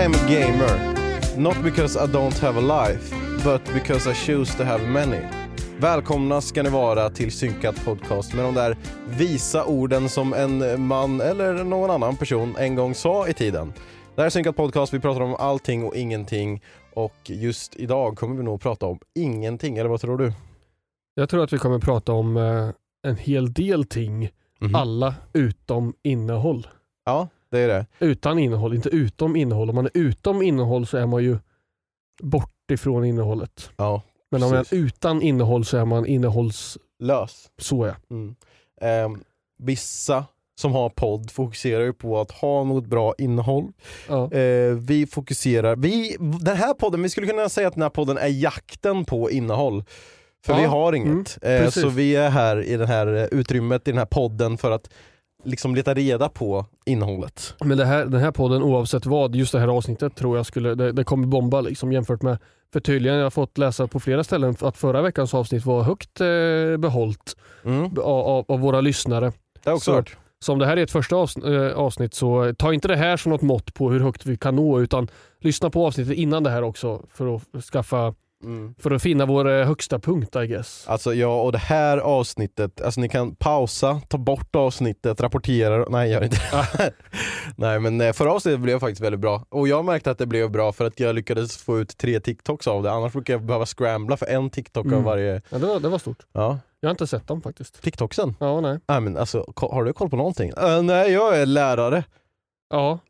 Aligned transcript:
I 0.00 0.04
am 0.04 0.12
a 0.14 0.28
gamer. 0.28 0.92
Not 1.38 1.62
because 1.62 2.04
I 2.04 2.06
don't 2.12 2.38
have 2.38 2.56
a 2.58 2.60
life, 2.60 3.14
but 3.44 3.74
because 3.74 4.10
I 4.10 4.14
choose 4.14 4.56
to 4.56 4.64
have 4.64 4.86
many. 4.86 5.20
Välkomna 5.78 6.40
ska 6.40 6.62
ni 6.62 6.70
vara 6.70 7.10
till 7.10 7.32
Synkat 7.32 7.84
Podcast 7.84 8.34
med 8.34 8.44
de 8.44 8.54
där 8.54 8.76
visa 9.08 9.64
orden 9.64 10.08
som 10.08 10.34
en 10.34 10.82
man 10.86 11.20
eller 11.20 11.64
någon 11.64 11.90
annan 11.90 12.16
person 12.16 12.54
en 12.58 12.74
gång 12.74 12.94
sa 12.94 13.28
i 13.28 13.32
tiden. 13.34 13.72
Det 14.14 14.20
här 14.20 14.26
är 14.26 14.30
Synkat 14.30 14.56
Podcast, 14.56 14.94
vi 14.94 15.00
pratar 15.00 15.20
om 15.20 15.34
allting 15.34 15.84
och 15.84 15.96
ingenting 15.96 16.62
och 16.94 17.14
just 17.24 17.76
idag 17.76 18.16
kommer 18.16 18.36
vi 18.36 18.42
nog 18.42 18.60
prata 18.60 18.86
om 18.86 18.98
ingenting, 19.14 19.78
eller 19.78 19.90
vad 19.90 20.00
tror 20.00 20.18
du? 20.18 20.32
Jag 21.14 21.28
tror 21.28 21.44
att 21.44 21.52
vi 21.52 21.58
kommer 21.58 21.78
prata 21.78 22.12
om 22.12 22.36
eh, 22.36 22.68
en 23.10 23.16
hel 23.16 23.52
del 23.52 23.84
ting, 23.84 24.30
Mhm. 24.60 24.74
alla 24.74 25.14
utom 25.32 25.94
innehåll. 26.02 26.66
Ja, 27.04 27.28
det 27.52 27.58
är 27.58 27.68
det. 27.68 27.86
Utan 27.98 28.38
innehåll, 28.38 28.74
inte 28.74 28.88
utom 28.88 29.36
innehåll. 29.36 29.68
Om 29.68 29.74
man 29.74 29.86
är 29.86 29.90
utom 29.94 30.42
innehåll 30.42 30.86
så 30.86 30.96
är 30.96 31.06
man 31.06 31.22
ju 31.24 31.38
bort 32.22 32.70
ifrån 32.72 33.04
innehållet. 33.04 33.70
Ja, 33.76 34.02
Men 34.30 34.42
om 34.42 34.50
man 34.50 34.58
är 34.58 34.74
utan 34.74 35.22
innehåll 35.22 35.64
så 35.64 35.76
är 35.76 35.84
man 35.84 36.06
innehålls... 36.06 36.78
lös. 36.98 37.50
Så 37.58 37.86
ja. 37.86 37.94
Mm. 38.10 38.34
Ehm, 38.80 39.22
vissa 39.58 40.24
som 40.60 40.72
har 40.72 40.88
podd 40.88 41.30
fokuserar 41.30 41.82
ju 41.84 41.92
på 41.92 42.20
att 42.20 42.30
ha 42.30 42.64
något 42.64 42.86
bra 42.86 43.14
innehåll. 43.18 43.72
ja. 44.08 44.32
Eh, 44.32 44.74
vi 44.74 45.06
fokuserar, 45.06 45.76
vi, 45.76 46.16
den 46.40 46.56
här 46.56 46.74
podden, 46.74 47.02
vi 47.02 47.08
skulle 47.08 47.26
kunna 47.26 47.48
säga 47.48 47.68
att 47.68 47.74
den 47.74 47.82
här 47.82 47.90
podden 47.90 48.18
är 48.18 48.28
jakten 48.28 49.04
på 49.04 49.30
innehåll. 49.30 49.84
För 50.46 50.52
Ja, 50.52 50.58
vi 50.58 50.64
har 50.64 50.92
inget. 50.92 51.38
mm, 51.42 51.64
eh, 51.64 51.70
så 51.70 51.88
vi 51.88 52.16
är 52.16 52.30
här 52.30 52.62
i 52.62 52.76
det 52.76 52.86
här 52.86 53.06
eh, 53.14 53.24
utrymmet, 53.24 53.88
i 53.88 53.90
den 53.90 53.98
här 53.98 54.06
podden 54.06 54.58
för 54.58 54.70
att 54.70 54.90
liksom 55.44 55.74
leta 55.74 55.94
reda 55.94 56.28
på 56.28 56.66
innehållet. 56.86 57.54
Men 57.64 57.78
det 57.78 57.84
här, 57.84 58.06
den 58.06 58.20
här 58.20 58.30
podden 58.30 58.62
oavsett 58.62 59.06
vad, 59.06 59.34
just 59.34 59.52
det 59.52 59.60
här 59.60 59.68
avsnittet 59.68 60.16
tror 60.16 60.36
jag 60.36 60.46
skulle, 60.46 60.74
det, 60.74 60.92
det 60.92 61.04
kommer 61.04 61.26
bomba 61.26 61.60
liksom 61.60 61.92
jämfört 61.92 62.22
med, 62.22 62.38
för 62.72 62.80
tydligen 62.80 63.16
jag 63.16 63.24
har 63.24 63.30
fått 63.30 63.58
läsa 63.58 63.86
på 63.86 64.00
flera 64.00 64.24
ställen 64.24 64.56
att 64.60 64.76
förra 64.76 65.02
veckans 65.02 65.34
avsnitt 65.34 65.66
var 65.66 65.82
högt 65.82 66.20
eh, 66.20 66.76
behållt 66.78 67.36
Mm. 67.64 67.84
av, 67.98 68.06
av, 68.26 68.44
av 68.48 68.60
våra 68.60 68.80
lyssnare. 68.80 69.32
Det 69.64 69.70
har 69.70 69.74
också 69.76 69.90
Så. 69.90 69.94
hört. 69.94 70.16
Så 70.40 70.52
om 70.52 70.58
det 70.58 70.66
här 70.66 70.76
är 70.76 70.82
ett 70.82 70.90
första 70.90 71.16
eh, 71.16 71.72
avsnitt 71.76 72.14
så 72.14 72.54
ta 72.58 72.72
inte 72.74 72.88
det 72.88 72.96
här 72.96 73.16
som 73.16 73.32
något 73.32 73.42
mått 73.42 73.74
på 73.74 73.90
hur 73.90 74.00
högt 74.00 74.26
vi 74.26 74.36
kan 74.36 74.56
nå 74.56 74.80
utan 74.80 75.08
lyssna 75.40 75.70
på 75.70 75.86
avsnittet 75.86 76.14
innan 76.16 76.42
det 76.42 76.50
här 76.50 76.62
också 76.62 77.02
för 77.14 77.34
att 77.36 77.64
skaffa 77.64 78.14
Mm. 78.42 78.74
för 78.78 78.90
att 78.90 79.02
finna 79.02 79.26
vår 79.26 79.48
eh, 79.50 79.66
högsta 79.66 79.98
punkt 79.98 80.36
I 80.36 80.46
guess. 80.46 80.84
Alltså 80.88 81.14
ja, 81.14 81.42
och 81.42 81.52
det 81.52 81.58
här 81.58 81.98
avsnittet, 81.98 82.80
alltså 82.80 83.00
ni 83.00 83.08
kan 83.08 83.34
pausa, 83.34 84.00
ta 84.08 84.18
bort 84.18 84.56
avsnittet, 84.56 85.20
rapportera, 85.20 85.86
nej 85.88 86.10
gör 86.10 86.24
inte 86.24 86.36
det. 86.78 86.92
nej 87.56 87.80
men 87.80 88.00
eh, 88.00 88.12
förra 88.12 88.32
avsnittet 88.32 88.60
blev 88.60 88.78
faktiskt 88.80 89.00
väldigt 89.00 89.20
bra. 89.20 89.44
Och 89.48 89.68
jag 89.68 89.84
märkte 89.84 90.10
att 90.10 90.18
det 90.18 90.26
blev 90.26 90.50
bra 90.50 90.72
för 90.72 90.84
att 90.84 91.00
jag 91.00 91.14
lyckades 91.14 91.56
få 91.56 91.78
ut 91.78 91.96
tre 91.98 92.20
TikToks 92.20 92.66
av 92.68 92.82
det, 92.82 92.90
annars 92.92 93.12
brukar 93.12 93.34
jag 93.34 93.42
behöva 93.44 93.66
scrambla 93.66 94.16
för 94.16 94.26
en 94.26 94.50
TikTok 94.50 94.86
av 94.86 94.92
Mm. 94.92 95.04
varje, 95.04 95.42
Ja, 95.50 95.58
det, 95.58 95.66
var, 95.66 95.80
det 95.80 95.88
var 95.88 95.98
stort. 95.98 96.18
ja. 96.32 96.58
Jag 96.80 96.88
har 96.88 96.90
inte 96.90 97.06
sett 97.06 97.28
dem 97.28 97.42
faktiskt. 97.42 97.82
TikToksen? 97.82 98.36
Ja, 98.40 98.60
nej. 98.60 98.78
Nej 98.88 99.00
men 99.00 99.16
alltså, 99.16 99.52
har 99.56 99.84
du 99.84 99.92
koll 99.92 100.10
på 100.10 100.16
någonting? 100.16 100.52
Eh, 100.56 100.82
nej 100.82 101.12
jag 101.12 101.38
är 101.40 101.46
lärare. 101.46 102.04
Ja. 102.70 102.98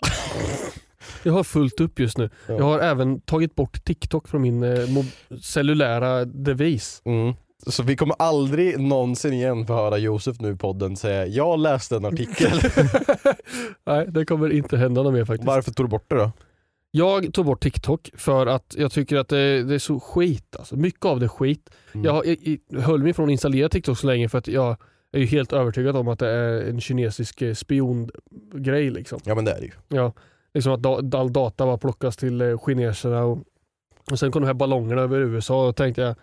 Jag 1.22 1.32
har 1.32 1.44
fullt 1.44 1.80
upp 1.80 1.98
just 1.98 2.18
nu. 2.18 2.30
Ja. 2.46 2.54
Jag 2.54 2.64
har 2.64 2.78
även 2.78 3.20
tagit 3.20 3.54
bort 3.54 3.84
TikTok 3.84 4.28
från 4.28 4.42
min 4.42 4.62
eh, 4.62 5.04
cellulära 5.42 6.24
devis. 6.24 7.02
Mm. 7.04 7.34
Så 7.66 7.82
vi 7.82 7.96
kommer 7.96 8.16
aldrig 8.18 8.80
någonsin 8.80 9.32
igen 9.32 9.66
få 9.66 9.74
höra 9.74 9.98
Josef 9.98 10.40
nu 10.40 10.52
i 10.52 10.56
podden 10.56 10.96
säga 10.96 11.26
jag 11.26 11.58
läste 11.58 11.96
en 11.96 12.04
artikel. 12.04 12.52
Nej, 13.86 14.06
det 14.08 14.24
kommer 14.24 14.52
inte 14.52 14.76
hända 14.76 15.02
något 15.02 15.12
mer 15.12 15.24
faktiskt. 15.24 15.46
Varför 15.46 15.72
tog 15.72 15.86
du 15.86 15.90
bort 15.90 16.10
det 16.10 16.16
då? 16.16 16.32
Jag 16.90 17.34
tog 17.34 17.46
bort 17.46 17.62
TikTok 17.62 18.10
för 18.14 18.46
att 18.46 18.74
jag 18.78 18.92
tycker 18.92 19.16
att 19.16 19.28
det, 19.28 19.62
det 19.62 19.74
är 19.74 19.78
så 19.78 20.00
skit. 20.00 20.56
Alltså. 20.58 20.76
Mycket 20.76 21.04
av 21.04 21.20
det 21.20 21.26
är 21.26 21.28
skit. 21.28 21.70
Mm. 21.92 22.04
Jag, 22.04 22.26
jag, 22.26 22.58
jag 22.68 22.80
höll 22.80 23.02
mig 23.02 23.12
från 23.12 23.24
att 23.24 23.32
installera 23.32 23.68
TikTok 23.68 23.98
så 23.98 24.06
länge 24.06 24.28
för 24.28 24.38
att 24.38 24.48
jag 24.48 24.76
är 25.12 25.20
ju 25.20 25.26
helt 25.26 25.52
övertygad 25.52 25.96
om 25.96 26.08
att 26.08 26.18
det 26.18 26.28
är 26.28 26.68
en 26.68 26.80
kinesisk 26.80 27.42
eh, 27.42 27.54
spiongrej. 27.54 28.90
Liksom. 28.90 29.20
Ja 29.24 29.34
men 29.34 29.44
det 29.44 29.52
är 29.52 29.60
det 29.60 29.66
ju. 29.66 29.72
Ja, 29.88 30.12
liksom 30.54 30.72
att 30.72 30.82
da, 30.82 31.18
all 31.18 31.32
data 31.32 31.66
bara 31.66 31.78
plockas 31.78 32.16
till 32.16 32.40
eh, 32.40 32.58
kineserna 32.66 33.24
och, 33.24 33.38
och 34.10 34.18
sen 34.18 34.32
kom 34.32 34.42
de 34.42 34.46
här 34.46 34.54
ballongerna 34.54 35.02
över 35.02 35.18
USA 35.20 35.68
och 35.68 35.76
tänkte 35.76 36.02
jag 36.02 36.14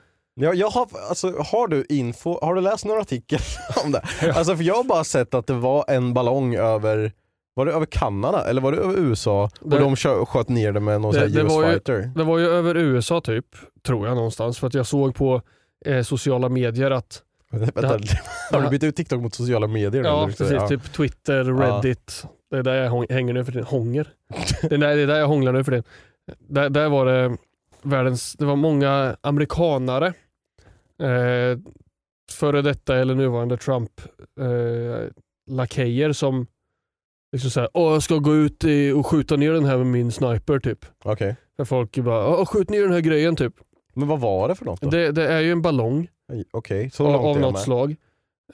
Ja, 0.42 0.54
jag 0.54 0.70
har, 0.70 0.88
alltså, 1.10 1.28
har 1.52 1.68
du 1.68 1.86
info, 1.90 2.40
har 2.46 2.56
du 2.56 2.62
läst 2.62 2.86
några 2.86 3.02
artikel 3.02 3.40
om 3.86 3.92
det? 3.92 4.02
Alltså 4.36 4.56
för 4.56 4.64
jag 4.64 4.76
har 4.76 4.84
bara 4.84 5.04
sett 5.04 5.34
att 5.34 5.48
det 5.48 5.54
var 5.54 5.86
en 5.88 6.14
ballong 6.14 6.56
över, 6.56 7.12
var 7.54 7.66
det 7.66 7.72
över 7.72 7.86
Kanada 7.86 8.50
eller 8.50 8.62
var 8.62 8.72
det 8.72 8.78
över 8.78 8.98
USA? 8.98 9.50
Och 9.62 9.70
Det- 9.70 9.80
de 9.80 9.96
kö- 9.96 10.26
sköt 10.26 10.50
ner 10.50 10.72
det 10.72 10.80
med 10.80 11.02
någon 11.02 11.14
Det- 11.14 11.28
det 11.28 11.42
US 11.42 11.54
var 11.54 11.64
ju- 11.64 11.70
fighter. 11.72 12.12
Det 12.16 12.24
var 12.24 12.38
ju 12.38 12.46
över 12.48 12.78
USA 12.78 13.22
typ, 13.22 13.46
tror 13.86 14.08
jag 14.08 14.16
någonstans. 14.16 14.60
För 14.60 14.68
att 14.68 14.74
jag 14.74 14.86
såg 14.88 15.16
på 15.16 15.42
eh, 15.86 16.02
sociala 16.04 16.50
medier 16.50 16.92
att 16.92 17.24
Vänta, 17.52 17.88
har 18.52 18.62
du 18.62 18.70
bytt 18.70 18.84
ut 18.84 18.96
TikTok 18.96 19.22
mot 19.22 19.34
sociala 19.36 19.68
medier? 19.68 20.04
Ja, 20.04 20.22
så- 20.22 20.28
precis. 20.38 20.52
ja. 20.52 20.68
Typ 20.68 20.94
Twitter, 20.94 21.44
Reddit. 21.44 22.24
Det 22.50 22.58
är 22.58 22.64
där 22.64 22.84
jag 22.84 23.06
hänger 23.12 23.34
nu 23.34 23.46
för 23.46 23.52
tiden. 23.52 23.68
Hånger. 23.68 24.08
det, 24.62 24.76
är 24.76 24.78
där, 24.78 24.96
det 24.96 25.02
är 25.02 25.08
där 25.08 25.20
jag 25.20 25.28
hånglar 25.28 25.54
nu 25.54 25.64
för 25.64 25.72
tiden. 25.72 25.84
Där, 26.40 26.70
där 26.70 26.90
var 26.90 27.06
det 27.06 27.38
världens, 27.82 28.34
det 28.34 28.46
var 28.46 28.56
många 28.56 29.18
amerikanare, 29.22 30.08
eh, 31.02 31.60
före 32.32 32.62
detta 32.62 32.98
eller 32.98 33.16
nuvarande 33.16 33.58
Trump 33.58 34.02
eh, 34.40 35.08
lakejer 35.52 36.12
som 36.14 36.48
liksom 37.32 37.52
såhär, 37.52 37.70
åh 37.74 37.94
jag 37.94 38.04
ska 38.04 38.18
gå 38.18 38.36
ut 38.36 38.64
i, 38.64 38.92
och 38.92 39.06
skjuta 39.08 39.36
ner 39.36 39.52
den 39.54 39.66
här 39.66 39.78
med 39.78 39.88
min 39.88 40.12
sniper 40.12 40.60
typ. 40.60 40.86
Okej. 41.04 41.36
För 41.58 41.66
folk 41.66 41.98
bara, 41.98 42.28
åh 42.28 42.46
skjut 42.46 42.70
ner 42.70 42.82
den 42.82 42.92
här 42.94 43.00
grejen 43.00 43.36
typ. 43.36 43.54
Men 43.94 44.08
vad 44.08 44.20
var 44.20 44.48
det 44.48 44.56
för 44.56 44.66
något 44.66 44.82
då? 44.82 44.90
Det, 44.90 45.12
det 45.12 45.28
är 45.28 45.40
ju 45.40 45.52
en 45.52 45.62
ballong 45.62 46.08
Okej, 46.52 46.90
så 46.90 47.06
av, 47.08 47.14
långt 47.14 47.26
av 47.26 47.36
jag 47.36 47.42
något 47.42 47.54
med. 47.54 47.62
slag. 47.62 47.96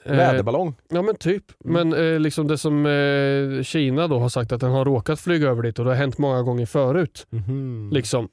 Eh, 0.04 0.16
Väderballong? 0.16 0.74
Ja 0.88 1.02
men 1.02 1.16
typ. 1.16 1.44
Mm. 1.64 1.88
Men 1.88 2.14
eh, 2.14 2.20
liksom 2.20 2.46
det 2.46 2.58
som 2.58 2.86
eh, 2.86 3.62
Kina 3.62 4.08
då 4.08 4.18
har 4.18 4.28
sagt 4.28 4.52
att 4.52 4.60
den 4.60 4.70
har 4.70 4.84
råkat 4.84 5.20
flyga 5.20 5.48
över 5.48 5.62
dit 5.62 5.78
och 5.78 5.84
det 5.84 5.90
har 5.90 5.96
hänt 5.96 6.18
många 6.18 6.42
gånger 6.42 6.66
förut. 6.66 7.26
Mhm. 7.30 7.90
Liksom. 7.92 8.28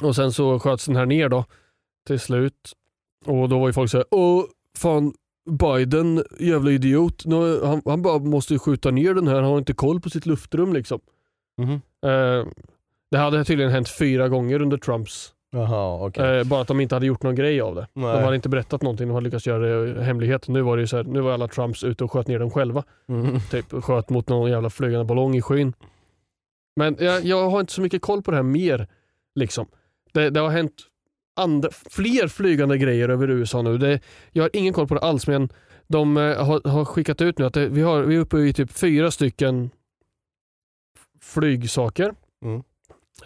Och 0.00 0.16
sen 0.16 0.32
så 0.32 0.58
sköts 0.58 0.86
den 0.86 0.96
här 0.96 1.06
ner 1.06 1.28
då 1.28 1.44
till 2.06 2.20
slut. 2.20 2.72
Och 3.26 3.48
då 3.48 3.58
var 3.58 3.66
ju 3.68 3.72
folk 3.72 3.90
såhär, 3.90 4.06
åh 4.10 4.44
fan 4.78 5.12
Biden, 5.50 6.24
jävla 6.38 6.70
idiot. 6.70 7.26
Nu, 7.26 7.60
han, 7.64 7.82
han 7.84 8.02
bara 8.02 8.18
måste 8.18 8.58
skjuta 8.58 8.90
ner 8.90 9.14
den 9.14 9.28
här, 9.28 9.34
han 9.34 9.44
har 9.44 9.58
inte 9.58 9.72
koll 9.72 10.00
på 10.00 10.10
sitt 10.10 10.26
luftrum 10.26 10.72
liksom. 10.72 11.00
Eh, 12.02 12.46
det 13.10 13.18
hade 13.18 13.44
tydligen 13.44 13.72
hänt 13.72 13.88
fyra 13.88 14.28
gånger 14.28 14.62
under 14.62 14.76
Trumps, 14.78 15.32
Jaha, 15.50 16.06
okej. 16.06 16.38
eh, 16.38 16.44
bara 16.44 16.60
att 16.60 16.68
de 16.68 16.80
inte 16.80 16.94
hade 16.94 17.06
gjort 17.06 17.22
någon 17.22 17.34
grej 17.34 17.60
av 17.60 17.74
det. 17.74 17.86
Nej. 17.92 18.16
De 18.16 18.24
hade 18.24 18.36
inte 18.36 18.48
berättat 18.48 18.82
någonting, 18.82 19.08
de 19.08 19.14
hade 19.14 19.24
lyckats 19.24 19.46
göra 19.46 19.58
det 19.58 20.00
i 20.00 20.02
hemlighet. 20.02 20.48
Nu 20.48 20.62
var 20.62 20.76
det 20.76 20.80
ju 20.80 20.86
så 20.86 20.96
här, 20.96 21.04
nu 21.04 21.20
var 21.20 21.32
alla 21.32 21.48
Trumps 21.48 21.84
ute 21.84 22.04
och 22.04 22.12
sköt 22.12 22.26
ner 22.26 22.38
dem 22.38 22.50
själva. 22.50 22.84
Mm. 23.08 23.40
Typ 23.50 23.84
sköt 23.84 24.10
mot 24.10 24.28
någon 24.28 24.50
jävla 24.50 24.70
flygande 24.70 25.04
ballong 25.04 25.36
i 25.36 25.42
skyn. 25.42 25.72
Men 26.76 26.96
jag, 27.00 27.24
jag 27.24 27.50
har 27.50 27.60
inte 27.60 27.72
så 27.72 27.80
mycket 27.80 28.02
koll 28.02 28.22
på 28.22 28.30
det 28.30 28.36
här 28.36 28.44
mer. 28.44 28.88
Liksom. 29.34 29.66
Det, 30.12 30.30
det 30.30 30.40
har 30.40 30.50
hänt 30.50 30.74
andra, 31.36 31.68
fler 31.90 32.28
flygande 32.28 32.78
grejer 32.78 33.08
över 33.08 33.30
USA 33.30 33.62
nu. 33.62 33.78
Det, 33.78 34.00
jag 34.32 34.44
har 34.44 34.50
ingen 34.52 34.72
koll 34.72 34.86
på 34.86 34.94
det 34.94 35.00
alls 35.00 35.26
men 35.26 35.48
de 35.86 36.16
eh, 36.16 36.44
har, 36.44 36.68
har 36.68 36.84
skickat 36.84 37.20
ut 37.20 37.38
nu 37.38 37.44
att 37.44 37.54
det, 37.54 37.68
vi, 37.68 37.82
har, 37.82 38.02
vi 38.02 38.16
är 38.16 38.20
uppe 38.20 38.38
i 38.38 38.52
typ 38.52 38.72
fyra 38.72 39.10
stycken 39.10 39.70
flygsaker. 41.20 42.14
Mm. 42.44 42.62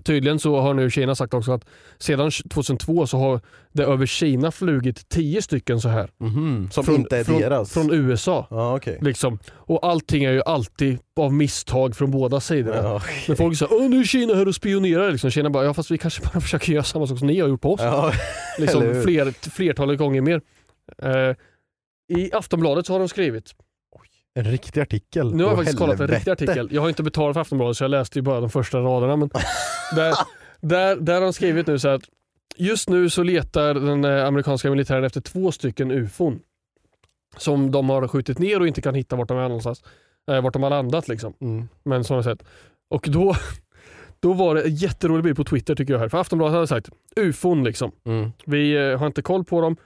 Tydligen 0.05 0.39
så 0.39 0.61
har 0.61 0.75
nu 0.75 0.91
Kina 0.91 1.15
sagt 1.15 1.35
också 1.35 1.53
att 1.53 1.65
sedan 1.99 2.31
2002 2.51 3.07
så 3.07 3.19
har 3.19 3.41
det 3.73 3.83
över 3.85 4.07
Kina 4.07 4.51
flugit 4.51 5.09
tio 5.09 5.43
stycken 5.43 5.81
så 5.81 5.89
här. 5.89 6.11
Mhm. 6.19 6.69
Som 6.73 6.85
från, 6.85 6.95
inte 6.95 7.19
är 7.19 7.25
från, 7.25 7.41
deras? 7.41 7.73
Från 7.73 7.91
USA. 7.93 8.47
Ja, 8.51 8.77
okej. 8.77 8.99
Liksom. 9.03 9.39
Och 9.51 9.87
allting 9.87 10.25
är 10.25 10.33
ju 10.33 10.43
alltid 10.43 10.99
av 11.17 11.33
misstag 11.35 11.97
från 11.97 12.11
båda 12.11 12.41
sidorna. 12.41 12.77
Ja, 12.77 13.03
Men 13.29 13.37
folk 13.37 13.59
säger 13.59 13.73
åh 13.75 13.89
nu 13.89 14.01
är 14.01 14.05
Kina 14.05 14.35
här 14.35 14.49
och 14.49 14.55
spionerar. 14.55 15.11
Liksom. 15.11 15.31
Kina 15.31 15.51
bara, 15.51 15.65
ja 15.65 15.75
fast 15.75 15.91
vi 15.91 15.99
kanske 15.99 16.23
bara 16.33 16.41
försöker 16.41 16.73
göra 16.73 16.85
samma 16.85 17.07
sak 17.07 17.19
som 17.19 17.27
ni 17.27 17.41
har 17.41 17.49
gjort 17.49 17.61
på 17.61 17.73
oss. 17.73 17.81
ja. 17.81 18.13
liksom, 18.59 19.03
fler, 19.05 19.51
flertalet 19.51 19.99
gånger 19.99 20.21
mer. 20.21 20.41
Eh, 21.03 21.37
I 22.19 22.33
Aftonbladet 22.33 22.87
så 22.87 22.93
har 22.93 22.99
de 22.99 23.09
skrivit, 23.09 23.55
En 24.35 24.45
riktig 24.45 24.81
artikel. 24.81 25.35
nu 25.35 25.43
har 25.43 25.51
jag 25.51 25.59
faktiskt 25.59 25.79
kollat 25.79 26.01
en 26.01 26.09
riktig 26.09 26.31
artikel. 26.31 26.69
Jag 26.73 26.83
har 26.83 26.89
inte 26.89 27.03
betalat 27.03 27.35
för 27.35 27.41
Aftonbladet 27.41 27.77
så 27.77 27.85
jag 27.85 27.91
läste 27.91 28.19
ju 28.19 28.23
bara 28.23 28.41
de 28.41 28.51
första 28.51 28.79
raderna. 28.79 29.17
Men 29.17 29.31
där, 29.95 30.15
där, 30.61 30.97
där 30.97 31.15
har 31.15 31.21
de 31.21 31.33
skrivit 31.33 31.67
nu 31.67 31.79
så 31.79 31.89
att 31.89 32.03
just 32.57 32.89
nu 32.89 33.11
så 33.11 33.23
letar 33.23 33.75
den 33.75 34.05
eh, 34.05 34.27
amerikanska 34.27 34.71
militären 34.71 35.05
efter 35.05 35.21
två 35.21 35.53
stycken 35.53 35.91
ufon. 35.91 36.41
Som 37.37 37.71
de 37.71 37.91
har 37.91 38.09
skjutit 38.09 38.39
ner 38.39 38.61
och 38.61 38.67
inte 38.67 38.83
kan 38.83 38.95
hitta 38.95 39.17
vart 39.17 39.29
de 39.29 39.39
är 39.39 39.43
någonstans. 39.43 39.83
Eh, 40.31 40.43
vart 40.43 40.53
de 40.53 40.63
har 40.63 40.71
landat 40.71 41.09
liksom. 41.09 41.35
Mm. 41.41 41.69
Men 41.83 42.05
sådana 42.05 42.23
sätt. 42.23 42.45
Och 42.91 43.09
då, 43.09 43.35
då 44.21 44.33
var 44.33 44.55
det 44.55 44.63
en 44.63 44.75
jätterolig 44.75 45.25
bild 45.25 45.37
på 45.37 45.45
Twitter 45.45 45.75
tycker 45.75 45.93
jag. 45.93 46.01
här. 46.01 46.09
För 46.09 46.19
Aftonbladet 46.19 46.55
hade 46.55 46.67
sagt 46.67 46.89
ufon 47.17 47.65
liksom. 47.65 47.93
Mm. 48.05 48.33
Vi 48.47 48.91
eh, 48.91 48.99
har 48.99 49.07
inte 49.07 49.23
koll 49.23 49.45
på 49.45 49.61
dem. 49.61 49.77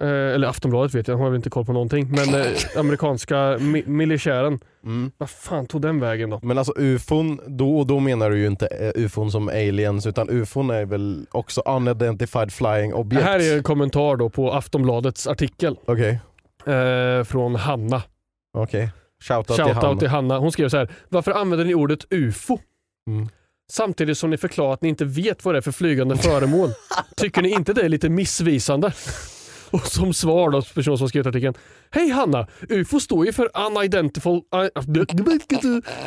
Eh, 0.00 0.08
eller 0.08 0.46
Aftonbladet 0.48 0.94
vet 0.94 1.08
jag, 1.08 1.16
de 1.18 1.22
har 1.22 1.30
väl 1.30 1.36
inte 1.36 1.50
koll 1.50 1.64
på 1.64 1.72
någonting. 1.72 2.08
Men 2.10 2.34
eh, 2.40 2.46
amerikanska 2.76 3.36
mi- 3.36 3.88
militären, 3.88 4.58
Mm. 4.84 5.10
vad 5.18 5.30
fan 5.30 5.66
tog 5.66 5.82
den 5.82 6.00
vägen 6.00 6.30
då? 6.30 6.40
Men 6.42 6.58
alltså 6.58 6.72
ufon, 6.76 7.40
då, 7.46 7.84
då 7.84 8.00
menar 8.00 8.30
du 8.30 8.38
ju 8.38 8.46
inte 8.46 8.66
eh, 8.66 8.92
ufon 9.04 9.30
som 9.30 9.48
aliens 9.48 10.06
utan 10.06 10.30
ufon 10.30 10.70
är 10.70 10.84
väl 10.84 11.26
också 11.30 11.60
unidentified 11.60 12.52
flying 12.52 12.90
Det 12.90 12.96
objects? 12.96 13.24
här 13.26 13.38
är 13.52 13.56
en 13.56 13.62
kommentar 13.62 14.16
då 14.16 14.30
på 14.30 14.52
Aftonbladets 14.52 15.26
artikel 15.26 15.76
Okej, 15.86 16.20
eh, 16.66 17.24
från 17.24 17.54
Hanna. 17.54 18.02
okej. 18.58 18.90
Shoutout 19.24 19.46
till 19.56 19.64
Shoutout 19.64 19.82
han. 19.84 19.98
till 19.98 20.08
Hanna. 20.08 20.38
Hon 20.38 20.52
skrev 20.52 20.68
så 20.68 20.76
här. 20.76 20.88
Varför 21.08 21.30
använder 21.32 21.64
ni 21.66 21.74
ordet 21.74 22.06
UFO? 22.10 22.58
Mm. 23.10 23.28
Samtidigt 23.72 24.18
som 24.18 24.30
ni 24.30 24.36
förklarar 24.36 24.72
att 24.72 24.82
ni 24.82 24.88
inte 24.88 25.04
vet 25.04 25.44
vad 25.44 25.54
det 25.54 25.58
är 25.58 25.62
för 25.62 25.72
flygande 25.72 26.16
föremål. 26.16 26.70
Tycker 27.16 27.42
ni 27.42 27.48
inte 27.50 27.72
det 27.72 27.82
är 27.82 27.88
lite 27.88 28.08
missvisande? 28.08 28.92
Och 29.72 29.86
som 29.86 30.14
svar 30.14 30.50
då, 30.50 30.62
person 30.62 30.98
som 30.98 31.08
skrivit 31.08 31.26
artikeln. 31.26 31.54
Hej 31.90 32.08
Hanna! 32.08 32.46
UFO 32.68 33.00
står 33.00 33.26
ju 33.26 33.32
för 33.32 33.50
unidentified... 33.66 34.42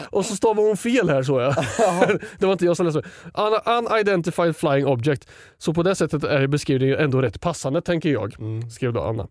Och 0.10 0.26
så 0.26 0.36
stavar 0.36 0.64
hon 0.64 0.78
fel 0.78 1.10
här 1.10 1.24
så 1.24 1.40
jag. 1.40 1.56
det 2.40 2.46
var 2.46 2.54
inte 2.54 2.66
jag 2.66 2.78
som 2.78 2.86
läste. 2.86 3.02
Un- 3.34 3.88
Unidentified 3.88 4.56
flying 4.56 4.86
object. 4.86 5.30
Så 5.58 5.74
på 5.74 5.84
det 5.84 5.96
sättet 5.96 6.24
är 6.24 6.48
beskrivningen 6.48 7.00
ändå 7.00 7.22
rätt 7.22 7.42
passande 7.42 7.82
tänker 7.82 8.10
jag. 8.10 8.40
Mm. 8.40 8.70
Skrev 8.70 8.94
då 8.94 9.02
Anna. 9.02 9.28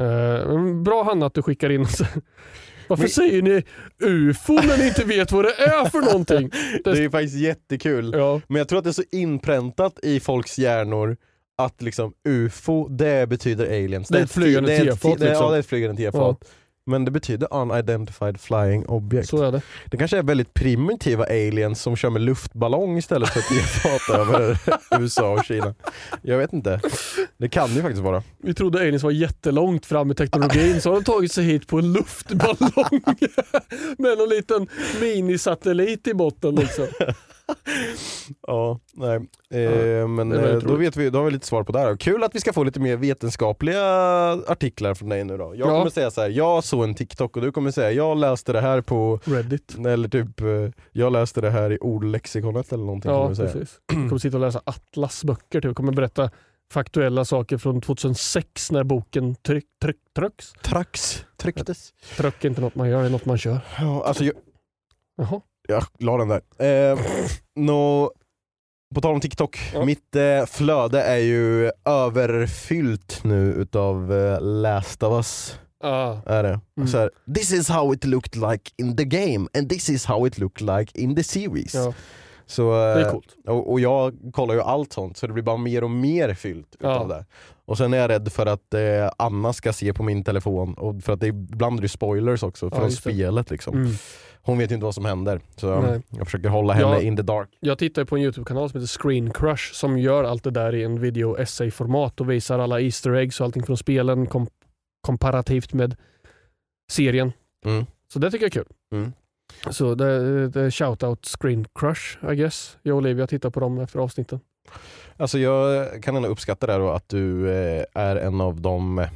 Eh, 0.00 0.48
men 0.52 0.84
bra 0.84 1.02
Hanna 1.04 1.26
att 1.26 1.34
du 1.34 1.42
skickar 1.42 1.70
in. 1.70 1.86
Varför 2.88 3.02
Men- 3.02 3.10
säger 3.10 3.42
ni 3.42 3.64
UFO 4.02 4.52
när 4.52 4.78
ni 4.78 4.86
inte 4.88 5.04
vet 5.04 5.32
vad 5.32 5.44
det 5.44 5.54
är 5.54 5.84
för 5.84 6.00
någonting? 6.00 6.50
Det 6.84 6.90
är 6.90 6.94
ju 7.00 7.10
faktiskt 7.10 7.36
jättekul. 7.36 8.12
Ja. 8.16 8.40
Men 8.46 8.58
jag 8.58 8.68
tror 8.68 8.78
att 8.78 8.84
det 8.84 8.90
är 8.90 8.92
så 8.92 9.02
inpräntat 9.12 9.98
i 10.02 10.20
folks 10.20 10.58
hjärnor 10.58 11.16
att 11.58 11.82
liksom 11.82 12.12
ufo, 12.28 12.88
det 12.88 13.28
betyder 13.28 13.66
aliens. 13.66 14.08
Det 14.08 14.18
är 14.18 14.22
ett 14.22 14.30
flygande 14.30 14.70
det 14.70 14.84
tefat, 14.84 15.18
det 15.18 15.24
liksom. 15.24 15.44
Ja, 15.44 15.50
det 15.50 15.56
är 15.56 15.60
ett 15.60 15.66
flygande 15.66 16.02
tefat. 16.02 16.44
Men 16.86 17.04
det 17.04 17.10
betyder 17.10 17.54
unidentified 17.54 18.40
flying 18.40 18.86
object. 18.86 19.28
Så 19.28 19.42
är 19.42 19.52
det. 19.52 19.62
Det 19.86 19.96
kanske 19.96 20.18
är 20.18 20.22
väldigt 20.22 20.54
primitiva 20.54 21.24
aliens 21.24 21.82
som 21.82 21.96
kör 21.96 22.10
med 22.10 22.22
luftballong 22.22 22.98
istället 22.98 23.28
för 23.28 23.40
tefat 23.40 24.18
över 24.18 24.58
USA 25.00 25.32
och 25.32 25.44
Kina. 25.44 25.74
Jag 26.22 26.38
vet 26.38 26.52
inte. 26.52 26.80
Det 27.38 27.48
kan 27.48 27.74
ju 27.74 27.82
faktiskt 27.82 28.02
vara. 28.02 28.22
Vi 28.42 28.54
trodde 28.54 28.78
aliens 28.78 29.02
var 29.02 29.10
jättelångt 29.10 29.86
fram 29.86 30.10
i 30.10 30.14
teknologin 30.14 30.80
så 30.80 30.90
har 30.90 30.96
de 30.96 31.04
tagit 31.04 31.32
sig 31.32 31.44
hit 31.44 31.66
på 31.66 31.78
en 31.78 31.92
luftballong 31.92 33.02
med 33.98 34.20
en 34.20 34.28
liten 34.28 34.68
minisatellit 35.00 36.06
i 36.06 36.14
botten. 36.14 36.54
Liksom. 36.54 36.86
Ja, 38.46 38.80
nej. 38.94 39.16
Eh, 39.50 40.08
men 40.08 40.32
eh, 40.32 40.56
då, 40.58 40.74
vet 40.76 40.96
vi, 40.96 41.10
då 41.10 41.18
har 41.18 41.24
vi 41.24 41.30
lite 41.30 41.46
svar 41.46 41.62
på 41.64 41.72
det 41.72 41.78
här. 41.78 41.96
Kul 41.96 42.24
att 42.24 42.34
vi 42.34 42.40
ska 42.40 42.52
få 42.52 42.64
lite 42.64 42.80
mer 42.80 42.96
vetenskapliga 42.96 43.82
artiklar 44.46 44.94
från 44.94 45.08
dig 45.08 45.24
nu 45.24 45.36
då. 45.36 45.44
Jag 45.56 45.68
Ja. 45.68 45.78
kommer 45.78 45.90
säga 45.90 46.10
så 46.10 46.20
här, 46.20 46.28
jag 46.28 46.64
såg 46.64 46.84
en 46.84 46.94
TikTok 46.94 47.36
och 47.36 47.42
du 47.42 47.52
kommer 47.52 47.70
säga, 47.70 47.92
jag 47.92 48.16
läste 48.18 48.52
det 48.52 48.60
här 48.60 48.80
på, 48.80 49.20
Reddit. 49.24 49.76
eller 49.86 50.08
typ, 50.08 50.40
eh, 50.40 50.46
jag 50.92 51.12
läste 51.12 51.40
det 51.40 51.50
här 51.50 51.72
i 51.72 51.78
ordlexikonet 51.80 52.72
eller 52.72 52.84
någonting. 52.84 53.10
Ja, 53.10 53.22
kommer 53.22 53.34
precis. 53.36 53.80
Jag 53.86 53.96
kommer 53.96 54.18
sitta 54.18 54.36
och 54.36 54.40
läsa 54.40 54.60
Atlas 54.64 55.24
böcker. 55.24 55.60
Typ. 55.60 55.64
Jag 55.64 55.76
kommer 55.76 55.92
berätta 55.92 56.30
faktuella 56.72 57.24
saker 57.24 57.58
från 57.58 57.80
2006 57.80 58.70
när 58.72 58.84
boken 58.84 59.34
tryck, 59.34 59.64
tryck, 59.82 59.96
trycks. 60.16 60.52
Trax, 60.62 61.24
trycktes. 61.36 61.92
Tryck 62.16 62.44
är 62.44 62.48
inte 62.48 62.60
något 62.60 62.74
man 62.74 62.88
gör, 62.88 63.00
det 63.00 63.06
är 63.06 63.10
något 63.10 63.24
man 63.24 63.38
kör. 63.38 63.58
Ja, 63.80 64.04
alltså 64.04 64.24
jag, 64.24 64.34
Jaha. 65.16 65.40
Jag 65.68 65.84
la 65.98 66.16
den 66.16 66.28
där. 66.28 66.40
Eh, 66.92 66.98
nå, 67.56 68.12
på 68.94 69.00
tal 69.00 69.14
om 69.14 69.20
TikTok, 69.20 69.58
Ja. 69.74 69.84
mitt 69.84 70.16
eh, 70.16 70.46
flöde 70.46 71.02
är 71.02 71.16
ju 71.18 71.70
överfyllt 71.84 73.20
nu 73.24 73.52
utav 73.52 74.12
eh, 74.12 74.40
Last 74.40 75.02
of 75.02 75.12
Us. 75.12 75.58
Ah. 75.84 76.16
Är 76.26 76.42
det. 76.42 76.60
Mm. 76.76 76.88
Så 76.88 76.98
här, 76.98 77.10
this 77.34 77.52
is 77.52 77.68
how 77.68 77.94
it 77.94 78.04
looked 78.04 78.36
like 78.50 78.70
in 78.76 78.96
the 78.96 79.04
game 79.04 79.48
and 79.58 79.68
this 79.70 79.88
is 79.90 80.04
how 80.06 80.26
it 80.26 80.38
looked 80.38 80.78
like 80.78 81.00
in 81.00 81.16
the 81.16 81.22
series. 81.24 81.74
Ja, 81.74 81.92
Så, 82.46 82.70
det 82.72 82.78
är 82.78 83.04
eh, 83.06 83.10
coolt. 83.12 83.36
och, 83.46 83.70
och 83.72 83.80
jag 83.80 84.14
kollar 84.32 84.54
ju 84.54 84.60
allt 84.62 84.92
sånt 84.92 85.16
så 85.16 85.26
det 85.26 85.32
blir 85.32 85.42
bara 85.44 85.56
mer 85.56 85.84
och 85.84 85.90
mer 85.90 86.34
fyllt 86.34 86.74
utav 86.74 87.10
Ja. 87.10 87.16
det. 87.16 87.24
Och 87.68 87.78
sen 87.78 87.94
är 87.94 87.98
jag 87.98 88.10
rädd 88.10 88.32
för 88.32 88.46
att 88.46 88.74
eh, 88.74 89.10
Anna 89.18 89.52
ska 89.52 89.72
se 89.72 89.92
på 89.92 90.02
min 90.02 90.24
telefon, 90.24 90.74
och 90.74 91.02
för 91.02 91.12
att 91.12 91.20
det 91.20 91.26
är, 91.26 91.28
ibland 91.28 91.78
är 91.78 91.82
det 91.82 91.88
spoilers 91.88 92.42
också 92.42 92.70
från 92.70 92.90
spelet. 92.90 93.50
Liksom. 93.50 93.74
Mm. 93.76 93.92
Hon 94.42 94.58
vet 94.58 94.70
ju 94.70 94.74
inte 94.74 94.84
vad 94.84 94.94
som 94.94 95.04
händer, 95.04 95.40
så 95.56 95.80
Nej. 95.80 96.02
jag 96.08 96.26
försöker 96.26 96.48
hålla 96.48 96.72
henne 96.72 96.88
Ja. 96.88 97.00
in 97.00 97.16
the 97.16 97.22
dark. 97.22 97.48
Jag 97.60 97.78
tittar 97.78 98.04
på 98.04 98.16
en 98.16 98.22
YouTube-kanal 98.22 98.70
som 98.70 98.80
heter 98.80 98.98
Screen 99.02 99.30
Crush 99.32 99.72
som 99.72 99.98
gör 99.98 100.24
allt 100.24 100.44
det 100.44 100.50
där 100.50 100.74
i 100.74 100.84
en 100.84 101.00
video 101.00 101.36
essay-format 101.36 102.20
och 102.20 102.30
visar 102.30 102.58
alla 102.58 102.80
Easter 102.80 103.12
eggs 103.12 103.40
och 103.40 103.44
allting 103.44 103.62
från 103.62 103.76
spelen 103.76 104.26
kom 104.26 104.46
komparativt 105.00 105.72
med 105.72 105.96
serien. 106.92 107.32
Mm. 107.64 107.86
Så 108.12 108.18
det 108.18 108.30
tycker 108.30 108.44
jag 108.44 108.56
är 108.56 108.62
kul. 108.64 108.72
Mm. 108.92 109.12
Så 109.70 109.94
det, 109.94 110.48
det 110.48 110.60
är 110.60 110.70
shoutout 110.70 111.26
Screen 111.40 111.66
Crush 111.74 112.32
I 112.32 112.36
guess. 112.36 112.78
Jag 112.82 112.92
och 112.92 112.98
Olivia 112.98 113.26
tittar 113.26 113.50
på 113.50 113.60
dem 113.60 113.78
efter 113.78 113.98
avsnitten. 113.98 114.40
Alltså 115.16 115.38
jag 115.38 115.88
kan 116.02 116.16
ändå 116.16 116.28
uppskatta 116.28 116.66
det 116.66 116.76
då 116.78 116.90
att 116.90 117.08
du 117.08 117.50
eh, 117.50 117.84
är 117.94 118.16
en 118.16 118.40
av 118.40 118.60
de 118.60 119.06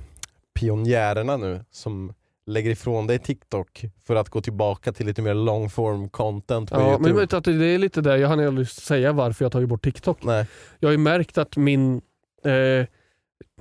pionjärerna 0.54 1.36
nu 1.36 1.64
som 1.70 2.12
lägger 2.46 2.70
ifrån 2.70 3.06
dig 3.06 3.18
TikTok 3.18 3.84
för 4.04 4.16
att 4.16 4.28
gå 4.28 4.40
tillbaka 4.40 4.92
till 4.92 5.06
lite 5.06 5.22
mer 5.22 5.34
long 5.34 5.70
form 5.70 6.08
content 6.08 6.70
på 6.70 6.76
Ja, 6.80 6.88
Youtube. 6.88 7.08
men 7.08 7.16
vet 7.16 7.32
att 7.32 7.44
det 7.44 7.66
är 7.66 7.78
lite 7.78 8.00
där, 8.00 8.16
jag 8.16 8.28
hann 8.28 8.46
aldrig 8.46 8.68
säga 8.68 9.12
varför 9.12 9.44
jag 9.44 9.52
tagit 9.52 9.68
bort 9.68 9.84
TikTok. 9.84 10.24
Nej. 10.24 10.46
Jag 10.78 10.88
har 10.88 10.92
ju 10.92 10.98
märkt 10.98 11.38
att 11.38 11.56
min 11.56 12.00
eh, 12.44 12.86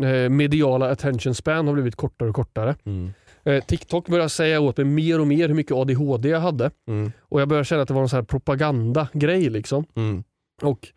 eh, 0.10 0.30
mediala 0.30 0.92
attention 0.92 1.36
span 1.36 1.68
har 1.68 1.74
blivit 1.74 1.96
kortare 1.96 2.30
och 2.30 2.36
kortare. 2.36 2.76
Mm. 2.86 3.14
Eh, 3.44 3.64
TikTok 3.64 4.08
börjar 4.08 4.28
säga 4.28 4.60
åt 4.60 4.78
mig 4.78 4.86
mer 4.86 5.20
och 5.20 5.28
mer 5.28 5.48
hur 5.48 5.56
mycket 5.56 5.76
ADHD 5.76 6.30
jag 6.30 6.40
hade. 6.40 6.72
Mm. 6.88 7.12
Och 7.20 7.42
jag 7.42 7.48
började 7.48 7.66
känna 7.66 7.82
att 7.82 7.88
det 7.88 7.94
var 7.94 8.02
en 8.02 8.10
här 8.10 8.22
propagandagrej. 8.22 9.50
Liksom. 9.50 9.86
Mm. 9.96 10.24
Och 10.62 10.88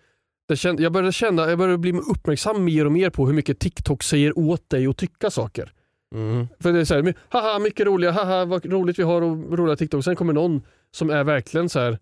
känd, 0.54 0.80
jag, 0.80 0.92
började 0.92 1.12
känna, 1.12 1.48
jag 1.48 1.58
började 1.58 1.78
bli 1.78 1.92
uppmärksam 1.92 2.64
mer 2.64 2.84
och 2.86 2.92
mer 2.92 3.10
på 3.10 3.26
hur 3.26 3.34
mycket 3.34 3.58
TikTok 3.58 4.02
säger 4.02 4.38
åt 4.38 4.70
dig 4.70 4.86
att 4.86 4.96
tycka 4.96 5.30
saker. 5.30 5.72
Mm. 6.14 6.46
För 6.60 6.72
det 6.72 6.80
är 6.80 6.84
så 6.84 6.94
här, 6.94 7.14
haha 7.28 7.58
mycket 7.58 7.86
roliga, 7.86 8.10
haha 8.10 8.44
vad 8.44 8.66
roligt 8.66 8.98
vi 8.98 9.02
har 9.02 9.22
och 9.22 9.58
roliga 9.58 9.76
TikTok. 9.76 10.04
Sen 10.04 10.16
kommer 10.16 10.32
någon 10.32 10.62
som 10.90 11.10
är 11.10 11.24
verkligen 11.24 11.68
så 11.68 11.80
här 11.80 11.98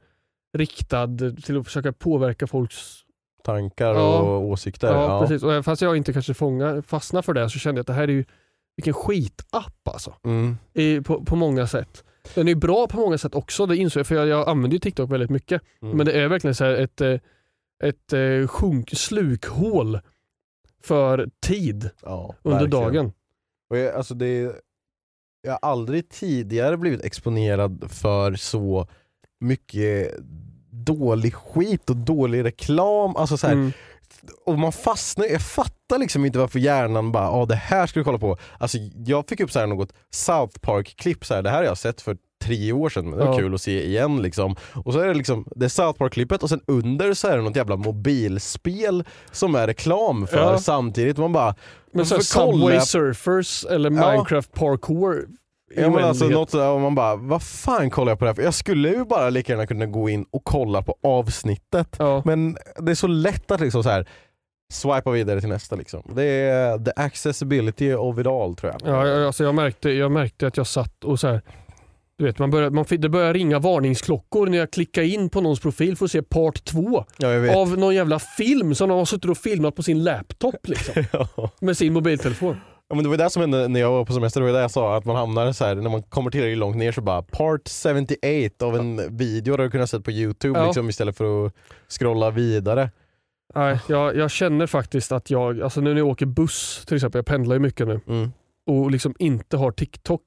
riktad 0.58 1.08
till 1.44 1.58
att 1.58 1.64
försöka 1.64 1.92
påverka 1.92 2.46
folks 2.46 3.02
tankar 3.44 3.94
Ja. 3.94 4.18
och 4.18 4.42
åsikter. 4.42 4.88
Ja, 4.88 5.20
precis. 5.20 5.42
Och 5.42 5.64
fast 5.64 5.82
jag 5.82 5.96
inte 5.96 6.12
kanske 6.12 6.34
fångar, 6.34 6.82
fastnar 6.82 7.22
för 7.22 7.32
det 7.32 7.50
så 7.50 7.58
kände 7.58 7.78
jag 7.78 7.82
att 7.82 7.86
det 7.86 7.92
här 7.92 8.02
är 8.02 8.12
ju 8.12 8.24
vilken 8.76 8.94
skitapp 8.94 9.88
alltså. 9.88 10.14
Mm. 10.24 10.56
I, 10.72 11.00
på, 11.00 11.24
på 11.24 11.36
många 11.36 11.66
sätt. 11.66 12.04
Den 12.34 12.48
är 12.48 12.54
bra 12.54 12.86
på 12.86 12.96
många 12.96 13.18
sätt 13.18 13.34
också, 13.34 13.66
det 13.66 13.76
insåg 13.76 14.00
jag 14.00 14.06
för 14.06 14.14
jag, 14.14 14.26
jag 14.26 14.48
använder 14.48 14.74
ju 14.74 14.78
TikTok 14.78 15.10
väldigt 15.10 15.30
mycket. 15.30 15.62
Mm. 15.82 15.96
Men 15.96 16.06
det 16.06 16.12
är 16.12 16.28
verkligen 16.28 16.54
så 16.54 16.64
ett, 16.64 17.00
eh, 17.00 17.14
ett 17.82 18.12
eh, 18.12 18.46
sjunk, 18.48 18.90
slukhål 18.96 20.00
för 20.84 21.28
tid 21.46 21.90
ja, 22.02 22.34
under 22.42 22.60
verkligen. 22.60 22.82
dagen. 22.94 23.12
Och 23.70 23.78
jag, 23.78 23.94
alltså 23.94 24.14
det, 24.14 24.26
är- 24.26 24.52
jag 25.42 25.52
har 25.52 25.58
aldrig 25.70 26.08
tidigare 26.08 26.76
blivit 26.76 27.04
exponerad 27.04 27.84
för 27.90 28.34
så 28.34 28.86
mycket 29.40 30.14
dålig 30.70 31.34
skit 31.34 31.90
och 31.90 31.96
dålig 31.96 32.44
reklam. 32.44 33.16
Alltså 33.16 33.36
så 33.36 33.46
här, 33.46 33.54
Mm. 33.54 33.72
Och 34.46 34.58
man 34.58 34.72
fastnar, 34.72 35.26
jag 35.26 35.42
fattar 35.42 35.98
liksom 35.98 36.24
inte 36.24 36.38
varför 36.38 36.58
hjärnan 36.58 37.12
bara 37.12 37.30
ah, 37.30 37.46
det 37.46 37.54
här 37.54 37.86
ska 37.86 38.00
du 38.00 38.04
kolla 38.04 38.18
på. 38.18 38.36
Alltså, 38.58 38.78
jag 39.06 39.28
fick 39.28 39.40
upp 39.40 39.50
så 39.52 39.58
här 39.58 39.66
något 39.66 39.92
South 40.10 40.58
Park-klipp, 40.58 41.24
så 41.24 41.34
här, 41.34 41.42
det 41.42 41.50
här 41.50 41.56
har 41.56 41.64
jag 41.64 41.78
sett 41.78 42.00
för 42.00 42.16
tre 42.42 42.72
år 42.72 42.88
sedan, 42.88 43.10
men 43.10 43.18
det 43.18 43.24
var 43.24 43.32
Ja. 43.32 43.38
kul 43.38 43.54
att 43.54 43.60
se 43.62 43.86
igen. 43.86 44.22
Liksom. 44.22 44.56
Och 44.84 44.92
så 44.92 44.98
är 45.00 45.06
det 45.08 45.14
liksom 45.14 45.44
det 45.56 45.64
är 45.64 45.68
South 45.68 45.98
Park-klippet 45.98 46.42
och 46.42 46.48
sen 46.48 46.60
under 46.66 47.14
så 47.14 47.28
är 47.28 47.36
det 47.36 47.42
något 47.42 47.56
jävla 47.56 47.76
mobilspel 47.76 49.04
som 49.30 49.54
är 49.54 49.66
reklam 49.66 50.26
för 50.26 50.38
Ja. 50.38 50.58
samtidigt. 50.58 51.16
Man 51.18 51.32
bara, 51.32 51.54
Men 51.92 52.06
så 52.06 52.20
Subway 52.22 52.80
Surfers 52.80 53.64
eller 53.64 53.90
Ja. 53.90 54.10
Minecraft 54.12 54.52
Parkour. 54.52 55.26
i 55.76 55.80
Ja, 55.80 55.90
men 55.90 56.04
alltså, 56.04 56.28
något 56.28 56.54
och 56.54 56.80
man 56.80 56.94
bara, 56.94 57.16
vad 57.16 57.42
fan 57.42 57.90
kollar 57.90 58.12
jag 58.12 58.18
på 58.18 58.24
det 58.24 58.28
här 58.28 58.34
för? 58.34 58.42
Jag 58.42 58.54
skulle 58.54 58.88
ju 58.88 59.04
bara 59.04 59.30
lika 59.30 59.52
gärna 59.52 59.66
kunna 59.66 59.86
gå 59.86 60.08
in 60.08 60.24
och 60.30 60.44
kolla 60.44 60.82
på 60.82 60.94
avsnittet. 61.02 61.96
Ja. 61.98 62.22
Men 62.24 62.56
det 62.76 62.90
är 62.90 62.94
så 62.94 63.06
lätt 63.06 63.50
att 63.50 63.60
liksom 63.60 63.82
så 63.82 63.88
här 63.90 64.08
swipa 64.72 65.10
vidare 65.10 65.40
till 65.40 65.48
nästa. 65.48 65.76
Liksom. 65.76 66.02
Det 66.14 66.24
är 66.24 66.78
the 66.78 66.90
accessibility 66.96 67.94
of 67.94 68.18
it 68.18 68.26
all 68.26 68.54
tror 68.54 68.72
jag. 68.72 68.94
Ja, 68.94 69.26
alltså 69.26 69.44
jag, 69.44 69.54
märkte, 69.54 69.90
jag 69.90 70.12
märkte 70.12 70.46
att 70.46 70.56
jag 70.56 70.66
satt 70.66 71.04
och 71.04 71.20
så 71.20 71.28
här, 71.28 71.42
du 72.22 72.26
vet, 72.26 72.38
man 72.38 72.50
började, 72.50 72.74
man, 72.74 72.84
det 72.90 73.08
började 73.08 73.32
ringa 73.32 73.58
varningsklockor 73.58 74.46
när 74.46 74.58
jag 74.58 74.70
klickade 74.70 75.06
in 75.06 75.28
på 75.28 75.40
någons 75.40 75.60
profil 75.60 75.96
för 75.96 76.04
att 76.04 76.10
se 76.10 76.22
part 76.22 76.64
2 76.64 77.04
Ja, 77.16 77.56
av 77.56 77.78
någon 77.78 77.94
jävla 77.94 78.18
film 78.18 78.74
som 78.74 78.88
de 78.88 78.98
har 78.98 79.04
suttit 79.04 79.30
och 79.30 79.38
filmat 79.38 79.76
på 79.76 79.82
sin 79.82 80.04
laptop 80.04 80.68
liksom, 80.68 81.04
Ja. 81.12 81.50
med 81.60 81.76
sin 81.76 81.92
mobiltelefon. 81.92 82.56
Ja, 82.88 82.94
men 82.94 83.04
det 83.04 83.10
var 83.10 83.16
det 83.16 83.30
som 83.30 83.40
hände 83.40 83.68
när 83.68 83.80
jag 83.80 83.90
var 83.92 84.04
på 84.04 84.12
semester, 84.12 84.40
det 84.40 84.46
var 84.46 84.52
det 84.52 84.60
jag 84.60 84.70
sa, 84.70 84.96
att 84.96 85.04
man 85.04 85.16
hamnar 85.16 85.52
så 85.52 85.64
här 85.64 85.74
när 85.74 85.90
man 85.90 86.02
kommer 86.02 86.30
tillräckligt 86.30 86.58
långt 86.58 86.76
ner 86.76 86.92
så 86.92 87.00
bara 87.00 87.22
part 87.22 87.68
78 87.68 88.66
av 88.66 88.76
en 88.76 89.16
video 89.16 89.56
där 89.56 89.64
du 89.64 89.70
kunnat 89.70 89.90
sett 89.90 90.04
på 90.04 90.10
youtube 90.10 90.58
Ja. 90.58 90.66
liksom, 90.66 90.88
istället 90.88 91.16
för 91.16 91.46
att 91.46 91.52
scrolla 91.98 92.30
vidare. 92.30 92.90
Nej, 93.54 93.78
jag, 93.88 94.16
jag 94.16 94.30
känner 94.30 94.66
faktiskt 94.66 95.12
att 95.12 95.30
jag, 95.30 95.62
alltså 95.62 95.80
nu 95.80 95.90
när 95.90 96.00
jag 96.00 96.08
åker 96.08 96.26
buss 96.26 96.84
till 96.86 96.96
exempel, 96.96 97.18
jag 97.18 97.26
pendlar 97.26 97.54
ju 97.56 97.60
mycket 97.60 97.86
nu 97.88 98.00
Mm. 98.08 98.32
och 98.66 98.90
liksom 98.90 99.14
inte 99.18 99.56
har 99.56 99.72
TikTok. 99.72 100.22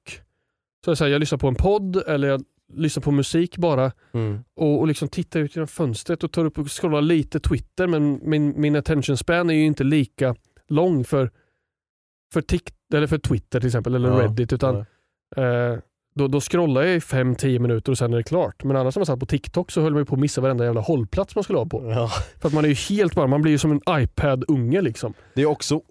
Så 0.86 0.92
jag, 0.92 0.98
säger, 0.98 1.12
jag 1.12 1.20
lyssnar 1.20 1.40
på 1.40 1.48
en 1.48 1.56
podd 1.56 1.96
eller 2.08 2.28
jag 2.28 2.44
lyssnar 2.74 3.02
på 3.02 3.12
musik 3.12 3.58
bara 3.58 3.92
Mm. 4.14 4.44
och, 4.56 4.80
och 4.80 4.88
liksom 4.88 5.08
tittar 5.08 5.40
ut 5.40 5.56
genom 5.56 5.68
fönstret 5.68 6.24
och 6.24 6.32
tar 6.32 6.46
upp 6.46 6.58
och 6.58 6.72
scrollar 6.82 7.02
lite 7.02 7.40
Twitter 7.40 7.88
men 7.88 8.20
min, 8.24 8.62
min 8.62 8.76
attention 8.76 9.18
span 9.18 9.50
är 9.50 9.54
ju 9.54 9.66
inte 9.66 9.84
lika 9.84 10.36
lång 10.68 11.04
för, 11.04 11.32
för, 12.34 12.42
tik, 12.42 12.70
eller 12.94 13.08
för 13.08 13.18
Twitter 13.18 13.60
till 13.60 13.68
exempel 13.68 13.96
eller 13.96 14.10
Ja, 14.10 14.24
Reddit 14.24 14.54
utan 14.54 14.76
eh, 15.36 15.78
då, 16.16 16.28
då 16.28 16.42
scrollar 16.42 16.82
jag 16.82 16.96
i 16.96 17.00
5-10 17.00 17.60
minuter 17.60 17.92
och 17.92 17.98
sen 17.98 18.14
är 18.14 18.18
det 18.18 18.24
klart. 18.24 18.64
Men 18.64 18.78
annars 18.78 18.96
när 18.96 19.00
man 19.00 19.06
satt 19.06 19.20
på 19.20 19.26
TikTok 19.26 19.72
så 19.72 19.82
höll 19.82 19.92
man 19.94 20.02
ju 20.02 20.06
på 20.06 20.16
att 20.16 20.22
missa 20.22 20.42
varenda 20.42 20.66
jävla 20.66 20.82
hållplats 20.82 21.36
man 21.36 21.44
skulle 21.44 21.60
ha 21.60 21.66
på. 21.66 21.92
Ja. 21.92 22.10
För 22.42 22.48
att 22.48 22.54
man 22.54 22.66
är 22.66 22.70
ju 22.70 22.76
helt 22.96 23.16
bara, 23.16 23.28
man 23.28 23.42
blir 23.42 23.52
ju 23.52 23.58
som 23.58 23.72
en 23.72 23.82
iPad-unge 23.90 24.82
liksom. 24.82 25.14
Det 25.36 25.42
är 25.42 25.46
också, 25.46 25.82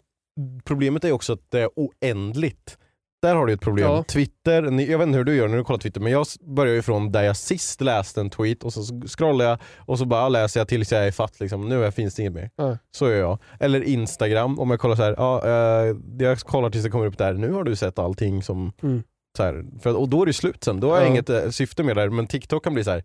problemet 0.64 1.04
är 1.04 1.12
också 1.12 1.32
att 1.32 1.50
det 1.50 1.60
är 1.60 1.68
oändligt. 1.76 2.78
Där 3.24 3.34
har 3.34 3.46
du 3.46 3.52
ett 3.52 3.60
problem. 3.60 3.86
Ja. 3.86 4.02
Twitter, 4.08 4.62
jag 4.62 4.98
vet 4.98 5.06
inte 5.06 5.16
hur 5.18 5.24
du 5.24 5.34
gör 5.36 5.48
när 5.48 5.56
du 5.56 5.64
kollar 5.64 5.78
Twitter 5.78 6.00
men 6.00 6.12
jag 6.12 6.26
börjar 6.40 6.74
ju 6.74 6.82
från 6.82 7.12
där 7.12 7.22
jag 7.22 7.36
sist 7.36 7.80
läste 7.80 8.20
en 8.20 8.30
tweet 8.30 8.64
och 8.64 8.72
så 8.72 8.82
scrollar 9.06 9.44
jag 9.44 9.58
och 9.78 9.98
så 9.98 10.04
bara 10.04 10.28
läser 10.28 10.60
jag 10.60 10.68
tills 10.68 10.92
jag 10.92 11.06
är 11.06 11.10
fatt 11.12 11.40
liksom. 11.40 11.68
Nu 11.68 11.90
finns 11.90 12.14
det 12.14 12.22
inget 12.22 12.32
mer. 12.34 12.50
Ja. 12.56 12.78
Så 12.90 13.08
gör 13.10 13.16
jag. 13.18 13.38
Eller 13.60 13.82
Instagram, 13.82 14.58
om 14.58 14.70
jag 14.70 14.80
kollar 14.80 14.96
så 14.96 15.02
här, 15.02 15.14
ja, 15.18 15.42
eh, 15.46 15.96
jag 16.18 16.38
kollar 16.38 16.70
tills 16.70 16.84
det 16.84 16.90
kommer 16.90 17.06
upp 17.06 17.18
där, 17.18 17.34
nu 17.34 17.52
har 17.52 17.64
du 17.64 17.76
sett 17.76 17.98
allting 17.98 18.42
som 18.42 18.72
Mm. 18.82 19.02
så 19.36 19.42
här, 19.42 19.64
för, 19.82 19.96
och 19.96 20.08
då 20.08 20.22
är 20.22 20.26
det 20.26 20.32
slut 20.32 20.64
sen, 20.64 20.80
då 20.80 20.90
har 20.90 20.96
jag 20.96 21.04
Ja. 21.06 21.10
inget 21.10 21.30
eh, 21.30 21.48
syfte 21.50 21.82
med 21.82 21.96
det 21.96 22.00
här. 22.02 22.08
Men 22.10 22.26
TikTok 22.26 22.64
kan 22.64 22.74
bli 22.74 22.84
så 22.84 22.90
här. 22.90 23.04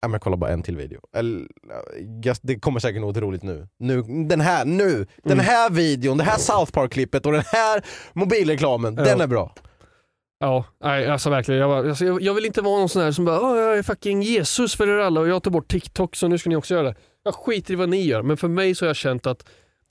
Ja, 0.00 0.08
men 0.08 0.12
jag 0.12 0.20
kollar 0.22 0.36
bara 0.36 0.50
en 0.50 0.62
till 0.62 0.76
video. 0.76 1.00
Eller, 1.16 1.46
det 2.42 2.60
kommer 2.60 2.80
säkert 2.80 3.00
något 3.00 3.16
roligt 3.16 3.42
nu. 3.42 3.68
nu 3.78 4.02
den 4.28 4.40
här, 4.40 4.64
nu! 4.64 5.06
Den 5.24 5.32
Mm. 5.32 5.44
här 5.44 5.70
videon, 5.70 6.18
det 6.18 6.24
här 6.24 6.38
South 6.38 6.72
Park-klippet 6.72 7.26
och 7.26 7.32
den 7.32 7.42
här 7.46 7.84
mobilreklamen, 8.12 8.94
Ja. 8.96 9.04
den 9.04 9.20
är 9.20 9.26
bra. 9.26 9.54
Ja, 10.40 10.64
nej, 10.84 11.06
alltså 11.10 11.30
verkligen. 11.30 11.60
Jag, 11.60 11.88
alltså, 11.88 12.04
jag, 12.04 12.22
jag 12.22 12.34
vill 12.34 12.44
inte 12.46 12.60
vara 12.62 12.78
någon 12.78 12.88
sån 12.88 13.02
här 13.02 13.12
som 13.12 13.24
bara 13.24 13.40
"Åh, 13.40 13.58
jag 13.58 13.78
är 13.78 13.82
fucking 13.82 14.22
Jesus 14.22 14.74
för 14.76 14.88
er 14.88 14.98
alla 14.98 15.20
och 15.20 15.28
jag 15.28 15.42
tar 15.42 15.50
bort 15.50 15.68
TikTok 15.70 16.16
så 16.16 16.28
nu 16.28 16.38
ska 16.38 16.50
ni 16.50 16.56
också 16.56 16.74
göra 16.74 16.86
det. 16.88 16.94
Jag 17.24 17.34
skiter 17.34 17.72
i 17.72 17.76
vad 17.76 17.88
ni 17.88 18.02
gör 18.06 18.22
men 18.22 18.36
för 18.36 18.48
mig 18.48 18.74
så 18.74 18.84
har 18.84 18.88
jag 18.88 18.96
känt 18.96 19.26
att 19.26 19.44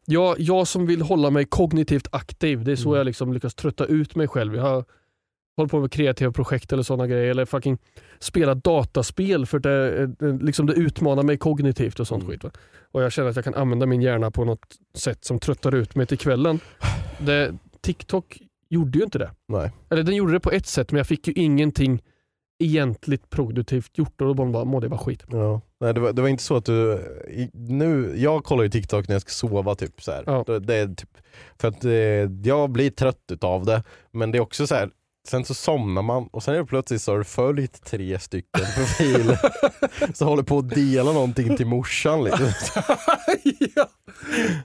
jag, 0.06 0.40
jag 0.40 0.68
som 0.68 0.86
vill 0.86 1.02
hålla 1.02 1.30
mig 1.30 1.46
kognitivt 1.46 2.08
aktiv, 2.12 2.64
det 2.64 2.72
är 2.72 2.76
så 2.76 2.90
Mm. 2.90 2.98
jag 2.98 3.06
liksom 3.06 3.34
lyckas 3.34 3.56
trötta 3.56 3.86
ut 3.86 4.16
mig 4.16 4.28
själv. 4.28 4.56
Jag 4.56 4.64
har 4.64 4.86
hållit 5.58 5.72
på 5.72 5.80
med 5.80 5.92
kreativa 5.92 6.32
projekt 6.32 6.74
eller 6.74 6.84
sådana 6.84 7.08
grejer 7.08 7.30
eller 7.32 7.46
fucking 7.46 7.78
spela 8.20 8.56
dataspel 8.56 9.46
för 9.46 9.60
det, 9.60 10.02
eh, 10.22 10.36
liksom 10.42 10.66
det 10.66 10.74
utmanar 10.74 11.24
mig 11.24 11.38
kognitivt 11.38 12.00
och 12.00 12.08
sånt 12.08 12.24
Mm. 12.24 12.32
skit. 12.32 12.44
Va? 12.44 12.52
Och 12.92 13.04
jag 13.04 13.12
känner 13.12 13.30
att 13.30 13.36
jag 13.36 13.46
kan 13.46 13.54
använda 13.56 13.86
min 13.86 14.02
hjärna 14.02 14.32
på 14.32 14.46
något 14.46 14.76
sätt 14.98 15.26
som 15.26 15.40
tröttar 15.40 15.76
ut 15.76 15.96
mig 15.96 16.06
till 16.06 16.18
kvällen. 16.18 16.60
Det, 17.20 17.54
TikTok 17.82 18.40
gjorde 18.70 18.98
ju 18.98 19.04
inte 19.04 19.18
det. 19.20 19.32
Nej. 19.48 19.72
Eller 19.90 20.04
den 20.04 20.16
gjorde 20.16 20.34
det 20.34 20.40
på 20.40 20.52
ett 20.52 20.68
sätt 20.68 20.92
men 20.92 20.98
jag 20.98 21.08
fick 21.08 21.28
ju 21.28 21.34
ingenting 21.34 22.02
egentligt 22.64 23.30
produktivt 23.30 23.98
gjort 23.98 24.22
och 24.22 24.28
då 24.28 24.34
bara 24.34 24.66
mådde 24.66 24.84
jag 24.86 24.92
bara 24.92 25.00
skit. 25.00 25.24
Ja. 25.32 25.62
Nej, 25.80 25.94
det, 25.94 26.00
var, 26.00 26.14
det 26.14 26.22
var 26.22 26.30
inte 26.30 26.44
så 26.44 26.56
att 26.56 26.66
du, 26.66 27.00
nu, 27.54 28.14
jag 28.18 28.44
kollar 28.44 28.64
ju 28.64 28.70
TikTok 28.70 29.08
när 29.08 29.16
jag 29.16 29.22
ska 29.22 29.30
sova 29.30 29.76
typ 29.76 30.02
så. 30.02 30.12
Ja. 30.26 30.44
Det, 30.48 30.60
det 30.60 30.76
är 30.76 30.88
typ, 30.88 31.10
för 31.60 31.68
att 31.68 31.86
eh, 31.86 31.92
jag 32.50 32.70
blir 32.70 32.90
trött 32.90 33.24
utav 33.32 33.66
det, 33.66 33.84
men 34.12 34.32
det 34.32 34.38
är 34.38 34.40
också 34.40 34.68
så 34.68 34.76
här. 34.76 34.90
Sen 35.28 35.46
så 35.46 35.54
somnar 35.54 36.02
man 36.02 36.28
och 36.32 36.44
sen 36.44 36.54
är 36.54 36.58
det 36.60 36.66
plötsligt 36.66 37.02
så 37.02 37.12
har 37.12 37.18
du 37.18 37.24
följt 37.24 37.86
tre 37.86 38.20
stycken 38.20 38.66
profiler 38.76 39.40
som 40.14 40.28
håller 40.28 40.44
på 40.44 40.58
att 40.58 40.70
dela 40.70 41.12
någonting 41.12 41.58
till 41.58 41.66
morsan. 41.68 42.24
Liksom. 42.24 42.48
ja. 43.60 43.68
Ja. 43.76 43.88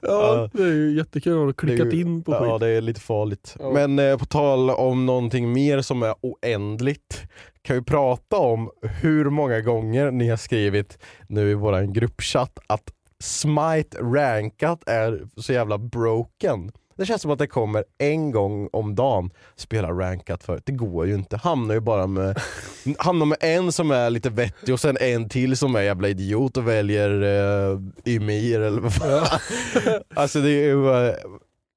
ja, 0.03 0.49
det 0.53 0.63
är 0.63 0.67
ju 0.73 0.97
jättekul 0.97 1.33
att 1.33 1.39
ha 1.39 1.47
Det 1.47 1.51
är 1.51 1.77
klickat 1.77 1.95
ju- 1.95 2.01
in 2.01 2.23
på 2.25 2.33
Ja 2.33 2.53
skit. 2.53 2.61
det 2.61 2.69
är 2.69 2.81
lite 2.81 3.01
farligt. 3.01 3.57
Ja. 3.59 3.71
Men 3.73 3.99
eh, 3.99 4.17
på 4.19 4.25
tal 4.27 4.71
om 4.71 5.07
någonting 5.07 5.53
mer 5.53 5.81
som 5.81 6.03
är 6.03 6.15
oändligt. 6.21 7.23
Kan 7.63 7.77
vi 7.77 7.83
prata 7.83 8.37
om 8.37 8.71
hur 8.83 9.31
många 9.31 9.61
gånger 9.61 10.11
ni 10.11 10.29
har 10.29 10.37
skrivit 10.37 10.99
nu 11.29 11.51
i 11.51 11.55
våran 11.55 11.93
gruppchatt 11.93 12.59
att 12.67 12.83
Smite 13.23 13.99
rankat 13.99 14.83
är 14.89 15.23
så 15.37 15.53
jävla 15.53 15.79
broken. 15.79 16.73
Det 17.03 17.07
känns 17.07 17.23
som 17.23 17.31
att 17.31 17.39
det 17.39 17.47
kommer 17.47 17.85
en 17.99 18.31
gång 18.31 18.69
om 18.73 18.95
dagen 18.95 19.31
spela 19.57 19.91
rankat 19.91 20.45
för 20.45 20.61
Det 20.65 20.73
går 20.73 21.07
ju 21.07 21.15
inte. 21.15 21.37
Hamnar 21.37 21.75
ju 21.75 21.81
bara 21.81 22.07
med, 22.07 22.39
hamnar 22.99 23.27
med 23.27 23.39
en 23.41 23.73
som 23.73 23.91
är 23.91 24.11
lite 24.11 24.31
vettig 24.31 24.75
och 24.75 24.81
sen 24.81 24.97
en 25.01 25.29
till 25.29 25.57
som 25.57 25.77
är 25.77 25.81
jävla 25.83 26.09
idiot 26.09 26.57
och 26.57 26.69
väljer 26.69 27.11
uh, 27.23 27.81
Ymir 28.07 28.61
eller 28.61 28.81
vad 28.81 28.95
fan. 28.95 29.27
alltså 30.15 30.41
det 30.41 30.51
är 30.51 30.65
ju, 30.65 30.91
eh, 30.91 31.15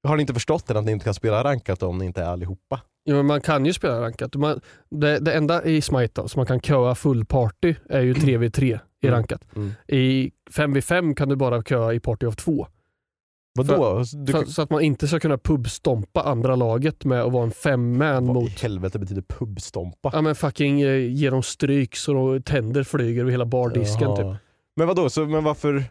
har 0.07 0.15
ni 0.15 0.21
inte 0.21 0.33
förstått 0.33 0.69
än 0.69 0.77
att 0.77 0.85
ni 0.85 0.91
inte 0.91 1.05
kan 1.05 1.13
spela 1.13 1.43
rankat 1.43 1.83
om 1.83 1.97
ni 1.97 2.05
inte 2.05 2.21
är 2.21 2.27
allihopa? 2.27 2.81
Jo, 3.05 3.15
men 3.15 3.25
man 3.25 3.41
kan 3.41 3.65
ju 3.65 3.73
spela 3.73 4.01
rankat. 4.01 4.35
Man, 4.35 4.61
det, 4.91 5.19
det 5.19 5.33
enda 5.33 5.63
i 5.63 5.81
Smite 5.81 6.21
då, 6.21 6.27
som 6.27 6.39
man 6.39 6.45
kan 6.45 6.61
köa 6.61 6.95
full 6.95 7.25
party 7.25 7.75
är 7.89 8.01
ju 8.01 8.13
3v3 8.13 8.63
i 8.63 9.07
Mm. 9.07 9.15
rankat. 9.17 9.41
Mm. 9.55 9.73
I 9.87 10.31
5v5 10.51 11.15
kan 11.15 11.29
du 11.29 11.35
bara 11.35 11.63
köa 11.63 11.93
i 11.93 11.99
party 11.99 12.25
of 12.25 12.35
2. 12.35 12.67
Vadå? 13.55 14.03
Du, 14.13 14.31
Så, 14.33 14.45
så 14.45 14.61
att 14.61 14.69
man 14.69 14.81
inte 14.81 15.07
ska 15.07 15.19
kunna 15.19 15.37
pubstompa 15.37 16.21
andra 16.21 16.55
laget 16.55 17.05
med 17.05 17.21
att 17.21 17.31
vara 17.31 17.43
en 17.43 17.51
fem-man 17.51 18.27
vad 18.27 18.37
i 18.37 18.39
mot 18.41 18.61
helvete 18.61 18.99
betyder 18.99 19.21
pubstompa? 19.21 20.09
Ja 20.13 20.21
men 20.21 20.35
fucking 20.35 20.81
eh, 20.81 20.97
ge 21.13 21.29
dem 21.29 21.43
stryk 21.43 21.95
så 21.95 22.13
de 22.13 22.41
tänder 22.41 22.83
flyger 22.83 23.21
över 23.21 23.31
hela 23.31 23.45
bardisken 23.45 24.01
Jaha. 24.09 24.15
typ. 24.33 24.41
Men 24.75 24.87
vadå, 24.87 25.09
så, 25.09 25.25
men 25.25 25.43
varför, 25.43 25.83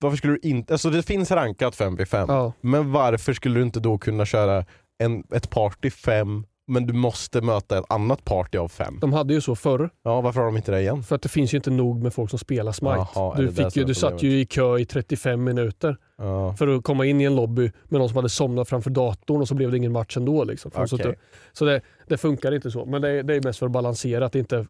varför 0.00 0.16
skulle 0.16 0.32
du 0.32 0.38
inte, 0.48 0.74
alltså 0.74 0.90
det 0.90 1.02
finns 1.02 1.30
rankat 1.30 1.76
5v5, 1.76 2.24
Ja. 2.28 2.52
men 2.60 2.92
varför 2.92 3.32
skulle 3.32 3.54
du 3.60 3.62
inte 3.62 3.80
då 3.80 3.98
kunna 3.98 4.24
köra 4.26 4.64
en, 4.98 5.24
ett 5.34 5.50
party 5.50 5.90
5 5.90 6.44
men 6.66 6.86
du 6.86 6.92
måste 6.92 7.40
möta 7.40 7.78
ett 7.78 7.84
annat 7.88 8.24
party 8.24 8.58
av 8.58 8.68
5? 8.68 8.98
De 9.00 9.12
hade 9.12 9.34
ju 9.34 9.40
så 9.40 9.56
förr, 9.56 9.90
Ja, 10.02 10.20
varför 10.20 10.40
har 10.40 10.46
de 10.46 10.56
inte 10.56 10.70
det 10.72 10.80
igen? 10.80 11.02
för 11.02 11.16
att 11.16 11.22
det 11.22 11.28
finns 11.28 11.54
ju 11.54 11.56
inte 11.56 11.70
nog 11.70 12.02
med 12.02 12.14
folk 12.14 12.30
som 12.30 12.38
spelar 12.38 12.72
Smite. 12.72 13.06
Jaha, 13.14 13.36
är 13.38 13.42
du 13.42 13.52
fick 13.52 13.76
ju, 13.76 13.84
du 13.84 13.94
satt 13.94 14.22
ju 14.22 14.40
i 14.40 14.46
kö 14.46 14.78
i 14.78 14.84
35 14.84 15.44
minuter 15.44 15.96
Ja. 16.18 16.54
för 16.56 16.68
att 16.68 16.84
komma 16.84 17.06
in 17.06 17.20
i 17.20 17.24
en 17.24 17.36
lobby 17.36 17.72
med 17.84 18.00
någon 18.00 18.08
som 18.08 18.16
hade 18.16 18.28
somnat 18.28 18.68
framför 18.68 18.90
datorn 18.90 19.40
och 19.40 19.48
så 19.48 19.54
blev 19.54 19.70
det 19.70 19.76
ingen 19.76 19.92
match 19.92 20.16
ändå. 20.16 20.44
Liksom. 20.44 20.70
För 20.70 20.86
så 20.86 20.96
att- 20.96 21.18
Så 21.52 21.64
det, 21.64 21.80
det 22.06 22.16
funkar 22.16 22.54
inte 22.54 22.70
så. 22.70 22.84
Men 22.84 23.02
det 23.02 23.08
är, 23.10 23.22
det 23.22 23.34
är 23.34 23.42
mest 23.42 23.58
för 23.58 23.66
att 23.66 23.72
balansera 23.72 24.26
att 24.26 24.34
inte 24.34 24.66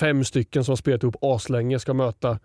fem 0.00 0.24
stycken 0.24 0.64
som 0.64 0.72
har 0.72 0.76
spelat 0.76 1.02
ihop 1.02 1.16
aslänge 1.20 1.78
ska 1.78 1.94
möta 1.94 2.38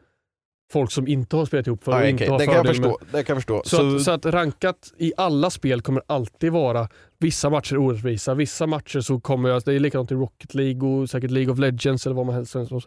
folk 0.72 0.91
som 0.91 1.08
inte 1.08 1.36
har 1.36 1.46
spelat 1.46 1.67
ihop 1.67 1.84
för 1.84 1.91
och 1.91 1.98
Nej, 2.00 2.10
inte 2.10 2.29
har 2.32 2.39
det, 2.39 2.46
kan 2.46 2.65
förstå, 2.65 2.98
det 3.12 3.24
kan 3.24 3.34
jag 3.34 3.38
förstå. 3.38 3.62
Så, 3.65 3.75
Så, 3.77 3.96
att, 3.96 4.01
så 4.01 4.12
att 4.12 4.25
rankat 4.25 4.94
i 4.98 5.13
alla 5.17 5.50
spel 5.50 5.82
kommer 5.82 6.01
alltid 6.08 6.51
vara 6.51 6.89
vissa 7.17 7.50
matcher 7.50 7.77
orättvisa, 7.77 8.34
vissa 8.34 8.67
matcher 8.67 9.00
så 9.00 9.20
kommer 9.20 9.50
jag, 9.50 9.63
det 9.65 9.74
är 9.74 9.79
likadant 9.79 10.12
i 10.12 10.15
Rocket 10.15 10.53
League 10.53 10.89
och 10.89 11.10
säkert 11.10 11.32
League 11.32 11.53
of 11.53 11.60
Legends 11.60 12.06
eller 12.06 12.15
vad 12.15 12.25
man 12.25 12.36
helst. 12.36 12.56
Alltså 12.56 12.79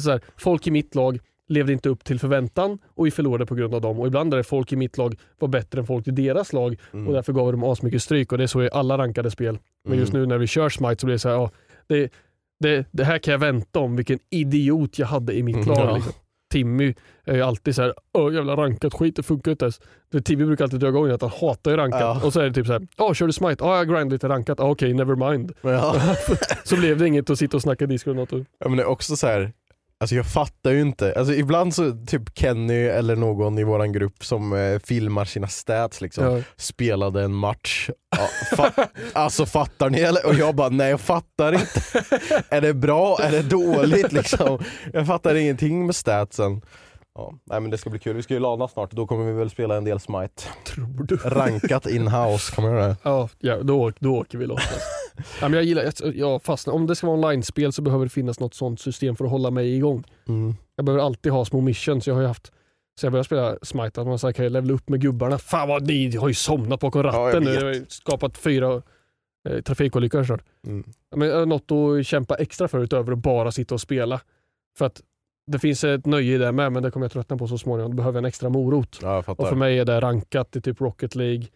så 0.00 0.10
här, 0.10 0.20
folk 0.36 0.66
i 0.66 0.70
mitt 0.70 0.94
lag 0.94 1.18
levde 1.48 1.72
inte 1.72 1.88
upp 1.88 2.04
till 2.04 2.18
förväntan 2.20 2.78
och 2.94 3.06
vi 3.06 3.10
förlorade 3.10 3.46
på 3.46 3.54
grund 3.54 3.74
av 3.74 3.80
dem. 3.80 4.00
Och 4.00 4.06
ibland 4.06 4.32
är 4.34 4.36
det 4.38 4.44
folk 4.44 4.72
i 4.72 4.76
mitt 4.76 4.98
lag 4.98 5.16
var 5.38 5.48
bättre 5.48 5.80
än 5.80 5.86
folk 5.86 6.08
i 6.08 6.10
deras 6.10 6.52
lag 6.52 6.76
Mm. 6.92 7.06
och 7.08 7.12
därför 7.14 7.32
gav 7.32 7.46
vi 7.46 7.52
dem 7.52 7.64
asmycket 7.64 8.02
stryk 8.02 8.32
och 8.32 8.38
det 8.38 8.44
är 8.44 8.48
så 8.48 8.62
i 8.62 8.70
alla 8.72 8.98
rankade 8.98 9.30
spel. 9.30 9.58
Men 9.88 9.98
just 9.98 10.12
Mm. 10.12 10.22
nu 10.22 10.26
när 10.28 10.38
vi 10.38 10.46
kör 10.46 10.68
Smite 10.68 11.00
så 11.00 11.06
blir 11.06 11.14
det 11.14 11.18
så 11.18 11.28
här, 11.28 11.36
ja, 11.36 11.50
det, 11.86 12.12
det, 12.60 12.86
det 12.90 13.04
här 13.04 13.18
kan 13.18 13.32
jag 13.32 13.38
vänta 13.38 13.78
om 13.78 13.96
vilken 13.96 14.18
idiot 14.30 14.98
jag 14.98 15.06
hade 15.06 15.32
i 15.38 15.42
mitt 15.42 15.56
Mm, 15.56 15.68
lag. 15.68 15.78
ja. 15.78 15.94
Liksom. 15.94 16.12
Timmy 16.52 16.94
är 17.24 17.34
ju 17.34 17.42
alltid 17.42 17.74
så 17.74 17.82
här, 17.82 17.94
Åh, 18.12 18.34
jävla 18.34 18.56
rankat 18.56 18.94
skit, 18.94 19.16
det 19.16 19.22
funkar 19.22 19.50
inte 19.50 19.64
ens. 19.64 19.80
För 20.12 20.20
Timmy 20.20 20.44
brukar 20.44 20.64
alltid 20.64 20.80
dra 20.80 20.88
igång 20.88 21.10
att 21.10 21.20
han 21.22 21.30
hatar 21.40 21.70
ju 21.70 21.76
rankat. 21.76 22.00
Ja. 22.00 22.20
Och 22.24 22.32
så 22.32 22.40
är 22.40 22.44
det 22.44 22.52
typ 22.52 22.66
så 22.66 22.72
här, 22.72 22.86
ja 22.96 23.14
kör 23.14 23.26
du 23.26 23.32
smite? 23.32 23.64
Ja 23.64 23.76
jag 23.76 23.88
grindar 23.88 24.10
lite 24.10 24.28
rankat. 24.28 24.58
Ja, 24.58 24.70
Okej, 24.70 24.94
never 24.94 25.30
mind. 25.30 25.52
ja. 25.62 25.96
Så 26.64 26.76
blev 26.76 26.98
det 26.98 27.06
inget 27.06 27.30
att 27.30 27.38
sitta 27.38 27.56
och 27.56 27.62
snacka 27.62 27.86
disco 27.86 28.10
eller 28.10 28.20
något. 28.20 28.32
och- 28.32 28.44
Ja, 28.58 28.68
men 28.68 28.76
det 28.76 28.82
är 28.82 28.86
också 28.86 29.16
så 29.16 29.26
här. 29.26 29.52
Alltså 30.00 30.14
jag 30.16 30.26
fattar 30.26 30.70
ju 30.70 30.80
inte, 30.80 31.14
alltså 31.16 31.34
ibland 31.34 31.74
så 31.74 31.92
typ 32.06 32.22
Kenny 32.38 32.84
eller 32.86 33.16
någon 33.16 33.58
i 33.58 33.64
våran 33.64 33.92
grupp 33.92 34.24
som 34.24 34.52
eh, 34.52 34.78
filmar 34.78 35.24
sina 35.24 35.48
stats 35.48 36.00
liksom, 36.00 36.24
Ja. 36.24 36.42
spelade 36.56 37.22
en 37.22 37.34
match. 37.34 37.90
Ja, 38.16 38.28
fa- 38.56 38.86
alltså 39.12 39.46
fattar 39.46 39.90
ni 39.90 40.00
eller? 40.00 40.26
Och 40.26 40.34
jag 40.34 40.54
bara 40.54 40.68
nej 40.68 40.90
jag 40.90 41.00
fattar 41.00 41.52
inte. 41.52 41.82
är 42.48 42.60
det 42.60 42.74
bra? 42.74 43.18
Är 43.22 43.30
det 43.30 43.42
dåligt 43.42 44.12
liksom? 44.12 44.58
Jag 44.92 45.06
fattar 45.06 45.34
ingenting 45.34 45.86
med 45.86 45.96
statsen. 45.96 46.60
Ja, 47.18 47.34
nej 47.44 47.60
men 47.60 47.70
det 47.70 47.78
ska 47.78 47.90
bli 47.90 47.98
kul, 47.98 48.16
vi 48.16 48.22
ska 48.22 48.34
ju 48.34 48.40
lana 48.40 48.68
snart, 48.68 48.90
då 48.90 49.06
kommer 49.06 49.24
vi 49.24 49.32
väl 49.32 49.50
spela 49.50 49.76
en 49.76 49.84
del 49.84 50.00
smite. 50.00 50.42
Tror 50.64 51.06
du? 51.06 51.16
Rankat 51.16 51.86
in-house, 51.86 52.54
kommer 52.54 52.68
jag 52.68 52.78
göra 52.78 52.88
det? 52.88 52.96
Ja, 53.02 53.28
ja 53.38 53.62
då, 53.62 53.92
då 53.98 54.16
åker 54.16 54.38
vi 54.38 54.46
loss. 54.46 54.62
Ja, 55.40 55.48
men 55.48 55.52
jag 55.52 55.64
gillar, 55.64 55.82
jag, 55.82 56.16
jag 56.16 56.42
fastnar. 56.42 56.74
Om 56.74 56.86
det 56.86 56.96
ska 56.96 57.06
vara 57.06 57.16
online-spel 57.16 57.72
så 57.72 57.82
behöver 57.82 58.04
det 58.04 58.10
finnas 58.10 58.40
något 58.40 58.54
sånt 58.54 58.80
system 58.80 59.16
för 59.16 59.24
att 59.24 59.30
hålla 59.30 59.50
mig 59.50 59.76
igång. 59.76 60.04
Mm. 60.28 60.54
Jag 60.76 60.84
behöver 60.84 61.04
alltid 61.04 61.32
ha 61.32 61.44
små 61.44 61.60
missions. 61.60 62.06
Jag 62.06 62.14
har 62.14 62.20
ju 62.20 62.26
haft 62.26 62.52
så 63.00 63.06
jag 63.06 63.12
började 63.12 63.24
spela 63.24 63.58
Smite, 63.62 64.00
att 64.00 64.06
man 64.06 64.18
så 64.18 64.32
kan 64.32 64.44
ju 64.44 64.50
levela 64.50 64.74
upp 64.74 64.88
med 64.88 65.00
gubbarna. 65.00 65.38
Fan 65.38 65.68
vad 65.68 65.86
ni 65.86 66.16
har 66.16 66.28
ju 66.28 66.34
somnat 66.34 66.80
bakom 66.80 67.04
jag 67.04 67.14
ratten 67.14 67.42
nu. 67.42 67.54
Jag 67.54 67.60
har 67.60 67.74
ju 67.74 67.86
skapat 67.88 68.38
fyra 68.38 68.82
eh, 69.48 69.60
trafikolyckor 69.60 70.24
snart. 70.24 70.42
Mm. 70.66 70.84
Men 71.16 71.28
jag 71.28 71.48
något 71.48 71.72
att 71.72 72.06
kämpa 72.06 72.34
extra 72.34 72.68
för 72.68 72.78
utöver 72.78 73.12
att 73.12 73.18
bara 73.18 73.52
sitta 73.52 73.74
och 73.74 73.80
spela. 73.80 74.20
För 74.78 74.86
att 74.86 75.02
det 75.48 75.58
finns 75.58 75.84
ett 75.84 76.06
nöje 76.06 76.34
i 76.34 76.38
det 76.38 76.52
med, 76.52 76.72
men 76.72 76.82
det 76.82 76.90
kommer 76.90 77.04
jag 77.04 77.12
tröttna 77.12 77.36
på 77.36 77.46
så 77.48 77.58
småningom. 77.58 77.90
Då 77.92 77.96
behöver 77.96 78.16
jag 78.16 78.22
en 78.24 78.28
extra 78.28 78.48
morot. 78.48 78.98
Ja 79.02 79.22
jag. 79.26 79.40
Och 79.40 79.48
för 79.48 79.56
mig 79.56 79.78
är 79.78 79.84
det 79.84 80.00
rankat 80.00 80.56
i 80.56 80.60
typ 80.60 80.80
Rocket 80.80 81.14
League. 81.14 81.46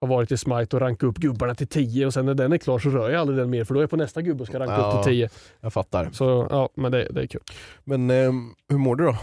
Har 0.00 0.08
varit 0.08 0.32
i 0.32 0.36
Smite 0.36 0.76
och 0.76 0.80
ranka 0.82 1.06
upp 1.06 1.16
gubbarna 1.18 1.54
till 1.54 1.66
10 1.66 2.06
och 2.06 2.14
sen 2.14 2.26
när 2.26 2.34
den 2.34 2.52
är 2.52 2.58
klar 2.58 2.78
så 2.78 2.88
rör 2.90 3.10
jag 3.10 3.20
aldrig 3.20 3.38
den 3.38 3.50
mer 3.50 3.64
för 3.64 3.74
då 3.74 3.80
är 3.80 3.82
jag 3.82 3.90
på 3.90 3.96
nästa 3.96 4.22
gubbe 4.22 4.40
och 4.40 4.46
ska 4.46 4.58
ranka 4.58 4.74
Ja. 4.74 4.98
upp 4.98 5.04
till 5.04 5.12
10. 5.12 5.28
Jag 5.60 5.72
fattar. 5.72 6.08
Så 6.12 6.46
ja, 6.50 6.68
men 6.74 6.92
det, 6.92 7.08
det 7.10 7.22
är 7.22 7.26
kul. 7.26 7.40
Men 7.84 8.10
ehm, 8.10 8.48
hur 8.68 8.78
mår 8.78 8.96
du 8.96 9.04
då? 9.04 9.16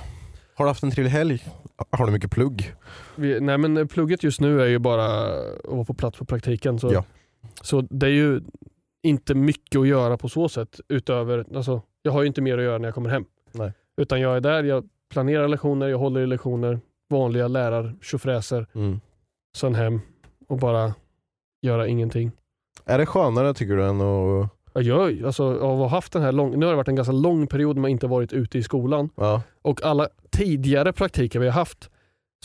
Har 0.55 0.65
du 0.65 0.69
haft 0.69 0.83
en 0.83 0.91
trevlig 0.91 1.11
helg? 1.11 1.43
Har 1.91 2.05
du 2.05 2.11
mycket 2.11 2.31
plugg? 2.31 2.73
Vi, 3.15 3.39
nej 3.39 3.57
men 3.57 3.87
plugget 3.87 4.23
just 4.23 4.41
nu 4.41 4.61
är 4.61 4.65
ju 4.65 4.79
bara 4.79 5.05
att 5.25 5.43
vara 5.63 5.85
på 5.85 5.93
plats 5.93 6.17
på 6.17 6.25
praktiken. 6.25 6.79
Så, 6.79 6.93
Ja. 6.93 7.03
så 7.61 7.81
det 7.81 8.05
är 8.05 8.11
ju 8.11 8.41
inte 9.03 9.35
mycket 9.35 9.79
att 9.79 9.87
göra 9.87 10.17
på 10.17 10.29
så 10.29 10.49
sätt 10.49 10.79
utöver, 10.89 11.45
alltså, 11.55 11.81
jag 12.01 12.11
har 12.11 12.21
ju 12.21 12.27
inte 12.27 12.41
mer 12.41 12.57
att 12.57 12.63
göra 12.63 12.77
när 12.77 12.87
jag 12.87 12.95
kommer 12.95 13.09
hem. 13.09 13.25
Nej. 13.51 13.71
Utan 14.01 14.21
jag 14.21 14.35
är 14.37 14.41
där, 14.41 14.63
jag 14.63 14.83
planerar 15.09 15.47
lektioner, 15.47 15.87
jag 15.87 15.97
håller 15.97 16.21
i 16.21 16.27
lektioner, 16.27 16.79
vanliga 17.09 17.47
lärar, 17.47 17.95
tjofräser, 18.01 18.67
Mm. 18.75 18.99
sen 19.57 19.75
hem 19.75 20.01
och 20.47 20.57
bara 20.57 20.93
göra 21.61 21.87
ingenting. 21.87 22.31
Är 22.85 22.97
det 22.97 23.05
skönare 23.05 23.53
tycker 23.53 23.75
du 23.75 23.85
än 23.85 24.01
att... 24.01 24.49
Jag 24.73 24.83
gör, 24.83 25.25
alltså, 25.25 25.59
av 25.59 25.87
haft 25.87 26.13
den 26.13 26.21
här 26.21 26.31
lång, 26.31 26.59
nu 26.59 26.65
har 26.65 26.73
det 26.73 26.77
varit 26.77 26.87
en 26.87 26.95
ganska 26.95 27.11
lång 27.11 27.47
period 27.47 27.77
man 27.77 27.91
inte 27.91 28.07
varit 28.07 28.33
ute 28.33 28.57
i 28.57 28.63
skolan 28.63 29.09
Ja. 29.15 29.41
och 29.61 29.83
alla 29.83 30.07
tidigare 30.31 30.93
praktiker 30.93 31.39
vi 31.39 31.45
har 31.45 31.53
haft 31.53 31.89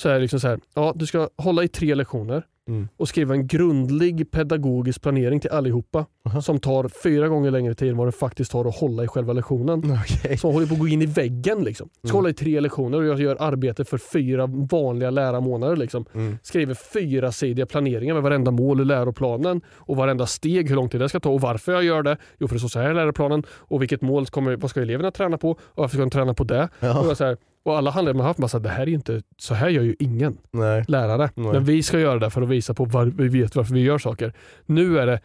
så 0.01 0.09
är 0.09 0.15
det 0.15 0.21
liksom 0.21 0.41
så 0.41 0.49
här, 0.49 0.61
ja 0.75 0.93
du 0.97 1.07
ska 1.07 1.29
hålla 1.37 1.63
i 1.65 1.69
tre 1.69 1.95
lektioner 1.95 2.47
Mm. 2.69 2.89
och 2.97 3.09
skriva 3.09 3.35
en 3.35 3.47
grundlig 3.47 4.31
pedagogisk 4.31 5.03
planering 5.03 5.41
till 5.41 5.51
allihopa 5.51 6.07
Aha. 6.27 6.43
som 6.43 6.59
tar 6.61 6.89
fyra 7.03 7.29
gånger 7.29 7.51
längre 7.51 7.75
tid 7.75 7.91
än 7.91 7.97
vad 7.97 8.09
det 8.09 8.13
faktiskt 8.13 8.51
tar 8.53 8.65
att 8.65 8.77
hålla 8.77 9.05
i 9.05 9.09
själva 9.09 9.33
lektionen. 9.33 9.79
Okej. 10.03 10.37
Så 10.39 10.47
man 10.47 10.55
håller 10.55 10.67
på 10.67 10.75
att 10.75 10.81
gå 10.81 10.89
in 10.89 11.03
i 11.03 11.07
väggen. 11.07 11.65
Liksom. 11.65 11.89
Ska 11.93 12.09
Mm. 12.09 12.15
hålla 12.17 12.29
i 12.29 12.35
tre 12.35 12.61
lektioner 12.61 12.99
och 12.99 13.05
jag 13.05 13.21
gör 13.21 13.37
arbete 13.41 13.85
för 13.85 13.99
fyra 13.99 14.47
vanliga 14.47 15.11
lärarmånader. 15.11 15.77
Liksom. 15.77 16.05
Mm. 16.15 16.39
Skriver 16.43 16.75
fyra 16.75 17.33
sidiga 17.33 17.67
planeringar 17.67 18.15
med 18.15 18.23
varenda 18.23 18.51
mål 18.51 18.81
i 18.81 18.85
läroplanen 18.85 19.61
och 19.69 19.97
varenda 19.97 20.27
steg, 20.27 20.69
hur 20.69 20.77
lång 20.77 20.89
tid 20.89 21.01
det 21.01 21.09
ska 21.09 21.21
ta 21.21 21.31
och 21.31 21.41
varför 21.41 21.73
jag 21.73 21.85
gör 21.85 22.03
det. 22.03 22.17
Jo, 22.39 22.49
för 22.49 22.55
det 22.55 22.59
står 22.61 22.69
så 22.69 22.79
här 22.81 22.91
i 22.91 22.95
läroplanen 22.95 23.43
och 23.51 23.83
vilket 23.83 24.03
mål 24.03 24.27
kommer, 24.27 24.57
vad 24.57 24.71
ska 24.71 24.81
eleverna 24.83 25.11
träna 25.11 25.39
på 25.39 25.51
och 25.51 25.59
varför 25.75 25.97
ska 25.97 26.01
de 26.05 26.11
träna 26.11 26.35
på 26.35 26.45
det. 26.45 26.63
Och, 26.65 26.71
Ja. 26.87 27.05
jag 27.07 27.17
så 27.17 27.25
här, 27.25 27.37
och 27.63 27.77
alla 27.79 27.91
handledare 27.91 28.17
man 28.17 28.21
har 28.25 28.29
haft, 28.31 28.39
man 28.39 28.49
säger, 28.49 28.63
det 28.63 28.69
här 28.69 28.83
är 28.83 28.89
inte, 28.89 29.23
så 29.39 29.55
här 29.55 29.69
gör 29.69 29.83
ju 29.83 29.97
ingen 29.99 30.39
Nej. 30.51 30.85
lärare. 30.89 31.31
Nej. 31.35 31.53
Men 31.53 31.65
vi 31.65 31.83
ska 31.83 32.01
göra 32.01 32.19
det 32.19 32.31
för 32.31 32.43
att 32.43 32.49
visa 32.49 32.75
på 32.75 32.85
var, 32.85 33.05
vi 33.05 33.29
vet 33.29 33.57
varför 33.57 33.75
vi 33.75 33.81
gör 33.81 33.99
saker. 33.99 34.33
Nu 34.67 34.99
är 34.99 35.07
det, 35.07 35.21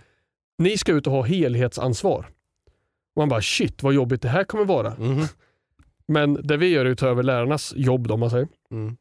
ni 0.57 0.77
ska 0.77 0.91
ut 0.91 1.07
och 1.07 1.13
ha 1.13 1.21
helhetsansvar. 1.23 2.19
Och 3.15 3.21
man 3.21 3.29
bara 3.29 3.41
shit 3.41 3.83
vad 3.83 3.93
jobbigt 3.93 4.21
det 4.21 4.29
här 4.29 4.43
kommer 4.43 4.65
vara. 4.65 4.95
Mhm. 4.99 5.25
Men 6.07 6.33
det 6.33 6.57
vi 6.57 6.67
gör 6.69 6.85
utöver 6.85 7.23
lärarnas 7.23 7.73
jobb 7.75 8.07
då, 8.07 8.13
om 8.13 8.19
man 8.19 8.29
säger, 8.29 8.47
Mm. 8.71 8.97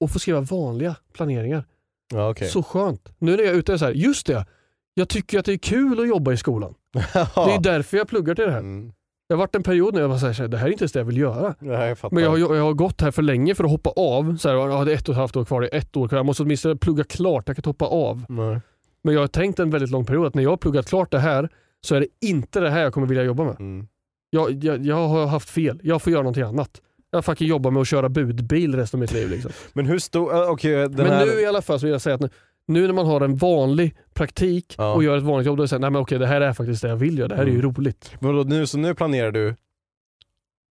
och 0.00 0.10
få 0.10 0.18
skriva 0.18 0.40
vanliga 0.40 0.96
planeringar. 1.12 1.64
Ja, 2.12 2.30
okej. 2.30 2.48
Så 2.48 2.62
skönt. 2.62 3.12
Nu 3.18 3.36
när 3.36 3.42
jag 3.42 3.54
är 3.54 3.58
ute 3.58 3.72
är 3.72 3.76
så 3.76 3.84
här, 3.84 3.92
just 3.92 4.26
det, 4.26 4.46
jag 4.94 5.08
tycker 5.08 5.38
att 5.38 5.44
det 5.44 5.52
är 5.52 5.58
kul 5.58 6.00
att 6.00 6.08
jobba 6.08 6.32
i 6.32 6.36
skolan. 6.36 6.74
Det 6.92 7.54
är 7.54 7.60
därför 7.62 7.96
jag 7.96 8.08
pluggar 8.08 8.34
till 8.34 8.44
det 8.44 8.50
här. 8.50 8.58
Mm. 8.58 8.92
Det 9.30 9.34
har 9.34 9.38
varit 9.38 9.54
en 9.54 9.62
period 9.62 9.94
när 9.94 10.00
jag 10.00 10.20
så 10.20 10.26
här, 10.26 10.48
det 10.48 10.56
här 10.56 10.66
är 10.66 10.70
inte 10.70 10.82
ens 10.82 10.92
det 10.92 10.98
jag 11.00 11.04
vill 11.04 11.16
göra. 11.16 11.54
Ja, 11.58 11.86
jag 11.86 11.98
fattar. 11.98 12.14
Men 12.14 12.24
jag 12.24 12.30
har, 12.30 12.56
jag 12.56 12.62
har 12.62 12.72
gått 12.72 13.00
här 13.00 13.10
för 13.10 13.22
länge 13.22 13.54
för 13.54 13.64
att 13.64 13.70
hoppa 13.70 13.90
av. 13.90 14.36
Så 14.36 14.48
här, 14.48 14.56
ja, 14.56 14.84
det 14.84 14.92
är 14.92 14.96
ett 14.96 15.08
och 15.08 15.12
ett 15.12 15.18
halvt 15.18 15.36
år 15.36 15.44
kvar, 15.44 15.60
det 15.60 15.74
är 15.74 15.78
ett 15.78 15.96
år 15.96 16.08
kvar. 16.08 16.18
Jag 16.18 16.26
måste 16.26 16.42
åtminstone 16.42 16.76
plugga 16.76 17.04
klart, 17.04 17.44
jag 17.46 17.56
kan 17.56 17.60
inte 17.60 17.68
hoppa 17.68 17.84
av. 17.84 18.24
Nej. 18.28 18.60
Men 19.02 19.14
jag 19.14 19.20
har 19.20 19.28
tänkt 19.28 19.58
en 19.58 19.70
väldigt 19.70 19.90
lång 19.90 20.04
period 20.04 20.26
att 20.26 20.34
när 20.34 20.42
jag 20.42 20.50
har 20.50 20.56
pluggat 20.56 20.88
klart 20.88 21.10
det 21.10 21.18
här 21.18 21.48
så 21.80 21.94
är 21.94 22.00
det 22.00 22.06
inte 22.20 22.60
det 22.60 22.70
här 22.70 22.82
jag 22.82 22.92
kommer 22.92 23.06
vilja 23.06 23.22
jobba 23.22 23.44
med. 23.44 23.56
Mm. 23.60 23.86
Jag, 24.30 24.64
jag, 24.64 24.86
jag 24.86 25.08
har 25.08 25.26
haft 25.26 25.50
fel, 25.50 25.80
jag 25.82 26.02
får 26.02 26.12
göra 26.12 26.22
någonting 26.22 26.44
annat. 26.44 26.80
Jag 27.10 27.24
fucking 27.24 27.48
jobbar 27.48 27.70
med 27.70 27.80
att 27.80 27.88
köra 27.88 28.08
budbil 28.08 28.74
resten 28.74 28.98
av 28.98 29.00
mitt 29.00 29.12
liv. 29.12 29.30
Liksom. 29.30 29.50
Men 29.72 29.86
hur 29.86 29.98
stor... 29.98 30.34
äh, 30.34 30.50
Okej, 30.50 30.72
den 30.72 30.92
Men 30.92 31.06
här... 31.06 31.26
nu 31.26 31.32
i 31.40 31.46
alla 31.46 31.62
fall 31.62 31.80
så 31.80 31.86
vill 31.86 31.92
jag 31.92 32.02
säga 32.02 32.14
att 32.14 32.20
nu, 32.20 32.30
nu 32.70 32.86
när 32.86 32.94
man 32.94 33.06
har 33.06 33.20
en 33.20 33.36
vanlig 33.36 33.94
praktik 34.14 34.74
Ja. 34.78 34.92
och 34.94 35.04
gör 35.04 35.16
ett 35.16 35.22
vanligt 35.22 35.46
jobb, 35.46 35.56
då 35.56 35.62
är 35.62 35.64
det 35.64 35.68
så 35.68 35.74
här, 35.74 35.80
nej 35.80 35.90
men 35.90 36.02
okej 36.02 36.18
det 36.18 36.26
här 36.26 36.40
är 36.40 36.52
faktiskt 36.52 36.82
det 36.82 36.88
jag 36.88 36.96
vill 36.96 37.18
göra, 37.18 37.28
det 37.28 37.34
här 37.36 37.42
är 37.42 37.46
ju 37.46 37.58
Mm. 37.60 37.74
roligt. 37.76 38.12
Men 38.20 38.34
vadå, 38.36 38.48
nu, 38.48 38.66
så 38.66 38.78
nu 38.78 38.94
planerar 38.94 39.30
du 39.32 39.54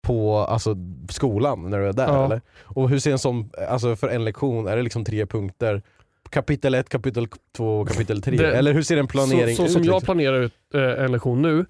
på 0.06 0.36
alltså, 0.38 0.76
skolan 1.10 1.70
när 1.70 1.78
du 1.78 1.88
är 1.88 1.92
där 1.92 2.06
Ja. 2.06 2.24
eller? 2.24 2.40
Och 2.62 2.88
hur 2.90 2.98
ser 2.98 3.12
en 3.12 3.18
sån, 3.18 3.50
alltså 3.68 3.96
för 3.96 4.08
en 4.08 4.24
lektion, 4.24 4.66
är 4.68 4.76
det 4.76 4.82
liksom 4.82 5.04
tre 5.04 5.26
punkter? 5.26 5.82
Kapitel 6.30 6.74
1, 6.74 6.88
kapitel 6.88 7.28
2, 7.56 7.84
kapitel 7.84 8.22
3? 8.22 8.36
Det- 8.36 8.56
eller 8.56 8.72
hur 8.72 8.82
ser 8.82 8.96
en 8.96 9.06
planering 9.06 9.56
så, 9.56 9.62
så 9.62 9.66
ut? 9.66 9.72
som 9.72 9.84
jag 9.84 10.02
planerar 10.02 10.40
ut 10.40 10.52
eh, 10.74 10.80
en 11.04 11.12
lektion 11.12 11.42
nu 11.42 11.66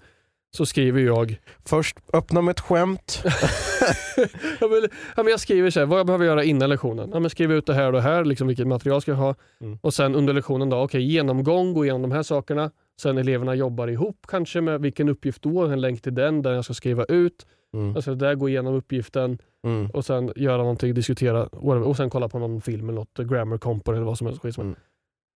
så 0.51 0.65
skriver 0.65 1.01
jag 1.01 1.37
Först 1.65 1.97
öppna 2.13 2.41
med 2.41 2.51
ett 2.51 2.59
skämt. 2.59 3.23
jag, 4.59 4.69
vill, 4.69 4.87
ja, 5.15 5.23
men 5.23 5.27
jag 5.27 5.39
skriver 5.39 5.69
så 5.69 5.79
här, 5.79 5.87
vad 5.87 5.99
jag 5.99 6.05
behöver 6.05 6.25
göra 6.25 6.43
innan 6.43 6.69
lektionen. 6.69 7.09
Ja, 7.13 7.19
men 7.19 7.29
skriv 7.29 7.51
ut 7.51 7.65
det 7.65 7.73
här 7.73 7.87
och 7.87 7.93
det 7.93 8.01
här, 8.01 8.25
liksom 8.25 8.47
vilket 8.47 8.67
material 8.67 9.01
ska 9.01 9.11
jag 9.11 9.17
ha. 9.17 9.35
Mm. 9.61 9.79
Och 9.81 9.93
sen 9.93 10.15
under 10.15 10.33
lektionen, 10.33 10.69
då, 10.69 10.77
okej, 10.77 11.01
genomgång, 11.01 11.73
gå 11.73 11.85
igenom 11.85 12.01
de 12.01 12.11
här 12.11 12.23
sakerna. 12.23 12.71
Sen 13.01 13.17
eleverna 13.17 13.55
jobbar 13.55 13.87
ihop 13.87 14.25
kanske 14.27 14.61
med 14.61 14.81
vilken 14.81 15.09
uppgift 15.09 15.41
då, 15.41 15.65
en 15.65 15.81
länk 15.81 16.01
till 16.01 16.15
den 16.15 16.41
där 16.41 16.51
jag 16.51 16.65
ska 16.65 16.73
skriva 16.73 17.05
ut. 17.05 17.45
Mm. 17.73 17.95
Alltså 17.95 18.15
där 18.15 18.35
gå 18.35 18.49
igenom 18.49 18.75
uppgiften 18.75 19.37
Mm. 19.67 19.89
och 19.89 20.05
sen 20.05 20.31
göra 20.35 20.57
någonting, 20.57 20.93
diskutera 20.93 21.43
och 21.45 21.97
sen 21.97 22.09
kolla 22.09 22.29
på 22.29 22.39
någon 22.39 22.61
film 22.61 22.89
eller 22.89 22.99
något, 22.99 23.17
grammar 23.17 23.57
component 23.57 23.97
eller 23.97 24.05
vad 24.05 24.17
som 24.17 24.27
helst. 24.27 24.57
Mm. 24.57 24.75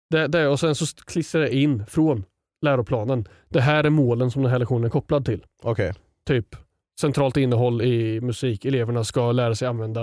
Det, 0.10 0.28
det, 0.28 0.48
och 0.48 0.60
sen 0.60 0.76
så 0.76 0.86
klistrar 1.06 1.42
jag 1.42 1.52
in 1.52 1.86
från 1.86 2.24
läroplanen. 2.62 3.28
Det 3.50 3.62
här 3.62 3.84
är 3.84 3.90
målen 3.90 4.32
som 4.32 4.42
den 4.44 4.52
här 4.52 4.60
lektionen 4.60 4.84
är 4.86 4.90
kopplad 4.90 5.26
till. 5.26 5.46
Okej. 5.64 5.94
Typ 6.26 6.56
centralt 7.00 7.38
innehåll 7.38 7.82
i 7.82 8.22
musik. 8.22 8.66
Eleverna 8.66 9.04
ska 9.04 9.32
lära 9.32 9.56
sig 9.56 9.68
använda 9.68 10.02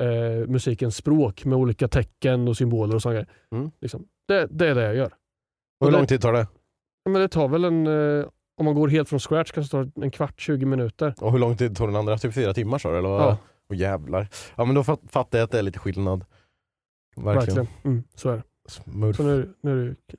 eh, 0.00 0.48
musikens 0.48 0.96
språk 0.96 1.44
med 1.44 1.58
olika 1.58 1.88
tecken 1.88 2.48
och 2.48 2.56
symboler 2.56 2.94
och 2.94 3.02
sånt. 3.02 3.28
Mm. 3.54 3.70
Liksom. 3.80 4.06
Det, 4.28 4.46
det 4.50 4.68
är 4.68 4.74
det 4.74 4.82
jag 4.82 4.94
gör. 4.94 5.06
Och 5.06 5.12
hur 5.80 5.86
Och 5.86 5.92
lång 5.92 6.06
tid 6.06 6.20
tar 6.20 6.32
det? 6.32 6.46
Ja, 7.04 7.10
Men 7.10 7.20
det 7.20 7.28
tar 7.28 7.48
väl 7.48 7.64
en, 7.64 7.86
eh, 7.86 8.26
om 8.56 8.64
man 8.64 8.74
går 8.74 8.88
helt 8.88 9.08
från 9.08 9.20
scratch 9.20 9.50
kanske 9.52 9.76
det 9.76 9.90
tar 9.90 10.02
en 10.04 10.10
kvart, 10.10 10.40
20 10.40 10.66
minuter. 10.66 11.14
Och 11.20 11.32
hur 11.32 11.38
lång 11.38 11.56
tid 11.56 11.76
tog 11.76 11.88
den 11.88 11.96
andra? 11.96 12.18
Typ 12.18 12.34
fyra 12.34 12.54
timmar 12.54 12.78
sa 12.78 12.90
du? 12.90 12.98
Eller? 12.98 13.08
Ja. 13.08 13.38
Åh 13.70 13.76
jävlar. 13.76 14.28
Ja 14.56 14.64
men 14.64 14.74
då 14.74 14.84
fat, 14.84 15.00
fattar 15.08 15.38
jag 15.38 15.44
att 15.44 15.50
det 15.50 15.58
är 15.58 15.62
lite 15.62 15.78
skillnad. 15.78 16.24
Verkligen. 17.16 17.34
Verkligen. 17.34 17.66
Mm, 17.84 18.04
så 18.14 18.30
är 18.30 18.36
det. 18.36 18.42
Smurf. 18.68 19.16
Så 19.16 19.22
nu, 19.22 19.54
nu 19.60 19.82
är 19.82 19.88
det 19.88 20.16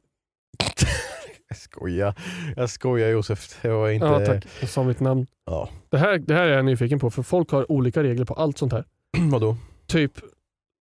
Jag 1.51 1.57
skojar. 1.57 2.15
Jag 2.55 2.69
skojar 2.69 3.09
Josef. 3.09 3.59
Jag 3.63 3.71
var 3.79 3.89
inte... 3.89 4.05
Ja 4.05 4.25
tack, 4.25 4.47
jag 4.59 4.69
sa 4.69 4.83
mitt 4.83 4.99
namn. 4.99 5.27
Ja. 5.45 5.69
Det 5.89 5.97
här, 5.97 6.17
det 6.17 6.33
här 6.33 6.47
är 6.47 6.55
jag 6.55 6.65
nyfiken 6.65 6.99
på 6.99 7.09
för 7.11 7.23
folk 7.23 7.51
har 7.51 7.71
olika 7.71 8.03
regler 8.03 8.25
på 8.25 8.33
allt 8.33 8.57
sånt 8.57 8.73
här. 8.73 8.85
Vadå? 9.31 9.57
typ, 9.87 10.11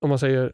om 0.01 0.09
man 0.09 0.19
säger 0.19 0.53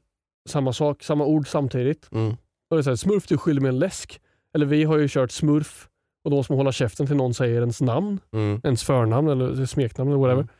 samma 0.48 0.72
sak, 0.72 1.02
samma 1.02 1.24
ord 1.26 1.48
samtidigt. 1.48 2.12
Mm. 2.12 2.36
Då 2.70 2.76
är 2.76 2.78
det 2.78 2.84
så 2.84 2.90
här, 2.90 2.96
smurf 2.96 3.26
du 3.26 3.38
skyller 3.38 3.60
mig 3.60 3.68
en 3.68 3.78
läsk. 3.78 4.20
Eller 4.54 4.66
vi 4.66 4.84
har 4.84 4.98
ju 4.98 5.08
kört 5.08 5.30
smurf 5.30 5.88
och 6.24 6.30
då 6.30 6.36
måste 6.36 6.52
man 6.52 6.58
hålla 6.58 6.72
käften 6.72 7.06
till 7.06 7.16
någon 7.16 7.34
säger 7.34 7.60
ens 7.60 7.80
namn, 7.80 8.20
Mm. 8.32 8.60
ens 8.64 8.84
förnamn 8.84 9.28
eller 9.28 9.66
smeknamn 9.66 10.10
eller 10.10 10.20
whatever. 10.20 10.42
Mm. 10.42 10.52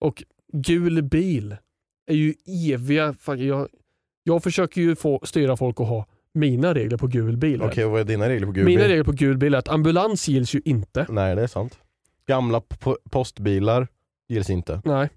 Och 0.00 0.24
gul 0.52 1.02
bil 1.02 1.56
är 2.10 2.14
ju 2.14 2.34
eviga, 2.72 3.14
fuck, 3.14 3.38
jag, 3.40 3.68
jag 4.22 4.42
försöker 4.42 4.80
ju 4.80 4.96
få 4.96 5.20
styra 5.24 5.56
folk 5.56 5.80
att 5.80 5.88
ha 5.88 6.06
mina 6.36 6.74
regler 6.74 6.96
på 6.98 7.06
gul 7.06 7.36
bil. 7.36 7.62
Okej, 7.62 7.84
och 7.84 7.90
vad 7.90 8.00
är 8.00 8.04
dina 8.04 8.28
regler 8.28 8.46
på 8.46 8.52
gul 8.52 8.64
mina 8.64 8.80
bil? 8.80 8.88
regler 8.88 9.04
på 9.04 9.12
gul 9.12 9.36
bil 9.38 9.54
är 9.54 9.58
att 9.58 9.68
ambulans 9.68 10.28
gills 10.28 10.54
ju 10.54 10.60
inte. 10.64 11.06
Nej, 11.08 11.36
det 11.36 11.42
är 11.42 11.46
sant. 11.46 11.78
Gamla 12.26 12.60
po- 12.60 12.96
postbilar 13.10 13.88
gills 14.28 14.50
inte. 14.50 14.82
Nej. 14.84 15.08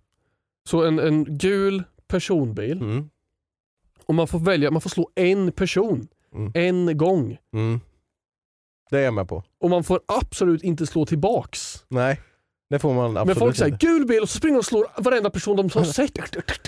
Så 0.70 0.84
en, 0.86 1.00
en 1.00 1.38
gul 1.38 1.84
personbil, 2.08 2.78
Mm. 2.82 3.10
och 4.06 4.16
man 4.16 4.28
får 4.28 4.40
välja, 4.40 4.72
man 4.72 4.82
får 4.82 4.90
slå 4.90 5.10
en 5.16 5.52
person 5.52 6.08
Mm. 6.36 6.52
en 6.56 6.98
gång. 6.98 7.38
Mm. 7.54 7.80
Det 8.92 8.98
är 9.00 9.02
jag 9.04 9.14
med 9.14 9.28
på. 9.28 9.44
Och 9.60 9.70
man 9.70 9.84
får 9.84 10.00
absolut 10.08 10.64
inte 10.64 10.88
slå 10.88 11.06
tillbaks. 11.06 11.86
Nej, 11.88 12.20
det 12.70 12.80
får 12.80 12.94
man 12.94 13.06
absolut 13.06 13.26
Men 13.26 13.36
folk 13.36 13.56
säger 13.56 13.78
gul 13.78 14.06
bil 14.06 14.22
och 14.22 14.30
så 14.30 14.38
springer 14.38 14.54
de 14.56 14.60
och 14.60 14.66
slår 14.66 14.88
varenda 14.98 15.30
person 15.30 15.56
de 15.58 15.70
har 15.74 15.84
sett. 15.84 16.18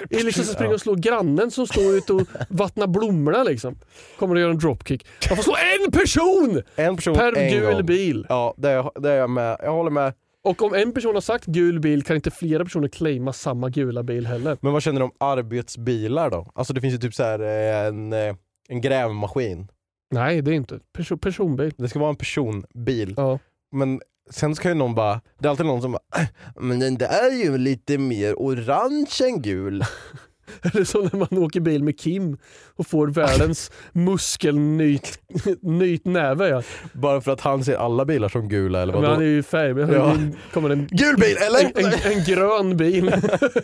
Eller 0.09 0.31
så 0.31 0.43
springer 0.43 0.73
och 0.73 0.81
slår 0.81 0.95
grannen 0.95 1.51
som 1.51 1.67
står 1.67 1.95
ute 1.95 2.13
och 2.13 2.21
vattnar 2.49 2.87
blommorna 2.87 3.43
liksom. 3.43 3.75
Kommer 4.19 4.35
och 4.35 4.41
gör 4.41 4.49
en 4.49 4.57
dropkick. 4.57 5.07
Man 5.29 5.37
får 5.37 5.43
slå 5.43 5.55
en 5.85 5.91
person 5.91 6.61
En 6.75 6.95
person 6.95 7.15
per 7.15 7.37
en 7.37 7.51
gul 7.51 7.73
gång. 7.73 7.85
bil. 7.85 8.25
Ja, 8.29 8.53
det 8.57 8.69
är, 8.69 9.01
det 9.01 9.09
är 9.09 9.15
jag 9.17 9.29
med. 9.29 9.57
Jag 9.63 9.71
håller 9.71 9.91
med. 9.91 10.13
Och 10.43 10.61
om 10.61 10.73
en 10.73 10.91
person 10.93 11.13
har 11.13 11.21
sagt 11.21 11.45
gul 11.45 11.79
bil 11.79 12.03
kan 12.03 12.15
inte 12.15 12.31
flera 12.31 12.63
personer 12.63 12.87
claima 12.87 13.33
samma 13.33 13.69
gula 13.69 14.03
bil 14.03 14.27
heller. 14.27 14.57
Men 14.61 14.73
vad 14.73 14.83
känner 14.83 14.99
du 14.99 15.03
om 15.05 15.11
arbetsbilar 15.19 16.29
då? 16.29 16.51
Alltså 16.55 16.73
det 16.73 16.81
finns 16.81 16.93
ju 16.93 16.97
typ 16.97 17.13
så 17.13 17.23
här 17.23 17.39
eh, 17.39 17.85
en, 17.87 18.13
eh, 18.13 18.35
en 18.69 18.81
grävmaskin. 18.81 19.67
Nej, 20.13 20.41
det 20.41 20.51
är 20.51 20.55
inte. 20.55 20.79
Perso 20.93 21.17
personbil. 21.17 21.73
Det 21.77 21.89
ska 21.89 21.99
vara 21.99 22.09
en 22.09 22.15
personbil. 22.15 23.13
Ja. 23.17 23.39
Men 23.71 24.01
sen 24.29 24.55
ska 24.55 24.67
ju 24.69 24.75
någon 24.75 24.95
bara, 24.95 25.21
det 25.39 25.47
är 25.47 25.49
alltid 25.49 25.65
någon 25.65 25.81
som 25.81 25.91
bara, 25.91 26.21
"Äh, 26.21 26.27
men 26.55 26.79
den 26.79 26.97
där 26.97 27.31
är 27.31 27.43
ju 27.43 27.57
lite 27.57 27.97
mer 27.97 28.33
orange 28.33 29.11
än 29.23 29.41
gul. 29.41 29.83
Eller 30.61 30.83
som 30.83 31.09
när 31.13 31.19
man 31.19 31.43
åker 31.43 31.59
bil 31.59 31.83
med 31.83 31.99
Kim 31.99 32.37
och 32.75 32.87
får 32.87 33.07
världens 33.07 33.71
muskelnyt 33.91 35.19
nyt 35.61 36.05
näve. 36.05 36.47
Ja. 36.49 36.61
Bara 36.93 37.21
för 37.21 37.31
att 37.31 37.41
han 37.41 37.63
ser 37.63 37.75
alla 37.75 38.05
bilar 38.05 38.29
som 38.29 38.49
gula 38.49 38.81
eller 38.81 38.93
Men 38.93 39.01
vadå? 39.01 39.13
han 39.13 39.23
är 39.23 39.27
ju 39.27 39.43
färg. 39.43 39.73
Men 39.73 39.93
Ja. 39.93 40.15
kommer 40.53 40.69
en, 40.69 40.87
Gul 40.91 41.15
bil, 41.17 41.37
eller? 41.47 41.59
En, 41.59 41.85
en, 41.85 42.11
en 42.17 42.23
grön 42.23 42.77
bil. 42.77 43.11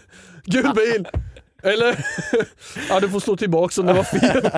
Gul 0.45 0.71
bil! 0.75 1.07
Eller? 1.63 2.05
ja, 2.89 2.99
du 2.99 3.09
får 3.09 3.19
slå 3.19 3.37
tillbaka 3.37 3.81
om 3.81 3.87
det 3.87 3.93
var 3.93 4.03
fel. 4.03 4.49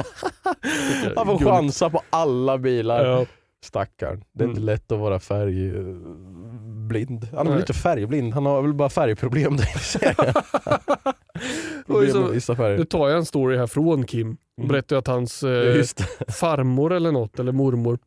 Han 1.15 1.25
får 1.25 1.37
chansa 1.45 1.89
på 1.89 2.01
alla 2.09 2.57
bilar. 2.57 3.05
Ja. 3.05 3.25
Stackarn. 3.65 4.23
Det 4.33 4.43
är 4.43 4.47
inte 4.47 4.59
Mm. 4.61 4.65
lätt 4.65 4.91
att 4.91 4.99
vara 4.99 5.19
färgblind. 5.19 7.27
Han 7.33 7.47
är 7.47 7.51
väl 7.51 7.59
inte 7.59 7.73
färgblind, 7.73 8.33
han 8.33 8.45
har 8.45 8.61
väl 8.61 8.73
bara 8.73 8.89
färgproblem. 8.89 9.57
Problem 11.87 12.11
så- 12.11 12.21
med 12.21 12.29
vissa 12.31 12.55
färger. 12.55 12.77
Nu 12.77 12.85
tar 12.85 13.09
jag 13.09 13.17
en 13.17 13.25
story 13.25 13.57
här 13.57 13.67
från 13.67 14.03
Kim 14.05 14.31
och 14.31 14.37
Mm. 14.63 14.67
berättar 14.71 14.95
att 14.95 15.07
hans 15.07 15.43
eh, 15.43 15.83
farmor 16.27 16.93
eller 16.93 17.11
något, 17.11 17.39
eller 17.39 17.51
mormor, 17.51 17.99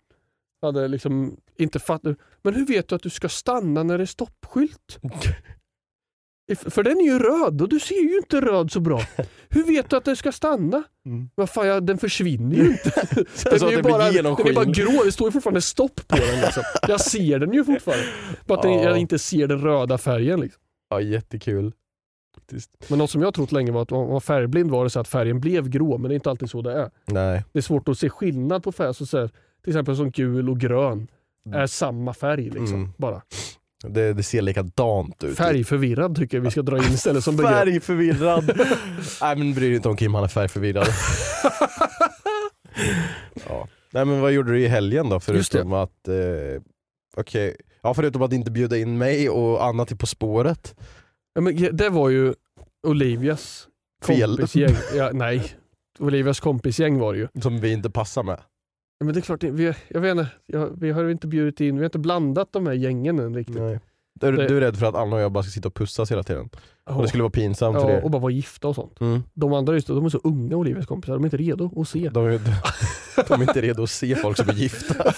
hade 0.62 0.88
liksom 0.88 1.37
inte 1.59 1.79
fattat. 1.79 2.17
Men 2.43 2.55
hur 2.55 2.67
vet 2.67 2.88
du 2.88 2.95
att 2.95 3.03
du 3.03 3.11
ska 3.11 3.29
stanna 3.29 3.83
när 3.83 3.99
det 3.99 4.05
är 4.05 4.07
stoppskylt? 4.07 4.99
För 6.55 6.83
den 6.83 6.99
är 7.01 7.05
ju 7.05 7.19
röd 7.19 7.62
och 7.62 7.69
du 7.69 7.81
ser 7.81 8.03
ju 8.11 8.17
inte 8.17 8.41
röd 8.41 8.73
så 8.73 8.81
bra. 8.81 9.01
Hur 9.49 9.65
vet 9.67 9.91
du 9.91 9.97
att 9.97 10.05
den 10.05 10.17
ska 10.17 10.33
stanna? 10.33 10.83
Mm. 11.07 11.29
Vad 11.35 11.51
fan, 11.51 11.67
ja, 11.67 11.81
den 11.81 11.99
försvinner 11.99 12.57
ju 12.57 12.67
inte. 12.71 12.91
Den 13.45 13.62
är, 13.69 13.71
ju 13.71 13.83
bara, 13.83 14.11
den 14.11 14.27
är 14.27 14.55
bara 14.55 14.65
grå, 14.65 15.03
det 15.05 15.12
står 15.12 15.29
ju 15.29 15.33
fortfarande 15.33 15.61
stopp 15.61 16.09
på 16.09 16.17
den. 16.17 16.41
Liksom. 16.41 16.62
Jag 16.88 17.01
ser 17.01 17.38
den 17.38 17.53
ju 17.53 17.65
fortfarande. 17.65 18.05
Bara 18.47 18.59
att 18.59 18.65
Ja. 18.65 18.83
jag 18.83 18.99
inte 18.99 19.19
ser 19.19 19.47
den 19.47 19.61
röda 19.61 19.99
färgen. 19.99 20.41
Liksom. 20.41 20.61
Ja, 20.91 21.01
jättekul. 21.01 21.73
Men 22.88 22.99
något 22.99 23.11
som 23.11 23.23
jag 23.23 23.35
trott 23.35 23.53
länge 23.53 23.73
var 23.73 23.83
att 23.83 23.93
om 23.93 23.99
man 23.99 24.09
var 24.09 24.21
färgblind 24.21 24.71
var 24.71 24.85
det 24.85 24.91
så 24.91 25.01
att 25.01 25.09
färgen 25.09 25.41
blev 25.41 25.69
grå, 25.69 25.99
men 25.99 26.09
det 26.09 26.12
är 26.12 26.15
inte 26.15 26.31
alltid 26.31 26.51
så 26.51 26.62
det 26.62 26.73
är. 26.73 26.91
Nej. 27.07 27.45
Det 27.53 27.59
är 27.59 27.62
svårt 27.62 27.88
att 27.88 27.99
se 27.99 28.09
skillnad 28.11 28.62
på 28.62 28.73
färg. 28.73 28.95
Så 28.95 29.07
så 29.07 29.19
här, 29.19 29.29
till 29.62 29.71
exempel 29.73 29.97
som 29.97 30.11
gul 30.11 30.51
och 30.51 30.61
grön 30.61 31.09
är 31.55 31.67
samma 31.67 32.15
färg. 32.15 32.45
Liksom, 32.51 32.75
Mm. 32.75 32.93
bara. 32.97 33.23
Det, 33.88 34.12
det 34.12 34.23
ser 34.23 34.42
likadant 34.42 35.25
ut. 35.25 35.37
Färgförvirrad 35.37 36.16
tycker 36.16 36.37
jag 36.37 36.42
vi 36.45 36.51
ska 36.51 36.62
dra 36.62 36.77
in 36.77 36.92
istället 36.92 37.25
som 37.25 37.37
begrepp. 37.37 37.55
Färgförvirrad. 37.55 38.45
Nej 39.21 39.37
men 39.37 39.55
bry 39.55 39.66
dig 39.66 39.77
inte 39.77 39.88
om 39.88 39.97
Kim, 39.97 40.14
han 40.14 40.25
är 40.25 40.29
färgförvirrad. 40.29 40.87
ja. 43.49 43.68
Nej 43.90 44.05
men 44.05 44.21
vad 44.21 44.33
gjorde 44.33 44.53
du 44.53 44.61
i 44.61 44.66
helgen 44.66 45.09
då? 45.09 45.21
Förutom 45.21 45.73
att, 45.73 46.09
eh, 46.09 46.62
okej, 47.16 47.57
ja 47.83 47.95
förutom 47.95 48.23
att 48.23 48.33
inte 48.33 48.51
bjuda 48.51 48.77
in 48.79 48.99
mig 48.99 49.31
och 49.31 49.64
Anna 49.64 49.85
till 49.85 49.97
På 49.97 50.07
spåret. 50.07 50.75
Ja, 51.35 51.40
men 51.40 51.77
det 51.77 51.88
var 51.88 52.09
ju 52.09 52.35
Olivias 52.87 53.68
kompisgäng. 54.07 54.75
Ja, 54.95 55.11
nej, 55.12 55.42
Olivias 55.99 56.40
kompisgäng 56.40 56.99
var 56.99 57.12
det 57.12 57.18
ju. 57.18 57.29
Som 57.42 57.61
vi 57.61 57.73
inte 57.73 57.90
passar 57.90 58.23
med. 58.23 58.40
Ja, 59.03 59.05
men 59.05 59.15
det 59.15 59.21
är 59.21 59.23
klart, 59.23 59.45
vi, 59.45 59.73
jag 59.88 60.01
vet 60.01 60.11
inte, 60.11 60.27
jag, 60.47 60.81
vi 60.81 60.91
har 60.91 61.09
inte 61.09 61.27
bjudit 61.27 61.61
in, 61.61 61.75
vi 61.75 61.81
har 61.81 61.85
inte 61.85 61.99
blandat 61.99 62.49
de 62.53 62.67
här 62.67 62.73
gängen 62.73 63.19
än 63.19 63.35
riktigt. 63.35 63.57
Nej. 63.57 63.81
Du, 64.15 64.33
du 64.33 64.57
är 64.57 64.61
rädd 64.61 64.77
för 64.77 64.87
att 64.87 64.95
Anna 64.95 65.17
och 65.17 65.23
jag 65.23 65.33
bara 65.33 65.43
ska 65.43 65.51
sitta 65.51 65.69
och 65.69 65.75
pussas 65.75 66.11
hela 66.11 66.23
tiden? 66.23 66.49
Ja. 66.87 66.95
Och 66.95 67.03
det 67.03 67.09
skulle 67.09 67.23
vara 67.23 67.31
pinsamt 67.31 67.81
för 67.81 67.91
ja, 67.91 67.97
er? 67.97 68.05
och 68.05 68.11
bara 68.11 68.23
vara 68.23 68.33
gifta 68.33 68.69
och 68.69 68.75
sånt. 68.75 69.01
Mm. 69.01 69.23
De 69.35 69.53
andra 69.53 69.75
just, 69.75 69.87
de 69.87 70.05
är 70.05 70.09
så 70.09 70.21
unga 70.25 70.57
Olivias 70.57 70.87
kompisar, 70.87 71.12
de 71.15 71.23
är 71.23 71.27
inte 71.27 71.37
redo 71.37 71.81
att 71.81 71.88
se. 71.88 72.09
De, 72.09 72.27
är, 72.27 72.41
de 73.29 73.41
är 73.41 73.43
inte 73.43 73.61
redo 73.61 73.83
att 73.83 73.91
se 73.91 74.17
folk 74.17 74.37
som 74.37 74.49
är 74.49 74.53
gifta. 74.53 75.05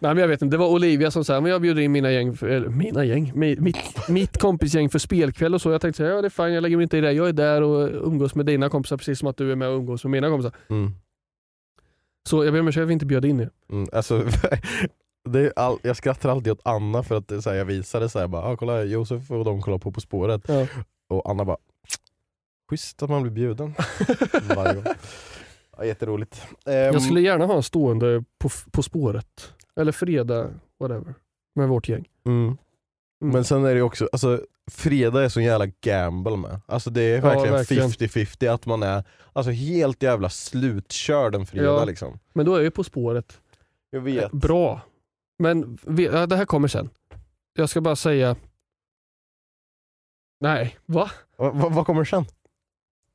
Nej 0.00 0.14
men 0.14 0.18
jag 0.18 0.28
vet 0.28 0.42
inte, 0.42 0.54
det 0.56 0.60
var 0.60 0.68
Olivia 0.68 1.10
som 1.10 1.24
sa 1.24 1.40
men 1.40 1.52
jag 1.52 1.62
bjuder 1.62 1.82
in 1.82 1.92
mina 1.92 2.12
gäng, 2.12 2.36
för, 2.36 2.48
eller 2.48 2.68
mina 2.68 3.04
gäng, 3.04 3.32
mi- 3.32 3.60
mitt, 3.60 4.08
mitt 4.08 4.38
kompisgäng 4.38 4.88
för 4.90 4.98
spelkväll 4.98 5.54
och 5.54 5.62
så. 5.62 5.70
Jag 5.70 5.80
tänkte 5.80 5.96
säga, 5.96 6.10
ja 6.14 6.22
det 6.22 6.28
är 6.28 6.44
fine, 6.44 6.54
jag 6.54 6.62
lägger 6.62 6.76
mig 6.76 6.82
inte 6.82 6.98
i 6.98 7.00
det. 7.00 7.12
Jag 7.12 7.28
är 7.28 7.32
där 7.32 7.62
och 7.62 8.06
umgås 8.06 8.34
med 8.34 8.46
dina 8.46 8.68
kompisar 8.68 8.96
precis 8.96 9.18
som 9.18 9.28
att 9.28 9.36
du 9.36 9.52
är 9.52 9.56
med 9.56 9.68
och 9.68 9.78
umgås 9.78 10.04
med 10.04 10.10
mina 10.10 10.28
kompisar. 10.28 10.52
Mm. 10.68 10.92
Så 12.28 12.44
jag 12.44 12.52
ber 12.52 12.60
om 12.60 12.68
ursäkt, 12.68 12.80
jag 12.80 12.86
vill 12.86 12.92
inte 12.94 13.06
bjuda 13.06 13.28
in 13.28 13.40
er. 13.40 13.50
Mm, 13.70 13.88
alltså, 13.92 14.24
det 15.28 15.40
är 15.40 15.52
all, 15.56 15.78
jag 15.82 15.96
skrattar 15.96 16.28
alltid 16.30 16.52
åt 16.52 16.60
Anna 16.64 17.02
för 17.02 17.16
att 17.16 17.30
är 17.32 17.40
så 17.40 17.50
här, 17.50 17.56
jag 17.56 17.64
visade 17.64 18.08
så 18.08 18.18
här, 18.18 18.26
bara, 18.28 18.42
ah, 18.42 18.56
kolla 18.56 18.82
Josef 18.84 19.30
och 19.30 19.44
de 19.44 19.62
kollar 19.62 19.78
på 19.78 19.92
På 19.92 20.00
spåret. 20.00 20.42
Ja. 20.48 20.66
Och 21.08 21.30
Anna 21.30 21.44
bara, 21.44 21.56
schysst 22.70 23.02
att 23.02 23.10
man 23.10 23.22
blir 23.22 23.32
bjuden. 23.32 23.74
Varje 24.56 24.74
gång. 24.74 24.84
Ja, 25.76 25.84
jätteroligt. 25.84 26.42
Ehm, 26.66 26.72
Jag 26.74 27.02
skulle 27.02 27.20
gärna 27.20 27.46
ha 27.46 27.56
en 27.56 27.62
stående 27.62 28.24
på, 28.38 28.48
på 28.72 28.82
spåret. 28.82 29.52
Eller 29.76 29.92
fredag, 29.92 30.50
whatever. 30.80 31.14
Med 31.54 31.68
vårt 31.68 31.88
gäng. 31.88 32.08
mm. 32.26 32.56
Mm. 33.22 33.32
Men 33.32 33.44
sen 33.44 33.64
är 33.64 33.74
det 33.74 33.82
också, 33.82 34.08
alltså, 34.12 34.40
fredag 34.70 35.24
är 35.24 35.28
så 35.28 35.40
jävla 35.40 35.66
gamble 35.66 36.36
med. 36.36 36.60
Alltså 36.66 36.90
det 36.90 37.02
är 37.02 37.16
Ja, 37.16 37.22
verkligen 37.22 37.52
verkligen. 37.54 37.88
50-50 37.90 38.54
att 38.54 38.66
man 38.66 38.82
är 38.82 39.04
alltså, 39.32 39.50
helt 39.52 40.02
jävla 40.02 40.30
slutkörd 40.30 41.34
en 41.34 41.46
fredag 41.46 41.64
Ja. 41.66 41.84
liksom. 41.84 42.18
Men 42.32 42.46
då 42.46 42.54
är 42.56 42.60
ju 42.62 42.70
På 42.70 42.84
spåret 42.84 43.40
Jag 43.90 44.00
vet. 44.00 44.32
bra. 44.32 44.80
Men 45.38 45.78
ja, 45.98 46.26
det 46.26 46.36
här 46.36 46.44
kommer 46.44 46.68
sen. 46.68 46.90
Jag 47.54 47.68
ska 47.70 47.80
bara 47.80 47.96
säga... 47.96 48.36
Nej, 50.40 50.78
va? 50.86 51.10
Va, 51.36 51.50
va, 51.50 51.68
vad 51.68 51.86
kommer 51.86 52.04
sen? 52.04 52.24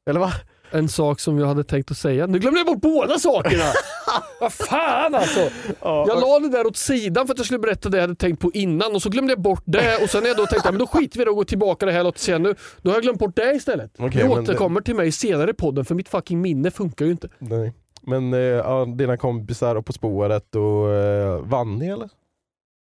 Eller 0.10 0.20
va? 0.20 0.34
En 0.74 0.90
sak 0.90 1.20
som 1.20 1.40
jag 1.40 1.48
hade 1.48 1.64
tänkt 1.64 1.92
att 1.92 1.98
säga. 1.98 2.28
Nu 2.28 2.40
glömde 2.40 2.60
jag 2.60 2.68
bort 2.68 2.82
båda 2.82 3.20
sakerna! 3.20 3.64
Vad 4.42 4.54
fan 4.54 5.16
alltså! 5.16 5.40
Ja, 5.82 6.06
Jag 6.08 6.22
la 6.22 6.40
det 6.40 6.50
där 6.50 6.68
åt 6.68 6.78
sidan 6.78 7.28
för 7.28 7.34
att 7.34 7.38
jag 7.38 7.46
skulle 7.46 7.60
berätta 7.60 7.90
det 7.90 7.98
jag 7.98 8.02
hade 8.04 8.16
tänkt 8.16 8.40
på 8.42 8.52
innan 8.54 8.96
och 8.96 9.02
så 9.02 9.10
glömde 9.10 9.32
jag 9.32 9.42
bort 9.42 9.64
det 9.66 10.04
och 10.04 10.10
sen 10.10 10.22
när 10.24 10.28
jag 10.30 10.38
då 10.38 10.46
tänkte 10.46 10.72
men 10.72 10.80
då 10.80 10.88
skiter 10.88 11.18
vi 11.18 11.22
i 11.22 11.26
det 11.26 11.32
och 11.32 11.38
går 11.38 11.44
tillbaka 11.44 11.86
det 11.86 11.92
här 11.92 12.04
låt 12.04 12.18
sen 12.18 12.44
nu. 12.44 12.56
Då 12.82 12.90
har 12.90 12.96
jag 12.96 13.04
glömt 13.04 13.20
bort 13.20 13.36
det 13.36 13.54
istället. 13.56 13.92
Okej, 14.00 14.24
det 14.24 14.30
återkommer 14.30 14.82
till 14.82 14.96
mig 14.96 15.12
senare 15.12 15.52
i 15.52 15.54
podden 15.54 15.86
för 15.86 15.96
mitt 15.96 16.10
fucking 16.10 16.42
minne 16.42 16.72
funkar 16.72 17.06
ju 17.06 17.12
inte. 17.12 17.30
Nej. 17.40 17.74
Men 18.02 18.34
eh, 18.34 18.40
ja, 18.40 18.86
dina 18.86 19.18
kompisar 19.18 19.76
och 19.76 19.86
På 19.86 19.94
spåret 19.94 20.56
och 20.56 20.90
eh, 20.90 21.42
vann 21.42 21.76
ni 21.80 21.88
eller? 21.88 22.10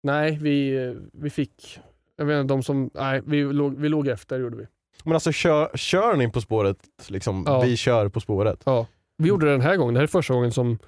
Nej, 0.02 0.38
vi, 0.42 0.84
eh, 0.86 0.92
vi 1.12 1.30
fick, 1.30 1.80
jag 2.16 2.26
vet 2.26 2.40
inte, 2.40 2.54
de 2.54 2.62
som, 2.62 2.90
nej 2.94 3.22
vi 3.26 3.42
låg, 3.42 3.78
vi 3.78 3.88
låg 3.88 4.08
efter 4.08 4.38
gjorde 4.38 4.56
vi. 4.56 4.66
Men 5.06 5.14
alltså 5.14 5.32
kör, 5.32 5.70
kör 5.76 6.16
ni 6.16 6.30
På 6.30 6.40
spåret? 6.40 6.76
Liksom, 7.08 7.44
Ja. 7.46 7.60
Vi 7.60 7.76
kör 7.76 8.08
På 8.08 8.20
spåret. 8.20 8.62
Ja. 8.64 8.86
Vi 9.18 9.28
gjorde 9.28 9.46
det 9.46 9.52
den 9.52 9.60
här 9.60 9.76
gången, 9.76 9.94
det 9.94 10.00
här 10.00 10.04
är 10.04 10.08
första 10.08 10.34
gången 10.34 10.52
som, 10.52 10.78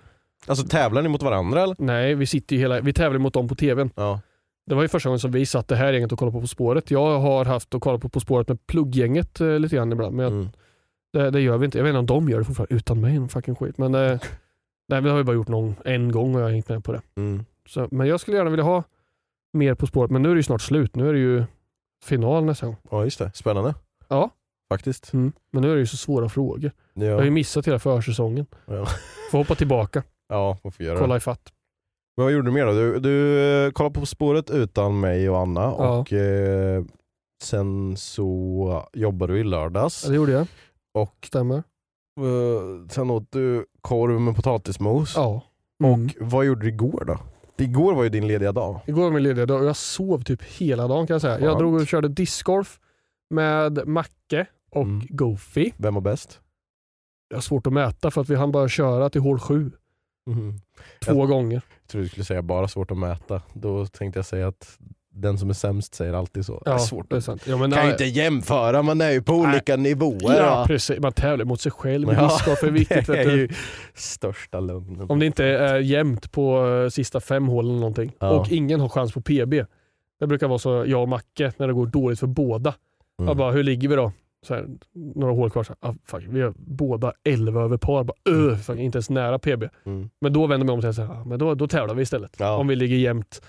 Alltså 0.47 0.67
tävlar 0.67 1.03
ni 1.03 1.09
mot 1.09 1.23
varandra 1.23 1.63
eller? 1.63 1.77
nej 1.79 2.15
vi 2.15 2.27
sitter 2.27 2.57
ju 2.57 2.63
hela, 2.63 2.81
vi 2.81 2.93
tävlar 2.93 3.19
mot 3.19 3.33
dem 3.35 3.49
på 3.49 3.55
tvn. 3.55 3.91
Ja. 3.97 4.21
Det 4.67 4.75
var 4.75 4.83
ju 4.83 4.89
första 4.89 5.09
gången 5.09 5.21
som 5.21 5.31
vi 5.33 5.47
satt 5.47 5.69
det 5.69 5.77
här 5.77 5.93
gänget 5.93 6.13
och 6.13 6.19
kollade 6.19 6.33
på 6.37 6.41
På 6.41 6.47
spåret. 6.47 6.91
Jag 6.91 7.19
har 7.21 7.45
haft 7.45 7.75
och 7.75 7.83
kollat 7.83 8.01
på 8.01 8.09
På 8.09 8.21
spåret 8.21 8.49
med 8.49 8.67
plugggänget 8.67 9.41
eh, 9.41 9.59
lite 9.59 9.77
grann 9.77 9.93
ibland. 9.93 10.17
Men 10.17 10.25
jag, 10.25 10.33
Mm. 10.33 10.49
det, 11.13 11.31
det 11.31 11.41
gör 11.41 11.59
vi 11.59 11.65
inte. 11.65 11.79
Jag 11.79 11.85
vet 11.85 11.91
inte 11.91 11.99
om 11.99 12.07
de 12.07 12.29
gör 12.29 12.39
det 12.39 12.45
fortfarande 12.45 12.75
utan 12.75 13.01
mig. 13.01 13.19
någon 13.19 13.29
Fucking 13.29 13.55
skit. 13.57 13.79
Men 13.79 13.95
eh, 13.95 14.21
nej, 14.89 15.01
vi 15.01 15.09
har 15.11 15.19
ju 15.19 15.25
bara 15.25 15.37
gjort 15.37 15.49
någon, 15.49 15.75
en 15.85 16.13
gång 16.13 16.35
och 16.35 16.41
jag 16.41 16.45
har 16.47 16.51
hängt 16.53 16.69
med 16.69 16.85
på 16.85 16.93
det. 16.93 17.01
Mm. 17.17 17.45
Så, 17.69 17.89
men 17.91 18.07
jag 18.07 18.21
skulle 18.21 18.37
gärna 18.37 18.51
vilja 18.51 18.65
ha 18.65 18.83
mer 19.53 19.75
På 19.75 19.87
spåret. 19.87 20.11
Men 20.11 20.23
nu 20.23 20.31
är 20.31 20.35
det 20.35 20.39
ju 20.39 20.43
snart 20.43 20.63
slut. 20.63 20.97
Nu 20.97 21.09
är 21.09 21.13
det 21.13 21.19
ju 21.19 21.45
final 22.05 22.45
nästa 22.45 22.67
gång. 22.67 22.77
Ja 22.91 23.05
just 23.05 23.19
det, 23.19 23.31
spännande. 23.35 23.75
Ja. 24.09 24.31
faktiskt. 24.69 25.13
Mm. 25.13 25.33
Men 25.51 25.63
nu 25.63 25.71
är 25.71 25.75
det 25.75 25.81
ju 25.81 25.87
så 25.87 25.97
svåra 25.97 26.29
frågor. 26.29 26.73
Jag 26.95 27.13
har 27.15 27.21
ju 27.21 27.27
Ja, 27.27 27.33
missat 27.33 27.67
hela 27.67 27.79
försäsongen. 27.79 28.47
ja. 28.67 28.87
Får 29.31 29.39
hoppa 29.39 29.55
tillbaka, 29.55 30.03
ja 30.29 30.59
man 30.65 30.73
får 30.73 30.87
göra 30.87 30.99
kolla 30.99 31.15
det. 31.15 31.19
ifatt. 31.19 31.53
Men 32.17 32.25
vad 32.25 32.33
gjorde 32.33 32.49
du 32.49 32.53
mer 32.53 32.67
då? 32.67 32.73
Du, 32.73 32.99
du 32.99 33.39
eh, 33.67 33.71
kollade 33.71 33.95
på 33.95 34.01
På 34.01 34.07
spåret 34.07 34.51
utan 34.51 35.01
mig 35.01 35.31
och 35.31 35.39
Anna 35.39 35.61
Ja. 35.61 35.99
och 35.99 36.13
eh, 36.13 36.85
sen 37.43 37.97
så 37.97 38.89
jobbade 38.93 39.33
du 39.33 39.41
i 39.41 39.45
lördags. 39.45 40.03
Ja, 40.05 40.11
det 40.11 40.17
gjorde 40.17 40.33
jag. 40.33 40.47
Och 40.95 41.15
Stämmer. 41.27 41.57
eh, 41.57 42.89
sen 42.91 43.11
åt 43.11 43.33
du 43.33 43.67
korv 43.81 44.21
med 44.21 44.37
potatismos. 44.37 45.13
Ja. 45.17 45.43
Mm. 45.85 45.93
Och 46.05 46.11
vad 46.21 46.45
gjorde 46.47 46.61
du 46.61 46.69
igår 46.69 47.05
då? 47.07 47.19
Igår 47.65 47.95
var 47.95 48.03
ju 48.03 48.09
din 48.09 48.29
lediga 48.29 48.53
dag. 48.53 48.81
Igår 48.87 49.03
var 49.03 49.11
min 49.11 49.23
lediga 49.23 49.47
dag 49.47 49.61
och 49.61 49.67
jag 49.67 49.77
sov 49.77 50.23
typ 50.23 50.43
hela 50.43 50.89
dagen 50.89 51.07
kan 51.07 51.15
jag 51.15 51.21
säga. 51.21 51.33
Jag 51.41 51.43
Skönt. 51.49 51.59
drog 51.59 51.75
och 51.75 51.87
körde 51.87 52.09
discgolf 52.09 52.81
med 53.31 53.87
Macke 53.89 54.47
och 54.71 54.83
Mm. 54.85 55.07
Goofy. 55.09 55.71
Vem 55.77 55.95
var 55.95 56.01
bäst? 56.01 56.41
Jag 57.29 57.37
har 57.37 57.43
svårt 57.43 57.67
att 57.67 57.73
mäta 57.73 58.11
för 58.11 58.21
att 58.21 58.29
vi 58.29 58.35
hann 58.35 58.53
bara 58.53 58.69
köra 58.69 59.11
till 59.11 59.21
hål 59.21 59.39
sju 59.41 59.71
två 61.05 61.27
gånger. 61.27 61.55
Jag 61.55 61.89
trodde 61.91 62.05
du 62.05 62.09
skulle 62.09 62.25
säga 62.25 62.43
bara 62.43 62.69
svårt 62.69 62.91
att 62.91 62.99
mäta. 62.99 63.43
Då 63.53 63.87
tänkte 63.87 64.19
jag 64.19 64.27
säga 64.27 64.49
att 64.49 64.79
den 65.11 65.39
som 65.39 65.51
är 65.51 65.55
sämst 65.55 65.95
säger 65.95 66.13
alltid 66.13 66.47
så. 66.47 66.63
det 66.65 66.71
är 66.71 66.75
Ja, 66.75 66.79
svårt 66.79 67.11
det 67.11 67.17
är 67.17 67.21
sant. 67.21 67.47
Ja, 67.47 67.57
men, 67.57 67.71
kan 67.73 67.85
ju 67.87 67.91
inte 67.93 68.05
jämföra, 68.05 68.83
man 68.83 69.01
är 69.01 69.11
ju 69.11 69.23
på 69.23 69.33
olika 69.33 69.77
nivåer. 69.77 70.35
ja, 70.41 70.65
precis. 70.67 70.99
Man 71.01 71.13
tävlar 71.13 71.45
mot 71.45 71.61
sig 71.61 71.73
själv. 71.73 72.13
Ja, 72.13 72.29
Discgolf 72.29 72.63
är 72.63 72.71
viktigt. 72.71 73.07
det 73.07 73.19
är 73.23 73.37
ju 73.37 73.49
största 73.95 74.61
lögnen. 74.61 75.07
Om 75.11 75.19
det 75.19 75.27
inte 75.27 75.45
är 75.45 75.79
jämnt 75.79 76.33
på 76.33 76.67
eh, 76.67 76.89
sista 76.89 77.21
fem 77.21 77.49
hålen 77.49 77.71
eller 77.71 77.81
någonting 77.81 78.13
Ja. 78.19 78.31
och 78.41 78.53
ingen 78.53 78.81
har 78.81 78.89
chans 78.89 79.13
på 79.13 79.21
PB. 79.21 79.55
Det 80.21 80.27
brukar 80.27 80.49
vara 80.49 80.59
så 80.59 80.85
jag 80.87 81.03
och 81.03 81.09
Macke 81.09 81.53
när 81.57 81.67
det 81.67 81.73
går 81.73 81.87
dåligt 81.87 82.21
för 82.21 82.27
båda. 82.27 82.75
Mm. 83.19 83.29
Jag 83.29 83.37
bara, 83.37 83.53
hur 83.53 83.63
ligger 83.63 83.89
vi 83.89 83.95
då? 83.97 84.13
Så 84.47 84.55
här, 84.55 84.67
några 85.15 85.33
hål 85.35 85.51
kvar. 85.51 85.63
Så 85.65 85.75
här, 85.81 85.91
ah, 85.91 85.95
fuck, 86.05 86.25
vi 86.29 86.41
har 86.41 86.55
båda 86.57 87.13
11 87.25 87.63
över 87.63 87.77
par. 87.77 88.05
Bara, 88.05 88.17
öh, 88.31 88.57
fuck, 88.59 88.79
inte 88.79 88.97
ens 88.97 89.11
nära 89.11 89.39
PB. 89.39 89.65
Mm. 89.85 90.11
Men 90.21 90.33
då 90.33 90.47
vänder 90.47 90.67
man 90.67 90.73
om 90.83 90.89
och 90.89 90.95
säger 90.95 91.11
ah, 91.11 91.25
men 91.25 91.39
då, 91.39 91.55
då 91.55 91.69
tävlar 91.69 91.95
vi 91.95 92.03
istället. 92.03 92.37
Ja. 92.39 92.57
Om 92.57 92.69
vi 92.69 92.77
ligger 92.77 92.97
jämnt. 92.97 93.43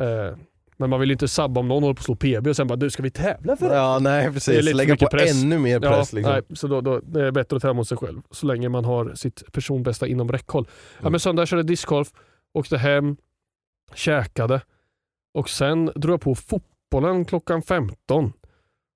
Eh, 0.00 0.36
men 0.76 0.90
man 0.90 1.00
vill 1.00 1.08
ju 1.08 1.12
inte 1.12 1.28
sabba 1.28 1.60
om 1.60 1.68
någon 1.68 1.82
håller 1.82 1.94
på 1.94 1.98
att 2.00 2.04
slå 2.04 2.14
PB 2.16 2.46
och 2.46 2.56
sen 2.56 2.66
bara, 2.66 2.76
du 2.76 2.90
ska 2.90 3.02
vi 3.02 3.10
tävla 3.10 3.56
för 3.56 3.68
det? 3.68 3.74
Ja, 3.74 3.98
nej 4.00 4.32
precis. 4.32 4.74
Lägga 4.74 4.96
på 4.96 5.06
press. 5.06 5.42
ännu 5.42 5.58
mer 5.58 5.80
press. 5.80 6.12
ja, 6.12 6.16
liksom. 6.16 6.32
nej, 6.32 6.42
så 6.52 6.66
då, 6.66 6.80
då, 6.80 7.00
det 7.00 7.26
är 7.26 7.30
bättre 7.30 7.56
att 7.56 7.62
tävla 7.62 7.74
mot 7.74 7.88
sig 7.88 7.98
själv 7.98 8.20
så 8.30 8.46
länge 8.46 8.68
man 8.68 8.84
har 8.84 9.14
sitt 9.14 9.52
personbästa 9.52 10.06
inom 10.06 10.32
räckhåll. 10.32 10.66
Ja, 10.68 11.00
Mm. 11.00 11.10
men 11.12 11.20
söndag 11.20 11.46
körde 11.46 11.62
discgolf, 11.62 12.08
åkte 12.54 12.78
hem, 12.78 13.16
käkade 13.94 14.60
och 15.34 15.50
sen 15.50 15.90
drog 15.94 16.12
jag 16.12 16.20
på 16.20 16.34
fotbollen 16.34 17.24
klockan 17.24 17.62
15. 17.62 18.32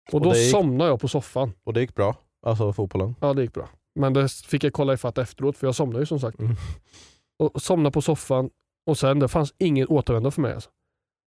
Och 0.08 0.14
Och 0.14 0.20
då 0.20 0.34
gick- 0.34 0.50
somnade 0.50 0.90
jag 0.90 1.00
på 1.00 1.08
soffan. 1.08 1.52
Och 1.64 1.72
det 1.72 1.80
gick 1.80 1.94
bra, 1.94 2.16
alltså 2.46 2.72
fotbollen. 2.72 3.14
Ja 3.20 3.34
det 3.34 3.42
gick 3.42 3.52
bra. 3.52 3.68
Men 3.98 4.12
det 4.12 4.32
fick 4.32 4.64
jag 4.64 4.72
kolla 4.72 4.94
ifatt 4.94 5.18
efteråt 5.18 5.56
för 5.56 5.66
jag 5.66 5.74
somnade 5.74 6.02
ju 6.02 6.06
som 6.06 6.20
sagt. 6.20 6.40
Mm. 6.40 6.56
Och 7.38 7.62
somnade 7.62 7.92
på 7.92 8.02
soffan 8.02 8.50
och 8.86 8.98
sen 8.98 9.18
det 9.18 9.28
fanns 9.28 9.54
ingen 9.58 9.86
återvändo 9.88 10.30
för 10.30 10.42
mig. 10.42 10.54
Alltså. 10.54 10.70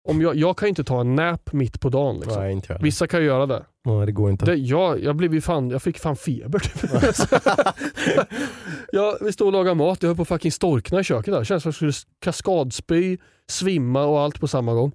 Om 0.10 0.22
jag, 0.22 0.36
jag 0.36 0.58
kan 0.58 0.70
inte 0.70 0.84
ta 0.84 1.02
en 1.02 1.16
nap 1.16 1.54
mitt 1.54 1.80
på 1.82 1.90
dagen. 1.90 2.16
Liksom. 2.20 2.42
Nej, 2.44 2.54
inte 2.54 2.74
jag. 2.74 2.80
Vissa 2.80 3.08
kan 3.08 3.24
göra 3.24 3.46
det. 3.46 3.66
Nej, 3.86 4.06
det 4.06 4.12
går 4.12 4.32
inte. 4.32 4.46
det 4.46 4.56
jag, 4.56 5.04
jag, 5.04 5.16
blev 5.16 5.42
fan, 5.42 5.70
jag 5.70 5.82
fick 5.82 6.00
fan 6.00 6.16
feber. 6.16 6.60
Typ. 6.60 6.82
jag, 8.92 9.18
vi 9.22 9.32
stod 9.32 9.48
och 9.48 9.54
lagade 9.54 9.76
mat, 9.76 10.04
jag 10.04 10.10
höll 10.10 10.16
på 10.16 10.22
att 10.22 10.28
fucking 10.28 10.52
storkna 10.52 11.00
i 11.00 11.04
köket. 11.04 11.34
Där. 11.34 11.40
Det 11.40 11.46
känns 11.46 11.64
som 11.64 11.70
att 11.70 11.82
jag 11.82 11.94
skulle 11.94 12.14
kaskadspy, 12.20 13.18
svimma 13.50 14.06
och 14.06 14.20
allt 14.20 14.40
på 14.40 14.48
samma 14.48 14.74
gång. 14.74 14.92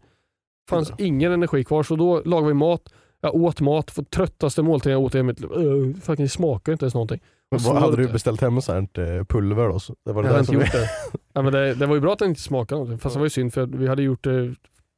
fanns 0.70 0.92
ingen 0.98 1.32
energi 1.32 1.64
kvar 1.64 1.82
så 1.82 1.96
då 1.96 2.22
lagade 2.24 2.48
vi 2.48 2.54
mat. 2.54 2.92
Jag 3.22 3.34
åt 3.34 3.60
mat, 3.60 3.90
för 3.90 4.02
tröttaste 4.02 4.62
måltiden 4.62 4.92
jag 4.92 5.02
åt 5.02 5.14
i 5.14 5.22
mitt 5.22 5.40
liv. 5.40 5.52
Uh, 5.52 5.94
fucking 5.94 6.28
smakar 6.28 6.72
inte 6.72 6.84
ens 6.84 6.94
någonting. 6.94 7.20
Men 7.50 7.60
vad 7.62 7.76
hade 7.76 7.96
du 7.96 8.08
beställt 8.08 8.40
hem 8.40 8.60
sånt 8.60 8.98
eh, 8.98 9.04
pulver 9.28 9.68
då? 9.68 9.78
Så 9.80 9.94
Det 10.04 10.12
var 10.12 10.22
det 10.22 10.28
Jag 10.28 10.32
hade 10.34 10.40
inte 10.40 10.54
gjort 10.54 10.72
det. 10.72 10.90
Ja, 11.32 11.42
men 11.42 11.52
det. 11.52 11.74
Det 11.74 11.86
var 11.86 11.94
ju 11.94 12.00
bra 12.00 12.12
att 12.12 12.18
den 12.18 12.28
inte 12.28 12.40
smakade 12.40 12.78
någonting. 12.78 12.98
Fast 12.98 13.14
Ja. 13.14 13.18
det 13.18 13.20
var 13.20 13.26
ju 13.26 13.30
synd 13.30 13.54
för 13.54 13.66
vi 13.66 13.88
hade 13.88 14.02
gjort 14.02 14.26
eh, 14.26 14.32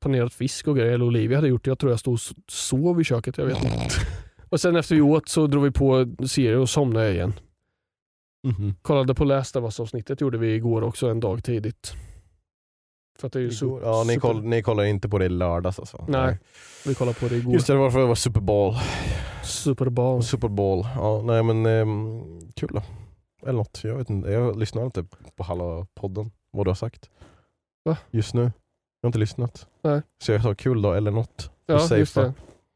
panerat 0.01 0.35
fisk 0.35 0.69
och 0.69 0.77
grejer. 0.77 0.93
Eller 0.93 1.05
Olivia 1.05 1.39
hade 1.39 1.49
gjort 1.49 1.65
det. 1.65 1.71
Jag 1.71 1.79
tror 1.79 1.93
jag 1.93 2.01
stod 2.01 2.15
och 2.15 2.21
sov 2.49 3.01
i 3.01 3.05
köket. 3.05 3.39
Jag 3.39 3.47
vet 3.47 3.65
inte. 3.65 3.71
Och 4.49 4.61
sen 4.61 4.77
efter 4.77 4.95
vi 4.95 5.01
åt 5.01 5.29
så 5.29 5.47
drog 5.47 5.65
vi 5.65 5.71
på 5.71 6.07
serie 6.27 6.57
och 6.57 6.69
somnade 6.69 7.13
igen. 7.13 7.33
Mhm. 8.47 8.75
Kollade 8.83 9.15
på 9.15 9.25
Last 9.25 9.57
of 9.57 9.65
Us-avsnittet 9.65 10.21
gjorde 10.21 10.39
vi 10.39 10.55
igår 10.55 10.83
också 10.83 11.09
en 11.09 11.21
dag 11.21 11.45
tidigt. 11.45 11.95
För 13.19 13.27
att 13.27 13.33
det 13.33 13.39
är 13.39 13.41
ju 13.41 13.47
Igår. 13.51 13.81
su- 13.81 13.81
Ja, 13.85 14.05
ni, 14.07 14.15
super- 14.15 14.21
koll, 14.21 14.45
ni 14.45 14.63
kollar 14.63 14.85
inte 14.85 15.09
på 15.09 15.19
det 15.19 15.25
i 15.25 15.29
lördags 15.29 15.79
alltså? 15.79 16.05
Nej, 16.09 16.39
vi 16.87 16.95
kollade 16.95 17.19
på 17.21 17.29
det 17.29 17.37
igår. 17.37 17.53
Just 17.53 17.67
det, 17.67 17.73
det 17.73 17.79
var 17.79 17.91
för 17.91 17.99
det 18.01 18.07
var 18.07 18.15
Super 18.15 18.41
Bowl. 18.41 18.75
Super 19.45 19.89
Bowl. 19.89 20.23
Super 20.23 20.49
Bowl. 20.49 20.87
Ja, 20.97 21.23
nej 21.25 21.43
men 21.43 21.67
ehm, 21.67 22.23
kul 22.57 22.71
då. 22.73 22.83
Eller 23.43 23.53
något, 23.53 23.81
jag 23.85 23.97
vet 23.97 24.11
inte. 24.11 24.31
Jag 24.31 24.59
lyssnar 24.59 24.85
inte 24.85 25.05
på 25.37 25.43
halva 25.45 25.87
podden, 25.95 26.31
vad 26.53 26.67
du 26.67 26.71
har 26.71 26.75
sagt. 26.75 27.11
Va? 27.85 27.97
Just 28.11 28.35
nu. 28.35 28.43
Jag 28.43 28.51
har 29.03 29.09
inte 29.09 29.19
lyssnat. 29.19 29.67
Nej. 29.83 30.03
Så 30.25 30.33
jag 30.33 30.43
sa 30.43 30.55
kul 30.55 30.83
då, 30.83 30.93
eller 30.93 31.11
något. 31.11 31.51
Ja, 31.67 31.97
just 31.97 32.15
det. 32.15 32.33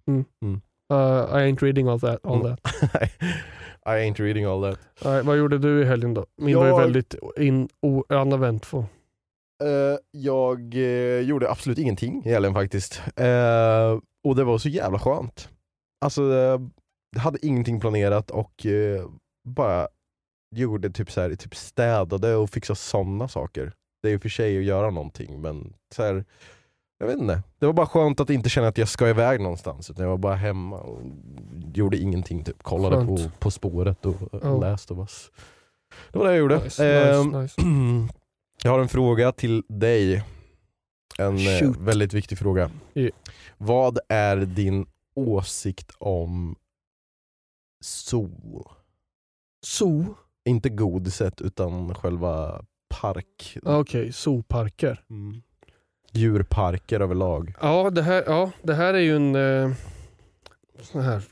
Mm. 0.07 0.25
Mm. 0.43 0.61
Uh, 0.93 0.99
I 1.39 1.53
ain't 1.53 1.63
reading 1.63 1.89
all 1.89 2.01
that. 2.01 2.27
All 2.27 2.41
Mm. 2.47 2.57
that. 2.57 2.75
I 3.87 3.91
ain't 3.91 4.21
reading 4.21 4.45
all 4.45 4.63
that. 4.63 4.79
Nej, 5.05 5.23
vad 5.23 5.39
gjorde 5.39 5.59
du 5.59 5.83
i 5.83 5.85
helgen 5.85 6.15
då? 6.15 6.27
Min 6.37 6.57
var 6.57 6.65
ju 6.65 6.71
Jag- 6.71 6.79
väldigt 6.79 7.15
in, 7.37 7.69
o, 7.83 8.05
uneventful. 8.09 8.85
Eh, 9.65 9.99
jag 10.11 10.75
eh, 10.75 11.21
gjorde 11.21 11.51
absolut 11.51 11.79
ingenting 11.79 12.23
i 12.25 12.29
helgen 12.31 12.55
faktiskt. 12.55 13.03
Eh, 13.17 13.99
och 14.29 14.37
det 14.37 14.45
var 14.45 14.59
så 14.59 14.69
jävla 14.69 14.99
skönt. 14.99 15.49
Alltså, 16.05 16.23
jag 16.33 16.71
hade 17.21 17.47
ingenting 17.47 17.81
planerat 17.81 18.31
och 18.31 18.67
bara 19.49 19.89
gjorde 20.57 20.91
typ 20.91 21.11
så 21.11 21.21
här, 21.21 21.35
typ 21.35 21.55
städade 21.57 22.35
och 22.37 22.51
fixade 22.51 22.77
sådana 22.77 23.29
saker. 23.29 23.73
Det 24.03 24.09
är 24.09 24.13
ju 24.13 24.19
för 24.19 24.29
sig 24.29 24.59
att 24.59 24.65
göra 24.65 24.91
någonting 24.91 25.41
men 25.41 25.75
så 25.95 26.03
här, 26.03 26.25
jag 26.99 27.07
vet 27.07 27.19
inte. 27.19 27.43
Det 27.59 27.67
var 27.67 27.73
bara 27.73 27.87
skönt 27.87 28.21
att 28.21 28.31
inte 28.31 28.49
känna 28.49 28.69
att 28.69 28.79
jag 28.79 28.89
ska 28.89 29.09
iväg 29.09 29.41
någonstans 29.41 29.91
utan 29.91 30.03
jag 30.03 30.11
var 30.11 30.19
bara 30.19 30.35
hemma 30.35 30.77
och 30.77 31.03
gjorde 31.75 31.97
ingenting. 31.97 32.45
Typ. 32.45 32.63
Kollade 32.63 33.07
på, 33.07 33.17
Skönt. 33.17 33.41
på 33.41 33.51
spåret 33.51 34.07
och 34.07 34.15
uh, 34.35 34.41
Ja. 34.43 34.59
läste 34.61 34.93
och 34.93 34.97
was. 34.99 35.31
Det 36.13 36.19
var 36.19 36.25
det 36.27 36.31
jag 36.33 36.39
gjorde. 36.39 36.65
Nice, 36.65 36.87
Ehm, 37.11 37.27
nice, 37.27 37.39
nice. 37.63 38.09
Jag 38.63 38.71
har 38.71 38.79
en 38.81 38.89
fråga 38.89 39.33
till 39.33 39.63
dig. 39.69 40.25
En 41.19 41.37
eh, 41.37 41.61
Shoot. 41.61 41.77
väldigt 41.77 42.13
viktig 42.13 42.39
fråga. 42.39 42.71
Ja. 42.93 43.11
Vad 43.59 43.99
är 44.09 44.37
din 44.37 44.87
åsikt 45.15 45.93
om 45.99 46.57
zoo? 47.85 48.71
Zoo? 49.67 50.15
Inte 50.49 50.69
godiset 50.69 51.41
utan 51.41 51.95
själva 51.95 52.65
park. 52.89 53.59
Okej, 53.63 54.13
zooparker. 54.13 55.05
Mm. 55.11 55.43
Djurparker 56.13 57.01
överlag. 57.01 57.55
Ja 57.61 57.91
det, 57.91 58.03
här, 58.03 58.25
ja, 58.27 58.51
det 58.63 58.75
här 58.75 58.95
är 58.95 58.99
ju 58.99 59.17
en 59.17 59.35
eh, 59.35 59.73
sån 60.81 61.01
här... 61.03 61.23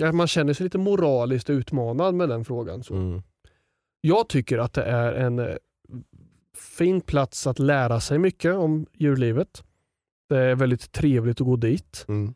eh, 0.00 0.12
Man 0.12 0.26
känner 0.28 0.52
sig 0.54 0.64
lite 0.64 0.78
moraliskt 0.78 1.50
utmanad 1.50 2.14
med 2.14 2.28
den 2.28 2.44
frågan. 2.44 2.84
Så. 2.84 2.94
Mm. 2.94 3.22
Jag 4.00 4.28
tycker 4.28 4.58
att 4.58 4.72
det 4.72 4.82
är 4.82 5.12
en 5.12 5.38
eh, 5.38 5.56
fin 6.54 7.00
plats 7.00 7.46
att 7.46 7.58
lära 7.58 8.00
sig 8.00 8.18
mycket 8.18 8.54
om 8.54 8.86
djurlivet. 8.92 9.64
Det 10.28 10.38
är 10.38 10.54
väldigt 10.54 10.92
trevligt 10.92 11.40
att 11.40 11.46
gå 11.46 11.56
dit. 11.56 12.06
Mm. 12.08 12.34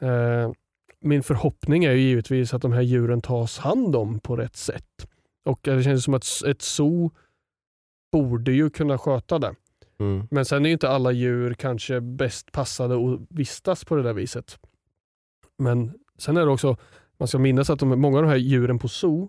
Eh, 0.00 0.52
min 1.00 1.22
förhoppning 1.22 1.84
är 1.84 1.92
ju 1.92 2.00
givetvis 2.00 2.54
att 2.54 2.62
de 2.62 2.72
här 2.72 2.82
djuren 2.82 3.20
tas 3.20 3.58
hand 3.58 3.96
om 3.96 4.20
på 4.20 4.36
rätt 4.36 4.56
sätt. 4.56 5.08
Och 5.44 5.60
det 5.62 5.82
känns 5.82 6.04
som 6.04 6.14
att 6.14 6.26
ett 6.46 6.62
zoo 6.62 7.10
borde 8.12 8.52
ju 8.52 8.70
kunna 8.70 8.98
sköta 8.98 9.38
det. 9.38 9.54
Mm. 9.98 10.28
Men 10.30 10.44
sen 10.44 10.64
är 10.64 10.68
ju 10.68 10.72
inte 10.72 10.88
alla 10.88 11.12
djur 11.12 11.54
kanske 11.54 12.00
bäst 12.00 12.52
passade 12.52 12.94
att 12.94 13.20
vistas 13.28 13.84
på 13.84 13.96
det 13.96 14.02
där 14.02 14.12
viset. 14.12 14.58
Men 15.58 15.92
sen 16.18 16.36
är 16.36 16.46
det 16.46 16.52
också, 16.52 16.76
man 17.18 17.28
ska 17.28 17.38
minnas 17.38 17.70
att 17.70 17.78
de, 17.78 18.00
många 18.00 18.16
av 18.16 18.22
de 18.22 18.28
här 18.28 18.36
djuren 18.36 18.78
på 18.78 18.88
zoo, 18.88 19.28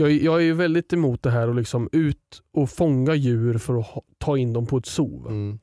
jag, 0.00 0.10
är- 0.10 0.24
jag 0.24 0.34
är 0.36 0.44
ju 0.44 0.52
väldigt 0.54 0.92
emot 0.92 1.22
det 1.22 1.30
här 1.30 1.48
att 1.48 1.56
liksom 1.56 1.88
ut 1.92 2.42
och 2.52 2.70
fånga 2.70 3.14
djur 3.14 3.58
för 3.58 3.78
att 3.80 3.86
ha, 3.86 4.02
ta 4.18 4.36
in 4.38 4.52
dem 4.52 4.66
på 4.66 4.76
ett 4.76 4.86
zoo. 4.86 5.26
Mm. 5.28 5.58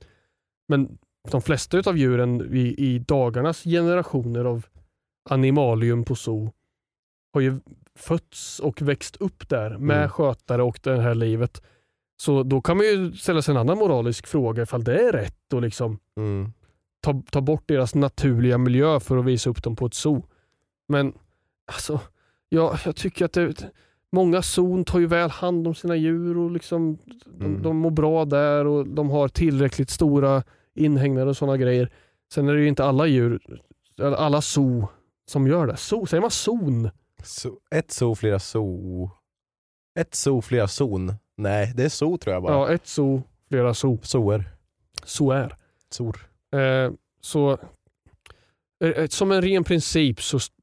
Men 0.67 0.97
de 1.31 1.41
flesta 1.41 1.81
av 1.85 1.97
djuren 1.97 2.53
i, 2.55 2.75
i 2.77 2.99
dagarnas 2.99 3.63
generationer 3.63 4.45
av 4.45 4.65
animalium 5.29 6.03
på 6.03 6.15
zoo 6.15 6.51
har 7.33 7.41
ju 7.41 7.59
fötts 7.95 8.59
och 8.59 8.81
växt 8.81 9.15
upp 9.15 9.49
där 9.49 9.77
med 9.77 9.97
Mm. 9.97 10.09
skötare 10.09 10.63
och 10.63 10.79
det 10.83 11.01
här 11.01 11.15
livet. 11.15 11.61
Så 12.21 12.43
då 12.43 12.61
kan 12.61 12.77
man 12.77 12.85
ju 12.85 13.11
ställa 13.13 13.41
sig 13.41 13.51
en 13.51 13.57
annan 13.57 13.77
moralisk 13.77 14.27
fråga 14.27 14.63
ifall 14.63 14.83
det 14.83 14.99
är 15.07 15.11
rätt 15.11 15.53
att 15.53 15.61
liksom 15.61 15.99
Mm. 16.17 16.53
ta, 17.01 17.21
ta 17.31 17.41
bort 17.41 17.63
deras 17.67 17.95
naturliga 17.95 18.57
miljö 18.57 18.99
för 18.99 19.17
att 19.17 19.25
visa 19.25 19.49
upp 19.49 19.63
dem 19.63 19.75
på 19.75 19.85
ett 19.85 19.93
zoo. 19.93 20.25
Men 20.87 21.13
alltså, 21.71 21.99
jag, 22.49 22.77
jag 22.85 22.95
tycker 22.95 23.25
att 23.25 23.33
det, 23.33 23.71
många 24.15 24.41
zon 24.41 24.85
tar 24.85 24.99
ju 24.99 25.07
väl 25.07 25.29
hand 25.29 25.67
om 25.67 25.75
sina 25.75 25.95
djur 25.95 26.37
och 26.37 26.51
liksom, 26.51 26.97
de, 27.25 27.45
Mm. 27.45 27.61
de 27.61 27.77
mår 27.77 27.91
bra 27.91 28.25
där 28.25 28.65
och 28.67 28.87
de 28.87 29.09
har 29.09 29.27
tillräckligt 29.27 29.89
stora 29.89 30.43
inhägnader 30.75 31.27
och 31.27 31.37
sådana 31.37 31.57
grejer. 31.57 31.91
Sen 32.33 32.47
är 32.49 32.53
det 32.53 32.61
ju 32.61 32.67
inte 32.67 32.83
alla 32.85 33.05
djur, 33.07 33.39
alla 34.17 34.41
zoo 34.41 34.87
som 35.29 35.47
gör 35.47 35.67
det. 35.67 35.77
So, 35.77 36.05
säger 36.05 36.21
man 36.21 36.31
zon? 36.31 36.89
So, 37.23 37.49
ett 37.71 37.91
zoo, 37.91 38.15
flera 38.15 38.39
zoo. 38.39 39.09
Ett 39.99 40.15
zoo, 40.15 40.41
flera 40.41 40.67
zon. 40.67 41.13
Nej, 41.37 41.73
det 41.75 41.83
är 41.83 41.89
zoo 41.89 42.17
tror 42.17 42.33
jag 42.33 42.43
bara. 42.43 42.53
Ja, 42.53 42.69
ett 42.73 42.87
zoo, 42.87 43.23
flera 43.49 43.73
zoo. 43.73 43.99
Zooer. 44.01 44.43
Zoär. 45.03 45.55
Zor. 45.89 46.17
Eh, 46.55 46.91
så 47.21 47.57
eh, 48.83 49.07
som 49.07 49.31
en 49.31 49.41
ren 49.41 49.63
princip 49.63 50.21
så 50.21 50.37
st- 50.37 50.53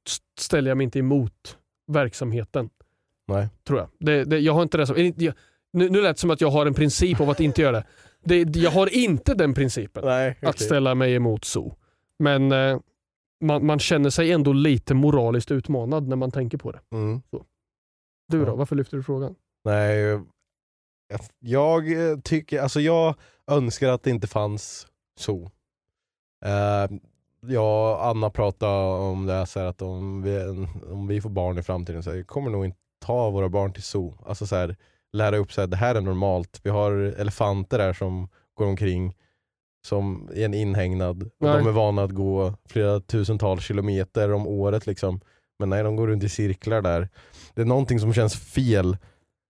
ställer 0.40 0.70
jag 0.70 0.76
mig 0.78 0.84
inte 0.84 0.98
emot 0.98 1.58
verksamheten. 1.92 2.70
Nej. 3.33 3.49
Tror 3.66 3.79
jag. 3.79 3.88
Det, 3.99 4.25
det, 4.25 4.38
jag 4.38 4.53
har 4.53 4.62
inte 4.62 4.77
det 4.79 4.87
som, 4.87 5.12
jag, 5.16 5.35
nu, 5.73 5.88
nu 5.90 6.01
lät 6.01 6.16
det 6.16 6.21
som 6.21 6.31
att 6.31 6.40
jag 6.40 6.51
har 6.51 6.66
en 6.66 6.75
princip 6.75 7.21
av 7.21 7.31
att 7.31 7.40
inte 7.40 7.62
göra 7.62 7.85
det. 8.25 8.45
det 8.45 8.61
jag 8.61 8.71
har 8.71 8.95
inte 8.95 9.35
den 9.35 9.55
principen. 9.55 10.05
Nej, 10.05 10.38
Att 10.42 10.59
ställa 10.61 10.95
mig 10.95 11.14
emot 11.14 11.45
zoo. 11.45 11.75
Men 12.18 12.53
eh, 12.53 12.79
man, 13.45 13.66
man 13.66 13.79
känner 13.79 14.11
sig 14.11 14.33
ändå 14.33 14.53
lite 14.53 14.95
moraliskt 14.95 15.51
utmanad 15.51 16.09
när 16.09 16.16
man 16.16 16.31
tänker 16.31 16.59
på 16.59 16.73
det. 16.73 16.81
Mm. 16.92 17.23
Du 18.29 18.45
då, 18.45 18.55
varför 18.57 18.77
lyfter 18.77 18.97
du 18.97 19.03
frågan? 19.03 19.35
Nej, 19.64 19.97
jag- 19.99 20.27
jag 21.40 22.11
eh, 22.11 22.18
tycker, 22.18 22.61
alltså 22.62 22.81
jag 22.81 23.14
önskar 23.51 23.88
att 23.88 24.03
det 24.03 24.11
inte 24.11 24.27
fanns 24.27 24.87
så. 25.18 25.51
Eh, 26.45 26.97
jag 27.47 27.92
och 27.92 28.07
Anna 28.07 28.31
pratade 28.31 29.03
om 29.03 29.27
det 29.27 29.33
här, 29.33 29.45
så 29.45 29.61
här 29.61 29.66
att 29.66 29.83
om 29.83 30.23
vi, 30.23 30.42
om 30.92 31.07
vi 31.09 31.21
får 31.21 31.31
barn 31.31 31.59
i 31.59 31.62
framtiden 31.62 32.03
så 32.03 32.12
här, 32.12 32.23
kommer 32.23 32.51
nog 32.51 32.64
inte 32.64 32.79
ta 33.02 33.30
våra 33.30 33.48
barn 33.48 33.72
till 33.72 33.82
zoo. 33.82 34.14
Alltså 34.26 34.46
så 34.46 34.56
här, 34.56 34.76
lära 35.12 35.36
upp 35.36 35.52
så 35.52 35.60
här, 35.60 35.68
det 35.68 35.76
här 35.76 35.94
är 35.94 36.00
normalt. 36.00 36.60
Vi 36.62 36.70
har 36.70 36.92
elefanter 36.92 37.78
där 37.78 37.92
som 37.92 38.28
går 38.54 38.66
omkring 38.66 39.14
som 39.86 40.30
i 40.34 40.44
en 40.44 40.54
inhägnad. 40.54 41.22
Och 41.22 41.30
Nej. 41.40 41.58
de 41.58 41.66
är 41.66 41.72
vana 41.72 42.02
att 42.02 42.10
gå 42.10 42.54
flera 42.68 43.00
tusentals 43.00 43.64
kilometer 43.64 44.32
om 44.32 44.46
året. 44.46 44.86
Liksom. 44.86 45.20
Men 45.58 45.68
nej, 45.68 45.82
de 45.82 45.96
går 45.96 46.06
runt 46.06 46.24
i 46.24 46.28
cirklar 46.28 46.82
där. 46.82 47.08
Det 47.54 47.62
är 47.62 47.66
någonting 47.66 48.00
som 48.00 48.12
känns 48.12 48.36
fel. 48.36 48.96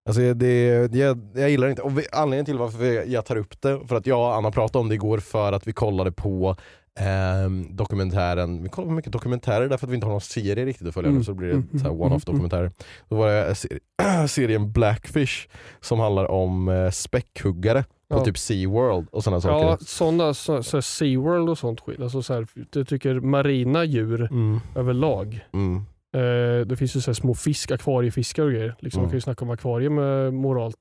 Alltså 0.08 0.34
det, 0.34 0.94
jag, 0.94 1.20
jag 1.34 1.50
gillar 1.50 1.68
inte. 1.68 1.82
Och 1.82 1.92
anledningen 2.12 2.44
till 2.44 2.58
varför 2.58 2.84
jag 3.10 3.24
tar 3.24 3.36
upp 3.36 3.60
det, 3.60 3.80
för 3.86 3.96
att 3.96 4.06
jag 4.06 4.18
och 4.18 4.34
Anna 4.34 4.50
pratade 4.50 4.80
om 4.80 4.88
det 4.88 4.94
igår 4.94 5.18
för 5.18 5.52
att 5.52 5.66
vi 5.66 5.72
kollade 5.72 6.12
på 6.12 6.56
ehm, 7.00 7.76
dokumentären, 7.76 8.62
vi 8.62 8.68
kollar 8.68 8.88
på 8.88 8.94
mycket 8.94 9.12
dokumentärer 9.12 9.68
därför 9.68 9.86
att 9.86 9.90
vi 9.90 9.94
inte 9.94 10.06
har 10.06 10.12
någon 10.12 10.20
serie 10.20 10.64
riktigt 10.66 10.88
att 10.88 10.94
följa 10.94 11.08
Mm. 11.08 11.18
nu 11.18 11.24
så 11.24 11.34
blir 11.34 11.48
det 11.48 11.54
Mm, 11.54 11.68
mm, 11.72 11.86
one-off 12.00 12.10
mm, 12.28 12.36
dokumentärer. 12.36 12.70
Då 13.08 13.16
var 13.16 13.28
det 13.30 13.54
ser- 13.54 13.78
serien 14.26 14.72
Blackfish 14.72 15.48
som 15.80 16.00
handlar 16.00 16.30
om 16.30 16.68
eh, 16.68 16.90
späckhuggare 16.90 17.82
på 17.82 18.18
Ja. 18.18 18.24
typ 18.24 18.38
SeaWorld 18.38 19.08
och 19.10 19.24
sådana 19.24 19.40
saker. 19.40 19.66
Ja, 19.66 19.78
sådana, 19.80 20.34
så, 20.34 20.62
så 20.62 20.82
SeaWorld 20.82 21.48
och 21.48 21.58
sånt 21.58 21.80
skit. 21.80 22.00
Alltså 22.00 22.22
så 22.22 22.34
här, 22.34 22.46
jag 22.74 22.88
tycker 22.88 23.20
marina 23.20 23.84
djur 23.84 24.22
Mm, 24.30 24.60
överlag. 24.76 25.46
mm, 25.52 25.84
Eh, 26.14 26.66
det 26.66 26.76
finns 26.76 26.96
ju 26.96 27.00
så 27.00 27.14
små 27.14 27.34
fisk, 27.34 27.70
akvariefiskar 27.70 28.42
och 28.44 28.50
grejer. 28.50 28.74
Liksom, 28.78 28.98
Mm. 28.98 29.04
Man 29.04 29.10
kan 29.10 29.16
ju 29.16 29.20
snacka 29.20 29.44
om 29.44 29.50
akvarium 29.50 29.98
eh, 29.98 30.30
moralt 30.30 30.76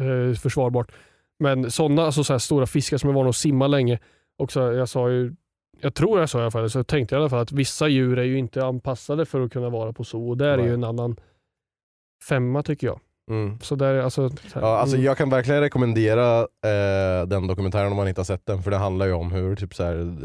eh, 0.00 0.34
försvarbart. 0.34 0.92
Men 1.38 1.70
sådana 1.70 2.02
alltså 2.02 2.24
så 2.24 2.32
här 2.32 2.38
stora 2.38 2.66
fiskar 2.66 2.98
som 2.98 3.10
är 3.10 3.14
vana 3.14 3.28
att 3.28 3.36
simma 3.36 3.66
länge. 3.66 3.98
Också, 4.40 4.72
jag 4.72 4.88
sa 4.88 5.10
ju, 5.10 5.34
jag 5.80 5.94
tror 5.94 6.20
jag 6.20 6.30
sa 6.30 6.38
i 6.38 6.42
alla 6.42 6.50
fall, 6.50 6.70
så 6.70 6.78
jag 6.78 6.86
tänkte 6.86 7.14
i 7.14 7.18
alla 7.18 7.28
fall 7.28 7.40
att 7.40 7.52
vissa 7.52 7.88
djur 7.88 8.18
är 8.18 8.24
ju 8.24 8.38
inte 8.38 8.64
anpassade 8.64 9.26
för 9.26 9.40
att 9.40 9.52
kunna 9.52 9.68
vara 9.70 9.92
på 9.92 10.04
zoo. 10.04 10.28
Och 10.30 10.36
där 10.36 10.48
är 10.48 10.56
Nej. 10.56 10.66
ju 10.66 10.74
en 10.74 10.84
annan 10.84 11.16
femma 12.28 12.62
tycker 12.62 12.86
jag. 12.86 13.00
mm. 13.30 13.58
Så 13.60 13.74
där, 13.74 13.94
är 13.94 14.02
alltså, 14.02 14.28
så 14.28 14.36
här, 14.54 14.66
Ja, 14.66 14.78
alltså 14.78 14.96
mm. 14.96 15.06
jag 15.06 15.16
kan 15.18 15.30
verkligen 15.30 15.60
rekommendera 15.60 16.38
eh, 16.40 17.26
den 17.26 17.46
dokumentären 17.46 17.90
om 17.90 17.96
man 17.96 18.08
inte 18.08 18.20
har 18.20 18.24
sett 18.24 18.46
den 18.46 18.62
för 18.62 18.70
det 18.70 18.76
handlar 18.76 19.06
ju 19.06 19.12
om 19.12 19.32
hur 19.32 19.56
typ 19.56 19.74
så 19.74 19.84
här, 19.84 20.16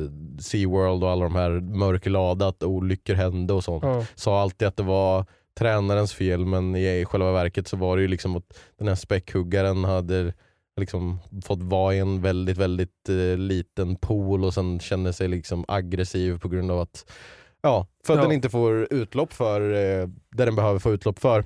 SeaWorld 0.42 1.04
och 1.04 1.10
alla 1.10 1.24
de 1.24 1.36
här 1.36 1.50
mörkerlada, 1.50 2.48
att 2.48 2.64
olyckor 2.64 3.14
hände 3.14 3.54
och 3.54 3.64
sånt. 3.64 3.84
ja. 3.84 4.06
Sa 4.16 4.42
alltid 4.42 4.68
att 4.68 4.78
det 4.78 4.84
var 4.84 5.26
tränarens 5.60 6.14
fel 6.14 6.46
men 6.46 6.76
i 6.76 7.06
själva 7.06 7.32
verket 7.32 7.68
så 7.68 7.78
var 7.78 7.96
det 7.96 8.02
ju 8.02 8.08
liksom 8.08 8.36
att 8.36 8.60
den 8.78 8.88
här 8.88 8.96
späckhuggaren 8.96 9.84
hade 9.84 10.34
liksom 10.82 11.20
fått 11.46 11.62
vara 11.64 11.96
i 11.96 12.00
en 12.00 12.22
väldigt 12.22 12.58
väldigt 12.58 13.10
eh, 13.10 13.38
liten 13.38 13.96
pool 13.96 14.44
och 14.46 14.54
sen 14.54 14.80
kände 14.80 15.14
sig 15.14 15.28
liksom 15.28 15.66
aggressiv 15.68 16.40
på 16.40 16.48
grund 16.50 16.72
av 16.72 16.80
att 16.80 17.12
Ja, 17.62 17.88
för 18.06 18.14
att 18.14 18.18
Ja. 18.18 18.24
den 18.24 18.32
inte 18.32 18.50
får 18.50 18.94
utlopp 18.94 19.34
för 19.34 19.62
eh, 19.62 20.08
det 20.32 20.46
den 20.46 20.56
behöver 20.56 20.80
få 20.80 20.92
utlopp 20.94 21.20
för. 21.20 21.40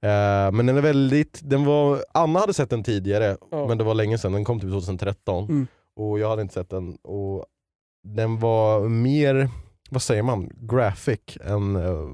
Eh, 0.00 0.52
men 0.52 0.66
den 0.66 0.76
är 0.76 0.80
väldigt, 0.80 1.40
den 1.42 1.64
var, 1.64 2.04
Anna 2.14 2.40
hade 2.40 2.54
sett 2.54 2.70
den 2.70 2.84
tidigare 2.84 3.36
Ja. 3.50 3.66
men 3.68 3.78
det 3.78 3.84
var 3.84 3.94
länge 3.94 4.18
sedan, 4.18 4.32
den 4.32 4.44
kom 4.44 4.60
typ 4.60 4.70
2013 4.70 5.44
Mm. 5.44 5.66
och 5.96 6.18
jag 6.18 6.28
hade 6.28 6.42
inte 6.42 6.54
sett 6.54 6.70
den. 6.70 6.96
Och 7.02 7.46
den 8.08 8.38
var 8.40 8.88
mer, 8.88 9.48
vad 9.94 10.02
säger 10.02 10.22
man, 10.22 10.50
graphic 10.60 11.20
än 11.44 11.76
uh, 11.76 12.08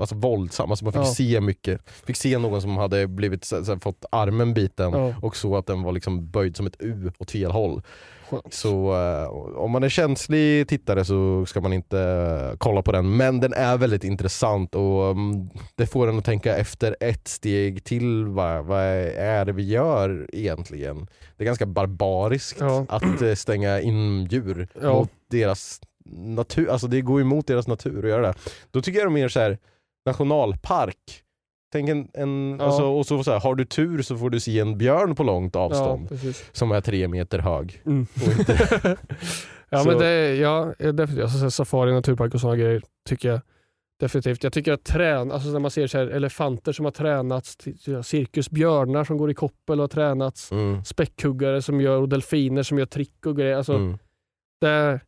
alltså 0.00 0.14
våldsam. 0.14 0.70
Alltså 0.70 0.84
man 0.84 0.92
fick 0.92 1.02
Ja. 1.02 1.04
se 1.14 1.40
mycket. 1.40 1.80
Fick 2.06 2.16
se 2.16 2.38
någon 2.38 2.62
som 2.62 2.76
hade 2.76 3.06
blivit, 3.06 3.44
så, 3.44 3.64
så, 3.64 3.78
fått 3.78 4.04
armen 4.12 4.54
biten 4.54 4.92
Ja. 4.92 5.14
och 5.22 5.36
så 5.36 5.56
att 5.56 5.66
den 5.66 5.82
var 5.82 5.92
liksom 5.92 6.30
böjd 6.30 6.56
som 6.56 6.66
ett 6.66 6.76
U 6.78 7.12
åt 7.18 7.30
fel 7.30 7.50
håll. 7.50 7.82
Skönt. 8.30 8.54
Så 8.54 8.94
eh, 8.94 9.28
om 9.58 9.70
man 9.70 9.82
är 9.82 9.88
känslig 9.88 10.68
tittare 10.68 11.04
så 11.04 11.46
ska 11.46 11.60
man 11.60 11.72
inte 11.72 12.00
eh, 12.00 12.56
kolla 12.58 12.82
på 12.82 12.92
den. 12.92 13.16
Men 13.16 13.40
den 13.40 13.52
är 13.52 13.76
väldigt 13.76 14.04
intressant 14.04 14.74
och 14.74 15.10
mm, 15.10 15.48
det 15.74 15.86
får 15.86 16.08
en 16.08 16.18
att 16.18 16.24
tänka 16.24 16.56
efter 16.56 16.96
ett 17.00 17.28
steg 17.28 17.84
till. 17.84 18.24
Vad, 18.26 18.64
vad 18.64 18.80
är 18.82 19.44
det 19.44 19.52
vi 19.52 19.62
gör 19.68 20.26
egentligen? 20.32 21.06
Det 21.36 21.44
är 21.44 21.46
ganska 21.46 21.66
barbariskt 21.66 22.60
Ja. 22.60 22.86
att 22.88 23.22
eh, 23.22 23.34
stänga 23.34 23.80
in 23.80 24.24
djur 24.24 24.68
mot 24.82 25.10
deras 25.30 25.80
natur. 26.10 26.68
Alltså 26.70 26.86
det 26.86 27.00
går 27.00 27.20
emot 27.20 27.46
deras 27.46 27.66
natur 27.68 28.04
att 28.04 28.10
göra 28.10 28.22
det. 28.26 28.34
Då 28.70 28.82
tycker 28.82 28.98
jag 28.98 29.06
det 29.08 29.10
är 29.12 29.22
mer 29.22 29.28
så 29.28 29.40
här 29.40 29.58
nationalpark. 30.06 31.22
Tänk 31.72 31.88
en, 31.88 32.08
en, 32.14 32.56
Ja. 32.60 32.64
alltså, 32.66 32.82
och 32.84 33.06
så, 33.06 33.24
så 33.24 33.30
här, 33.32 33.40
har 33.40 33.54
du 33.54 33.64
tur 33.64 34.02
så 34.02 34.16
får 34.18 34.30
du 34.30 34.40
se 34.40 34.58
en 34.58 34.78
björn 34.78 35.14
på 35.14 35.22
långt 35.22 35.56
avstånd 35.56 36.08
Ja, 36.22 36.32
som 36.52 36.72
är 36.72 36.80
tre 36.80 37.08
meter 37.08 37.38
hög. 37.38 37.82
Mm. 37.86 38.06
Ja 39.70 39.78
Så- 39.78 39.88
men 39.88 39.98
det, 39.98 40.34
ja, 40.34 40.74
definitivt. 40.78 41.22
Alltså, 41.22 41.50
safari, 41.50 41.92
naturpark 41.92 42.34
och 42.34 42.40
sådana 42.40 42.56
grejer 42.56 42.82
tycker 43.08 43.28
jag 43.28 43.40
definitivt. 44.00 44.44
Jag 44.44 44.52
tycker 44.52 44.72
att 44.72 44.84
trän, 44.84 45.32
alltså 45.32 45.48
när 45.48 45.58
man 45.60 45.70
ser 45.70 45.86
så 45.86 45.98
här, 45.98 46.06
elefanter 46.06 46.72
som 46.72 46.84
har 46.84 46.92
tränats, 46.92 47.56
cirkusbjörnar 48.04 49.04
som 49.04 49.16
går 49.18 49.30
i 49.30 49.34
koppel 49.34 49.78
och 49.80 49.82
har 49.82 49.88
tränats, 49.88 50.52
mm, 50.52 50.84
späckhuggare 50.84 51.62
som 51.62 51.80
gör 51.80 52.00
och 52.00 52.08
delfiner 52.08 52.62
som 52.62 52.78
gör 52.78 52.86
trick 52.86 53.26
och 53.26 53.36
grejer. 53.36 53.56
Alltså, 53.56 53.72
mm, 53.74 53.98
där, 54.60 55.00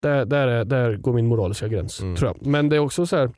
där, 0.00 0.24
där, 0.24 0.48
är, 0.48 0.64
där 0.64 0.96
går 0.96 1.12
min 1.12 1.26
moraliska 1.26 1.68
gräns 1.68 2.00
Mm. 2.00 2.16
tror 2.16 2.28
jag. 2.36 2.46
Men 2.46 2.68
det 2.68 2.76
är 2.76 2.80
också 2.80 3.06
så 3.06 3.16
här 3.16 3.30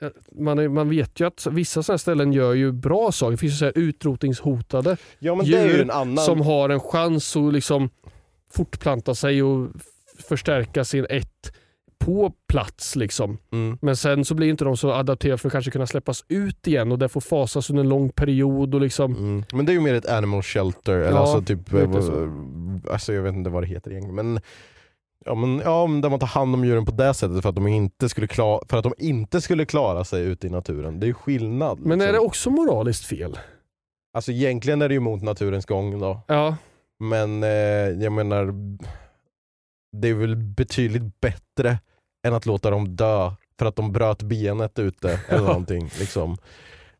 eh, 0.00 0.08
man, 0.32 0.58
är, 0.58 0.68
man 0.68 0.88
vet 0.90 1.20
ju 1.20 1.26
att 1.26 1.46
vissa 1.50 1.82
sådana 1.82 1.98
ställen 1.98 2.32
gör 2.32 2.52
ju 2.54 2.72
bra 2.72 3.12
saker. 3.12 3.30
Det 3.30 3.36
finns 3.36 3.52
ju 3.52 3.56
så 3.56 3.64
här 3.64 3.78
utrotningshotade 3.78 4.96
Ja 5.18 5.42
djur 5.44 5.90
annan... 5.92 6.24
som 6.24 6.40
har 6.40 6.68
en 6.68 6.80
chans 6.80 7.36
att 7.36 7.52
liksom 7.52 7.90
fortplanta 8.50 9.14
sig 9.14 9.42
och 9.42 9.68
förstärka 10.28 10.84
sin 10.84 11.06
ett 11.10 11.52
på 12.04 12.32
plats. 12.48 12.96
Liksom. 12.96 13.38
mm, 13.52 13.78
Men 13.80 13.96
sen 13.96 14.24
så 14.24 14.34
blir 14.34 14.48
inte 14.48 14.64
de 14.64 14.76
så 14.76 14.92
adapterade 14.92 15.38
för 15.38 15.48
att 15.48 15.52
kanske 15.52 15.70
kunna 15.70 15.86
släppas 15.86 16.24
ut 16.28 16.66
igen 16.66 16.92
och 16.92 16.98
det 16.98 17.08
får 17.08 17.20
fasas 17.20 17.70
under 17.70 17.82
en 17.82 17.88
lång 17.88 18.08
period. 18.10 18.74
Och 18.74 18.80
liksom, 18.80 19.12
mm. 19.16 19.44
Men 19.52 19.66
det 19.66 19.72
är 19.72 19.74
ju 19.74 19.80
mer 19.80 19.94
ett 19.94 20.08
animal 20.08 20.42
shelter, 20.42 20.92
eller 20.92 21.10
Ja, 21.10 21.18
alltså 21.18 21.42
typ, 21.42 21.72
eh, 21.72 22.00
så. 22.00 22.30
alltså 22.90 23.12
jag 23.12 23.22
vet 23.22 23.34
inte 23.34 23.50
vad 23.50 23.62
det 23.62 23.66
heter 23.66 23.90
egentligen. 23.90 24.14
Men, 24.14 24.40
ja, 25.24 25.34
men, 25.34 25.58
ja, 25.64 25.86
men 25.86 26.00
där 26.00 26.10
man 26.10 26.18
tar 26.18 26.26
hand 26.26 26.54
om 26.54 26.64
djuren 26.64 26.84
på 26.84 26.92
det 26.92 27.14
sättet 27.14 27.42
för 27.42 27.48
att 27.48 27.54
de 27.54 27.66
inte 27.66 28.08
skulle 28.08 28.26
klara, 28.26 28.60
för 28.68 28.76
att 28.76 28.84
de 28.84 28.94
inte 28.98 29.40
skulle 29.40 29.64
klara 29.64 30.04
sig 30.04 30.24
ute 30.24 30.46
i 30.46 30.50
naturen. 30.50 31.00
Det 31.00 31.06
är 31.06 31.08
ju 31.08 31.14
skillnad. 31.14 31.80
men 31.80 32.00
är 32.00 32.06
det 32.06 32.12
liksom. 32.12 32.26
också 32.26 32.50
moraliskt 32.50 33.04
fel? 33.04 33.38
Alltså 34.14 34.32
egentligen 34.32 34.82
är 34.82 34.88
det 34.88 34.94
ju 34.94 35.00
mot 35.00 35.22
naturens 35.22 35.66
gång 35.66 35.98
då. 35.98 36.20
Ja, 36.26 36.56
Men 37.00 37.42
eh, 37.42 37.48
jag 38.02 38.12
menar, 38.12 38.54
det 39.96 40.08
är 40.08 40.14
väl 40.14 40.36
betydligt 40.36 41.20
bättre 41.20 41.78
än 42.26 42.34
att 42.34 42.46
låta 42.46 42.70
dem 42.70 42.96
dö 42.96 43.30
för 43.58 43.66
att 43.66 43.76
de 43.76 43.92
bröt 43.92 44.22
benet 44.22 44.78
ute 44.78 45.20
eller 45.28 45.46
någonting. 45.46 45.90
Liksom. 45.98 46.36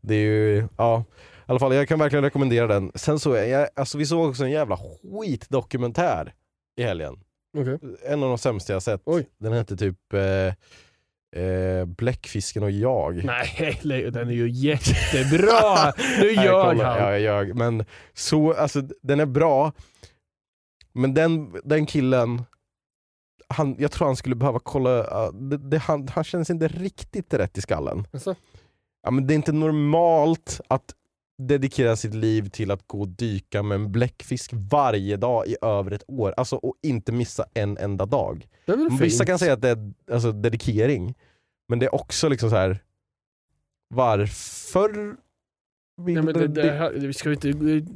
Det 0.00 0.14
är 0.14 0.24
ju, 0.24 0.68
ja. 0.76 1.04
I 1.38 1.44
alla 1.46 1.58
fall, 1.58 1.74
jag 1.74 1.88
kan 1.88 1.98
verkligen 1.98 2.24
rekommendera 2.24 2.66
den. 2.66 2.92
Sen 2.94 3.18
så, 3.18 3.32
är 3.32 3.44
jag, 3.44 3.68
alltså 3.76 3.98
vi 3.98 4.06
såg 4.06 4.28
också 4.28 4.44
en 4.44 4.50
jävla 4.50 4.76
skitdokumentär 4.76 6.34
i 6.76 6.82
helgen. 6.82 7.18
Okej. 7.56 7.78
En 8.04 8.22
av 8.22 8.28
de 8.28 8.38
sämsta 8.38 8.72
jag 8.72 8.82
sett. 8.82 9.02
Oj. 9.04 9.28
Den 9.38 9.52
hette 9.52 9.76
typ 9.76 10.12
eh, 10.12 11.42
eh, 11.42 11.84
Bläckfisken 11.84 12.62
och 12.62 12.70
jag. 12.70 13.24
Nej, 13.24 13.80
den 14.12 14.28
är 14.28 14.32
ju 14.32 14.48
jättebra! 14.50 15.92
Nu 16.20 16.32
ljög 16.32 16.78
han. 16.78 16.78
Ja, 16.78 17.10
jag 17.10 17.20
ljög. 17.20 17.56
Men 17.56 17.84
så, 18.12 18.52
alltså, 18.52 18.80
den 19.02 19.20
är 19.20 19.26
bra, 19.26 19.72
men 20.92 21.14
den, 21.14 21.60
den 21.64 21.86
killen, 21.86 22.42
han, 23.48 23.76
jag 23.78 23.92
tror 23.92 24.06
han 24.06 24.16
skulle 24.16 24.34
behöva 24.34 24.58
kolla, 24.58 25.26
uh, 25.26 25.32
det, 25.34 25.56
det, 25.56 25.78
han, 25.78 26.08
han 26.08 26.24
känns 26.24 26.50
inte 26.50 26.68
riktigt 26.68 27.34
rätt 27.34 27.58
i 27.58 27.60
skallen. 27.60 28.06
Alltså, 28.12 28.34
Ja, 29.02 29.10
men 29.10 29.26
det 29.26 29.34
är 29.34 29.36
inte 29.36 29.52
normalt 29.52 30.60
att 30.68 30.94
dedikera 31.46 31.96
sitt 31.96 32.14
liv 32.14 32.48
till 32.48 32.70
att 32.70 32.86
gå 32.86 33.00
och 33.00 33.08
dyka 33.08 33.62
med 33.62 33.74
en 33.74 33.92
bläckfisk 33.92 34.50
varje 34.54 35.16
dag 35.16 35.46
i 35.46 35.56
över 35.62 35.90
ett 35.90 36.04
år. 36.08 36.34
Alltså 36.36 36.56
och 36.56 36.74
inte 36.82 37.12
missa 37.12 37.44
en 37.54 37.78
enda 37.78 38.06
dag. 38.06 38.46
Vissa 39.00 39.24
kan 39.24 39.38
säga 39.38 39.52
att 39.52 39.62
det 39.62 39.68
är 39.68 39.92
alltså, 40.12 40.32
dedikering, 40.32 41.14
Men 41.68 41.78
det 41.78 41.86
är 41.86 41.94
också 41.94 42.28
liksom 42.28 42.50
så 42.50 42.56
här. 42.56 42.78
varför 43.94 45.16
vill 46.02 46.14
Ja, 46.16 46.22
men 46.22 46.34
det, 46.34 46.46
det, 46.48 46.72
här- 46.72 46.92
vi 46.92 47.12
ska 47.12 47.32
inte 47.32 47.52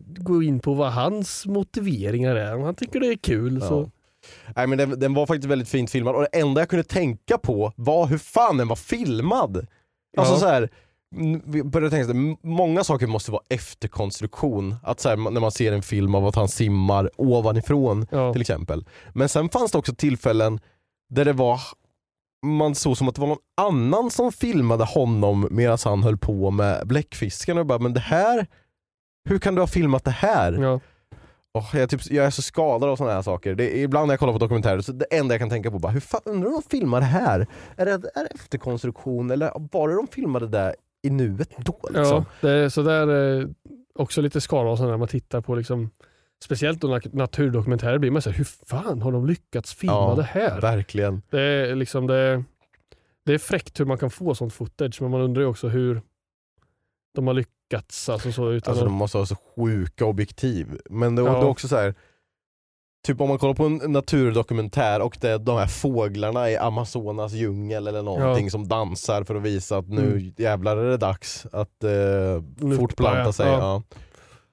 gå 0.07 0.42
in 0.42 0.61
på 0.61 0.74
vad 0.74 0.92
hans 0.92 1.47
motiveringar 1.47 2.36
är. 2.36 2.55
Om 2.57 2.62
han 2.62 2.74
tycker 2.74 3.01
det 3.01 3.07
är 3.07 3.16
kul 3.16 3.59
Ja. 3.61 3.68
så... 3.68 3.90
Nej 4.57 4.66
men 4.66 4.78
den, 4.78 5.01
den 5.01 5.14
var 5.14 5.26
faktiskt 5.26 5.49
väldigt 5.51 5.68
fint 5.68 5.90
filmad 5.90 6.14
och 6.14 6.20
det 6.20 6.38
enda 6.40 6.61
jag 6.61 6.68
kunde 6.68 6.84
tänka 6.84 7.38
på 7.38 7.72
var 7.76 8.07
hur 8.07 8.18
fan 8.18 8.57
den 8.57 8.68
var 8.68 8.76
filmad. 8.76 9.66
Alltså 10.16 10.34
Ja. 10.34 10.38
så 10.40 10.47
här, 10.47 10.62
vi 10.62 10.68
började 11.64 11.91
tänka 11.97 12.11
m- 12.11 12.37
många 12.43 12.85
saker 12.85 13.07
måste 13.07 13.31
vara 13.33 13.43
efterkonstruktion. 13.49 14.75
Att 14.83 15.01
så 15.01 15.09
här, 15.09 15.17
när 15.17 15.41
man 15.41 15.51
ser 15.53 15.73
en 15.73 15.83
film 15.83 16.14
av 16.14 16.27
att 16.27 16.35
han 16.35 16.49
simmar 16.49 17.11
ovanifrån 17.17 18.07
Ja. 18.11 18.33
till 18.33 18.41
exempel. 18.41 18.85
Men 19.14 19.29
sen 19.29 19.49
fanns 19.49 19.73
det 19.73 19.79
också 19.79 19.95
tillfällen 19.95 20.61
där 21.14 21.25
det 21.25 21.33
var 21.33 21.61
man 22.47 22.75
såg 22.75 22.97
som 22.97 23.09
att 23.09 23.14
det 23.14 23.21
var 23.21 23.29
någon 23.29 23.39
annan 23.57 24.11
som 24.11 24.33
filmade 24.33 24.85
honom 24.85 25.49
medan 25.51 25.79
han 25.85 26.03
höll 26.03 26.19
på 26.19 26.51
med 26.51 26.87
bläckfisken 26.87 27.59
och 27.59 27.67
bara 27.67 27.79
men 27.79 27.95
det 27.95 28.01
här, 28.01 28.47
hur 29.29 29.39
kan 29.39 29.55
du 29.55 29.62
ha 29.62 29.67
filmat 29.67 30.05
det 30.05 30.11
här? 30.11 30.53
Ja. 30.53 30.81
Åh, 31.59 31.77
jag, 31.77 31.91
typ, 31.91 32.01
jag 32.11 32.27
är 32.27 32.31
så 32.31 32.43
skadad 32.43 32.91
av 32.91 32.97
sådana 32.97 33.14
här 33.14 33.23
saker. 33.23 33.55
Det, 33.55 33.79
ibland 33.79 34.07
när 34.07 34.12
jag 34.12 34.19
kollar 34.21 34.33
på 34.33 34.39
dokumentärer, 34.39 34.81
så 34.81 34.93
det 34.93 35.05
enda 35.05 35.35
jag 35.35 35.41
kan 35.41 35.51
tänka 35.51 35.71
på 35.71 35.79
bara, 35.79 35.93
hur 35.93 36.01
fan, 36.01 36.21
undrar 36.25 36.51
de 36.51 36.62
filmar 36.71 37.01
det 37.01 37.07
här? 37.07 37.47
Är 37.77 37.85
det, 37.87 37.93
är 37.93 37.99
det 38.25 38.31
efterkonstruktion 38.35 39.31
eller 39.31 39.53
var 39.73 39.89
det 39.89 39.95
de 39.95 40.07
filmade 40.07 40.47
det 40.49 40.75
i 41.03 41.11
nuet 41.11 41.51
då? 41.59 41.78
Liksom? 41.82 42.03
Ja, 42.05 42.24
det 42.40 42.51
är, 42.51 42.68
så 42.68 42.82
där 42.82 43.07
är 43.09 43.49
också 43.94 44.20
lite 44.20 44.40
skada 44.40 44.70
och 44.70 44.76
sådär 44.78 44.90
när 44.90 44.99
man 44.99 45.09
tittar 45.09 45.40
på 45.40 45.55
liksom, 45.55 45.90
speciellt 46.44 46.80
då 46.80 46.88
nat- 46.88 47.14
naturdokumentärer 47.16 47.99
blir 47.99 48.11
man 48.11 48.22
så 48.22 48.30
här, 48.30 48.36
hur 48.36 48.44
fan 48.44 49.03
har 49.03 49.12
de 49.12 49.26
lyckats 49.26 49.74
filma 49.74 49.92
Ja, 49.94 50.14
det 50.16 50.22
här? 50.22 50.61
Verkligen. 50.61 51.22
Det 51.30 51.40
är, 51.42 51.74
liksom, 51.74 52.07
det, 52.07 52.44
det 53.26 53.32
är 53.34 53.38
fräckt 53.38 53.80
hur 53.80 53.84
man 53.84 53.99
kan 53.99 54.11
få 54.11 54.34
sånt 54.34 54.53
footage 54.55 55.03
men 55.03 55.11
man 55.11 55.20
undrar 55.20 55.42
ju 55.42 55.49
också 55.49 55.68
hur 55.68 56.01
de 57.14 57.26
har 57.26 57.34
lyckats. 57.34 58.09
Alltså, 58.09 58.32
så, 58.32 58.51
utan 58.53 58.70
Alltså 58.70 58.84
de 58.84 58.94
måste 58.94 59.18
ha 59.18 59.26
så 59.26 59.36
sjuka 59.57 60.05
objektiv. 60.05 60.80
Men 60.90 61.14
det, 61.16 61.22
Ja. 61.22 61.32
det 61.32 61.38
är 61.38 61.44
också 61.44 61.68
så 61.68 61.76
här. 61.76 61.94
Typ 63.07 63.21
om 63.21 63.29
man 63.29 63.39
kollar 63.39 63.55
på 63.55 63.65
en 63.65 63.77
naturdokumentär 63.93 65.01
och 65.01 65.19
det 65.21 65.29
är 65.31 65.39
de 65.39 65.57
här 65.59 65.67
fåglarna 65.67 66.51
i 66.51 66.57
Amazonas 66.57 67.33
djungel 67.33 67.87
eller 67.87 68.03
någonting 68.03 68.45
Ja. 68.47 68.51
som 68.51 68.69
dansar 68.69 69.25
för 69.25 69.35
att 69.35 69.43
visa 69.43 69.77
att 69.79 69.89
nu 69.89 70.07
Mm. 70.13 70.33
jävlar 70.37 70.77
är 70.77 70.91
det 70.91 70.97
dags 70.97 71.47
att 71.53 71.85
eh, 71.85 72.77
fortplanta 72.77 73.33
sig. 73.33 73.47
ja. 73.47 73.59
Ja. 73.59 73.83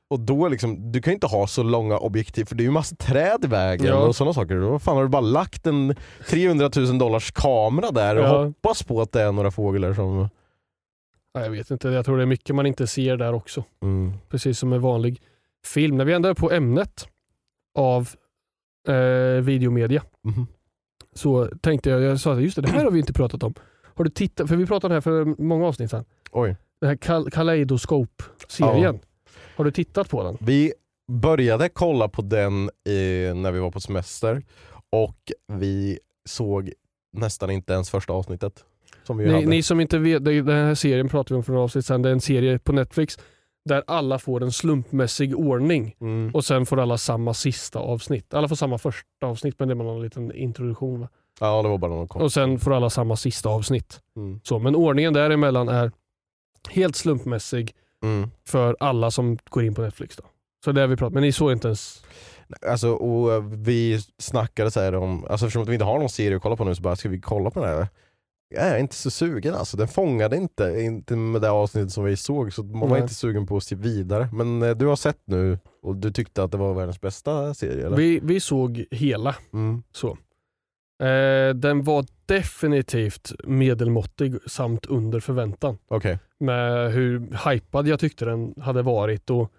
Och 0.10 0.20
då 0.20 0.48
liksom, 0.48 0.92
du 0.92 1.02
kan 1.02 1.12
ju 1.12 1.16
inte 1.16 1.28
ha 1.28 1.48
så 1.48 1.64
långa 1.64 1.98
objektiv 1.98 2.46
för 2.46 2.56
det 2.56 2.62
är 2.64 2.66
ju 2.66 2.72
massa 2.72 2.96
träd 2.96 3.40
i 3.44 3.48
vägen 3.48 3.86
Ja. 3.88 3.96
och 3.96 4.16
sådana 4.16 4.34
saker. 4.34 4.56
Då 4.56 4.80
fan 4.80 4.96
har 4.96 5.04
du 5.04 5.10
bara 5.10 5.22
lagt 5.22 5.68
en 5.68 5.96
300 6.30 6.70
000 6.76 6.98
dollars 6.98 7.32
kamera 7.32 7.92
där 7.92 8.16
och 8.16 8.24
Ja. 8.26 8.44
hoppas 8.46 8.84
på 8.84 9.02
att 9.02 9.12
det 9.12 9.22
är 9.22 9.32
några 9.32 9.52
fåglar 9.52 9.94
som... 9.94 10.30
Nej, 11.36 11.44
jag 11.44 11.52
vet 11.52 11.72
inte, 11.72 11.88
jag 11.88 12.06
tror 12.06 12.18
det 12.18 12.24
är 12.24 12.28
mycket 12.28 12.56
man 12.56 12.66
inte 12.66 12.88
ser 12.88 13.18
där 13.18 13.34
också. 13.34 13.64
Mm. 13.84 14.14
Precis 14.30 14.60
som 14.60 14.70
med 14.70 14.82
vanlig 14.82 15.22
film. 15.66 15.98
När 15.98 16.06
vi 16.06 16.14
ändå 16.14 16.30
är 16.30 16.34
på 16.34 16.52
ämnet 16.52 17.08
av 17.80 18.10
eh, 18.88 19.42
videomedia 19.44 20.04
Mhm. 20.24 20.48
så 21.16 21.46
tänkte 21.62 21.90
jag, 21.90 22.02
jag 22.02 22.20
sa 22.20 22.34
att 22.34 22.42
just 22.42 22.56
det, 22.56 22.62
det 22.62 22.70
här 22.70 22.84
har 22.84 22.92
vi 22.92 23.00
inte 23.00 23.14
pratat 23.14 23.44
om. 23.44 23.54
Har 23.96 24.04
du 24.04 24.10
tittat, 24.10 24.50
för 24.50 24.56
vi 24.56 24.66
pratade 24.66 24.86
om 24.86 24.90
det 24.90 24.96
här 24.96 25.02
för 25.36 25.42
många 25.44 25.68
avsnitt 25.68 25.90
sedan. 25.92 26.06
Oj. 26.32 26.56
Den 26.82 26.90
här 26.90 26.96
Kal- 26.98 27.30
Kaleidoskop-serien. 27.30 29.00
Har 29.56 29.66
du 29.66 29.72
tittat 29.72 30.10
på 30.10 30.24
den? 30.24 30.38
Vi 30.42 30.74
började 31.12 31.70
kolla 31.70 32.08
på 32.10 32.22
den 32.22 32.70
i, 32.90 33.32
när 33.36 33.52
vi 33.52 33.60
var 33.60 33.72
på 33.72 33.80
semester 33.80 34.44
och 34.90 35.18
vi 35.54 36.00
såg 36.26 36.72
nästan 37.14 37.50
inte 37.52 37.74
ens 37.74 37.90
första 37.90 38.14
avsnittet. 38.14 38.64
Som 39.04 39.18
vi 39.18 39.26
Ni, 39.26 39.46
ni 39.46 39.64
som 39.64 39.80
inte 39.80 39.98
vet, 39.98 40.26
den 40.26 40.48
här 40.48 40.76
serien 40.76 41.10
pratade 41.10 41.34
vi 41.34 41.38
om 41.38 41.44
för 41.44 41.52
några 41.52 41.64
avsnitt 41.64 41.86
sedan. 41.86 42.02
Det 42.02 42.10
är 42.10 42.14
en 42.14 42.22
serie 42.22 42.60
på 42.60 42.72
Netflix 42.72 43.20
där 43.70 43.84
alla 43.88 44.20
får 44.20 44.44
en 44.44 44.52
slumpmässig 44.52 45.40
ordning 45.40 45.96
Mm. 46.02 46.32
och 46.34 46.46
sen 46.46 46.66
får 46.66 46.80
alla 46.80 46.98
samma 46.98 47.34
sista 47.34 47.80
avsnitt. 47.80 48.34
Alla 48.34 48.48
får 48.48 48.56
samma 48.56 48.78
första 48.78 49.26
avsnitt 49.26 49.56
men 49.60 49.68
det 49.68 49.74
är 49.74 49.76
bara 49.76 49.96
en 49.96 50.02
liten 50.02 50.36
introduktion. 50.36 51.00
Va? 51.02 51.08
Ja 51.40 51.62
det 51.62 51.70
var 51.70 51.78
bara 51.78 51.92
någon. 51.92 52.22
Och 52.22 52.34
sen 52.34 52.60
får 52.60 52.74
alla 52.74 52.90
samma 52.90 53.16
sista 53.16 53.50
avsnitt. 53.50 54.00
Mm. 54.18 54.40
Så, 54.44 54.60
men 54.60 54.76
ordningen 54.76 55.14
däremellan 55.14 55.70
är 55.70 55.92
helt 56.70 56.96
slumpmässig 56.96 57.76
Mm. 58.04 58.30
för 58.48 58.78
alla 58.80 59.12
som 59.12 59.38
går 59.50 59.64
in 59.64 59.76
på 59.76 59.82
Netflix. 59.82 60.16
Då. 60.16 60.24
Så 60.66 60.72
det 60.72 60.82
är 60.82 60.88
vi 60.88 60.96
pratar 60.98 61.14
Men 61.14 61.24
ni 61.24 61.32
såg 61.32 61.52
inte 61.52 61.68
ens... 61.68 62.04
Alltså, 62.68 62.90
och 62.94 63.34
eh, 63.34 63.44
vi 63.44 64.00
snackade 64.18 64.72
så 64.72 64.80
här 64.80 64.96
om, 64.96 65.26
alltså 65.30 65.46
eftersom 65.46 65.62
att 65.64 65.68
vi 65.70 65.74
inte 65.74 65.86
har 65.86 66.00
någon 66.00 66.10
serie 66.10 66.36
att 66.36 66.42
kolla 66.44 66.56
på 66.56 66.64
nu 66.64 66.76
så 66.76 66.82
bara, 66.82 66.96
ska 66.96 67.10
vi 67.10 67.20
kolla 67.22 67.50
på 67.52 67.60
den 67.60 67.70
här? 67.70 67.88
Jag 68.54 68.64
är 68.64 68.78
inte 68.78 68.96
så 68.96 69.12
sugen 69.12 69.54
alltså, 69.56 69.78
den 69.78 69.88
fångade 69.88 70.38
inte, 70.38 70.64
inte 70.80 71.16
med 71.16 71.42
det 71.42 71.50
avsnittet 71.52 71.92
som 71.92 72.04
vi 72.04 72.18
såg 72.18 72.54
så 72.54 72.64
man 72.64 72.80
var 72.80 72.90
Nej. 72.90 73.02
inte 73.02 73.14
sugen 73.14 73.48
på 73.48 73.58
att 73.58 73.64
se 73.64 73.76
vidare. 73.76 74.30
Men 74.34 74.62
eh, 74.62 74.76
du 74.76 74.86
har 74.86 74.96
sett 74.96 75.22
nu 75.26 75.60
och 75.82 75.96
du 75.96 76.12
tyckte 76.12 76.44
att 76.44 76.52
det 76.52 76.58
var 76.58 76.74
världens 76.74 77.02
bästa 77.02 77.54
serie 77.54 77.86
eller? 77.86 77.98
Vi, 77.98 78.20
vi 78.24 78.40
såg 78.40 78.86
hela. 78.92 79.36
Mm. 79.54 79.84
Så. 79.92 80.18
Eh, 81.04 81.56
den 81.56 81.84
var 81.84 82.06
definitivt 82.26 83.32
medelmåttig 83.44 84.36
samt 84.48 84.86
under 84.86 85.20
förväntan. 85.20 85.78
Okej. 85.88 86.20
Med 86.40 86.92
hur 86.92 87.38
hypad 87.50 87.88
jag 87.88 88.00
tyckte 88.00 88.26
den 88.26 88.54
hade 88.62 88.82
varit. 88.82 89.30
Och 89.30 89.52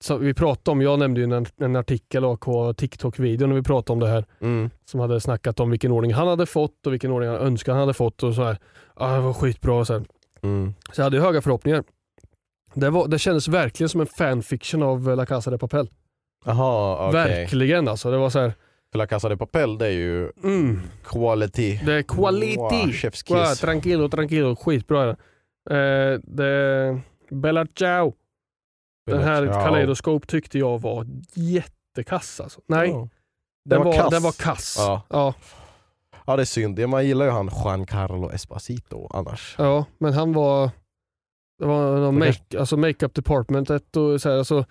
så 0.00 0.16
vi 0.16 0.34
pratade 0.34 0.72
om, 0.72 0.82
jag 0.82 0.98
nämnde 0.98 1.20
ju 1.20 1.34
en, 1.34 1.46
en 1.60 1.76
artikel 1.76 2.24
AK 2.24 2.76
TikTok-videon 2.76 3.48
när 3.48 3.56
vi 3.56 3.62
pratade 3.62 3.92
om 3.92 4.00
det 4.00 4.08
här. 4.08 4.24
Mm. 4.40 4.70
Som 4.84 5.00
hade 5.00 5.20
snackat 5.20 5.60
om 5.60 5.70
vilken 5.70 5.92
ordning 5.92 6.14
han 6.14 6.28
hade 6.28 6.46
fått 6.46 6.86
och 6.86 6.92
vilken 6.92 7.10
ordning 7.10 7.30
han 7.30 7.38
önskade 7.38 7.74
han 7.74 7.80
hade 7.80 7.94
fått. 7.94 8.22
Och 8.22 8.34
så 8.34 8.44
här. 8.44 8.58
Ah, 8.94 9.14
det 9.14 9.20
var 9.20 9.32
skitbra. 9.32 9.74
Och 9.74 9.86
så, 9.86 9.92
här. 9.92 10.04
Mm. 10.42 10.74
så 10.92 11.00
jag 11.00 11.04
hade 11.04 11.20
höga 11.20 11.42
förhoppningar. 11.42 11.84
Det, 12.74 12.90
var, 12.90 13.08
det 13.08 13.18
kändes 13.18 13.48
verkligen 13.48 13.88
som 13.88 14.00
en 14.00 14.06
fanfiction 14.06 14.82
av 14.82 15.16
La 15.16 15.26
Casa 15.26 15.50
de 15.50 15.58
Papel. 15.58 15.88
Jaha, 16.44 17.08
okej. 17.08 17.12
Verkligen 17.12 17.88
alltså. 17.88 18.10
Det 18.10 18.18
var 18.18 18.30
så 18.30 18.38
här, 18.38 18.52
För 18.92 18.98
La 18.98 19.06
Casa 19.06 19.28
de 19.28 19.36
Papel 19.36 19.78
det 19.78 19.86
är 19.86 19.90
ju 19.90 20.30
mm, 20.44 20.80
quality. 21.04 21.80
det 21.86 21.94
är 21.94 22.02
quality. 22.02 22.56
Wow, 22.56 22.70
chef's 22.70 23.34
Wow, 23.34 23.54
tranquilo, 23.54 24.08
tranquilo. 24.08 24.56
Skitbra 24.56 25.02
är 25.02 25.06
det. 25.06 25.16
Eh, 25.70 26.20
det 26.24 27.00
Bella 27.30 27.66
Ciao. 27.66 28.14
Den 29.10 29.22
här 29.22 29.42
Ja. 29.44 29.52
Kaleidoskop 29.52 30.26
tyckte 30.26 30.58
jag 30.58 30.78
var 30.80 31.06
jättekass 31.34 32.40
alltså. 32.40 32.60
Nej, 32.66 32.88
Ja. 32.90 33.08
den, 33.64 33.84
var, 33.84 33.92
kass. 33.92 34.10
den 34.10 34.22
var 34.22 34.32
kass. 34.32 34.74
Ja. 34.78 35.02
Ja. 35.10 35.34
Ja 36.26 36.36
det 36.36 36.42
är 36.42 36.44
synd, 36.44 36.88
man 36.88 37.06
gillar 37.06 37.24
ju 37.24 37.30
han 37.30 37.50
Giancarlo 37.64 38.30
Esposito 38.30 39.06
annars. 39.10 39.54
ja, 39.58 39.84
men 39.98 40.12
han 40.12 40.32
var... 40.32 40.70
Det 41.58 41.66
var 41.66 41.96
någon 41.96 42.18
make, 42.18 42.58
alltså 42.58 42.76
makeup 42.76 43.14
departmentet 43.14 43.96
och 43.96 44.20
så 44.20 44.30
här, 44.30 44.38
alltså, 44.38 44.64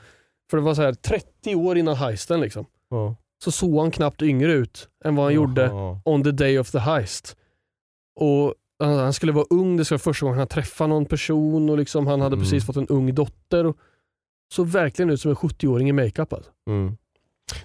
För 0.49 0.57
det 0.57 0.63
var 0.63 0.73
så 0.75 0.81
här 0.81 0.93
30 0.93 1.55
år 1.55 1.77
innan 1.77 1.95
heisten 1.95 2.41
liksom. 2.41 2.65
Ja. 2.89 3.15
Så 3.43 3.51
såg 3.51 3.77
han 3.79 3.91
knappt 3.91 4.21
yngre 4.21 4.51
ut 4.53 4.89
än 5.05 5.15
vad 5.15 5.25
han 5.25 5.33
gjorde 5.33 5.61
Jaha. 5.65 5.99
on 6.05 6.23
the 6.23 6.31
day 6.31 6.59
of 6.59 6.71
the 6.71 6.79
heist. 6.79 7.37
Och 8.19 8.53
han 8.83 9.13
skulle 9.13 9.31
vara 9.31 9.45
ung, 9.49 9.77
det 9.77 9.85
skulle 9.85 9.95
vara 9.95 10.03
första 10.03 10.25
gången 10.25 10.39
han 10.39 10.47
träffade 10.47 10.87
någon 10.89 11.05
person 11.05 11.69
och 11.69 11.77
liksom 11.77 12.07
han 12.07 12.21
hade 12.21 12.33
Mm. 12.35 12.43
precis 12.43 12.65
fått 12.65 12.75
en 12.75 12.87
ung 12.87 13.15
dotter. 13.15 13.65
Och 13.65 13.77
såg 14.53 14.67
verkligen 14.67 15.09
ut 15.09 15.21
som 15.21 15.31
en 15.31 15.35
70-åring 15.37 15.89
i 15.89 15.91
makeup. 15.91 16.33
Alltså. 16.33 16.51
Mm. 16.69 16.97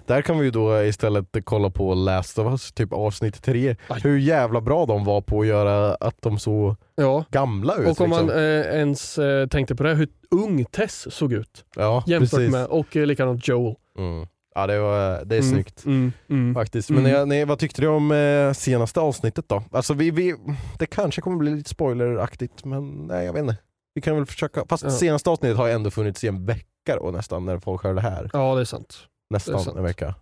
Där 0.05 0.21
kan 0.21 0.37
vi 0.39 0.45
ju 0.45 0.51
då 0.51 0.83
istället 0.83 1.25
kolla 1.43 1.69
på 1.69 1.93
Last 1.93 2.39
of 2.39 2.51
Us, 2.51 2.71
typ 2.71 2.93
avsnitt 2.93 3.43
3. 3.43 3.75
Aj. 3.87 4.01
Hur 4.03 4.17
jävla 4.17 4.61
bra 4.61 4.85
de 4.85 5.05
var 5.05 5.21
på 5.21 5.41
att 5.41 5.47
göra 5.47 5.95
att 5.95 6.21
de 6.21 6.39
såg 6.39 6.75
Ja. 6.95 7.25
gamla 7.31 7.75
ut. 7.75 7.87
Och 7.87 8.01
om 8.01 8.09
man 8.09 8.25
liksom. 8.25 8.39
eh, 8.41 8.79
ens 8.79 9.17
eh, 9.17 9.47
tänkte 9.47 9.75
på 9.75 9.83
det, 9.83 9.93
hur 9.95 10.07
ung 10.31 10.65
Tess 10.65 11.13
såg 11.15 11.33
ut 11.33 11.65
ja, 11.75 12.03
jämfört 12.07 12.29
precis. 12.29 12.51
med, 12.51 12.65
och 12.65 12.97
eh, 12.97 13.05
likadant 13.05 13.47
Joel. 13.47 13.75
Mm. 13.97 14.27
Ja 14.55 14.67
det, 14.67 14.79
var, 14.79 15.25
det 15.25 15.35
är 15.35 15.39
Mm, 15.39 15.51
snyggt. 15.53 15.85
Mm, 15.85 16.11
mm. 16.29 16.53
Faktiskt. 16.55 16.89
Mm. 16.89 17.03
Men 17.03 17.11
nej, 17.11 17.25
nej, 17.25 17.45
vad 17.45 17.59
tyckte 17.59 17.81
du 17.81 17.87
om 17.87 18.11
eh, 18.11 18.53
senaste 18.53 18.99
avsnittet 18.99 19.49
då? 19.49 19.63
Alltså 19.71 19.93
vi, 19.93 20.11
vi, 20.11 20.35
det 20.79 20.85
kanske 20.85 21.21
kommer 21.21 21.37
bli 21.37 21.51
lite 21.55 21.69
spoileraktigt 21.69 22.65
men 22.65 23.07
nej 23.07 23.25
jag 23.25 23.33
vet 23.33 23.41
inte. 23.41 23.57
Vi 23.95 24.01
kan 24.01 24.15
väl 24.15 24.25
försöka, 24.25 24.63
fast 24.69 24.83
Ja. 24.83 24.89
senaste 24.89 25.29
avsnittet 25.29 25.57
har 25.57 25.69
ändå 25.69 25.91
funnits 25.91 26.23
i 26.23 26.27
en 26.27 26.45
vecka 26.45 26.65
då 26.85 27.11
nästan 27.11 27.45
när 27.45 27.59
folk 27.59 27.83
hör 27.83 27.93
det 27.93 28.01
här. 28.01 28.29
Ja, 28.33 28.55
det 28.55 28.61
är 28.61 28.65
sant. 28.65 29.07
Nästan 29.29 29.53
det 29.55 29.59
är 29.59 29.63
sant. 29.63 29.77
en 29.77 29.83
vecka. 29.83 30.15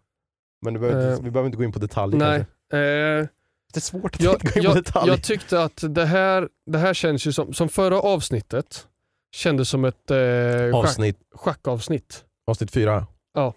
Men 0.66 0.74
behöver 0.74 1.02
inte, 1.02 1.14
Eh, 1.14 1.24
vi 1.26 1.32
behöver 1.32 1.46
inte 1.48 1.58
gå 1.58 1.64
in 1.64 1.72
på 1.72 1.80
detaljer 1.80 2.20
Nej. 2.20 2.46
kanske. 2.70 2.78
Eh, 2.78 3.28
Det 3.74 3.78
är 3.78 3.82
svårt 3.82 4.16
att 4.16 4.22
jag, 4.22 4.34
inte 4.34 4.48
gå 4.48 4.60
in 4.60 4.64
på 4.66 4.70
jag, 4.70 4.76
detaljer. 4.84 5.14
jag 5.14 5.24
tyckte 5.24 5.64
att 5.64 5.84
det 5.90 6.06
här, 6.06 6.50
det 6.66 6.78
här 6.78 6.94
känns 6.94 7.28
ju 7.28 7.32
som, 7.34 7.54
som 7.54 7.70
förra 7.70 8.00
avsnittet 8.02 8.88
kändes 9.36 9.70
som 9.70 9.86
ett 9.86 10.12
eh, 10.12 10.18
schack, 10.18 10.74
Avsnitt, 10.74 11.20
schackavsnitt. 11.36 12.26
avsnitt 12.48 12.72
fyra. 12.72 13.08
Ja. 13.34 13.54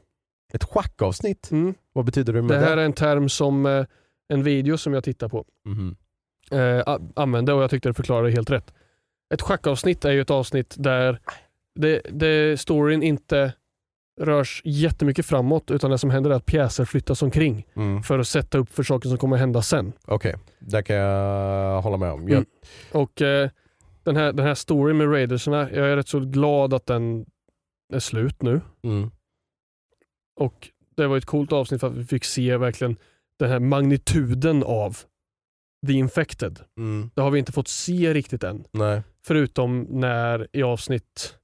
Ett 0.52 0.64
schackavsnitt? 0.64 1.50
Mm. 1.50 1.74
Vad 1.92 2.04
betyder 2.04 2.32
det 2.32 2.42
med 2.42 2.56
Det 2.56 2.60
det? 2.60 2.66
här 2.66 2.76
är 2.76 2.84
en 2.84 2.92
term 2.92 3.28
som 3.28 3.66
eh, 3.66 3.86
en 4.28 4.42
video 4.42 4.78
som 4.78 4.94
jag 4.94 5.04
tittar 5.04 5.28
på 5.28 5.44
Mhm. 5.68 5.96
eh, 6.50 6.96
använde 7.16 7.52
och 7.52 7.62
jag 7.62 7.70
tyckte 7.70 7.88
det 7.88 7.94
förklarade 7.94 8.30
helt 8.30 8.50
rätt. 8.50 8.74
Ett 9.34 9.42
schackavsnitt 9.42 10.04
är 10.04 10.10
ju 10.12 10.20
ett 10.20 10.30
avsnitt 10.30 10.74
där 10.78 11.20
det, 11.74 12.00
det 12.10 12.60
storyn 12.60 13.02
inte 13.02 13.52
rörs 14.20 14.62
jättemycket 14.64 15.26
framåt 15.26 15.70
utan 15.70 15.90
det 15.90 15.98
som 15.98 16.10
händer 16.10 16.30
är 16.30 16.34
att 16.34 16.46
pjäser 16.46 16.84
flyttas 16.84 17.22
omkring 17.22 17.66
Mm. 17.76 18.02
för 18.02 18.18
att 18.18 18.28
sätta 18.28 18.58
upp 18.58 18.70
för 18.74 18.82
saker 18.82 19.08
som 19.08 19.18
kommer 19.18 19.36
hända 19.36 19.62
sen. 19.62 19.92
Okej, 20.06 20.34
där 20.58 20.82
kan 20.82 20.96
jag 20.96 21.82
hålla 21.82 21.96
med 21.96 22.10
om. 22.12 22.28
Jag, 22.28 22.36
Mm. 22.36 22.46
Och 22.92 23.22
eh, 23.22 23.50
den, 24.02 24.16
här, 24.16 24.32
den 24.32 24.46
här 24.46 24.54
storyn 24.54 24.96
med 24.96 25.12
Raidersarna, 25.12 25.70
jag 25.70 25.88
är 25.90 25.96
rätt 25.96 26.08
så 26.08 26.20
glad 26.20 26.74
att 26.74 26.86
den 26.86 27.26
är 27.92 27.98
slut 27.98 28.42
nu. 28.42 28.60
mm. 28.84 29.10
Och 30.40 30.70
Det 30.96 31.06
var 31.06 31.16
ett 31.16 31.24
coolt 31.26 31.52
avsnitt 31.52 31.80
för 31.80 31.86
att 31.86 31.96
vi 31.96 32.04
fick 32.04 32.24
se 32.24 32.56
verkligen 32.56 32.96
den 33.38 33.50
här 33.50 33.58
magnituden 33.60 34.62
av 34.62 34.96
The 35.86 35.92
Infected. 35.92 36.60
Mm. 36.78 37.10
Det 37.14 37.20
har 37.22 37.30
vi 37.30 37.38
inte 37.38 37.52
fått 37.52 37.68
se 37.68 38.14
riktigt 38.14 38.44
än. 38.44 38.64
Nej, 38.72 39.02
Förutom 39.26 39.86
när 39.90 40.48
i 40.52 40.62
avsnitt 40.62 41.36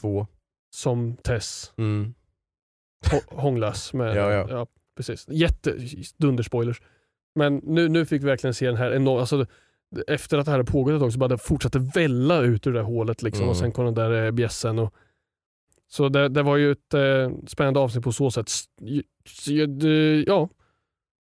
två. 0.00 0.26
som 0.74 1.16
Tess 1.16 1.72
Mm. 1.76 2.14
hå- 3.06 3.34
hånglas 3.40 3.92
med. 3.94 4.16
Ja, 4.16 4.46
ja. 4.50 4.66
precis. 4.96 5.28
Jätte, 5.28 5.76
dunderspoilers. 6.16 6.80
Men 7.34 7.56
nu, 7.56 7.88
nu 7.88 8.06
fick 8.06 8.22
vi 8.22 8.26
verkligen 8.26 8.54
se 8.54 8.66
den 8.66 8.76
här 8.76 8.92
enorma, 8.92 9.20
alltså, 9.20 9.46
efter 10.06 10.38
att 10.38 10.44
det 10.44 10.50
här 10.50 10.58
hade 10.58 10.70
pågått 10.72 10.92
ett 10.94 11.00
tag 11.00 11.12
så 11.12 11.18
bara 11.18 11.28
det 11.28 11.38
fortsatte 11.38 11.78
välla 11.78 12.40
ut 12.40 12.66
ur 12.66 12.72
det 12.72 12.78
där 12.78 12.84
hålet 12.84 13.22
liksom, 13.22 13.42
Mm. 13.42 13.50
och 13.50 13.56
sen 13.56 13.72
kom 13.72 13.84
den 13.84 13.94
där 13.94 14.24
eh, 14.24 14.30
bjässen. 14.30 14.78
Och, 14.78 14.94
så 15.90 16.08
det, 16.08 16.28
det 16.28 16.42
var 16.42 16.56
ju 16.56 16.72
ett 16.72 16.94
eh, 16.94 17.30
spännande 17.46 17.80
avsnitt 17.80 18.04
på 18.04 18.12
så 18.12 18.30
sätt. 18.30 18.50
Ja, 20.26 20.48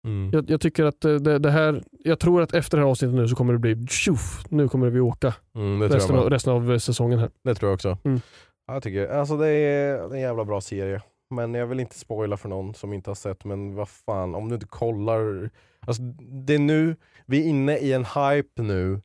Mm. 0.06 0.30
jag, 0.32 0.50
jag 0.50 0.60
tycker 0.60 0.84
att 0.84 1.04
eh, 1.04 1.14
det, 1.14 1.38
det 1.38 1.50
här, 1.50 1.82
jag 2.04 2.18
tror 2.20 2.42
att 2.42 2.54
efter 2.54 2.76
det 2.78 2.82
här 2.84 2.90
avsnittet 2.90 3.14
nu 3.14 3.28
så 3.28 3.36
kommer 3.36 3.52
det 3.52 3.58
bli 3.58 3.86
tjoff, 3.86 4.44
nu 4.48 4.68
kommer 4.68 4.90
vi 4.90 5.00
åka 5.00 5.34
Mm, 5.54 5.82
resten 5.82 6.16
av, 6.16 6.30
resten 6.30 6.52
av 6.52 6.72
eh, 6.72 6.78
säsongen 6.78 7.18
här. 7.18 7.30
det 7.44 7.54
tror 7.54 7.68
jag 7.70 7.74
också. 7.74 7.98
Mm. 8.04 8.20
Ja, 8.66 8.74
Jag 8.74 8.82
tycker, 8.82 9.08
alltså 9.08 9.36
det 9.36 9.48
är, 9.48 10.14
en 10.14 10.20
jävla 10.20 10.44
bra 10.44 10.60
serie. 10.60 11.00
Men 11.30 11.54
jag 11.54 11.66
vill 11.66 11.80
inte 11.80 11.98
spoila 11.98 12.36
för 12.36 12.48
någon 12.48 12.74
som 12.74 12.92
inte 12.92 13.10
har 13.10 13.14
sett, 13.14 13.44
men 13.44 13.74
vad 13.74 13.88
fan, 13.88 14.34
om 14.34 14.48
du 14.48 14.54
inte 14.54 14.66
kollar. 14.66 15.50
Alltså, 15.86 16.02
det 16.46 16.54
är 16.54 16.58
nu, 16.58 16.96
vi 17.26 17.44
är 17.44 17.48
inne 17.48 17.76
i 17.78 17.92
en 17.92 18.04
hype 18.04 18.62
nu 18.62 19.00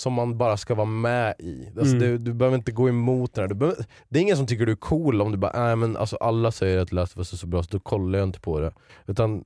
som 0.00 0.12
man 0.12 0.38
bara 0.38 0.56
ska 0.56 0.74
vara 0.74 0.86
med 0.86 1.34
i. 1.38 1.66
Alltså, 1.78 1.96
Mm. 1.96 1.98
du, 1.98 2.18
du 2.18 2.32
behöver 2.32 2.56
inte 2.56 2.72
gå 2.72 2.88
emot 2.88 3.34
den 3.34 3.42
här. 3.42 3.48
Du 3.48 3.54
behöver, 3.54 3.84
det 4.08 4.18
är 4.18 4.22
ingen 4.22 4.36
som 4.36 4.46
tycker 4.46 4.66
du 4.66 4.72
är 4.72 4.76
cool 4.76 5.20
om 5.22 5.32
du 5.32 5.38
bara, 5.38 5.64
nej 5.66 5.76
men 5.76 5.96
alltså 5.96 6.16
alla 6.16 6.50
säger 6.52 6.78
att 6.78 6.92
Last 6.92 7.12
of 7.12 7.18
Us 7.18 7.32
är 7.32 7.36
så 7.36 7.46
bra 7.46 7.62
så 7.62 7.68
då 7.70 7.80
kollar 7.80 8.18
jag 8.18 8.28
inte 8.28 8.40
på 8.40 8.60
det. 8.60 8.72
Utan 9.06 9.44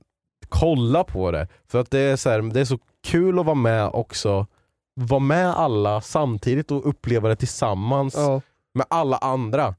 kolla 0.49 1.03
på 1.03 1.31
det. 1.31 1.47
För 1.67 1.79
att 1.79 1.91
det 1.91 1.99
är 1.99 2.15
så, 2.15 2.29
här, 2.29 2.41
det 2.41 2.59
är 2.61 2.65
så 2.65 2.79
kul 3.07 3.39
att 3.39 3.45
vara 3.45 3.55
med 3.55 3.89
också. 3.93 4.45
Vara 4.99 5.19
med 5.19 5.47
alla 5.49 6.01
samtidigt 6.01 6.71
och 6.71 6.89
uppleva 6.89 7.29
det 7.29 7.35
tillsammans 7.35 8.13
Ja, 8.17 8.41
med 8.77 8.85
alla 8.89 9.17
andra. 9.17 9.75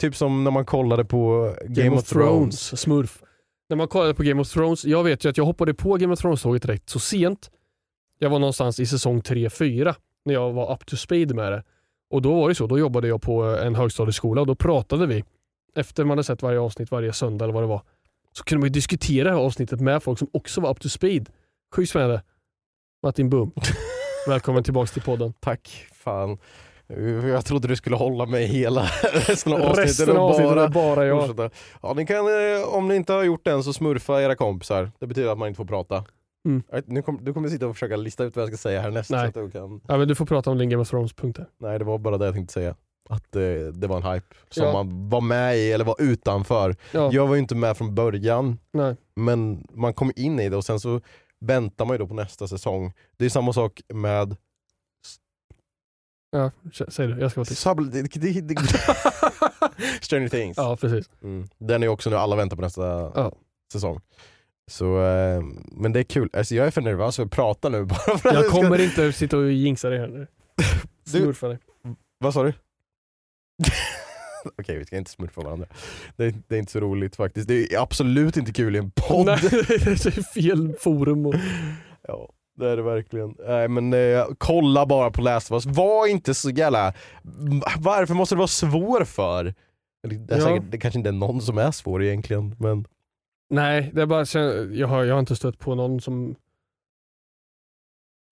Typ 0.00 0.16
som 0.16 0.44
när 0.44 0.50
man 0.50 0.64
kollade 0.64 1.04
på 1.04 1.54
Game, 1.64 1.96
of, 1.96 2.08
Thrones. 2.08 2.80
Smurf. 2.80 3.22
När 3.68 3.76
man 3.76 3.88
kollade 3.88 4.14
på 4.14 4.22
Game 4.22 4.40
of 4.40 4.48
Thrones, 4.48 4.84
jag 4.84 5.04
vet 5.04 5.24
ju 5.24 5.28
att 5.28 5.36
jag 5.36 5.44
hoppade 5.44 5.74
på 5.74 5.94
Game 5.94 6.12
of 6.12 6.20
Thrones-tåget 6.20 6.62
direkt 6.62 6.88
så 6.88 6.98
sent. 6.98 7.50
Jag 8.18 8.30
var 8.30 8.38
någonstans 8.38 8.80
i 8.80 8.86
säsong 8.86 9.20
3-4 9.20 9.94
när 10.24 10.34
jag 10.34 10.52
var 10.52 10.72
up 10.74 10.86
to 10.86 10.96
speed 10.96 11.34
med 11.34 11.52
det. 11.52 11.62
Och 12.10 12.22
då 12.22 12.34
var 12.34 12.48
det 12.48 12.54
så, 12.54 12.66
då 12.66 12.78
jobbade 12.78 13.08
jag 13.08 13.22
på 13.22 13.42
en 13.42 13.74
högstadieskola 13.74 14.40
och 14.40 14.46
då 14.46 14.54
pratade 14.54 15.06
vi 15.06 15.24
efter 15.74 16.04
man 16.04 16.10
hade 16.10 16.24
sett 16.24 16.42
varje 16.42 16.60
avsnitt 16.60 16.90
varje 16.90 17.12
söndag 17.12 17.44
eller 17.44 17.54
vad 17.54 17.62
det 17.62 17.66
var. 17.66 17.82
Så 18.32 18.44
kunde 18.44 18.60
man 18.60 18.66
ju 18.66 18.72
diskutera 18.72 19.24
det 19.24 19.36
här 19.36 19.42
avsnittet 19.42 19.80
med 19.80 20.02
folk 20.02 20.18
som 20.18 20.28
också 20.32 20.60
var 20.60 20.70
up 20.70 20.80
to 20.80 20.88
speed. 20.88 21.28
Sjukt 21.74 21.90
spännande. 21.90 22.22
Martin 23.02 23.30
Boom. 23.30 23.52
Välkommen 24.28 24.64
tillbaks 24.64 24.92
till 24.92 25.02
podden. 25.02 25.32
Tack, 25.40 25.86
fan. 25.94 26.38
Jag 27.32 27.44
trodde 27.44 27.68
du 27.68 27.76
skulle 27.76 27.96
hålla 27.96 28.26
mig 28.26 28.46
hela 28.46 28.82
resten 29.12 29.52
av 29.52 29.62
avsnittet. 29.62 29.84
Resten 29.90 30.16
av 30.16 30.22
avsnittet 30.30 30.56
är 30.56 30.68
bara 30.68 31.06
jag. 31.06 31.26
fortsätta. 31.26 31.50
Ja, 31.82 31.92
ni 31.96 32.06
kan, 32.06 32.16
eh, 32.18 32.68
om 32.74 32.88
ni 32.88 32.96
inte 32.96 33.12
har 33.12 33.22
gjort 33.22 33.44
det 33.44 33.50
än 33.52 33.62
så 33.64 33.72
smurfa 33.72 34.22
era 34.22 34.34
kompisar. 34.34 34.90
Det 34.98 35.06
betyder 35.06 35.28
att 35.32 35.38
man 35.38 35.48
inte 35.48 35.56
får 35.56 35.64
prata. 35.64 36.04
Mm. 36.46 36.62
Jag- 36.72 36.82
Nu 36.86 37.02
kom, 37.02 37.18
du 37.22 37.32
kommer 37.34 37.48
sitta 37.48 37.66
och 37.66 37.74
försöka 37.76 37.96
lista 37.96 38.24
ut 38.24 38.36
vad 38.36 38.42
jag 38.42 38.48
ska 38.48 38.56
säga 38.56 38.80
härnäst. 38.80 39.10
Nej. 39.10 39.32
Så 39.34 39.40
du 39.40 39.50
kan... 39.50 39.80
Ja, 39.88 39.96
men 39.96 40.08
du 40.08 40.14
får 40.14 40.26
prata 40.26 40.50
om 40.50 40.58
din 40.58 40.70
Game 40.70 40.82
of 40.82 40.90
Thrones-punkter. 40.90 41.46
Nej, 41.60 41.78
det 41.78 41.84
var 41.84 41.98
bara 41.98 42.18
det 42.18 42.24
jag 42.24 42.34
tänkte 42.34 42.52
säga. 42.52 42.74
Att 43.08 43.36
eh, 43.36 43.42
det 43.74 43.86
var 43.86 43.96
en 43.96 44.02
hype 44.14 44.26
som 44.50 44.66
Ja. 44.66 44.72
man 44.72 45.08
var 45.08 45.20
med 45.20 45.56
i 45.58 45.72
eller 45.72 45.84
var 45.84 45.96
utanför. 45.98 46.76
Ja, 46.92 47.10
Jag 47.12 47.26
var 47.26 47.34
ju 47.34 47.40
inte 47.40 47.54
med 47.54 47.76
från 47.76 47.94
början, 47.94 48.58
nej. 48.72 48.96
men 49.16 49.66
man 49.74 49.94
kom 49.94 50.12
in 50.16 50.40
i 50.40 50.48
det 50.48 50.56
och 50.56 50.64
sen 50.64 50.80
så 50.80 51.00
väntar 51.40 51.84
man 51.84 51.94
ju 51.94 51.98
då 51.98 52.06
på 52.06 52.14
nästa 52.14 52.48
säsong. 52.48 52.92
Det 53.16 53.24
är 53.24 53.28
samma 53.28 53.52
sak 53.52 53.80
med 53.94 54.36
Ja, 56.32 56.50
säg 56.88 57.06
du. 57.06 57.20
Jag 57.20 57.30
ska 57.30 57.40
vara 57.40 57.44
tyst. 57.44 57.62
Stranger 60.00 60.28
Things. 60.28 60.56
Ja, 60.56 60.76
precis. 60.76 61.10
Mm. 61.22 61.48
Den 61.58 61.82
är 61.82 61.88
också 61.88 62.10
nu, 62.10 62.16
alla 62.16 62.36
väntar 62.36 62.56
på 62.56 62.62
nästa 62.62 62.82
Ja. 63.14 63.32
säsong. 63.72 64.00
Så, 64.70 65.02
eh, 65.04 65.42
men 65.72 65.92
det 65.92 66.00
är 66.00 66.04
kul, 66.04 66.30
alltså, 66.32 66.54
jag 66.54 66.66
är 66.66 66.70
för 66.70 66.80
nervös 66.80 67.16
för 67.16 67.22
att 67.22 67.30
prata 67.30 67.68
nu 67.68 67.84
bara 67.84 67.98
för 67.98 68.12
att 68.14 68.24
Jag 68.24 68.34
det 68.44 68.48
ska- 68.48 68.62
kommer 68.62 68.80
inte 68.80 69.12
sitta 69.12 69.36
och 69.38 69.52
jinxa 69.52 69.88
dig 69.90 69.98
här 69.98 70.08
nu. 70.08 70.26
Smurfa 71.04 71.48
dig. 71.48 71.58
Vad 72.18 72.34
sa 72.34 72.42
du? 72.42 72.52
Okej 74.58 74.78
vi 74.78 74.84
ska 74.84 74.96
inte 74.96 75.10
smurfa 75.10 75.40
varandra. 75.40 75.66
Det, 76.16 76.34
det 76.48 76.54
är 76.54 76.58
inte 76.58 76.72
så 76.72 76.80
roligt 76.80 77.16
faktiskt. 77.16 77.48
Det 77.48 77.74
är 77.74 77.82
absolut 77.82 78.36
inte 78.36 78.52
kul 78.52 78.76
i 78.76 78.78
en 78.78 78.90
podd. 78.90 79.26
Nej, 79.26 79.38
det 79.42 79.86
är 79.86 80.22
fel 80.22 80.74
forum. 80.80 81.26
Och... 81.26 81.34
Ja, 82.08 82.28
det 82.62 82.70
är 82.70 82.76
det 82.76 82.82
verkligen. 82.82 83.34
Nej 83.46 83.68
men 83.68 83.92
eh, 83.92 84.24
kolla 84.38 84.86
bara 84.86 85.10
på 85.10 85.22
Last 85.22 85.50
of 85.50 85.54
Us. 85.66 85.76
Var 85.76 86.06
inte 86.06 86.34
så 86.34 86.50
jävla... 86.50 86.92
Varför 87.78 88.14
måste 88.14 88.34
det 88.34 88.38
vara 88.38 88.46
svår 88.48 89.04
för? 89.04 89.54
Det, 90.08 90.34
är 90.34 90.38
Ja. 90.38 90.44
säkert, 90.46 90.64
det 90.70 90.78
kanske 90.78 90.98
inte 90.98 91.10
är 91.10 91.12
någon 91.12 91.40
som 91.40 91.58
är 91.58 91.70
svår 91.70 92.02
egentligen 92.02 92.56
men... 92.58 92.84
Nej, 93.50 93.90
det 93.94 94.02
är 94.02 94.06
bara, 94.06 94.24
jag, 94.74 94.88
har, 94.88 95.04
jag 95.04 95.14
har 95.14 95.20
inte 95.20 95.36
stött 95.36 95.58
på 95.58 95.74
någon 95.74 96.00
som... 96.00 96.34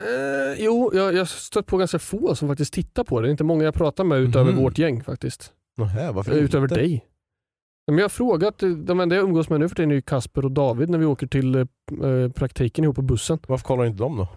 Eh, 0.05 0.63
jo, 0.65 0.91
jag, 0.95 1.13
har 1.19 1.25
stött 1.25 1.67
på 1.67 1.77
ganska 1.77 1.99
få 1.99 2.35
som 2.35 2.49
faktiskt 2.49 2.73
tittar 2.73 3.05
på 3.05 3.21
det. 3.21 3.27
Det 3.27 3.29
är 3.29 3.31
inte 3.31 3.45
många 3.45 3.65
jag 3.65 3.75
pratar 3.75 4.05
med 4.05 4.19
utöver 4.19 4.53
Mhm. 4.53 4.63
vårt 4.63 4.79
gäng 4.79 5.03
faktiskt. 5.05 5.53
Nähä, 5.77 6.13
varför 6.13 6.33
Utöver 6.33 6.65
inte? 6.65 6.75
dig. 6.75 7.05
Men 7.87 7.99
jag 7.99 8.05
har 8.05 8.09
frågat, 8.09 8.63
eh, 8.63 8.69
de 8.71 9.01
enda 9.01 9.17
jag 9.17 9.23
umgås 9.25 9.49
med 9.49 9.61
nu 9.61 9.69
för 9.69 9.77
tiden 9.77 9.91
är 9.91 9.95
ju 9.95 10.03
Kasper 10.03 10.45
och 10.45 10.51
David 10.53 10.91
när 10.91 10.99
vi 10.99 11.05
åker 11.07 11.27
till 11.27 11.55
eh, 11.55 11.61
eh, 12.05 12.31
praktiken 12.33 12.85
ihop 12.85 12.97
på 12.97 13.03
bussen. 13.03 13.39
Varför 13.49 13.65
kollar 13.67 13.85
inte 13.85 14.03
de 14.03 14.17
då? 14.17 14.29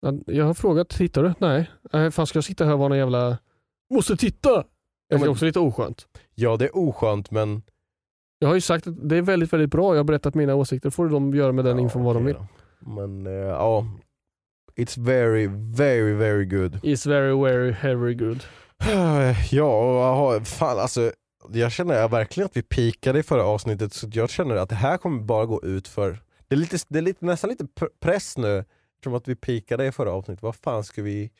Ja, 0.00 0.12
Jag 0.26 0.44
har 0.44 0.54
frågat, 0.54 0.88
tittar 0.88 1.22
du? 1.22 1.34
Nej. 1.38 1.70
Äh, 1.92 2.10
fan 2.10 2.26
ska 2.26 2.36
jag 2.36 2.44
sitta 2.44 2.64
här 2.64 2.72
och 2.72 2.78
vara 2.78 2.88
någon 2.88 2.98
jävla... 2.98 3.38
Måste 3.94 4.16
titta! 4.16 4.64
Det 5.08 5.14
är 5.14 5.18
men- 5.18 5.28
också 5.28 5.44
lite 5.44 5.60
oskönt. 5.60 6.06
Ja 6.34 6.56
det 6.56 6.64
är 6.64 6.76
oskönt 6.76 7.30
men... 7.30 7.62
Jag 8.38 8.48
har 8.48 8.54
ju 8.54 8.60
sagt 8.60 8.86
att 8.86 9.08
det 9.08 9.16
är 9.16 9.22
väldigt, 9.22 9.52
väldigt 9.52 9.70
bra. 9.70 9.94
Jag 9.94 9.98
har 9.98 10.04
berättat 10.04 10.34
mina 10.34 10.54
åsikter. 10.54 10.90
får 10.90 11.08
de 11.08 11.34
göra 11.34 11.52
med 11.52 11.64
den 11.64 11.76
Ja, 11.76 11.82
infon 11.82 12.04
vad 12.04 12.16
de 12.16 12.24
vill. 12.24 12.34
då. 12.34 12.46
Men 12.90 13.26
eh, 13.26 13.32
ja, 13.32 13.86
it's 14.76 15.00
very, 15.00 15.46
very, 15.76 16.12
very 16.12 16.44
good. 16.44 16.78
Is 16.82 17.06
very, 17.06 17.42
very, 17.44 17.72
very 17.82 18.14
good. 18.14 18.40
Ja, 19.50 20.40
fan 20.44 20.78
alltså. 20.78 21.12
Jag 21.52 21.72
känner 21.72 22.08
verkligen 22.08 22.46
att 22.46 22.56
vi 22.56 22.62
pikade 22.62 23.18
i 23.18 23.22
förra 23.22 23.44
avsnittet 23.44 23.92
så 23.92 24.08
jag 24.12 24.30
känner 24.30 24.56
att 24.56 24.68
det 24.68 24.74
här 24.74 24.96
kommer 24.96 25.22
bara 25.22 25.46
gå 25.46 25.62
ut 25.62 25.88
för 25.88 26.18
Det 26.48 26.54
är, 26.54 26.56
lite, 26.56 26.76
det 26.88 26.98
är 26.98 27.02
lite, 27.02 27.24
nästan 27.24 27.50
lite 27.50 27.64
pr- 27.64 27.88
press 28.00 28.36
nu 28.36 28.64
eftersom 28.94 29.14
att 29.14 29.28
vi 29.28 29.34
pikade 29.34 29.86
i 29.86 29.92
förra 29.92 30.12
avsnittet. 30.12 30.42
Vad 30.42 30.56
fan 30.56 30.84
ska 30.84 31.02
vi 31.02 31.30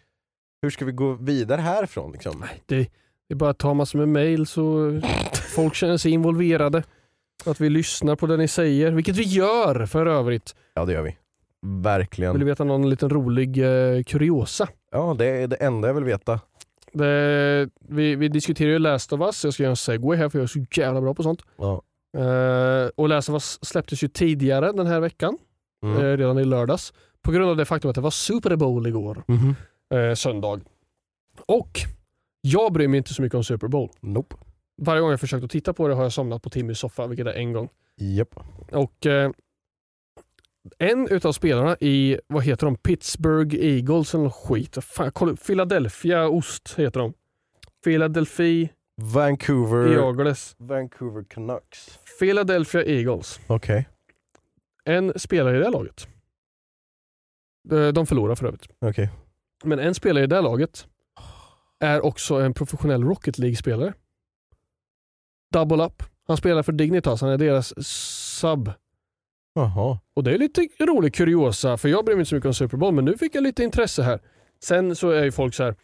Hur 0.62 0.70
ska 0.70 0.84
vi 0.84 0.92
gå 0.92 1.12
vidare 1.12 1.60
härifrån 1.60 2.12
liksom? 2.12 2.44
Det, 2.66 2.76
det 3.28 3.34
är 3.34 3.36
bara 3.36 3.50
att 3.50 3.58
ta 3.58 3.74
massor 3.74 3.98
med 3.98 4.08
mail 4.08 4.46
så 4.46 5.00
folk 5.54 5.74
känner 5.74 5.96
sig 5.96 6.12
involverade. 6.12 6.82
Att 7.46 7.60
vi 7.60 7.70
lyssnar 7.70 8.16
på 8.16 8.26
det 8.26 8.36
ni 8.36 8.48
säger, 8.48 8.90
vilket 8.90 9.16
vi 9.16 9.22
gör 9.22 9.86
för 9.86 10.06
övrigt. 10.06 10.54
Ja 10.74 10.84
det 10.84 10.92
gör 10.92 11.02
vi. 11.02 11.16
Verkligen. 11.82 12.32
Vill 12.32 12.40
du 12.40 12.46
veta 12.46 12.64
någon 12.64 12.90
liten 12.90 13.10
rolig 13.10 13.58
eh, 13.58 14.02
kuriosa? 14.02 14.68
Ja 14.90 15.14
det 15.18 15.26
är 15.26 15.46
det 15.48 15.56
enda 15.56 15.88
jag 15.88 15.94
vill 15.94 16.04
veta. 16.04 16.40
Det, 16.92 17.68
vi, 17.88 18.16
vi 18.16 18.28
diskuterar 18.28 18.70
ju 18.70 18.78
Last 18.78 19.12
of 19.12 19.20
Us, 19.20 19.44
jag 19.44 19.54
ska 19.54 19.62
göra 19.62 19.70
en 19.70 19.76
segway 19.76 20.18
här 20.18 20.28
för 20.28 20.38
jag 20.38 20.42
är 20.42 20.46
så 20.46 20.64
jävla 20.80 21.00
bra 21.00 21.14
på 21.14 21.22
sånt. 21.22 21.42
Ja. 21.56 21.82
Eh, 22.18 22.88
och 22.96 23.08
Last 23.08 23.28
of 23.28 23.32
Us 23.32 23.58
släpptes 23.64 24.04
ju 24.04 24.08
tidigare 24.08 24.72
den 24.72 24.86
här 24.86 25.00
veckan, 25.00 25.38
Mm. 25.82 25.96
eh, 25.96 26.16
redan 26.16 26.38
i 26.38 26.44
lördags. 26.44 26.92
På 27.22 27.32
grund 27.32 27.50
av 27.50 27.56
det 27.56 27.64
faktum 27.64 27.88
att 27.90 27.94
det 27.94 28.00
var 28.00 28.10
Super 28.10 28.56
Bowl 28.56 28.86
igår, 28.86 29.22
Mhm. 29.28 29.54
eh, 29.94 30.14
söndag. 30.14 30.60
Och 31.46 31.78
jag 32.40 32.72
bryr 32.72 32.88
mig 32.88 32.98
inte 32.98 33.14
så 33.14 33.22
mycket 33.22 33.36
om 33.36 33.44
Super 33.44 33.68
Bowl. 33.68 33.88
Nope. 34.00 34.36
Varje 34.82 35.00
gång 35.00 35.10
jag 35.10 35.20
försökt 35.20 35.44
att 35.44 35.50
titta 35.50 35.72
på 35.72 35.88
det 35.88 35.94
har 35.94 36.02
jag 36.02 36.12
somnat 36.12 36.42
på 36.42 36.50
Timmys 36.50 36.78
soffa, 36.78 37.06
vilket 37.06 37.26
är 37.26 37.32
en 37.32 37.52
gång. 37.52 37.68
Japp. 37.96 38.34
Och 38.72 39.06
en 40.78 41.08
utav 41.10 41.32
spelarna 41.32 41.76
i, 41.80 42.18
vad 42.26 42.44
heter 42.44 42.66
de, 42.66 42.76
Pittsburgh 42.76 43.54
Eagles 43.56 44.14
eller 44.14 44.30
skit. 44.30 44.78
Fan, 44.84 45.12
kolla, 45.12 45.36
Philadelphia 45.36 46.28
Ost 46.28 46.74
heter 46.78 47.00
de. 47.00 47.12
Philadelphia 47.84 48.68
Vancouver 49.14 49.92
Eagles. 49.98 50.54
Vancouver 50.58 51.24
Canucks. 51.24 51.98
Philadelphia 52.20 52.84
Eagles. 52.84 53.40
Okej. 53.46 53.88
En 54.84 55.18
spelare 55.18 55.56
i 55.56 55.60
det 55.60 55.70
laget. 55.70 56.08
De- 57.68 57.92
De 57.92 58.06
förlorar 58.06 58.34
för 58.34 58.46
övrigt. 58.46 58.66
Okej. 58.80 59.10
Men 59.64 59.78
en 59.78 59.94
spelare 59.94 60.24
i 60.24 60.26
det 60.26 60.40
laget 60.40 60.86
är 61.80 62.04
också 62.04 62.34
en 62.34 62.54
professionell 62.54 63.02
Rocket 63.04 63.38
League-spelare. 63.38 63.92
Double 65.52 65.84
up. 65.84 66.02
Han 66.28 66.36
spelar 66.36 66.62
för 66.62 66.72
Dignitas, 66.72 67.20
han 67.20 67.30
är 67.30 67.38
deras 67.38 67.86
sub. 67.86 68.70
Jaha. 69.54 69.98
Och 70.14 70.24
det 70.24 70.34
är 70.34 70.38
lite 70.38 70.68
rolig 70.80 71.14
kuriosa, 71.14 71.76
för 71.76 71.88
jag 71.88 72.04
bryr 72.04 72.14
mig 72.14 72.20
inte 72.20 72.28
så 72.28 72.34
mycket 72.34 72.46
om 72.46 72.54
Super 72.54 72.76
Bowl, 72.76 72.94
men 72.94 73.04
nu 73.04 73.16
fick 73.18 73.34
jag 73.34 73.42
lite 73.42 73.64
intresse 73.64 74.02
här. 74.02 74.20
Sen 74.64 74.96
så 74.96 75.10
är 75.10 75.24
ju 75.24 75.32
folk 75.32 75.54
så 75.54 75.64
här. 75.64 75.74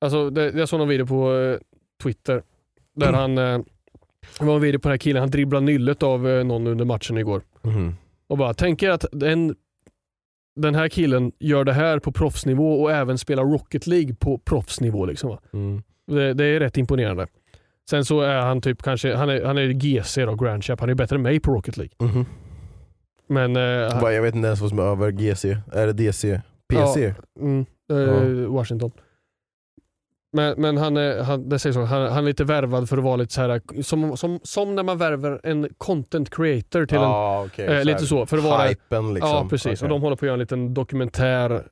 alltså 0.00 0.30
det, 0.30 0.50
jag 0.54 0.68
såg 0.68 0.78
någon 0.78 0.88
video 0.88 1.06
på 1.06 1.34
eh, 1.36 1.58
Twitter, 2.02 2.42
där 2.96 3.12
han, 3.12 3.38
eh, 3.38 3.58
det 4.38 4.44
var 4.44 4.54
en 4.54 4.60
video 4.60 4.80
på 4.80 4.88
den 4.88 4.92
här 4.92 4.98
killen, 4.98 5.20
han 5.20 5.30
dribblade 5.30 5.66
nyllet 5.66 6.02
av 6.02 6.28
eh, 6.28 6.44
någon 6.44 6.66
under 6.66 6.84
matchen 6.84 7.18
igår. 7.18 7.42
Mhm. 7.62 7.94
Och 8.26 8.38
bara, 8.38 8.54
tänk 8.54 8.82
er 8.82 8.90
att 8.90 9.04
den, 9.12 9.54
den 10.56 10.74
här 10.74 10.88
killen 10.88 11.32
gör 11.38 11.64
det 11.64 11.72
här 11.72 11.98
på 11.98 12.12
proffsnivå 12.12 12.82
och 12.82 12.92
även 12.92 13.18
spelar 13.18 13.44
Rocket 13.44 13.86
League 13.86 14.14
på 14.14 14.38
proffsnivå. 14.38 15.06
Liksom? 15.06 15.38
Mm. 15.52 15.82
Det, 16.06 16.34
det 16.34 16.44
är 16.44 16.60
rätt 16.60 16.76
imponerande. 16.76 17.26
Sen 17.90 18.04
så 18.04 18.20
är 18.20 18.38
han 18.40 18.60
typ 18.60 18.82
kanske, 18.82 19.14
han 19.14 19.28
är, 19.28 19.44
han 19.44 19.58
är 19.58 19.68
GC 19.72 20.24
då, 20.24 20.34
Grand 20.34 20.64
Champ, 20.64 20.80
han 20.80 20.90
är 20.90 20.94
bättre 20.94 21.16
än 21.16 21.22
mig 21.22 21.40
på 21.40 21.52
Rocket 21.54 21.76
League. 21.76 21.94
Mhm. 21.98 22.26
Men 23.28 23.56
eh, 23.56 24.00
Bara, 24.00 24.12
Jag 24.12 24.22
vet 24.22 24.34
inte 24.34 24.46
ens 24.46 24.60
vad 24.60 24.70
som 24.70 24.78
är 24.78 24.82
över 24.82 25.10
GC. 25.10 25.56
Är 25.72 25.86
det 25.86 25.92
DC? 25.92 26.40
PC? 26.68 27.14
mm, 27.40 27.66
eh, 27.92 28.46
Washington. 28.48 28.90
Men, 30.32 30.60
men 30.60 30.76
han, 30.76 30.96
är, 30.96 31.22
han, 31.22 31.48
det 31.48 31.58
sägs 31.58 31.74
så, 31.74 31.82
han, 31.82 32.02
han 32.12 32.18
är 32.18 32.22
lite 32.28 32.44
värvad 32.44 32.88
för 32.88 32.98
att 32.98 33.04
vara 33.04 33.16
lite 33.16 33.34
så 33.34 33.40
här, 33.40 33.82
som, 33.82 34.16
som, 34.16 34.40
som 34.42 34.74
när 34.74 34.82
man 34.82 34.98
värvar 34.98 35.40
en 35.44 35.68
content 35.78 36.30
creator 36.30 36.86
till 36.86 36.96
en 36.96 37.02
Ja, 37.02 37.44
okej, 37.46 37.66
eh, 37.66 37.78
så 37.78 37.84
lite 37.84 38.06
så, 38.06 38.26
för 38.26 38.38
att 38.38 38.44
vara 38.44 38.62
Hypen 38.62 39.14
liksom. 39.14 39.30
Ja, 39.30 39.46
precis. 39.50 39.66
Okej. 39.66 39.86
Och 39.86 39.88
de 39.88 40.02
håller 40.02 40.16
på 40.16 40.24
att 40.24 40.26
göra 40.26 40.34
en 40.34 40.40
liten 40.40 40.74
dokumentär 40.74 41.62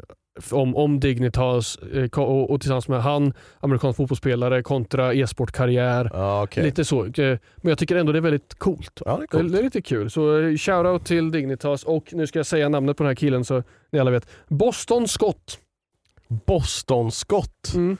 om, 0.50 0.76
om 0.76 1.00
Dignitas 1.00 1.76
eh, 1.76 2.20
och, 2.20 2.50
och 2.50 2.60
tillsammans 2.60 2.88
med 2.88 3.02
han, 3.02 3.32
amerikansk 3.60 3.96
fotbollsspelare 3.96 4.62
kontra 4.62 5.14
e-sportkarriär. 5.14 6.10
Ja, 6.14 6.42
okej. 6.42 6.64
Lite 6.64 6.84
så. 6.84 7.04
Eh, 7.04 7.10
Men 7.16 7.38
jag 7.62 7.78
tycker 7.78 7.96
ändå 7.96 8.12
det 8.12 8.18
är 8.18 8.20
väldigt 8.20 8.54
coolt. 8.54 9.02
Ja, 9.04 9.16
det 9.16 9.22
är 9.22 9.26
coolt. 9.26 9.52
det 9.52 9.58
är 9.58 9.62
lite 9.62 9.82
kul. 9.82 10.10
Så 10.10 10.38
eh, 10.40 10.56
shoutout 10.56 11.04
till 11.04 11.30
Dignitas 11.30 11.84
och 11.84 12.08
nu 12.12 12.26
ska 12.26 12.38
jag 12.38 12.46
säga 12.46 12.68
namnet 12.68 12.96
på 12.96 13.02
den 13.02 13.08
här 13.10 13.14
killen 13.14 13.44
så 13.44 13.62
ni 13.92 13.98
alla 13.98 14.10
vet. 14.10 14.28
Boston 14.48 15.08
Scott. 15.08 15.58
Boston 16.28 17.12
Scott. 17.12 17.72
Mm. 17.74 17.96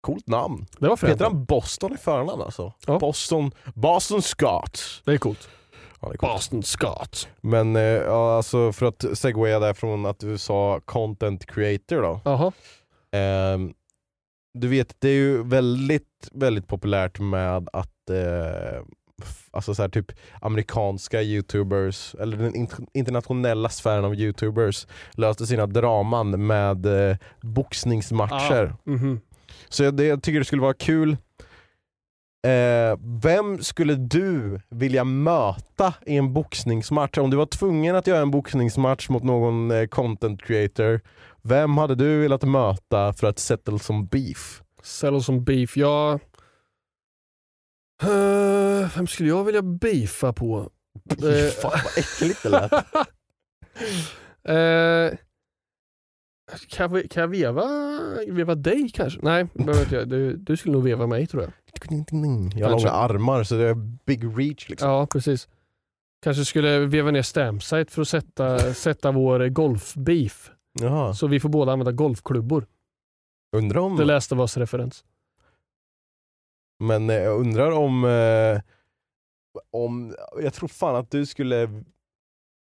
Coolt 0.00 0.26
namn. 0.28 0.66
Det 0.78 0.88
var. 0.88 1.06
Heter 1.08 1.24
han 1.24 1.44
Boston 1.44 1.92
i 1.92 1.96
förnamn 1.96 2.42
alltså? 2.42 2.72
Ja. 2.86 2.98
Boston, 2.98 3.50
Boston 3.74 4.22
Scott. 4.22 5.02
Det 5.04 5.12
är 5.12 5.18
coolt. 5.18 5.48
Ja. 6.00 6.12
Boston 6.20 6.62
Scott. 6.62 7.28
Men 7.40 7.76
eh, 7.76 7.82
ja, 7.82 8.36
alltså 8.36 8.72
för 8.72 8.86
att 8.86 9.04
segwaya 9.18 9.58
där 9.60 9.74
från 9.74 10.06
att 10.06 10.18
du 10.18 10.38
sa 10.38 10.80
content 10.84 11.46
creator 11.46 12.02
då. 12.02 12.20
Jaha. 12.24 12.52
Ehm, 13.12 13.72
du 14.58 14.68
vet, 14.68 14.96
det 14.98 15.08
är 15.08 15.14
ju 15.14 15.42
väldigt, 15.42 16.28
väldigt 16.32 16.66
populärt 16.66 17.18
med 17.20 17.68
att 17.72 18.10
eh, 18.10 18.82
alltså 19.50 19.74
så 19.74 19.82
här, 19.82 19.88
typ 19.88 20.12
amerikanska 20.40 21.22
youtubers, 21.22 22.14
eller 22.14 22.36
den 22.36 22.54
int- 22.54 22.88
internationella 22.94 23.68
sfären 23.68 24.04
av 24.04 24.14
youtubers 24.14 24.86
löste 25.12 25.46
sina 25.46 25.66
draman 25.66 26.46
med 26.46 27.10
eh, 27.10 27.16
boxningsmatcher. 27.40 28.74
Mhm. 28.84 29.20
Så 29.68 29.84
jag, 29.84 29.94
det, 29.94 30.04
jag 30.04 30.22
tycker 30.22 30.38
det 30.38 30.44
skulle 30.44 30.62
vara 30.62 30.74
kul. 30.74 31.16
Eh, 32.48 32.98
vem 33.22 33.62
skulle 33.62 33.94
du 33.94 34.60
vilja 34.70 35.04
möta 35.04 35.94
i 36.06 36.16
en 36.16 36.32
boxningsmatch? 36.32 37.18
Om 37.18 37.30
du 37.30 37.36
var 37.36 37.46
tvungen 37.46 37.96
att 37.96 38.06
göra 38.06 38.20
en 38.20 38.30
boxningsmatch 38.30 39.08
mot 39.08 39.22
någon 39.22 39.70
eh, 39.70 39.86
content 39.86 40.42
creator, 40.42 41.00
vem 41.42 41.76
hade 41.76 41.94
du 41.94 42.20
velat 42.20 42.42
möta 42.42 43.12
för 43.12 43.26
att 43.26 43.38
settle 43.38 43.78
som 43.78 44.06
beef? 44.06 44.62
Settle 44.82 45.20
som 45.20 45.44
beef. 45.44 45.76
Ja... 45.76 46.18
Eh, 48.02 48.96
vem 48.96 49.06
skulle 49.06 49.28
jag 49.28 49.44
vilja 49.44 49.62
beefa 49.62 50.32
på? 50.32 50.70
Eh, 51.10 51.50
Fan 51.50 51.80
vad 51.84 51.98
äckligt 51.98 52.42
det 52.42 52.48
lät. 52.48 52.72
Eh, 54.48 55.18
kan, 56.68 56.92
jag, 56.94 57.10
kan 57.10 57.20
jag 57.20 57.28
veva, 57.28 57.66
veva 58.28 58.54
dig 58.54 58.90
kanske? 58.94 59.20
Nej, 59.22 59.46
behöver 59.54 59.80
inte 59.80 59.94
jag. 59.94 60.08
Du, 60.08 60.36
du 60.36 60.56
skulle 60.56 60.72
nog 60.72 60.84
veva 60.84 61.06
mig 61.06 61.26
tror 61.26 61.42
jag. 61.42 61.52
Jag 61.90 62.66
har 62.66 62.70
Kanske. 62.70 62.88
långa 62.88 62.90
armar 62.90 63.42
så 63.44 63.54
det 63.54 63.68
är 63.68 63.74
big 64.06 64.24
reach 64.38 64.68
liksom. 64.68 64.90
Ja, 64.90 65.06
precis. 65.06 65.48
Kanske 66.22 66.44
skulle 66.44 66.78
veva 66.78 67.10
ner 67.10 67.22
Stamsite 67.22 67.92
för 67.92 68.02
att 68.02 68.08
sätta, 68.08 68.58
sätta 68.74 69.12
vår 69.12 69.48
golfbeef. 69.48 70.50
Jaha. 70.80 71.14
Så 71.14 71.26
vi 71.26 71.40
får 71.40 71.48
båda 71.48 71.72
använda 71.72 71.92
golfklubbor. 71.92 72.66
Undrar 73.56 73.80
om... 73.80 73.96
Det 73.96 74.04
läste 74.04 74.34
vars 74.34 74.56
referens. 74.56 75.04
Men 76.78 77.10
eh, 77.10 77.16
jag 77.16 77.40
undrar 77.40 77.70
om, 77.70 78.04
eh, 78.04 78.60
om... 79.70 80.14
Jag 80.42 80.54
tror 80.54 80.68
fan 80.68 80.96
att 80.96 81.10
du 81.10 81.26
skulle 81.26 81.82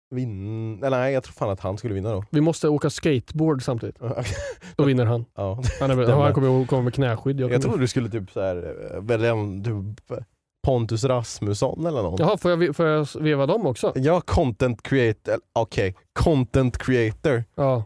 vinna... 0.10 0.88
Eller 0.88 0.97
nej, 0.97 1.14
jag 1.14 1.24
tror 1.24 1.34
fan 1.34 1.49
att 1.49 1.60
han 1.60 1.78
skulle 1.78 1.93
vinna 1.93 2.12
då. 2.12 2.24
Vi 2.30 2.41
måste 2.41 2.70
åka 2.70 2.89
skateboard 2.89 3.64
samtidigt. 3.64 3.97
Då 4.76 4.84
vinner 4.84 5.05
han. 5.05 5.26
ja. 5.36 5.64
Han, 5.80 5.91
är, 5.91 6.05
han 6.24 6.34
kommer 6.34 6.66
komma 6.66 6.82
med 6.82 6.93
knäskydd. 6.93 7.39
Jag 7.39 7.51
Jag 7.51 7.62
tror 7.62 7.78
du 7.78 7.88
skulle 7.88 8.10
typ 8.10 8.32
så 8.32 8.41
här, 8.41 8.76
eh, 8.93 9.01
välja 9.01 9.32
en 9.32 9.64
typ 9.64 10.20
Pontus 10.68 11.03
Rasmusson 11.03 11.86
eller 11.86 12.01
någon. 12.03 12.16
Jaha, 12.20 12.38
får 12.38 12.51
jag, 12.51 12.76
får 12.76 12.86
jag 12.86 13.08
veva 13.20 13.45
dem 13.45 13.66
också? 13.66 13.93
Ja, 13.95 14.22
content 14.22 14.84
creator. 14.84 15.36
Okej, 15.53 15.95
content 16.14 16.78
creator. 16.78 17.43
Ja. 17.55 17.84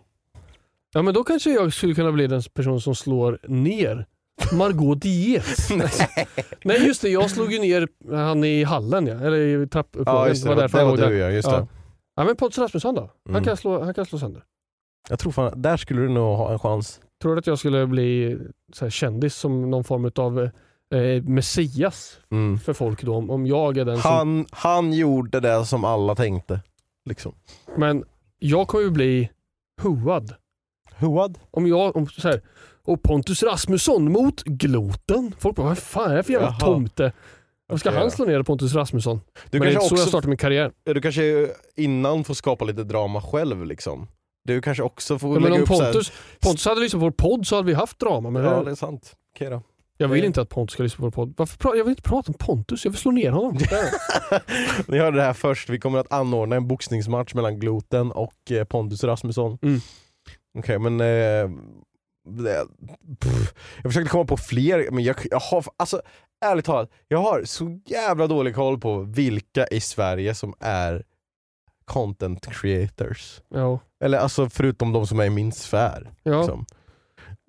Ja 0.94 1.02
men 1.02 1.14
då 1.14 1.24
kanske 1.24 1.50
jag 1.54 1.74
skulle 1.74 1.94
kunna 1.96 2.12
bli 2.12 2.28
den 2.28 2.42
person 2.54 2.82
som 2.82 2.96
slår 2.96 3.40
ner 3.48 4.06
Margot 4.54 5.02
Dietz. 5.02 5.70
Nej 6.64 6.86
just 6.88 7.02
det, 7.02 7.10
jag 7.10 7.30
slog 7.30 7.54
ju 7.54 7.60
ner 7.60 7.88
han 8.16 8.44
i 8.44 8.64
hallen 8.64 9.08
ja. 9.08 9.14
Eller 9.14 9.38
i 9.38 9.68
trappuppgången. 9.68 10.22
Ja 10.22 10.28
just 10.28 10.44
det, 10.44 10.50
det 10.50 10.56
var, 10.56 10.62
därför 10.62 10.78
det 10.78 10.86
var 10.86 10.98
du 10.98 11.18
ja, 11.18 11.30
just 11.30 11.48
Ja. 11.48 11.58
det. 11.58 11.68
Ja 12.16 12.24
men 12.24 12.36
Pontus 12.36 12.58
Rasmusson 12.58 12.96
då? 12.96 13.02
Han, 13.02 13.36
Mm. 13.36 13.44
kan 13.44 13.58
slå, 13.58 13.84
han 13.84 13.94
kan 13.94 14.06
slå 14.06 14.20
sönder. 14.20 14.44
Jag 15.10 15.20
tror 15.20 15.32
fan, 15.32 15.62
där 15.62 15.78
skulle 15.78 16.02
du 16.02 16.10
nog 16.10 16.38
ha 16.38 16.52
en 16.52 16.60
chans. 16.60 17.02
Tror 17.22 17.36
du 17.36 17.40
att 17.40 17.48
jag 17.48 17.60
skulle 17.60 17.88
bli 17.88 18.38
så 18.74 18.86
här, 18.86 18.90
kändis 18.90 19.36
som 19.36 19.70
någon 19.70 19.84
form 19.84 20.12
av 20.16 20.40
eh, 20.94 21.24
messias 21.24 22.20
Mm. 22.32 22.60
för 22.60 22.74
folk 22.74 23.04
då? 23.04 23.16
Om, 23.16 23.30
om 23.30 23.46
jag 23.48 23.78
är 23.78 23.86
den 23.86 23.98
som... 24.02 24.12
Han, 24.12 24.46
han 24.52 24.94
gjorde 24.94 25.40
det 25.40 25.66
som 25.66 25.86
alla 25.86 26.16
tänkte. 26.16 26.60
Liksom. 27.10 27.36
Men 27.78 28.04
jag 28.40 28.68
kommer 28.68 28.84
ju 28.84 28.92
bli 28.92 29.30
huad. 29.82 30.34
Huad? 30.96 31.40
Om 31.52 31.68
jag, 31.68 31.96
om 31.96 32.08
så 32.08 32.28
här, 32.28 32.42
och 32.84 33.02
Pontus 33.04 33.44
Rasmusson 33.44 34.12
mot 34.12 34.44
Gloten. 34.44 35.34
Folk 35.40 35.56
bara, 35.56 35.68
vad 35.68 35.78
fan 35.78 36.12
är 36.12 36.16
det 36.16 36.24
för 36.24 36.34
jävla 36.34 36.48
Jaha. 36.48 36.60
tomte? 36.60 37.12
Vad 37.72 37.80
ska 37.80 37.92
han 37.92 38.12
slå 38.12 38.26
ner 38.26 38.44
Pontus 38.44 38.74
Rasmusson? 38.76 39.22
Du 39.50 39.60
Men 39.60 39.68
det 39.68 39.74
är 39.74 39.74
inte 39.74 39.86
så 39.86 39.96
jag 39.96 40.08
startar 40.08 40.28
min 40.28 40.38
karriär. 40.38 40.72
du 40.84 41.02
kanske 41.02 41.48
innan 41.76 42.24
får 42.24 42.34
skapa 42.34 42.66
lite 42.66 42.84
drama 42.84 43.22
själv 43.22 43.66
liksom. 43.66 44.08
Du 44.44 44.62
kanske 44.62 44.84
också 44.84 45.20
får 45.20 45.30
Ja, 45.30 45.34
men 45.40 45.44
lägga 45.44 45.56
om 45.56 45.62
upp 45.62 45.68
så 45.68 45.84
här- 45.84 45.92
Pontus, 45.94 46.12
Pontus 46.40 46.66
hade 46.66 46.82
lyssnat 46.82 47.00
på 47.00 47.06
vår 47.06 47.12
podd 47.12 47.48
så 47.48 47.56
hade 47.56 47.68
vi 47.68 47.74
haft 47.74 48.00
drama. 48.00 48.30
Men 48.30 48.44
Ja 48.44 48.64
det, 48.64 48.72
är 48.72 48.76
sant. 48.76 49.16
Okej 49.36 49.50
då. 49.50 49.62
jag 49.98 50.08
vill 50.08 50.26
inte 50.26 50.42
att 50.42 50.50
Pontus 50.50 50.74
ska 50.74 50.84
lyssna 50.84 50.98
på 50.98 51.04
vår 51.04 51.12
podd. 51.12 51.34
Varför 51.38 51.76
jag 51.76 51.84
vill 51.84 51.90
inte 51.92 52.02
prata 52.10 52.28
om 52.32 52.34
Pontus, 52.40 52.86
jag 52.86 52.92
vill 52.92 53.00
slå 53.00 53.12
ner 53.12 53.32
honom. 53.32 53.58
Ni 54.88 54.98
hörde 54.98 55.18
det 55.18 55.24
här 55.24 55.34
först, 55.34 55.70
vi 55.70 55.80
kommer 55.80 56.00
att 56.00 56.14
anordna 56.14 56.56
en 56.56 56.68
boxningsmatch 56.68 57.34
mellan 57.34 57.60
Gloten 57.60 58.12
och 58.12 58.52
eh, 58.52 58.64
Pontus 58.64 59.04
Rasmusson. 59.04 59.58
Mm. 59.62 59.80
Okej 60.58 60.80
men... 60.80 61.02
Eh, 61.02 61.50
pff, 63.20 63.54
jag 63.84 63.92
försökte 63.92 64.10
komma 64.12 64.26
på 64.26 64.38
fler, 64.38 64.92
men 64.92 65.04
jag, 65.04 65.16
jag 65.32 65.40
har, 65.40 65.66
alltså 65.78 66.02
ärligt 66.46 66.66
talat, 66.66 66.90
jag 67.08 67.18
har 67.20 67.44
så 67.44 67.80
jävla 67.86 68.28
dålig 68.28 68.56
koll 68.56 68.80
på 68.80 69.00
vilka 69.02 69.68
i 69.68 69.80
Sverige 69.82 70.36
som 70.36 70.54
är 70.60 71.04
content 71.86 72.48
creators. 72.54 73.42
ja. 73.50 73.80
Eller 74.04 74.18
alltså 74.18 74.50
förutom 74.50 74.94
de 74.94 75.08
som 75.08 75.20
är 75.20 75.26
i 75.26 75.30
min 75.30 75.52
sfär. 75.52 76.12
Ja. 76.24 76.38
Liksom. 76.38 76.66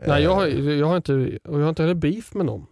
Nej, 0.07 0.23
jag 0.23 0.35
har, 0.35 0.47
Eh, 0.47 0.71
jag, 0.71 0.87
har 0.87 0.97
inte, 0.97 1.39
jag 1.45 1.53
har 1.61 1.69
inte 1.69 1.83
heller 1.83 1.95
beef 1.95 2.35
med 2.35 2.47
någon. 2.47 2.67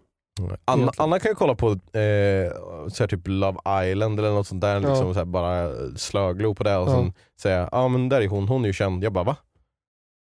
Anna. 0.65 0.93
Anna 0.97 1.19
kan 1.19 1.31
ju 1.31 1.35
kolla 1.35 1.55
på 1.55 1.71
eh, 1.99 2.53
så 2.89 3.07
typ 3.07 3.21
Love 3.25 3.59
Island 3.91 4.19
eller 4.19 4.31
något 4.31 4.47
sånt 4.47 4.61
där, 4.61 4.81
Ja. 4.81 4.89
liksom, 4.89 5.15
så 5.15 5.25
bara 5.25 5.71
slöglo 5.97 6.55
på 6.55 6.65
det 6.65 6.77
och 6.77 6.89
Ja. 6.89 6.93
sen 6.95 7.13
säga 7.41 7.59
ja 7.73 7.79
ah, 7.79 7.89
men 7.89 8.09
där 8.09 8.21
är 8.21 8.29
hon, 8.29 8.49
hon 8.49 8.63
är 8.63 8.67
ju 8.67 8.73
känd. 8.73 9.05
Jag 9.05 9.13
bara 9.13 9.25
va? 9.25 9.37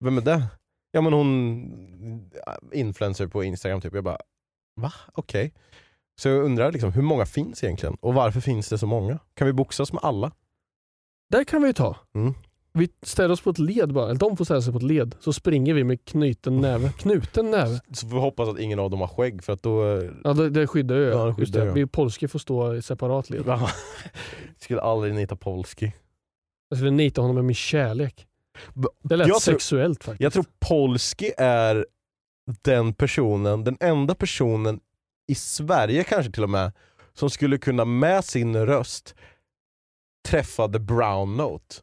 Vem 0.04 0.18
är 0.18 0.22
det? 0.22 0.42
Ja 0.92 1.00
men 1.00 1.12
hon 1.12 2.30
influencer 2.72 3.26
på 3.26 3.44
Instagram 3.44 3.80
typ. 3.80 3.94
Jag 3.94 4.04
bara 4.04 4.18
va? 4.76 4.92
Okej. 5.14 5.52
Så 6.20 6.28
jag 6.28 6.44
undrar 6.44 6.72
liksom, 6.72 6.92
hur 6.92 7.02
många 7.02 7.26
finns 7.26 7.64
egentligen? 7.64 7.94
Och 8.00 8.14
varför 8.14 8.40
finns 8.40 8.68
det 8.68 8.78
så 8.78 8.86
många? 8.86 9.18
Kan 9.34 9.46
vi 9.46 9.52
boxas 9.52 9.92
med 9.92 10.00
alla? 10.04 10.32
Där 11.30 11.44
kan 11.44 11.62
vi 11.62 11.66
ju 11.68 11.72
ta. 11.72 11.96
Mm. 12.14 12.34
Vi 12.72 12.88
ställer 13.02 13.32
oss 13.32 13.40
på 13.40 13.50
ett 13.50 13.58
led 13.58 13.92
bara, 13.92 14.04
eller 14.04 14.20
de 14.20 14.36
får 14.36 14.44
ställa 14.44 14.62
sig 14.62 14.72
på 14.72 14.76
ett 14.78 14.82
led. 14.84 15.14
Så 15.20 15.32
springer 15.32 15.74
vi 15.74 15.84
med 15.84 16.04
knuten 16.04 16.56
näve. 16.60 16.92
Knuten 16.98 17.50
näve. 17.50 17.80
Så 17.92 18.08
får 18.08 18.14
vi 18.16 18.20
hoppas 18.20 18.48
att 18.48 18.58
ingen 18.58 18.78
av 18.78 18.90
dem 18.90 19.00
har 19.00 19.08
skägg 19.08 19.44
för 19.44 19.52
att 19.52 19.62
då... 19.62 19.96
eh, 19.96 20.10
Ja 20.24 20.32
det, 20.32 20.50
det 20.50 20.66
skyddar 20.66 20.96
ju. 20.96 21.02
Ja, 21.04 21.24
det 21.24 21.34
skyddar 21.34 21.66
det. 21.66 21.72
Vi 21.72 21.86
polske 21.86 22.28
får 22.28 22.38
stå 22.38 22.74
i 22.74 22.82
separat 22.82 23.30
led. 23.30 23.44
Skulle 24.58 24.80
aldrig 24.80 25.14
nita 25.14 25.36
Polski. 25.36 25.92
Jag 26.68 26.78
skulle 26.78 26.90
nita 26.90 27.20
honom 27.20 27.34
med 27.36 27.44
min 27.44 27.54
kärlek. 27.54 28.26
Det 29.02 29.16
lät 29.16 29.28
jag 29.28 29.40
tror- 29.42 29.52
sexuellt 29.54 30.04
faktiskt. 30.04 30.20
Jag 30.22 30.32
tror 30.32 30.44
Polski 30.68 31.32
är 31.38 31.86
den 32.62 32.94
personen, 32.94 33.64
den 33.64 33.76
enda 33.80 34.14
personen 34.14 34.80
i 35.26 35.34
Sverige 35.34 36.04
kanske 36.04 36.32
till 36.32 36.42
och 36.42 36.50
med, 36.50 36.72
som 37.14 37.30
skulle 37.30 37.58
kunna 37.58 37.84
med 37.84 38.24
sin 38.24 38.66
röst 38.66 39.14
träffa 40.28 40.68
the 40.68 40.78
brown 40.78 41.36
note. 41.36 41.74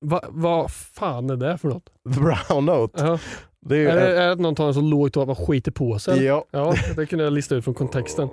Va- 0.00 0.24
Vad 0.28 0.70
fan 0.72 1.30
är 1.30 1.36
det 1.36 1.58
för 1.58 1.68
något? 1.68 1.84
The 2.14 2.20
brown 2.20 2.66
note. 2.66 3.04
Ja. 3.04 3.18
Det 3.60 3.76
är 3.76 3.88
Är, 3.88 3.96
det, 3.96 4.16
är 4.22 4.26
det 4.26 4.32
att 4.32 4.40
någon 4.40 4.54
tar 4.54 4.66
en 4.68 4.74
så 4.74 4.80
låg 4.80 5.12
ton 5.12 5.22
att 5.30 5.38
man 5.38 5.46
skiter 5.46 5.72
på 5.72 5.98
sig? 5.98 6.24
Ja, 6.24 6.44
Ja, 6.50 6.74
det 6.96 7.06
kunde 7.06 7.24
jag 7.24 7.32
lista 7.32 7.54
ut 7.54 7.64
från 7.64 7.74
kontexten. 7.74 8.28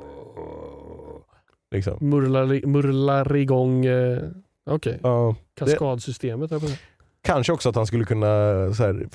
liksom. 1.72 1.98
Murlar, 2.10 2.68
murlar 2.68 3.36
igång 3.36 3.86
eh, 3.86 4.20
okej, 4.66 5.00
Ja. 5.04 5.36
kaskadsystemet. 5.54 6.52
här 6.52 6.60
på 6.60 6.66
det. 6.66 6.80
Kanske 7.24 7.54
också 7.54 7.70
att 7.70 7.76
han 7.76 7.88
skulle 7.88 8.06
kunna, 8.06 8.28
så 8.74 8.84
här, 8.84 9.08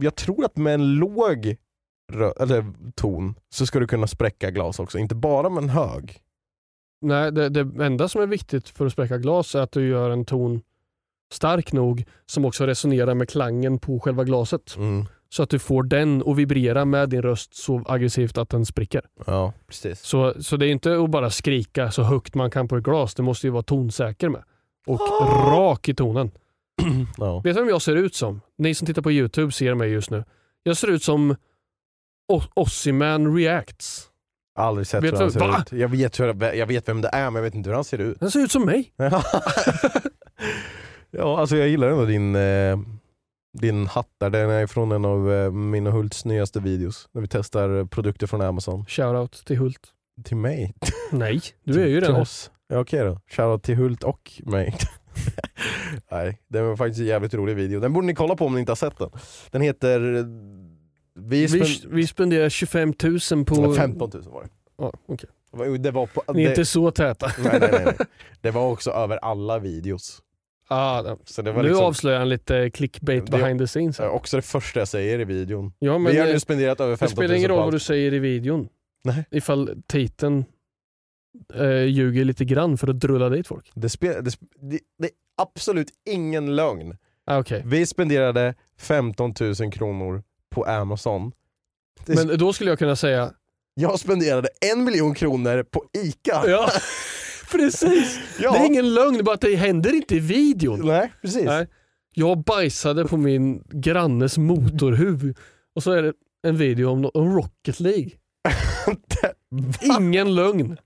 jag 0.00 0.14
tror 0.14 0.44
att 0.44 0.56
med 0.56 0.74
en 0.74 0.94
låg 0.94 1.56
eller, 2.40 2.92
ton 2.94 3.34
så 3.50 3.66
ska 3.66 3.80
du 3.80 3.86
kunna 3.86 4.06
spräcka 4.06 4.50
glas 4.50 4.78
också, 4.78 4.98
inte 4.98 5.14
bara 5.14 5.48
med 5.48 5.62
en 5.62 5.68
hög. 5.68 6.20
Nej, 7.00 7.32
det, 7.32 7.48
det 7.48 7.84
enda 7.84 8.08
som 8.08 8.22
är 8.22 8.26
viktigt 8.26 8.68
för 8.68 8.86
att 8.86 8.92
spräcka 8.92 9.18
glas 9.18 9.54
är 9.54 9.60
att 9.60 9.72
du 9.72 9.88
gör 9.88 10.10
en 10.10 10.24
ton 10.24 10.60
stark 11.32 11.72
nog 11.72 12.04
som 12.26 12.44
också 12.44 12.66
resonerar 12.66 13.14
med 13.14 13.28
klangen 13.28 13.78
på 13.78 14.00
själva 14.00 14.24
glaset. 14.24 14.76
Mm. 14.76 15.04
Så 15.28 15.42
att 15.42 15.50
du 15.50 15.58
får 15.58 15.82
den 15.82 16.22
att 16.26 16.36
vibrera 16.36 16.84
med 16.84 17.08
din 17.08 17.22
röst 17.22 17.54
så 17.54 17.82
aggressivt 17.86 18.38
att 18.38 18.48
den 18.48 18.66
spricker. 18.66 19.02
Ja, 19.26 19.52
precis. 19.66 20.00
Så, 20.00 20.42
så 20.42 20.56
det 20.56 20.66
är 20.66 20.70
inte 20.70 21.02
att 21.02 21.10
bara 21.10 21.30
skrika 21.30 21.90
så 21.90 22.02
högt 22.02 22.34
man 22.34 22.50
kan 22.50 22.68
på 22.68 22.76
ett 22.76 22.84
glas. 22.84 23.14
Det 23.14 23.22
måste 23.22 23.46
ju 23.46 23.50
vara 23.50 23.62
tonsäker 23.62 24.28
med. 24.28 24.42
Och 24.86 25.00
rak 25.52 25.88
i 25.88 25.94
tonen. 25.94 26.30
Ja. 27.16 27.40
Vet 27.40 27.54
du 27.56 27.60
vem 27.60 27.68
jag 27.68 27.82
ser 27.82 27.96
ut 27.96 28.14
som? 28.14 28.40
Ni 28.58 28.74
som 28.74 28.86
tittar 28.86 29.02
på 29.02 29.12
YouTube 29.12 29.52
ser 29.52 29.74
mig 29.74 29.90
just 29.90 30.10
nu. 30.10 30.24
Jag 30.62 30.76
ser 30.76 30.88
ut 30.88 31.02
som 31.02 31.36
Ossiman 32.54 33.36
Reacts. 33.36 34.08
Aldrig 34.58 34.86
sett 34.86 35.04
Vet 35.04 35.12
hur 35.12 35.18
han 35.18 35.32
ser 35.32 35.40
va? 35.40 35.62
ut. 35.66 35.72
Jag 35.72 35.88
vet, 35.88 36.20
hur, 36.20 36.42
jag 36.54 36.66
vet 36.66 36.88
vem 36.88 37.00
det 37.00 37.08
är 37.12 37.24
men 37.24 37.34
jag 37.34 37.42
vet 37.42 37.54
inte 37.54 37.70
hur 37.70 37.74
han 37.74 37.84
ser 37.84 37.98
ut. 37.98 38.16
Han 38.20 38.30
ser 38.30 38.40
ut 38.40 38.52
som 38.52 38.64
mig. 38.64 38.92
ja, 41.10 41.40
alltså 41.40 41.56
jag 41.56 41.68
gillar 41.68 41.88
ändå 41.88 42.04
din, 42.04 42.36
eh, 42.36 42.78
din 43.58 43.86
hatt 43.86 44.08
där. 44.20 44.30
Den 44.30 44.50
är 44.50 44.66
från 44.66 44.92
en 44.92 45.04
av 45.04 45.32
eh, 45.32 45.50
min 45.50 45.86
och 45.86 45.92
Hults 45.92 46.24
nyaste 46.24 46.60
videos. 46.60 47.08
När 47.12 47.22
vi 47.22 47.28
testar 47.28 47.84
produkter 47.84 48.26
från 48.26 48.40
Amazon. 48.40 48.86
Shoutout 48.86 49.32
till 49.46 49.56
Hult. 49.58 49.80
Till 50.24 50.36
mig. 50.36 50.74
Nej, 51.12 51.40
du 51.64 51.82
är 51.82 51.86
ju 51.86 52.00
till 52.00 52.12
den. 52.12 52.20
oss. 52.20 52.50
Ja, 52.68 52.78
Okej 52.78 53.04
då. 53.04 53.20
Shoutout 53.30 53.62
till 53.62 53.74
Hult 53.76 54.02
och 54.02 54.32
mig. 54.44 54.74
Nej, 56.10 56.38
det 56.48 56.62
var 56.62 56.76
faktiskt 56.76 57.00
en 57.00 57.06
jävligt 57.06 57.34
rolig 57.34 57.56
video. 57.56 57.80
Den 57.80 57.92
borde 57.92 58.06
ni 58.06 58.14
kolla 58.14 58.36
på 58.36 58.46
om 58.46 58.54
ni 58.54 58.60
inte 58.60 58.70
har 58.70 58.76
sett 58.76 58.98
den. 58.98 59.10
Den 59.50 59.62
heter... 59.62 60.14
eh, 60.16 60.24
Vi, 61.14 61.46
Vi, 61.46 61.80
vi 61.88 62.06
spenderar 62.06 62.48
25 62.48 62.92
000 63.32 63.44
på... 63.44 63.74
15 63.74 64.10
000 64.14 64.22
var 64.32 64.42
det. 64.42 64.48
Ja, 64.78 64.92
okej. 65.06 65.28
Det 65.52 65.56
var- 65.58 65.78
Det 65.78 65.92
på, 65.92 66.32
Ni 66.34 66.42
är 66.42 66.44
det, 66.46 66.50
inte 66.52 66.64
så 66.64 66.90
täta. 66.90 67.26
nej, 67.44 67.58
nej, 67.60 67.70
nej, 67.84 67.94
det 68.40 68.50
var 68.50 68.70
också 68.70 68.90
över 68.90 69.16
alla 69.16 69.58
videos. 69.58 70.20
Ah, 70.68 71.16
Så 71.24 71.42
det 71.42 71.52
var 71.52 71.62
nu 71.62 71.68
liksom, 71.68 71.84
avslöjar 71.86 72.18
han 72.18 72.28
lite 72.28 72.70
clickbait 72.70 73.26
Det 73.26 73.32
behind 73.38 73.60
the 73.60 73.66
scenes. 73.66 73.98
här. 73.98 74.08
också 74.08 74.36
det 74.36 74.42
första 74.42 74.78
jag 74.80 74.88
säger 74.88 75.18
i 75.20 75.24
videon. 75.24 75.72
Ja, 75.78 75.98
men 75.98 76.12
vi 76.12 76.18
har 76.18 76.26
nu 76.26 76.40
spenderat 76.40 76.80
över 76.80 76.90
det 76.90 76.96
15 76.96 77.16
000 77.16 77.24
spelar 77.24 77.34
ingen 77.38 77.50
roll 77.50 77.64
vad 77.64 77.72
du 77.72 77.78
säger 77.78 78.14
i 78.14 78.18
videon. 78.18 78.68
Nej. 79.04 79.24
Ifall 79.30 79.82
titeln 79.86 80.44
eh, 81.54 81.82
ljuger 81.84 82.24
lite 82.24 82.44
grann 82.44 82.78
för 82.78 82.88
att 82.88 83.00
drulla 83.00 83.28
dit 83.28 83.46
folk. 83.46 83.70
Det, 83.74 83.88
spe, 83.88 84.20
det, 84.20 84.30
det, 84.60 84.78
det 84.98 85.04
är 85.04 85.10
absolut 85.42 85.88
ingen 86.10 86.56
lögn. 86.56 86.96
Ah, 87.26 87.38
okej. 87.38 87.62
Vi 87.66 87.86
spenderade 87.86 88.54
15 88.80 89.34
000 89.40 89.72
kronor 89.72 90.22
på 90.50 90.64
Amazon. 90.64 91.32
Det, 92.06 92.14
Men 92.14 92.38
då 92.38 92.52
skulle 92.52 92.70
jag 92.70 92.78
kunna 92.78 92.96
säga, 92.96 93.32
Jag 93.74 94.00
spenderade 94.00 94.48
en 94.72 94.84
miljon 94.84 95.14
kronor 95.14 95.62
på 95.62 95.84
ICA. 96.04 96.42
ja 96.46 96.70
precis. 97.52 98.18
Ja. 98.40 98.52
Det 98.52 98.58
är 98.58 98.66
ingen 98.66 98.94
lögn, 98.94 99.24
bara 99.24 99.34
att 99.34 99.40
det 99.40 99.56
händer 99.56 99.94
inte 99.94 100.16
i 100.16 100.20
videon. 100.20 100.86
Nej, 100.86 101.12
precis. 101.22 101.44
Nej. 101.44 101.66
Jag 102.14 102.44
bajsade 102.44 103.04
på 103.04 103.16
min 103.16 103.64
grannes 103.70 104.38
motorhuv 104.38 105.34
och 105.74 105.82
så 105.82 105.92
är 105.92 106.02
det 106.02 106.12
en 106.42 106.56
video 106.56 106.90
om, 106.90 107.10
om 107.14 107.36
Rocket 107.36 107.80
League. 107.80 108.10
Ingen 110.00 110.34
lögn. 110.34 110.76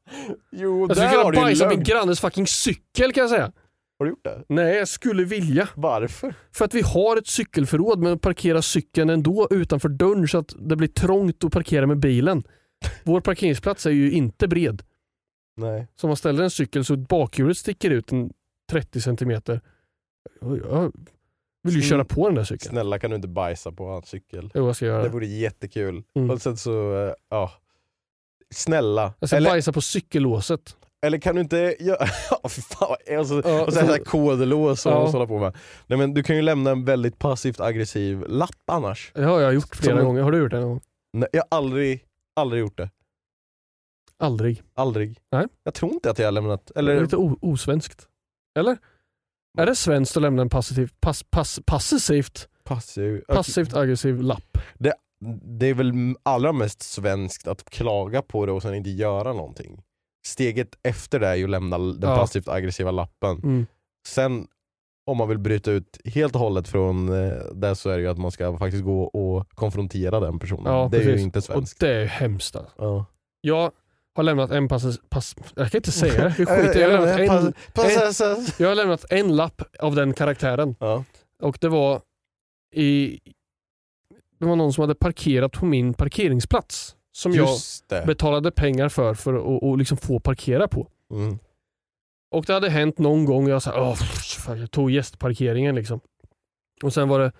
Jo, 0.53 0.87
Jag 0.89 0.97
skulle 0.97 1.11
kunna 1.11 1.31
bajsa 1.43 1.69
min 1.69 1.83
grannes 1.83 2.21
fucking 2.21 2.47
cykel 2.47 3.13
kan 3.13 3.21
jag 3.21 3.31
säga. 3.31 3.53
Har 3.99 4.05
du 4.07 4.11
gjort 4.11 4.25
det? 4.25 4.43
Nej, 4.49 4.77
jag 4.77 4.89
skulle 4.89 5.25
vilja. 5.25 5.69
Varför? 5.75 6.35
För 6.53 6.65
att 6.65 6.75
vi 6.75 6.81
har 6.83 7.17
ett 7.17 7.27
cykelförråd 7.27 7.99
men 7.99 8.19
parkerar 8.19 8.61
cykeln 8.61 9.11
ändå 9.11 9.49
utanför 9.51 9.89
dörren 9.89 10.29
så 10.29 10.39
att 10.39 10.55
det 10.59 10.77
blir 10.77 10.89
trångt 10.89 11.45
att 11.45 11.53
parkera 11.53 11.87
med 11.87 11.99
bilen. 11.99 12.43
Vår 13.05 13.21
parkeringsplats 13.21 13.87
är 13.87 13.91
ju 13.91 14.11
inte 14.13 14.49
bred. 14.49 14.83
Nej. 15.57 15.87
Så 15.97 16.07
om 16.07 16.09
man 16.09 16.17
ställer 16.17 16.45
en 16.45 16.51
cykel 16.51 16.85
så 16.85 16.97
bakhjulet 16.97 17.57
sticker 17.57 17.91
ut 17.91 18.13
en 18.13 18.31
30 18.71 19.01
centimeter. 19.01 19.61
Jag 20.41 20.93
vill 21.63 21.75
ju 21.77 21.83
köra 21.83 22.05
på 22.05 22.27
den 22.29 22.35
där 22.35 22.45
cykeln. 22.45 22.71
Snälla 22.71 22.99
kan 22.99 23.11
du 23.11 23.17
inte 23.17 23.29
bajsa 23.29 23.73
på 23.73 23.87
hans 23.89 24.09
cykel? 24.09 24.51
Jo, 24.55 24.67
jag 24.67 24.77
ska 24.77 24.87
göra 24.87 24.99
Det 24.99 25.09
det. 25.09 25.13
vore 25.13 25.27
jättekul. 25.27 26.03
Mm. 26.17 26.31
Och 26.31 26.43
sen 26.43 26.57
så, 26.57 27.07
eh, 27.07 27.13
ja. 27.31 27.53
Snälla. 28.55 29.15
Jag 29.21 29.29
ska 29.29 29.37
Eller, 29.37 29.51
bajsa 29.51 29.73
på 29.73 29.81
cykellåset. 29.81 30.77
eller 31.07 31.19
kan 31.19 31.35
du 31.35 31.41
inte 31.41 31.77
göra... 31.81 31.99
Ja, 32.43 32.49
fan. 32.49 32.97
Alltså, 33.19 33.43
Ja, 33.45 33.65
och 33.67 33.73
så- 33.73 33.87
så 33.87 34.05
kodlås 34.05 34.87
och 34.87 34.93
Ja. 34.93 34.97
ja. 35.05 35.11
hålla 35.11 35.27
på 35.27 35.39
med. 35.39 35.57
Nej, 35.87 35.99
men 35.99 36.15
du 36.15 36.23
kan 36.23 36.37
ju 36.37 36.43
lämna 36.43 36.71
en 36.71 36.85
väldigt 36.85 37.19
passivt 37.19 37.61
aggressiv 37.61 38.25
lapp 38.29 38.51
annars. 38.67 39.13
Har 39.15 39.41
jag 39.41 39.55
gjort 39.55 39.77
flera 39.77 39.97
Som- 39.97 40.07
gånger. 40.07 40.23
Har 40.23 40.33
du 40.33 40.39
gjort 40.39 40.51
det 40.51 40.61
någon 40.61 40.69
gång? 40.69 40.81
Nej, 41.13 41.29
jag 41.33 41.45
har 41.51 41.59
aldrig, 41.59 42.05
aldrig 42.37 42.61
gjort 42.61 42.77
det. 42.77 42.91
Aldrig. 44.19 44.63
Aldrig. 44.75 45.19
Nej. 45.33 45.47
Jag 45.65 45.75
tror 45.75 45.93
inte 45.93 46.11
att 46.11 46.19
jag 46.19 46.27
har 46.27 46.33
lämnat... 46.33 46.67
Det 46.67 46.73
är 46.75 46.79
Eller, 46.79 47.01
lite 47.01 47.17
osvenskt. 47.17 48.09
Eller? 48.59 48.79
Är 49.59 49.67
det 49.67 49.75
svenskt 49.75 50.17
att 50.17 50.23
lämna 50.23 50.43
en 50.43 50.49
passivt, 50.49 51.01
pass, 51.01 51.23
pass, 51.31 51.61
passivt, 51.67 52.49
passiv. 52.65 53.25
passivt 53.29 53.75
aggressiv 53.75 54.23
lapp? 54.23 54.59
Det 54.75 54.95
är 55.61 55.75
väl 55.75 55.93
allra 56.23 56.53
mest 56.53 56.83
svenskt 56.83 57.47
att 57.49 57.71
klaga 57.71 58.23
på 58.23 58.47
det 58.47 58.53
och 58.53 58.63
sen 58.63 58.75
inte 58.75 58.91
göra 58.91 59.33
någonting. 59.33 59.83
Steget 60.27 60.69
efter 60.83 61.21
det 61.21 61.29
är 61.29 61.35
ju 61.35 61.45
att 61.45 61.51
lämna 61.51 61.79
den 61.79 62.11
Ja. 62.11 62.17
passivt 62.17 62.49
aggressiva 62.49 62.91
lappen. 62.91 63.37
Mm. 63.37 63.67
Sen 64.09 64.47
om 65.11 65.17
man 65.17 65.29
vill 65.29 65.39
bryta 65.39 65.71
ut 65.71 65.99
helt 66.05 66.35
och 66.35 66.41
hållet 66.41 66.69
från 66.69 67.09
eh, 67.09 67.33
det 67.55 67.77
så 67.77 67.91
är 67.91 67.97
det 67.97 68.03
ju 68.03 68.09
att 68.09 68.19
man 68.19 68.31
ska 68.31 68.59
faktiskt 68.59 68.85
gå 68.85 69.03
och 69.03 69.49
konfrontera 69.55 70.21
den 70.21 70.39
personen. 70.39 70.73
Ja, 70.73 70.89
det 70.93 70.97
är 70.99 71.03
ju 71.17 71.21
inte 71.21 71.39
Och 71.39 71.45
svenskt. 71.45 71.81
det 71.81 71.89
är 71.95 72.07
hemskt 72.07 72.57
alltså. 72.57 72.75
Ja. 72.79 73.05
Jag 73.41 73.71
har 74.17 74.23
lämnat 74.23 74.51
en 74.51 74.69
pass, 74.69 74.99
pass 75.09 75.37
jag 75.57 75.71
kan 75.71 75.79
inte 75.79 75.93
säga 75.93 76.15
det, 76.15 76.35
jag 76.39 76.49
skiter 76.49 76.81
jag, 76.81 76.91
har 76.99 77.07
lämnat 77.07 77.21
en, 77.21 77.53
pass- 77.75 78.55
jag 78.61 78.69
har 78.69 78.75
lämnat 78.75 79.05
en 79.11 79.37
lapp 79.37 79.63
av 79.79 79.95
den 79.95 80.15
karaktären 80.15 80.75
Ja. 80.81 81.05
och 81.43 81.59
det 81.61 81.69
var 81.69 82.01
i 82.75 83.19
det 84.39 84.47
var 84.47 84.57
någon 84.57 84.73
som 84.73 84.83
hade 84.83 84.95
parkerat 84.95 85.53
på 85.53 85.67
min 85.67 85.95
parkeringsplats 85.95 86.97
som 87.13 87.33
Just 87.33 87.85
jag 87.89 88.03
det. 88.03 88.07
betalade 88.07 88.51
pengar 88.51 88.89
för 88.89 89.15
för 89.15 89.35
att 89.35 89.63
och 89.63 89.79
liksom 89.79 89.97
få 89.97 90.21
parkera 90.21 90.69
på. 90.69 90.89
Mm. 91.13 91.39
Och 92.31 92.45
det 92.45 92.53
hade 92.53 92.71
hänt 92.71 92.99
någon 92.99 93.25
gång 93.25 93.45
och 93.45 93.51
jag 93.51 93.63
sa, 93.63 93.89
Åh, 93.91 93.95
fan, 94.45 94.61
jag 94.61 94.71
tog 94.71 94.91
gästparkeringen 94.91 95.75
liksom. 95.75 96.01
Och 96.83 96.93
sen 96.93 97.09
var 97.09 97.21
det 97.21 97.33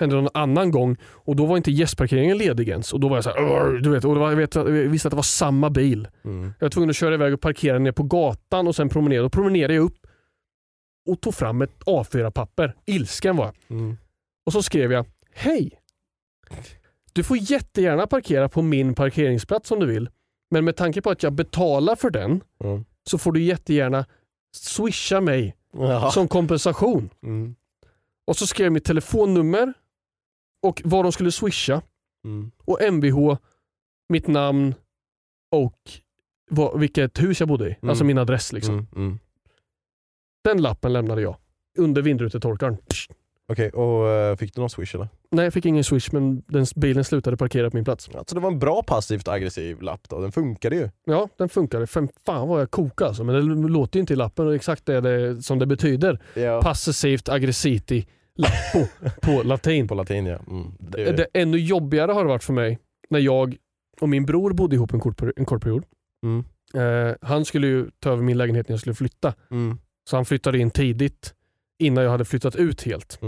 hände 0.00 0.16
någon 0.16 0.28
annan 0.34 0.70
gång 0.70 0.96
och 1.04 1.36
då 1.36 1.46
var 1.46 1.56
inte 1.56 1.70
gästparkeringen 1.70 2.38
ledig 2.38 2.68
ens. 2.68 2.92
Och 2.92 3.00
då 3.00 3.08
var 3.08 3.16
jag 3.16 3.24
så 3.24 3.30
här, 3.30 3.78
du 3.78 3.90
vet, 3.90 4.04
och 4.04 4.14
det 4.14 4.20
var, 4.20 4.30
jag, 4.30 4.36
vet, 4.36 4.54
jag 4.54 4.64
visste 4.64 5.08
att 5.08 5.12
det 5.12 5.16
var 5.16 5.22
samma 5.22 5.70
bil. 5.70 6.08
Mm. 6.24 6.52
Jag 6.58 6.64
var 6.64 6.70
tvungen 6.70 6.90
att 6.90 6.96
köra 6.96 7.14
iväg 7.14 7.34
och 7.34 7.40
parkera 7.40 7.78
ner 7.78 7.92
på 7.92 8.02
gatan 8.02 8.68
och 8.68 8.76
sen 8.76 8.88
promenera. 8.88 9.22
Då 9.22 9.30
promenerade 9.30 9.74
jag 9.74 9.84
upp 9.84 10.06
och 11.08 11.20
tog 11.20 11.34
fram 11.34 11.62
ett 11.62 11.84
A4-papper. 11.86 12.76
Ilsken 12.86 13.36
var 13.36 13.44
jag. 13.44 13.54
Mm. 13.78 13.96
Och 14.46 14.52
så 14.52 14.62
skrev 14.62 14.92
jag, 14.92 15.06
hej! 15.34 15.80
Du 17.12 17.22
får 17.24 17.36
jättegärna 17.36 18.06
parkera 18.06 18.48
på 18.48 18.62
min 18.62 18.94
parkeringsplats 18.94 19.70
om 19.70 19.80
du 19.80 19.86
vill. 19.86 20.08
Men 20.50 20.64
med 20.64 20.76
tanke 20.76 21.02
på 21.02 21.10
att 21.10 21.22
jag 21.22 21.32
betalar 21.32 21.96
för 21.96 22.10
den 22.10 22.40
Mm. 22.64 22.84
så 23.04 23.18
får 23.18 23.32
du 23.32 23.42
jättegärna 23.42 24.06
swisha 24.56 25.20
mig 25.20 25.56
Ja. 25.72 26.10
som 26.10 26.28
kompensation. 26.28 27.10
Mm. 27.22 27.56
Och 28.26 28.36
så 28.36 28.46
skrev 28.46 28.64
jag 28.64 28.72
mitt 28.72 28.84
telefonnummer 28.84 29.72
och 30.62 30.82
vad 30.84 31.04
de 31.04 31.12
skulle 31.12 31.32
swisha 31.32 31.82
Mm. 32.24 32.50
och 32.64 32.82
MVH, 32.82 33.36
mitt 34.08 34.26
namn 34.26 34.74
och 35.50 35.78
vad, 36.50 36.80
vilket 36.80 37.22
hus 37.22 37.40
jag 37.40 37.48
bodde 37.48 37.68
i. 37.68 37.76
Mm. 37.82 37.88
Alltså 37.90 38.04
min 38.04 38.18
adress 38.18 38.52
liksom. 38.52 38.74
Mm. 38.74 38.86
Mm. 38.96 39.18
Den 40.44 40.62
lappen 40.62 40.92
lämnade 40.92 41.22
jag 41.22 41.36
under 41.78 42.02
vindrutetorkaren. 42.02 42.76
Okej, 43.48 43.70
och 43.70 44.08
eh, 44.08 44.36
fick 44.36 44.54
du 44.54 44.60
någon 44.60 44.70
swish 44.70 44.94
eller? 44.94 45.08
Nej, 45.30 45.44
jag 45.44 45.52
fick 45.52 45.66
ingen 45.66 45.84
swish 45.84 46.08
men 46.12 46.42
den, 46.46 46.66
bilen 46.76 47.04
slutade 47.04 47.36
parkera 47.36 47.70
på 47.70 47.76
min 47.76 47.84
plats. 47.84 48.08
Alltså 48.14 48.34
det 48.34 48.40
var 48.40 48.50
en 48.50 48.58
bra 48.58 48.82
passivt 48.82 49.28
aggressiv 49.28 49.82
lapp 49.82 50.08
då, 50.08 50.20
den 50.20 50.32
funkade 50.32 50.76
ju. 50.76 50.90
Ja, 51.04 51.28
den 51.38 51.48
funkade. 51.48 51.86
Fem, 51.86 52.08
fan 52.26 52.48
vad 52.48 52.60
jag 52.60 52.70
kokade 52.70 53.08
alltså. 53.08 53.24
Men 53.24 53.62
det 53.62 53.68
låter 53.68 53.96
ju 53.96 54.00
inte 54.00 54.12
i 54.12 54.16
lappen 54.16 54.46
och 54.46 54.54
exakt 54.54 54.86
det, 54.86 55.00
det 55.00 55.42
som 55.42 55.58
det 55.58 55.66
betyder. 55.66 56.20
Ja. 56.34 56.62
Passivt 56.62 57.28
aggressiti 57.28 58.06
lappo 58.36 58.88
på 59.22 59.42
latin. 59.42 59.88
På 59.88 59.94
latin 59.94 60.26
ja. 60.26 60.38
Mm. 60.50 60.72
Det, 60.78 61.04
Det, 61.04 61.12
det 61.12 61.26
ännu 61.34 61.58
jobbigare 61.58 62.12
har 62.12 62.24
det 62.24 62.28
varit 62.28 62.44
för 62.44 62.52
mig 62.52 62.78
när 63.10 63.18
jag 63.18 63.56
och 64.00 64.08
min 64.08 64.26
bror 64.26 64.52
bodde 64.52 64.76
ihop 64.76 64.94
en 64.94 65.00
kort, 65.00 65.22
en 65.36 65.44
kort 65.44 65.62
period. 65.62 65.84
Mm. 66.22 66.44
Eh, 66.74 67.14
han 67.20 67.44
skulle 67.44 67.66
ju 67.66 67.90
ta 68.00 68.10
över 68.10 68.22
min 68.22 68.38
lägenhet 68.38 68.68
när 68.68 68.72
jag 68.72 68.80
skulle 68.80 68.94
flytta. 68.94 69.34
Mm. 69.50 69.78
Så 70.10 70.16
han 70.16 70.24
flyttade 70.24 70.58
in 70.58 70.70
tidigt 70.70 71.34
innan 71.78 72.04
jag 72.04 72.10
hade 72.10 72.24
flyttat 72.24 72.56
ut 72.56 72.82
helt. 72.82 73.18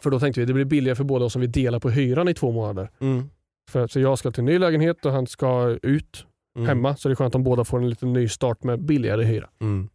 För 0.00 0.10
då 0.10 0.20
tänkte 0.20 0.40
vi 0.40 0.46
det 0.46 0.52
blir 0.54 0.64
billigare 0.64 0.96
för 0.96 1.04
båda 1.04 1.24
oss 1.24 1.34
om 1.36 1.40
vi 1.40 1.46
delar 1.46 1.80
på 1.80 1.90
hyran 1.90 2.28
i 2.28 2.34
två 2.34 2.52
månader. 2.52 2.90
Mm. 2.98 3.30
För, 3.70 3.86
så 3.86 4.00
jag 4.00 4.18
ska 4.18 4.30
till 4.30 4.40
en 4.40 4.44
ny 4.44 4.58
lägenhet 4.58 5.04
och 5.06 5.12
han 5.12 5.26
ska 5.26 5.78
ut 5.82 6.24
Mm. 6.56 6.68
hemma. 6.68 6.96
Så 6.96 7.08
det 7.08 7.12
är 7.12 7.16
skönt 7.16 7.34
om 7.34 7.44
båda 7.44 7.64
får 7.64 7.78
en 7.78 7.90
liten 7.90 8.12
ny 8.12 8.28
start 8.28 8.62
med 8.62 8.80
billigare 8.84 9.24
hyra. 9.24 9.50
Mm. 9.60 9.88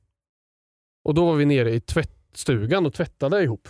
Och 1.04 1.14
då 1.14 1.26
var 1.26 1.36
vi 1.36 1.46
nere 1.46 1.72
i 1.74 1.80
tvättstugan 1.80 2.86
och 2.86 2.94
tvättade 2.94 3.44
ihop. 3.44 3.68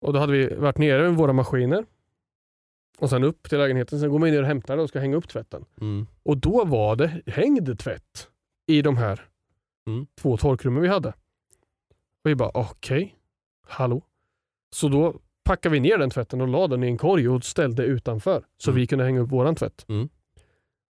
Och 0.00 0.12
då 0.12 0.18
hade 0.18 0.32
vi 0.32 0.54
varit 0.54 0.78
nere 0.78 1.02
med 1.02 1.14
våra 1.16 1.32
maskiner. 1.32 1.84
Och 2.98 3.10
sen 3.10 3.24
upp 3.24 3.48
till 3.48 3.58
lägenheten. 3.58 4.00
Sen 4.00 4.10
går 4.10 4.18
man 4.18 4.30
ner 4.30 4.40
och 4.42 4.46
hämtar 4.48 4.76
det 4.76 4.82
och 4.82 4.88
ska 4.88 4.98
hänga 5.00 5.16
upp 5.16 5.28
tvätten. 5.28 5.64
Mm. 5.80 6.06
Och 6.22 6.36
då 6.36 6.64
var 6.64 6.96
det 6.96 7.22
hängd 7.26 7.78
tvätt 7.78 8.28
i 8.66 8.82
de 8.82 8.96
här 8.96 9.26
Mm. 9.86 10.06
två 10.20 10.36
torkrummen 10.36 10.82
vi 10.82 10.88
hade. 10.88 11.08
Och 12.24 12.30
vi 12.30 12.34
bara 12.34 12.50
okej, 12.54 13.16
hallå. 13.66 14.02
Så 14.74 14.88
då 14.88 15.20
packade 15.44 15.72
vi 15.72 15.80
ner 15.80 15.98
den 15.98 16.10
tvätten 16.10 16.40
och 16.40 16.48
la 16.48 16.66
den 16.68 16.84
i 16.84 16.86
en 16.86 16.98
korg 16.98 17.28
och 17.28 17.44
ställde 17.44 17.84
utanför. 17.84 18.44
Så 18.58 18.70
Mm. 18.70 18.80
vi 18.80 18.86
kunde 18.86 19.04
hänga 19.04 19.20
upp 19.20 19.32
våran 19.32 19.54
tvätt. 19.54 19.84
Mm. 19.88 20.08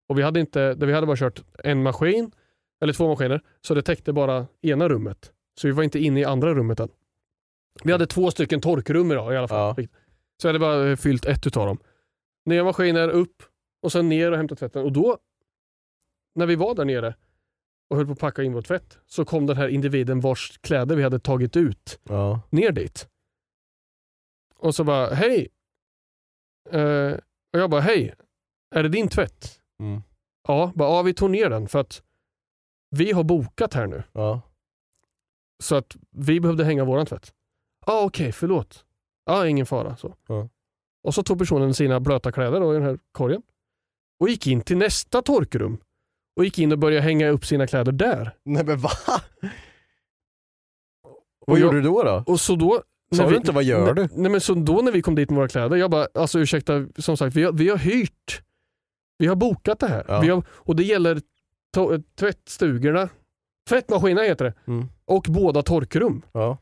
Och 0.10 0.18
vi 0.20 0.24
hade, 0.24 0.40
inte, 0.40 0.74
vi 0.80 0.94
hade 0.94 1.08
bara 1.08 1.18
kört 1.18 1.44
en 1.64 1.84
maskin, 1.84 2.32
eller 2.82 2.94
två 2.94 3.08
maskiner, 3.08 3.42
så 3.62 3.74
det 3.74 3.82
täckte 3.82 4.14
bara 4.14 4.48
ena 4.62 4.90
rummet. 4.90 5.32
Så 5.62 5.68
vi 5.68 5.74
var 5.74 5.84
inte 5.84 6.00
inne 6.00 6.20
i 6.20 6.26
andra 6.26 6.54
rummet 6.54 6.80
än. 6.80 6.90
Vi 7.84 7.92
hade 7.92 8.08
två 8.08 8.32
stycken 8.32 8.62
torkrum 8.62 9.12
idag 9.12 9.34
i 9.34 9.38
alla 9.38 9.48
fall. 9.48 9.76
Ja. 9.78 9.88
Så 10.42 10.48
jag 10.48 10.50
hade 10.50 10.60
bara 10.60 10.90
eh, 10.90 10.96
fyllt 10.96 11.26
ett 11.26 11.48
utav 11.48 11.66
dem. 11.66 11.78
Nya 12.46 12.64
maskiner, 12.64 13.10
upp 13.10 13.44
och 13.84 13.92
sen 13.92 14.10
ner 14.10 14.32
och 14.32 14.38
hämta 14.38 14.56
tvätten. 14.56 14.84
Och 14.84 14.92
då, 14.92 15.18
när 16.36 16.46
vi 16.46 16.56
var 16.56 16.76
där 16.76 16.86
nere 16.86 17.16
och 17.90 17.98
höll 17.98 18.06
på 18.06 18.12
att 18.12 18.20
packa 18.20 18.44
in 18.44 18.54
vår 18.54 18.62
tvätt, 18.62 18.98
så 19.06 19.26
kom 19.26 19.46
den 19.46 19.58
här 19.58 19.68
individen 19.68 20.20
vars 20.20 20.58
kläder 20.62 20.96
vi 20.96 21.04
hade 21.04 21.20
tagit 21.20 21.58
ut 21.58 22.00
Ja. 22.10 22.42
ner 22.50 22.72
dit. 22.72 23.08
Och 24.60 24.76
så 24.76 24.84
bara, 24.84 25.14
hej. 25.14 25.47
Eh, 26.70 27.12
och 27.53 27.60
jag 27.60 27.70
bara, 27.70 27.82
hej. 27.82 28.14
Är 28.76 28.84
det 28.84 28.89
din 28.89 29.07
tvätt? 29.07 29.62
Mm. 29.80 30.01
Ja, 30.47 30.72
bara, 30.76 30.89
ja, 30.89 31.01
vi 31.01 31.14
tog 31.14 31.30
ner 31.30 31.49
den 31.49 31.68
för 31.68 31.80
att 31.80 32.03
vi 32.95 33.12
har 33.12 33.24
bokat 33.24 33.74
här 33.74 33.88
nu. 33.88 34.03
Ja. 34.12 34.41
Så 35.64 35.76
att 35.76 35.95
vi 36.12 36.39
behövde 36.39 36.64
hänga 36.66 36.84
våran 36.86 37.05
tvätt. 37.05 37.34
Ja, 37.86 38.03
okej, 38.05 38.32
förlåt. 38.32 38.86
Ja, 39.26 39.47
ingen 39.47 39.66
fara. 39.66 39.97
Så. 39.97 40.16
Ja. 40.28 40.49
Och 41.03 41.14
så 41.16 41.24
tog 41.24 41.39
personen 41.39 41.74
sina 41.74 41.99
blöta 41.99 42.32
kläder 42.32 42.60
då, 42.60 42.72
i 42.74 42.78
den 42.78 42.84
här 42.86 42.99
korgen 43.12 43.41
och 44.20 44.30
gick 44.30 44.47
in 44.47 44.62
till 44.62 44.78
nästa 44.78 45.22
torkrum 45.22 45.78
och 46.36 46.45
gick 46.45 46.60
in 46.60 46.72
och 46.72 46.80
började 46.80 47.01
hänga 47.03 47.30
upp 47.30 47.45
sina 47.45 47.68
kläder 47.68 47.91
där. 47.91 48.36
Nej 48.43 48.66
men 48.66 48.80
va? 48.80 48.89
Och 51.01 51.47
Vad 51.47 51.60
jag- 51.60 51.66
gjorde 51.66 51.78
du 51.78 51.82
då? 51.82 52.03
då? 52.03 52.24
Och 52.28 52.39
så 52.39 52.55
då... 52.55 52.84
Sa 53.16 53.30
du 53.30 53.36
inte 53.36 53.51
vad 53.51 53.64
gör 53.64 53.93
du? 53.93 54.07
Nej, 54.16 54.32
men 54.32 54.41
så 54.41 54.53
då 54.53 54.74
när 54.82 54.91
vi 54.91 55.01
kom 55.01 55.16
dit 55.16 55.30
med 55.30 55.38
våra 55.38 55.47
kläder, 55.47 55.78
jag 55.78 55.91
bara, 55.91 56.07
alltså 56.14 56.39
ursäkta, 56.39 56.86
som 56.97 57.18
sagt, 57.18 57.36
vi 57.36 57.43
har, 57.43 57.51
vi 57.53 57.70
har 57.70 57.78
hyrt. 57.78 58.41
Vi 59.18 59.28
har 59.28 59.36
bokat 59.36 59.80
det 59.80 59.88
här. 59.88 60.05
Ja. 60.07 60.16
Har, 60.36 60.43
och 60.49 60.76
det 60.76 60.84
gäller 60.84 61.22
to- 61.78 62.03
tvättstugorna, 62.20 63.10
tvättmaskinerna 63.70 64.28
heter 64.28 64.45
det, 64.45 64.53
Mm. 64.72 64.86
och 65.05 65.26
båda 65.30 65.62
torkrum. 65.62 66.22
Ja. 66.32 66.57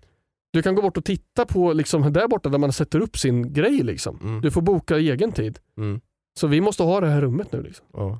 Du 0.54 0.62
kan 0.64 0.76
gå 0.76 0.82
bort 0.82 0.98
och 0.98 1.06
titta 1.06 1.46
på 1.46 1.74
liksom 1.74 2.14
där 2.14 2.28
borta 2.28 2.50
där 2.50 2.58
man 2.58 2.74
sätter 2.74 3.00
upp 3.00 3.18
sin 3.18 3.54
grej. 3.54 3.84
Liksom. 3.84 4.20
Mm. 4.24 4.42
Du 4.42 4.52
får 4.52 4.62
boka 4.62 4.98
egen 4.98 5.32
tid. 5.32 5.60
Mm. 5.78 6.02
Så 6.40 6.48
vi 6.48 6.62
måste 6.62 6.84
ha 6.84 7.00
det 7.02 7.08
här 7.08 7.22
rummet 7.22 7.52
nu. 7.52 7.62
Liksom. 7.62 7.86
ja. 7.94 8.20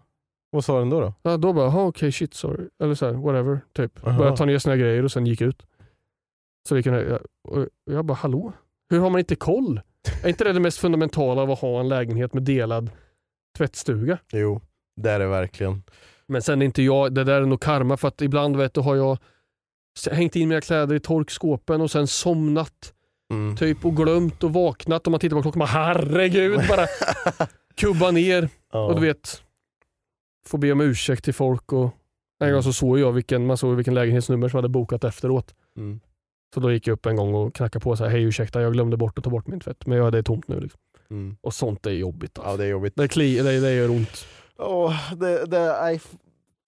Vad 0.50 0.66
sa 0.66 0.80
den 0.80 0.90
då? 0.90 1.00
då? 1.02 1.14
Ja, 1.22 1.38
då 1.38 1.54
bara, 1.54 1.70
"Ha, 1.70 1.84
okej 1.88 2.12
shit 2.12 2.34
sorry. 2.34 2.68
Eller 2.84 2.96
så 2.96 3.06
här, 3.06 3.14
whatever. 3.14 3.60
Typ. 3.74 4.02
Började 4.02 4.38
ta 4.38 4.46
ner 4.46 4.60
sina 4.60 4.76
grejer 4.76 5.04
och 5.04 5.12
sen 5.12 5.26
gick 5.26 5.42
ut. 5.42 5.64
Så 6.68 6.76
vi 6.76 6.84
kunde, 6.84 7.20
och 7.48 7.68
jag 7.86 8.06
bara, 8.06 8.14
hallå? 8.14 8.54
Hur 8.90 9.00
har 9.00 9.10
man 9.10 9.20
inte 9.20 9.36
koll? 9.36 9.82
Är 10.24 10.30
inte 10.30 10.44
det 10.44 10.54
det 10.54 10.60
mest 10.60 10.78
fundamentala 10.78 11.42
av 11.42 11.52
att 11.52 11.60
ha 11.60 11.80
en 11.80 11.90
lägenhet 11.90 12.34
med 12.34 12.44
delad 12.44 12.90
tvättstuga? 13.58 14.18
Jo, 14.32 14.62
det 15.02 15.12
är 15.12 15.20
det 15.20 15.28
verkligen. 15.28 15.84
Men 16.28 16.42
sen 16.42 16.62
är 16.62 16.66
inte 16.66 16.82
jag, 16.84 17.14
det 17.14 17.24
där 17.24 17.42
är 17.42 17.46
nog 17.46 17.62
karma 17.62 17.98
för 17.98 18.08
att 18.08 18.22
ibland 18.22 18.56
vet 18.58 18.74
du, 18.74 18.82
har 18.82 18.96
jag 18.96 19.18
hängt 20.12 20.36
in 20.36 20.50
mina 20.50 20.62
kläder 20.62 20.96
i 20.96 21.00
torkskåpen 21.00 21.82
och 21.82 21.92
sen 21.92 22.08
somnat 22.08 22.94
Mm. 23.32 23.56
typ 23.56 23.86
och 23.86 23.96
glömt 23.96 24.44
och 24.44 24.54
vaknat 24.54 25.08
och 25.08 25.12
man 25.12 25.20
tittar 25.20 25.36
på 25.36 25.42
klockan 25.42 25.62
och 25.62 25.68
bara 25.68 25.84
herregud 25.84 26.60
bara 26.70 26.86
kubba 27.76 28.12
ner 28.12 28.50
Ja. 28.72 28.86
och 28.86 28.96
du 28.96 29.02
vet 29.08 29.42
få 30.48 30.58
be 30.58 30.72
om 30.72 30.82
ursäkt 30.82 31.24
till 31.24 31.34
folk 31.34 31.74
och 31.74 31.90
en 32.44 32.54
gång 32.54 32.64
så 32.64 32.74
såg 32.74 33.00
jag 33.00 33.12
vilken, 33.12 33.46
man 33.46 33.58
såg 33.58 33.76
vilken 33.76 33.94
lägenhetsnummer 33.94 34.50
som 34.50 34.58
hade 34.58 34.70
bokat 34.70 35.04
efteråt. 35.04 35.56
Mm. 35.78 36.00
Så 36.54 36.60
då 36.60 36.72
gick 36.72 36.88
jag 36.88 36.94
upp 36.94 37.06
en 37.06 37.16
gång 37.16 37.34
och 37.34 37.56
knackade 37.56 37.84
på 37.84 37.90
och 37.90 37.98
sa 37.98 38.08
hej 38.08 38.24
ursäkta 38.24 38.62
jag 38.62 38.74
glömde 38.74 38.98
bort 38.98 39.18
att 39.18 39.24
ta 39.24 39.30
bort 39.30 39.48
min 39.48 39.60
tvätt 39.60 39.88
men 39.88 39.98
ja, 39.98 40.12
det 40.12 40.18
är 40.18 40.24
tomt 40.24 40.48
nu. 40.48 40.60
Liksom. 40.60 40.80
Mm. 41.10 41.38
Och 41.42 41.54
sånt 41.54 41.86
är 41.86 41.92
jobbigt. 41.92 42.38
Alltså. 42.38 42.52
Ja 42.52 42.58
det 42.58 42.64
är 42.64 42.70
jobbigt. 42.70 42.94
det, 42.96 43.08
kli, 43.08 43.38
det, 43.38 43.60
det 43.60 43.74
gör 43.74 43.90
ont. 43.90 44.28
Åh, 44.58 45.14
det, 45.16 45.46
det, 45.46 45.58
är, 45.58 46.02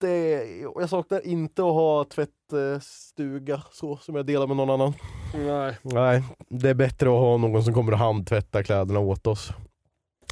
det, 0.00 0.46
jag 0.74 0.88
saknar 0.88 1.26
inte 1.26 1.62
att 1.62 1.74
ha 1.74 2.04
tvättstuga 2.04 3.62
så 3.72 3.96
som 3.96 4.14
jag 4.14 4.26
delar 4.26 4.46
med 4.46 4.56
någon 4.56 4.70
annan. 4.70 4.92
Nej. 5.34 5.76
Nej, 5.82 6.22
det 6.48 6.70
är 6.70 6.74
bättre 6.74 7.08
att 7.08 7.20
ha 7.20 7.36
någon 7.36 7.64
som 7.64 7.74
kommer 7.74 7.92
och 7.92 7.98
handtvättar 7.98 8.62
kläderna 8.62 9.00
åt 9.00 9.26
oss. 9.26 9.50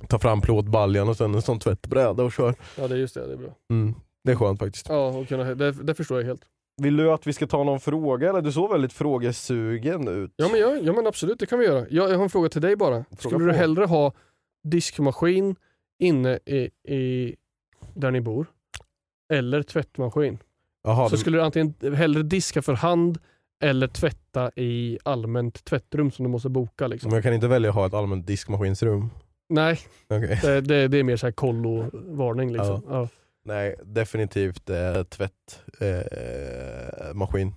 Ta 0.09 0.19
fram 0.19 0.41
plåtbaljan 0.41 1.09
och 1.09 1.17
sen 1.17 1.35
en 1.35 1.43
sån 1.43 1.59
tvättbräda 1.59 2.23
och 2.23 2.33
kör. 2.33 2.55
Ja 2.77 2.89
det 2.89 2.95
är 2.95 2.99
just 2.99 3.15
det, 3.15 3.27
det 3.27 3.33
är 3.33 3.37
bra. 3.37 3.55
Mm. 3.71 3.95
Det 4.25 4.33
är 4.33 4.37
skönt 4.37 4.59
faktiskt. 4.59 4.89
Ja, 4.89 5.09
och 5.09 5.29
kunna, 5.29 5.45
det, 5.45 5.73
det 5.73 5.95
förstår 5.95 6.21
jag 6.21 6.27
helt. 6.27 6.43
Vill 6.79 6.97
du 6.97 7.11
att 7.11 7.27
vi 7.27 7.33
ska 7.33 7.47
ta 7.47 7.65
någon 7.65 7.81
fråga 7.81 8.31
eller? 8.31 8.43
Du 8.43 8.53
såg 8.53 8.71
väldigt 8.71 8.93
frågesugen 8.93 10.09
ut. 10.09 10.33
Ja 10.37 10.49
men, 10.49 10.61
ja, 10.61 10.77
ja 10.83 10.93
men 10.93 11.07
absolut, 11.07 11.39
det 11.39 11.47
kan 11.47 11.59
vi 11.59 11.65
göra. 11.65 11.87
Jag, 11.91 12.11
jag 12.11 12.17
har 12.17 12.25
en 12.25 12.31
fråga 12.31 12.49
till 12.49 12.61
dig 12.61 12.77
bara. 12.77 13.05
Skulle 13.19 13.45
du 13.45 13.51
på. 13.51 13.57
hellre 13.57 13.85
ha 13.85 14.13
diskmaskin 14.65 15.57
inne 15.99 16.39
i, 16.47 16.71
i, 16.95 17.35
där 17.95 18.11
ni 18.11 18.21
bor? 18.21 18.47
Eller 19.33 19.63
tvättmaskin? 19.63 20.39
Jaha, 20.83 21.09
så 21.09 21.15
du, 21.17 21.21
skulle 21.21 21.39
du 21.39 21.43
antingen 21.43 21.75
hellre 21.95 22.23
diska 22.23 22.63
för 22.63 22.73
hand 22.73 23.19
eller 23.65 23.89
tvätta 23.89 24.51
i 24.57 24.99
allmänt 25.03 25.65
tvättrum 25.65 26.11
som 26.11 26.25
du 26.25 26.31
måste 26.31 26.49
boka. 26.49 26.87
Liksom. 26.87 27.09
men 27.09 27.17
jag 27.17 27.25
kan 27.25 27.35
inte 27.35 27.49
välja 27.49 27.69
att 27.69 27.75
ha 27.75 27.87
ett 27.87 27.95
allmänt 27.95 28.27
diskmaskinsrum. 28.27 29.11
Nej, 29.49 29.79
Okej. 30.09 30.39
det, 30.43 30.61
det, 30.61 30.89
det 30.89 30.99
är 30.99 31.03
mer 31.03 31.17
så 31.17 31.27
här 31.27 31.33
kollo-varning. 31.33 32.53
Liksom. 32.53 32.83
Ja. 32.89 33.09
Nej, 33.45 33.77
definitivt 33.85 34.71
eh, 34.71 35.03
tvättmaskin. 35.03 37.49
Eh. 37.49 37.55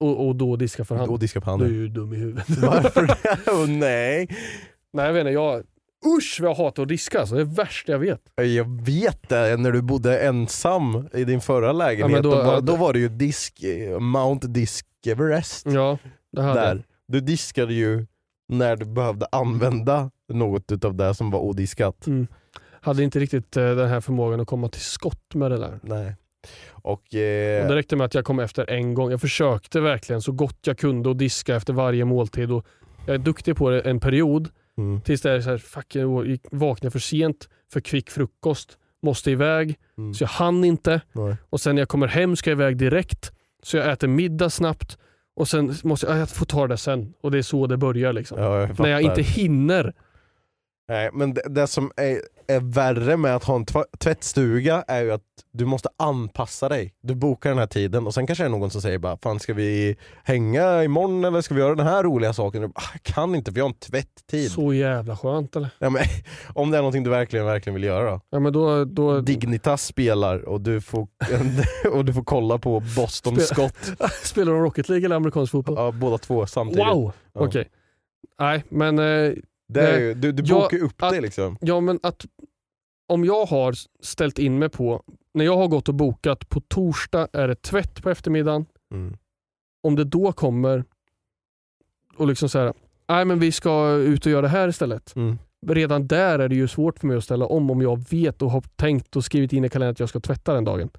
Och, 0.00 0.26
och 0.28 0.36
då 0.36 0.56
diska 0.56 0.84
för 0.84 0.96
hand. 0.96 1.10
och 1.10 1.18
diska 1.18 1.40
på 1.40 1.56
Du 1.56 1.64
är 1.64 1.68
ju 1.68 1.88
dum 1.88 2.12
i 2.12 2.16
huvudet. 2.16 2.48
Varför 2.58 3.06
det? 3.06 3.16
Åh 3.52 3.66
nej! 3.68 4.28
Nej 4.92 5.06
jag 5.06 5.12
vet 5.12 5.20
inte, 5.20 5.30
jag... 5.30 5.62
Usch 6.18 6.38
vad 6.40 6.50
jag 6.50 6.54
hatar 6.54 6.82
att 6.82 6.88
diska. 6.88 7.20
Alltså. 7.20 7.34
Det 7.34 7.40
är 7.40 7.44
det 7.44 7.54
värsta 7.54 7.92
jag 7.92 7.98
vet. 7.98 8.20
Jag 8.36 8.84
vet 8.84 9.28
det, 9.28 9.56
när 9.56 9.72
du 9.72 9.82
bodde 9.82 10.20
ensam 10.20 11.08
i 11.12 11.24
din 11.24 11.40
förra 11.40 11.72
lägenhet, 11.72 12.22
då- 12.22 12.30
då, 12.30 12.36
var, 12.36 12.44
ja, 12.52 12.60
då 12.60 12.72
det- 12.72 12.78
var 12.78 12.92
det 12.92 12.98
ju 12.98 13.08
disk, 13.08 13.64
Mount 14.00 14.46
Disk 14.48 14.86
Everest. 15.06 15.66
Ja, 15.66 15.98
det 16.32 16.42
hade 16.42 16.60
där. 16.60 16.84
Du 17.08 17.20
diskade 17.20 17.74
ju 17.74 18.06
när 18.48 18.76
du 18.76 18.84
behövde 18.84 19.26
använda 19.32 20.10
något 20.32 20.72
utav 20.72 20.94
det 20.94 21.14
som 21.14 21.30
var 21.30 21.40
odiskat. 21.40 22.06
Mm. 22.06 22.26
Hade 22.80 23.02
inte 23.02 23.18
riktigt 23.18 23.56
eh, 23.56 23.74
den 23.74 23.88
här 23.88 24.00
förmågan 24.00 24.40
att 24.40 24.46
komma 24.46 24.68
till 24.68 24.80
skott 24.80 25.34
med 25.34 25.50
det 25.50 25.58
där. 25.58 25.78
Nej. 25.82 26.16
Och, 26.68 26.92
Och 26.92 27.14
eh, 27.14 27.68
det 27.68 27.76
räckte 27.76 27.96
med 27.96 28.04
att 28.04 28.14
jag 28.14 28.24
kom 28.24 28.38
efter 28.40 28.70
en 28.70 28.94
gång. 28.94 29.10
Jag 29.10 29.20
försökte 29.20 29.80
verkligen 29.80 30.22
så 30.22 30.32
gott 30.32 30.58
jag 30.66 30.78
kunde 30.78 31.10
att 31.10 31.18
diska 31.18 31.56
efter 31.56 31.72
varje 31.72 32.04
måltid. 32.04 32.52
Och 32.52 32.66
jag 33.06 33.14
är 33.14 33.18
duktig 33.18 33.56
på 33.56 33.70
det 33.70 33.80
en 33.80 34.00
period 34.00 34.48
mm, 34.78 35.00
tills 35.00 35.22
det 35.22 35.30
är 35.30 35.40
så 35.40 35.50
här, 35.50 35.58
fuck, 35.58 35.94
jag 35.94 36.38
vaknade 36.50 36.90
för 36.90 36.98
sent 36.98 37.48
för 37.72 37.80
kvick 37.80 38.10
frukost, 38.10 38.78
måste 39.02 39.30
iväg, 39.30 39.78
mm, 39.98 40.14
så 40.14 40.22
jag 40.24 40.28
hann 40.28 40.64
inte. 40.64 41.00
nej. 41.12 41.36
Och 41.50 41.60
sen 41.60 41.74
när 41.74 41.82
jag 41.82 41.88
kommer 41.88 42.06
hem 42.06 42.36
ska 42.36 42.50
jag 42.50 42.56
iväg 42.56 42.76
direkt, 42.76 43.32
så 43.62 43.76
jag 43.76 43.90
äter 43.92 44.08
middag 44.08 44.50
snabbt 44.50 44.98
och 45.36 45.48
sen 45.48 45.74
måste 45.84 46.06
jag, 46.06 46.18
jag 46.18 46.28
får 46.28 46.46
ta 46.46 46.66
det 46.66 46.76
sen. 46.76 47.14
Och 47.22 47.30
det 47.30 47.38
är 47.38 47.42
så 47.42 47.66
det 47.66 47.76
börjar 47.76 48.12
liksom. 48.12 48.38
Ja, 48.38 48.60
jag 48.60 48.80
när 48.80 48.88
jag 48.88 49.02
inte 49.02 49.22
hinner. 49.22 49.94
Nej, 50.90 51.10
men 51.12 51.34
det, 51.34 51.42
det 51.48 51.66
som 51.66 51.90
är, 51.96 52.20
är 52.46 52.60
värre 52.60 53.16
med 53.16 53.36
att 53.36 53.44
ha 53.44 53.56
en 53.56 53.64
tvättstuga 53.98 54.84
är 54.88 55.02
ju 55.02 55.12
att 55.12 55.22
du 55.52 55.64
måste 55.64 55.88
anpassa 55.96 56.68
dig. 56.68 56.94
Du 57.02 57.14
bokar 57.14 57.50
den 57.50 57.58
här 57.58 57.66
tiden 57.66 58.06
och 58.06 58.14
sen 58.14 58.26
kanske 58.26 58.44
det 58.44 58.48
är 58.48 58.50
någon 58.50 58.70
som 58.70 58.82
säger 58.82 58.98
bara 58.98 59.16
Fan 59.22 59.40
ska 59.40 59.54
vi 59.54 59.96
hänga 60.24 60.84
imorgon 60.84 61.24
eller 61.24 61.40
ska 61.40 61.54
vi 61.54 61.60
göra 61.60 61.74
den 61.74 61.86
här 61.86 62.02
roliga 62.02 62.32
saken? 62.32 62.64
Och, 62.64 62.70
"Ah, 62.74 62.82
Jag 62.92 63.02
kan 63.02 63.34
inte 63.34 63.52
för 63.52 63.58
jag 63.58 63.64
har 63.64 63.68
en 63.68 63.74
tvätttid. 63.74 64.50
Så 64.50 64.74
jävla 64.74 65.16
skönt 65.16 65.56
eller? 65.56 65.68
Ja, 65.78 65.90
men, 65.90 66.02
om 66.54 66.70
det 66.70 66.76
är 66.76 66.80
någonting 66.82 67.02
du 67.04 67.10
verkligen, 67.10 67.46
verkligen 67.46 67.74
vill 67.74 67.84
göra 67.84 68.10
då? 68.10 68.20
Ja 68.30 68.40
men 68.40 68.52
då... 68.52 68.84
då 68.84 69.20
Dignitas 69.20 69.84
spelar 69.86 70.48
och 70.48 70.60
du 70.60 70.80
får, 70.80 71.08
och 71.92 72.04
du 72.04 72.12
får 72.14 72.24
kolla 72.24 72.58
på 72.58 72.80
Boston 72.96 73.34
Spe- 73.36 73.40
Scott, 73.54 74.10
Spelar 74.24 74.52
de 74.52 74.62
Rocket 74.62 74.88
League 74.88 75.04
eller 75.04 75.16
amerikansk 75.16 75.52
fotboll? 75.52 75.74
ja, 75.78 75.90
båda 75.92 76.18
två 76.18 76.46
samtidigt. 76.46 76.86
Wow! 76.86 77.12
Ja. 77.32 77.40
Okej. 77.40 77.68
Nej 78.38 78.64
men, 78.68 78.98
eh, 78.98 79.32
Det 79.72 79.80
är 79.90 80.00
ju, 80.00 80.14
du 80.14 80.32
du 80.32 80.42
bokar 80.42 80.76
ju 80.76 80.82
upp 80.82 81.02
att- 81.02 81.12
det 81.12 81.20
liksom. 81.20 81.56
ja 81.60 81.80
men 81.80 82.00
att 82.02 82.26
om 83.08 83.24
jag 83.24 83.44
har 83.46 83.74
ställt 84.00 84.38
in 84.38 84.58
mig 84.58 84.68
på, 84.68 85.02
när 85.34 85.44
jag 85.44 85.56
har 85.56 85.68
gått 85.68 85.88
och 85.88 85.94
bokat 85.94 86.48
på 86.48 86.60
torsdag 86.60 87.28
är 87.32 87.48
det 87.48 87.62
tvätt 87.62 88.02
på 88.02 88.10
eftermiddagen. 88.10 88.66
Mm. 88.92 89.16
Om 89.82 89.96
det 89.96 90.04
då 90.04 90.32
kommer 90.32 90.84
och 92.16 92.26
liksom 92.26 92.48
säga 92.48 92.74
nej 93.08 93.24
men 93.24 93.38
vi 93.38 93.52
ska 93.52 93.90
ut 93.92 94.26
och 94.26 94.32
göra 94.32 94.42
det 94.42 94.48
här 94.48 94.68
istället. 94.68 95.16
Mm. 95.16 95.38
Redan 95.66 96.06
där 96.06 96.38
är 96.38 96.48
det 96.48 96.54
ju 96.54 96.68
svårt 96.68 96.98
för 96.98 97.06
mig 97.06 97.16
att 97.16 97.24
ställa 97.24 97.46
om 97.46 97.70
om 97.70 97.82
jag 97.82 98.04
vet 98.10 98.42
och 98.42 98.50
har 98.50 98.62
tänkt 98.76 99.16
och 99.16 99.24
skrivit 99.24 99.52
in 99.52 99.64
i 99.64 99.68
kalendern 99.68 99.92
att 99.92 100.00
jag 100.00 100.08
ska 100.08 100.20
tvätta 100.20 100.54
den 100.54 100.64
dagen. 100.64 100.90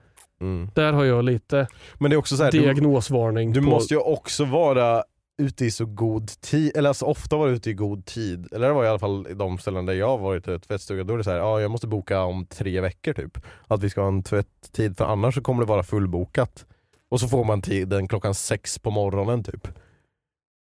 Mm. 0.41 0.69
Där 0.75 0.93
har 0.93 1.03
jag 1.03 1.25
lite 1.25 1.67
Men 1.99 2.11
det 2.11 2.15
är 2.15 2.17
också 2.17 2.37
så 2.37 2.43
här, 2.43 2.51
du, 2.51 2.59
diagnosvarning. 2.59 3.53
du 3.53 3.59
på, 3.59 3.65
måste 3.65 3.93
ju 3.93 3.99
också 3.99 4.45
vara 4.45 5.03
ute 5.41 5.65
i 5.65 5.71
så 5.71 5.85
god 5.85 6.27
tid, 6.27 6.71
eller 6.77 6.89
alltså 6.89 7.05
ofta 7.05 7.37
vara 7.37 7.49
ute 7.49 7.69
i 7.69 7.73
god 7.73 8.05
tid. 8.05 8.47
Eller 8.51 8.67
det 8.67 8.73
var 8.73 8.85
i 8.85 8.87
alla 8.87 8.99
fall 8.99 9.27
i 9.29 9.33
de 9.33 9.57
ställen 9.57 9.85
där 9.85 9.93
jag 9.93 10.07
har 10.07 10.17
varit 10.17 10.47
i 10.47 10.59
tvättstuga, 10.59 11.03
då 11.03 11.13
är 11.13 11.17
det 11.17 11.23
så 11.23 11.31
här, 11.31 11.37
ja 11.37 11.61
jag 11.61 11.71
måste 11.71 11.87
boka 11.87 12.23
om 12.23 12.45
tre 12.45 12.81
veckor 12.81 13.13
typ. 13.13 13.37
Att 13.67 13.83
vi 13.83 13.89
ska 13.89 14.01
ha 14.01 14.07
en 14.07 14.23
tvätttid 14.23 14.97
för 14.97 15.05
annars 15.05 15.35
så 15.35 15.41
kommer 15.41 15.63
det 15.63 15.69
vara 15.69 15.83
fullbokat. 15.83 16.65
Och 17.09 17.19
så 17.19 17.27
får 17.27 17.43
man 17.43 17.61
tiden 17.61 18.07
klockan 18.07 18.33
sex 18.33 18.79
på 18.79 18.91
morgonen 18.91 19.43
typ. 19.43 19.67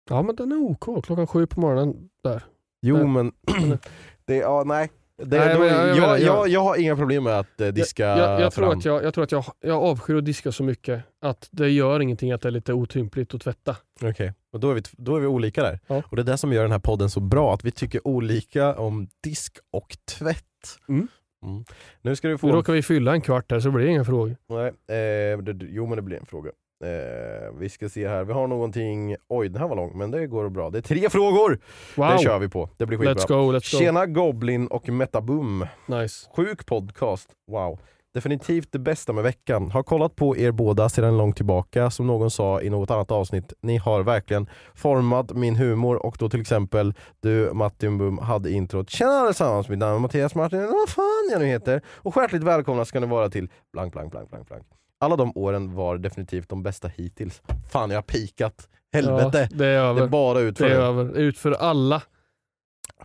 Ja 0.09 0.22
men 0.22 0.36
den 0.36 0.51
är 0.51 0.55
OK, 0.55 1.05
klockan 1.05 1.28
sju 1.28 1.47
på 1.47 1.59
morgonen 1.61 2.09
där. 2.24 2.43
Jo 2.82 2.97
Nej. 2.97 3.07
men, 3.07 3.32
det, 4.26 4.36
ja 4.36 4.63
nej. 4.65 4.89
Det, 5.24 5.39
Nej, 5.39 5.53
då, 5.53 5.59
men 5.59 5.68
jag- 5.70 5.97
jag 5.97 6.20
jag, 6.22 6.47
jag, 6.47 6.61
har 6.63 6.76
inga 6.76 6.95
problem 6.95 7.24
med 7.24 7.39
att 7.39 7.61
eh, 7.61 7.68
diska 7.68 8.03
jag, 8.05 8.41
jag, 8.41 8.53
tror 8.53 8.65
fram. 8.70 8.78
att 8.78 8.86
jag, 8.86 9.03
jag 9.03 9.13
tror 9.13 9.24
att 9.24 9.32
jag, 9.32 9.45
jag 9.61 9.84
avskyr 9.84 10.15
att 10.15 10.26
diska 10.26 10.51
så 10.51 10.63
mycket 10.63 11.03
att 11.22 11.47
det 11.51 11.70
gör 11.70 11.99
ingenting 11.99 12.32
att 12.32 12.41
det 12.41 12.49
är 12.49 12.51
lite 12.51 12.74
otympligt 12.74 13.34
att 13.34 13.41
tvätta. 13.41 13.76
Okej, 14.03 14.34
och 14.53 14.59
då 14.59 14.70
är, 14.72 14.76
vi, 14.76 14.82
då 14.91 15.15
är 15.15 15.20
vi 15.20 15.28
olika 15.28 15.63
där. 15.63 15.80
Ja. 15.88 16.01
Och 16.09 16.15
det 16.15 16.22
är 16.22 16.24
det 16.24 16.38
som 16.38 16.53
gör 16.53 16.61
den 16.61 16.72
här 16.72 16.80
podden 16.80 17.09
så 17.09 17.20
bra, 17.20 17.53
att 17.53 17.63
vi 17.65 17.72
tycker 17.72 18.07
olika 18.07 18.76
om 18.76 19.07
disk 19.24 19.57
och 19.74 19.97
tvätt. 20.18 20.43
Mm. 20.89 21.07
Mm. 21.45 21.65
Nu 22.01 22.15
ska 22.15 22.28
du 22.28 22.34
Nu 22.34 22.38
få... 22.38 22.51
råkar 22.51 22.74
vi 22.74 22.82
fylla 22.82 23.11
en 23.13 23.22
kvart 23.22 23.51
här 23.51 23.59
så 23.59 23.72
blir 23.72 23.86
det 23.86 23.91
inga 23.91 24.05
frågor. 24.05 24.36
Nej, 24.49 24.68
eh, 24.68 25.38
det, 25.38 25.65
jo 25.70 25.86
men 25.88 25.95
det 25.95 26.01
blir 26.01 26.18
en 26.18 26.26
fråga. 26.26 26.51
Eh, 26.84 27.53
vi 27.59 27.69
ska 27.69 27.89
se 27.89 28.07
här, 28.07 28.23
vi 28.23 28.34
har 28.34 28.47
någonting, 28.47 29.15
oj 29.30 29.49
den 29.49 29.61
här 29.61 29.69
var 29.69 29.75
lång 29.75 29.97
men 29.97 30.11
det 30.11 30.28
går 30.28 30.49
bra. 30.49 30.69
Det 30.69 30.78
är 30.78 30.82
tre 30.82 31.09
frågor! 31.09 31.59
Wow, 31.95 32.07
Det 32.11 32.19
kör 32.19 32.39
vi 32.39 32.49
på, 32.49 32.69
det 32.78 32.86
blir 32.86 32.97
skitbra. 32.97 33.13
let's 33.13 33.28
go, 33.28 33.51
let's 33.51 33.73
go. 33.73 33.80
Tjena 33.80 34.05
Goblin 34.05 34.67
och 34.67 34.89
Metaboom. 34.89 35.65
Nice. 35.86 36.30
Sjuk 36.36 36.65
podcast, 36.65 37.30
wow. 37.51 37.80
Definitivt 38.13 38.71
det 38.71 38.80
bästa 38.80 39.13
med 39.13 39.23
veckan. 39.23 39.71
Har 39.71 39.84
kollat 39.84 40.15
på 40.15 40.38
er 40.38 40.51
båda 40.51 40.89
sedan 40.89 41.17
långt 41.17 41.36
tillbaka, 41.36 41.89
som 41.91 42.07
någon 42.07 42.32
sa 42.32 42.61
i 42.61 42.69
något 42.69 42.91
annat 42.91 43.11
avsnitt. 43.11 43.53
Ni 43.61 43.78
har 43.78 44.03
verkligen 44.03 44.49
format 44.75 45.32
min 45.34 45.55
humor 45.55 46.05
och 46.05 46.15
då 46.19 46.30
till 46.30 46.41
exempel 46.41 46.93
du 47.19 47.49
Martin 47.53 47.97
Bum 47.97 48.17
hade 48.17 48.51
introt 48.51 48.89
Tjena 48.89 49.11
allesammans, 49.11 49.69
mitt 49.69 49.80
namn 49.80 49.95
är 49.95 49.99
Mattias 49.99 50.36
Martin, 50.36 50.59
vad 50.61 50.89
fan 50.89 51.30
jag 51.32 51.39
nu 51.39 51.45
heter. 51.45 51.82
Och 51.88 52.17
hjärtligt 52.17 52.43
välkomna 52.43 52.86
ska 52.86 52.99
ni 52.99 53.07
vara 53.07 53.30
till 53.30 53.49
blank, 53.73 53.93
blank, 53.93 54.11
blank, 54.11 54.30
blank, 54.30 54.47
blank. 54.47 54.63
Alla 55.00 55.16
de 55.16 55.32
åren 55.36 55.76
var 55.76 55.98
definitivt 55.98 56.50
de 56.50 56.64
bästa 56.64 56.88
hittills. 56.88 57.41
Fan 57.72 57.89
jag 57.89 57.98
har 57.98 58.02
pikat. 58.02 58.70
Helvete. 58.93 59.48
Ja, 59.52 59.58
det 59.58 59.66
är 59.66 59.70
det 59.72 59.80
över. 59.80 60.02
är 60.02 60.08
bara 60.08 60.39
ut 60.39 60.58
Det 60.58 60.64
för 60.64 60.70
är 60.72 60.80
det. 60.80 60.86
över. 60.86 61.18
Ut 61.18 61.38
för 61.38 61.52
alla. 61.52 62.02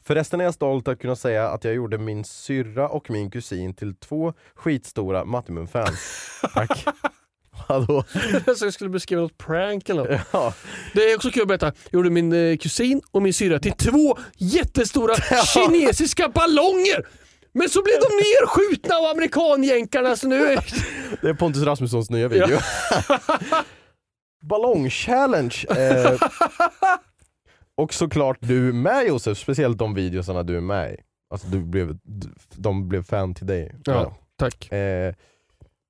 Förresten 0.04 0.40
är 0.40 0.44
jag 0.44 0.54
stolt 0.54 0.88
att 0.88 0.98
kunna 0.98 1.16
säga 1.16 1.48
att 1.48 1.64
jag 1.64 1.74
gjorde 1.74 1.98
min 1.98 2.24
syrra 2.24 2.88
och 2.88 3.10
min 3.10 3.30
kusin 3.30 3.74
till 3.74 3.94
två 3.96 4.32
skitstora 4.54 5.24
Mattimum-fans. 5.24 5.98
Tack. 6.54 6.84
Vadå? 7.68 8.04
så 8.56 8.64
jag 8.66 8.74
skulle 8.74 8.90
beskriva 8.90 9.22
något 9.22 9.38
prank 9.38 9.88
eller 9.88 10.02
något. 10.10 10.20
Ja. 10.32 10.54
Det 10.94 11.00
är 11.00 11.16
också 11.16 11.30
kul 11.30 11.42
att 11.42 11.48
berätta. 11.48 11.66
Jag 11.66 11.74
gjorde 11.98 12.10
min 12.10 12.32
eh, 12.32 12.56
kusin 12.56 13.00
och 13.10 13.22
min 13.22 13.34
syrra 13.34 13.58
till 13.58 13.72
två 13.72 14.18
jättestora 14.36 15.14
kinesiska 15.54 16.28
ballonger. 16.28 17.06
Men 17.54 17.68
så 17.68 17.82
blev 17.82 17.94
de 18.00 18.06
nerskjutna 18.16 18.94
av 18.94 19.04
amerikanjänkarna 19.04 20.16
så 20.16 20.28
nu 20.28 20.46
är... 20.46 20.64
Det 21.22 21.28
är 21.28 21.34
Pontus 21.34 21.62
Rasmussons 21.62 22.10
nya 22.10 22.28
video. 22.28 22.58
Ballong-challenge. 24.44 25.78
Eh, 25.78 26.20
och 27.76 27.94
såklart 27.94 28.36
du 28.40 28.72
med 28.72 29.06
Josef, 29.06 29.38
speciellt 29.38 29.78
de 29.78 29.94
videosarna 29.94 30.42
du 30.42 30.56
är 30.56 30.60
med 30.60 30.92
i. 30.92 30.96
Alltså 31.30 31.46
du 31.48 31.60
blev, 31.60 31.98
de 32.54 32.88
blev 32.88 33.02
fan 33.02 33.34
till 33.34 33.46
dig. 33.46 33.74
Ja, 33.84 34.16
tack. 34.38 34.72
Eh, 34.72 35.14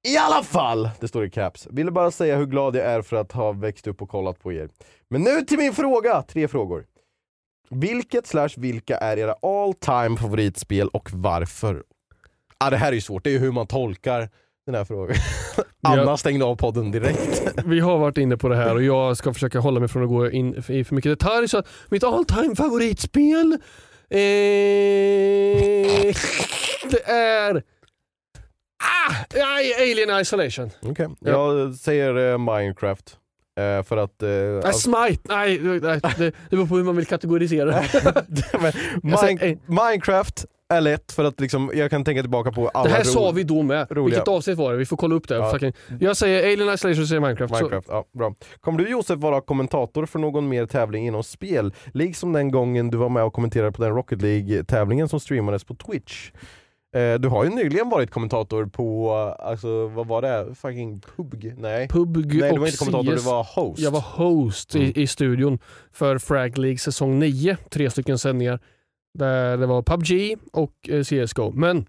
I 0.08 0.16
alla 0.18 0.42
fall, 0.42 0.90
det 1.00 1.08
står 1.08 1.24
i 1.24 1.30
caps. 1.30 1.68
Ville 1.70 1.90
bara 1.90 2.10
säga 2.10 2.36
hur 2.36 2.46
glad 2.46 2.76
jag 2.76 2.86
är 2.86 3.02
för 3.02 3.16
att 3.16 3.32
ha 3.32 3.52
växt 3.52 3.86
upp 3.86 4.02
och 4.02 4.08
kollat 4.08 4.42
på 4.42 4.52
er. 4.52 4.68
Men 5.10 5.22
nu 5.22 5.40
till 5.40 5.58
min 5.58 5.72
fråga, 5.72 6.22
tre 6.22 6.48
frågor. 6.48 6.84
Vilket 7.74 8.26
slash 8.26 8.48
vilka 8.56 8.96
är 8.96 9.16
era 9.18 9.32
all 9.42 9.74
time 9.74 10.16
favoritspel 10.16 10.88
och 10.88 11.08
varför? 11.12 11.82
Ah, 12.58 12.70
det 12.70 12.76
här 12.76 12.88
är 12.88 12.92
ju 12.92 13.00
svårt, 13.00 13.24
det 13.24 13.30
är 13.30 13.32
ju 13.32 13.38
hur 13.38 13.52
man 13.52 13.66
tolkar 13.66 14.28
den 14.66 14.74
här 14.74 14.84
frågan. 14.84 15.16
Anna 15.82 16.16
stängde 16.16 16.44
av 16.44 16.56
podden 16.56 16.90
direkt. 16.90 17.42
Vi 17.64 17.80
har 17.80 17.98
varit 17.98 18.18
inne 18.18 18.36
på 18.36 18.48
det 18.48 18.56
här 18.56 18.74
och 18.74 18.82
jag 18.82 19.16
ska 19.16 19.34
försöka 19.34 19.58
hålla 19.58 19.80
mig 19.80 19.88
från 19.88 20.02
att 20.02 20.08
gå 20.08 20.30
in 20.30 20.54
i 20.68 20.84
för 20.84 20.94
mycket 20.94 21.12
detalj. 21.12 21.48
Så 21.48 21.62
mitt 21.88 22.04
all 22.04 22.24
time 22.24 22.56
favoritspel 22.56 23.52
eh, 23.52 24.18
det 26.90 27.02
är 27.06 27.62
ah, 28.82 29.14
Alien 29.80 30.20
Isolation. 30.20 30.70
Okej, 30.82 31.08
Ja. 31.20 31.30
jag 31.30 31.74
säger 31.74 32.32
eh, 32.32 32.38
Minecraft. 32.38 33.18
Eh, 33.61 33.82
för 33.82 33.96
att... 33.96 34.22
Eh, 34.22 34.28
Nej, 34.28 34.57
alltså- 34.57 34.90
Smite, 34.90 35.22
nej, 35.28 35.59
nej 35.62 36.00
det, 36.18 36.24
det 36.50 36.57
beror 36.57 36.66
på 36.66 36.76
hur 36.76 36.84
man 36.84 36.96
vill 36.96 37.07
kategorisera 37.07 37.64
det. 38.28 38.72
Min- 39.03 39.59
Minecraft 39.66 40.44
är 40.68 40.80
lätt 40.80 41.12
för 41.12 41.24
att 41.24 41.40
liksom, 41.40 41.70
jag 41.74 41.90
kan 41.90 42.05
tänka 42.05 42.22
tillbaka 42.22 42.53
på 42.53 42.68
alla 42.68 42.84
Det 42.88 42.94
här 42.94 43.05
sa 43.05 43.30
vi 43.30 43.42
då 43.42 43.62
med. 43.62 43.86
roliga- 43.90 44.05
Vilket 44.05 44.28
avsnitt 44.28 44.59
var 44.59 44.72
det? 44.72 44.78
Vi 44.78 44.86
får 44.86 44.96
kolla 44.96 45.14
upp 45.14 45.28
det. 45.28 45.34
Ja. 45.34 45.59
Jag 46.00 46.16
säger 46.16 46.53
Alien 46.53 46.74
Isolation 46.74 47.03
och 47.03 47.09
säger 47.09 47.20
Minecraft. 47.20 47.53
Minecraft, 47.55 47.86
ja, 47.90 48.05
bra. 48.18 48.34
Kommer 48.61 48.78
du 48.78 48.90
Josef 48.90 49.18
vara 49.18 49.40
kommentator 49.40 50.07
för 50.07 50.18
någon 50.18 50.48
mer 50.48 50.66
tävling 50.66 51.07
inom 51.07 51.22
spel? 51.24 51.74
Liksom 51.94 52.32
den 52.32 52.50
gången 52.50 52.90
du 52.90 52.98
var 52.98 53.09
med 53.09 53.24
och 53.24 53.32
kommenterade 53.32 53.72
på 53.72 53.82
den 53.82 53.94
Rocket 53.94 54.22
League-tävlingen 54.22 55.09
som 55.09 55.20
streamades 55.20 55.64
på 55.64 55.74
Twitch. 55.74 56.30
Eh, 56.95 57.14
du 57.14 57.28
har 57.28 57.45
ju 57.45 57.51
nyligen 57.51 57.88
varit 57.88 58.11
kommentator 58.11 58.66
på, 58.66 59.12
alltså 59.38 59.86
vad 59.88 60.07
var 60.07 60.22
det? 60.22 60.55
Fucking 60.55 61.01
PUBG? 61.16 61.55
Nej. 61.59 61.88
PUBG 61.88 62.40
Nej 62.40 62.53
du 62.53 62.59
var 62.59 62.66
inte 62.66 62.78
kommentator, 62.78 63.16
CS. 63.16 63.22
du 63.24 63.30
var 63.30 63.45
host. 63.55 63.78
Jag 63.80 63.90
var 63.90 64.01
host 64.01 64.74
Mm. 64.74 64.86
i, 64.86 65.03
i 65.03 65.07
studion 65.07 65.59
för 65.93 66.18
Frag 66.18 66.59
League 66.59 66.78
säsong 66.78 67.18
9. 67.18 67.57
Tre 67.70 67.90
stycken 67.90 68.18
sändningar. 68.18 68.61
Där 69.18 69.57
det 69.57 69.66
var 69.66 69.82
PubG 69.82 70.38
och 70.53 70.88
eh, 70.88 71.03
CSGO. 71.05 71.53
Men 71.53 71.86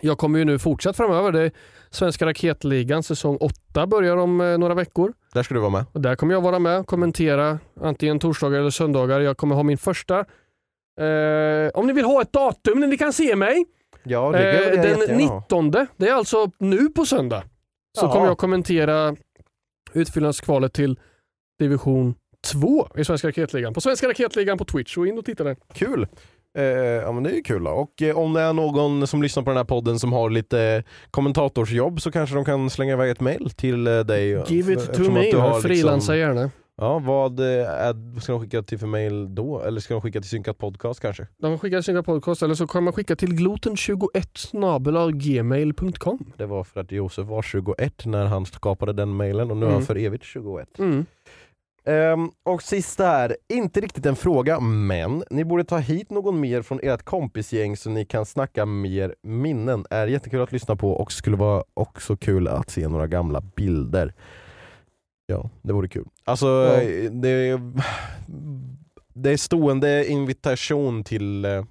jag 0.00 0.18
kommer 0.18 0.38
ju 0.38 0.44
nu 0.44 0.58
fortsätta 0.58 0.92
framöver. 0.92 1.32
Det 1.32 1.50
Svenska 1.90 2.26
Raketligan 2.26 3.02
säsong 3.02 3.36
8 3.36 3.86
börjar 3.86 4.16
om 4.16 4.40
eh, 4.40 4.58
några 4.58 4.74
veckor. 4.74 5.12
Där 5.34 5.42
ska 5.42 5.54
du 5.54 5.60
vara 5.60 5.70
med. 5.70 5.84
Och 5.92 6.00
där 6.00 6.14
kommer 6.16 6.34
jag 6.34 6.40
vara 6.40 6.58
med 6.58 6.78
och 6.78 6.86
kommentera 6.86 7.58
antingen 7.80 8.18
torsdagar 8.18 8.58
eller 8.60 8.70
söndagar. 8.70 9.20
Jag 9.20 9.36
kommer 9.36 9.54
ha 9.54 9.62
min 9.62 9.78
första 9.78 10.18
eh, 11.00 11.70
om 11.74 11.86
ni 11.86 11.92
vill 11.92 12.04
ha 12.04 12.22
ett 12.22 12.32
datum 12.32 12.80
när 12.80 12.86
ni 12.86 12.98
kan 12.98 13.12
se 13.12 13.36
mig. 13.36 13.64
Ja, 14.04 14.30
det 14.32 14.42
jag 14.54 14.64
Eh, 14.64 14.82
den 14.82 14.98
jättegärna 14.98 15.24
ha. 15.28 15.40
19, 15.40 15.70
det 15.96 16.08
är 16.08 16.12
alltså 16.14 16.50
nu 16.58 16.88
på 16.88 17.06
söndag, 17.06 17.42
så 17.98 18.06
Ja. 18.06 18.12
kommer 18.12 18.26
jag 18.26 18.38
kommentera 18.38 19.16
utfyllnadskvalet 19.92 20.72
till 20.72 20.98
division 21.58 22.14
2 22.52 22.88
i 22.96 23.04
Svenska 23.04 23.28
Raketligan. 23.28 23.74
På 23.74 23.80
Svenska 23.80 24.08
Raketligan 24.08 24.58
på 24.58 24.64
Twitch, 24.64 24.94
så 24.94 25.04
in 25.06 25.18
och 25.18 25.24
titta 25.24 25.44
där. 25.44 25.56
Kul! 25.74 26.06
Eh, 26.58 26.64
ja 26.64 27.12
men 27.12 27.22
det 27.22 27.30
är 27.30 27.34
ju 27.34 27.42
kul 27.42 27.64
då. 27.64 27.70
Och 27.70 28.02
eh, 28.02 28.18
om 28.18 28.32
det 28.32 28.40
är 28.40 28.52
någon 28.52 29.06
som 29.06 29.22
lyssnar 29.22 29.42
på 29.42 29.50
den 29.50 29.56
här 29.56 29.64
podden 29.64 29.98
som 29.98 30.12
har 30.12 30.30
lite 30.30 30.82
kommentatorsjobb 31.10 32.00
så 32.00 32.10
kanske 32.12 32.34
de 32.34 32.44
kan 32.44 32.70
slänga 32.70 32.92
iväg 32.92 33.10
ett 33.10 33.20
mail 33.20 33.50
till 33.50 33.86
eh, 33.86 34.00
dig. 34.00 34.42
Give 34.46 34.72
it 34.72 34.94
to 34.94 35.10
me, 35.10 35.28
jag 35.30 35.62
frilansar 35.62 36.14
liksom- 36.14 36.18
gärna. 36.18 36.50
Ja, 36.76 36.98
vad 36.98 37.40
eh, 37.40 37.70
är, 37.70 38.20
ska 38.20 38.32
de 38.32 38.40
skicka 38.40 38.62
till 38.62 38.78
för 38.78 38.86
mail 38.86 39.34
då? 39.34 39.60
Eller 39.60 39.80
ska 39.80 39.94
de 39.94 40.00
skicka 40.00 40.20
till 40.20 40.30
synkat 40.30 40.58
podcast 40.58 41.00
kanske? 41.00 41.26
De 41.38 41.58
skickar 41.58 41.80
sina 41.80 42.02
podcast 42.02 42.42
eller 42.42 42.54
så 42.54 42.66
kan 42.66 42.84
man 42.84 42.92
skicka 42.92 43.16
till 43.16 43.32
gloten21 43.32 45.12
gmail.com. 45.12 46.32
Det 46.36 46.46
var 46.46 46.64
för 46.64 46.80
att 46.80 46.92
Josef 46.92 47.26
var 47.26 47.42
21 47.42 48.06
när 48.06 48.24
han 48.24 48.46
skapade 48.46 48.92
den 48.92 49.08
mailen 49.08 49.50
och 49.50 49.56
nu 49.56 49.62
är 49.66 49.68
Mm. 49.70 49.74
han 49.78 49.86
för 49.86 49.96
evigt 49.96 50.24
21. 50.24 50.78
Mm. 50.78 51.06
Ehm, 51.84 52.30
och 52.42 52.62
sista 52.62 53.04
här, 53.06 53.36
inte 53.48 53.80
riktigt 53.80 54.06
en 54.06 54.16
fråga, 54.16 54.60
men 54.60 55.24
ni 55.30 55.44
borde 55.44 55.64
ta 55.64 55.78
hit 55.78 56.10
någon 56.10 56.40
mer 56.40 56.62
från 56.62 56.80
ert 56.82 57.02
kompisgäng 57.02 57.76
så 57.76 57.90
ni 57.90 58.04
kan 58.04 58.26
snacka 58.26 58.66
mer 58.66 59.14
minnen. 59.22 59.84
Är 59.90 60.06
jättekul 60.06 60.40
att 60.42 60.52
lyssna 60.52 60.76
på 60.76 60.90
och 60.92 61.12
skulle 61.12 61.36
vara 61.36 61.64
också 61.74 62.16
kul 62.16 62.48
att 62.48 62.70
se 62.70 62.88
några 62.88 63.06
gamla 63.06 63.40
bilder. 63.40 64.14
Ja, 65.32 65.50
det 65.62 65.72
vore 65.72 65.88
kul. 65.88 66.04
Alltså, 66.24 66.46
Ja. 66.46 66.80
det, 67.10 67.28
är, 67.28 67.60
det 69.14 69.30
är 69.30 69.36
stående 69.36 70.06
invitation 70.10 71.04
till 71.04 71.44
eh, 71.44 71.64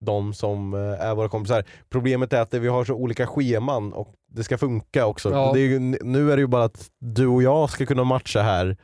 de 0.00 0.34
som 0.34 0.74
eh, 0.74 0.80
är 0.80 1.14
våra 1.14 1.28
kompisar. 1.28 1.64
Problemet 1.90 2.32
är 2.32 2.40
att 2.40 2.54
vi 2.54 2.68
har 2.68 2.84
så 2.84 2.94
olika 2.94 3.26
scheman 3.26 3.92
och 3.92 4.14
det 4.30 4.44
ska 4.44 4.58
funka 4.58 5.06
också. 5.06 5.30
Ja. 5.30 5.50
Det 5.54 5.60
är, 5.60 5.78
nu 6.04 6.32
är 6.32 6.36
det 6.36 6.40
ju 6.40 6.46
bara 6.46 6.64
att 6.64 6.90
du 6.98 7.26
och 7.26 7.42
jag 7.42 7.70
ska 7.70 7.86
kunna 7.86 8.04
matcha 8.04 8.42
här 8.42 8.76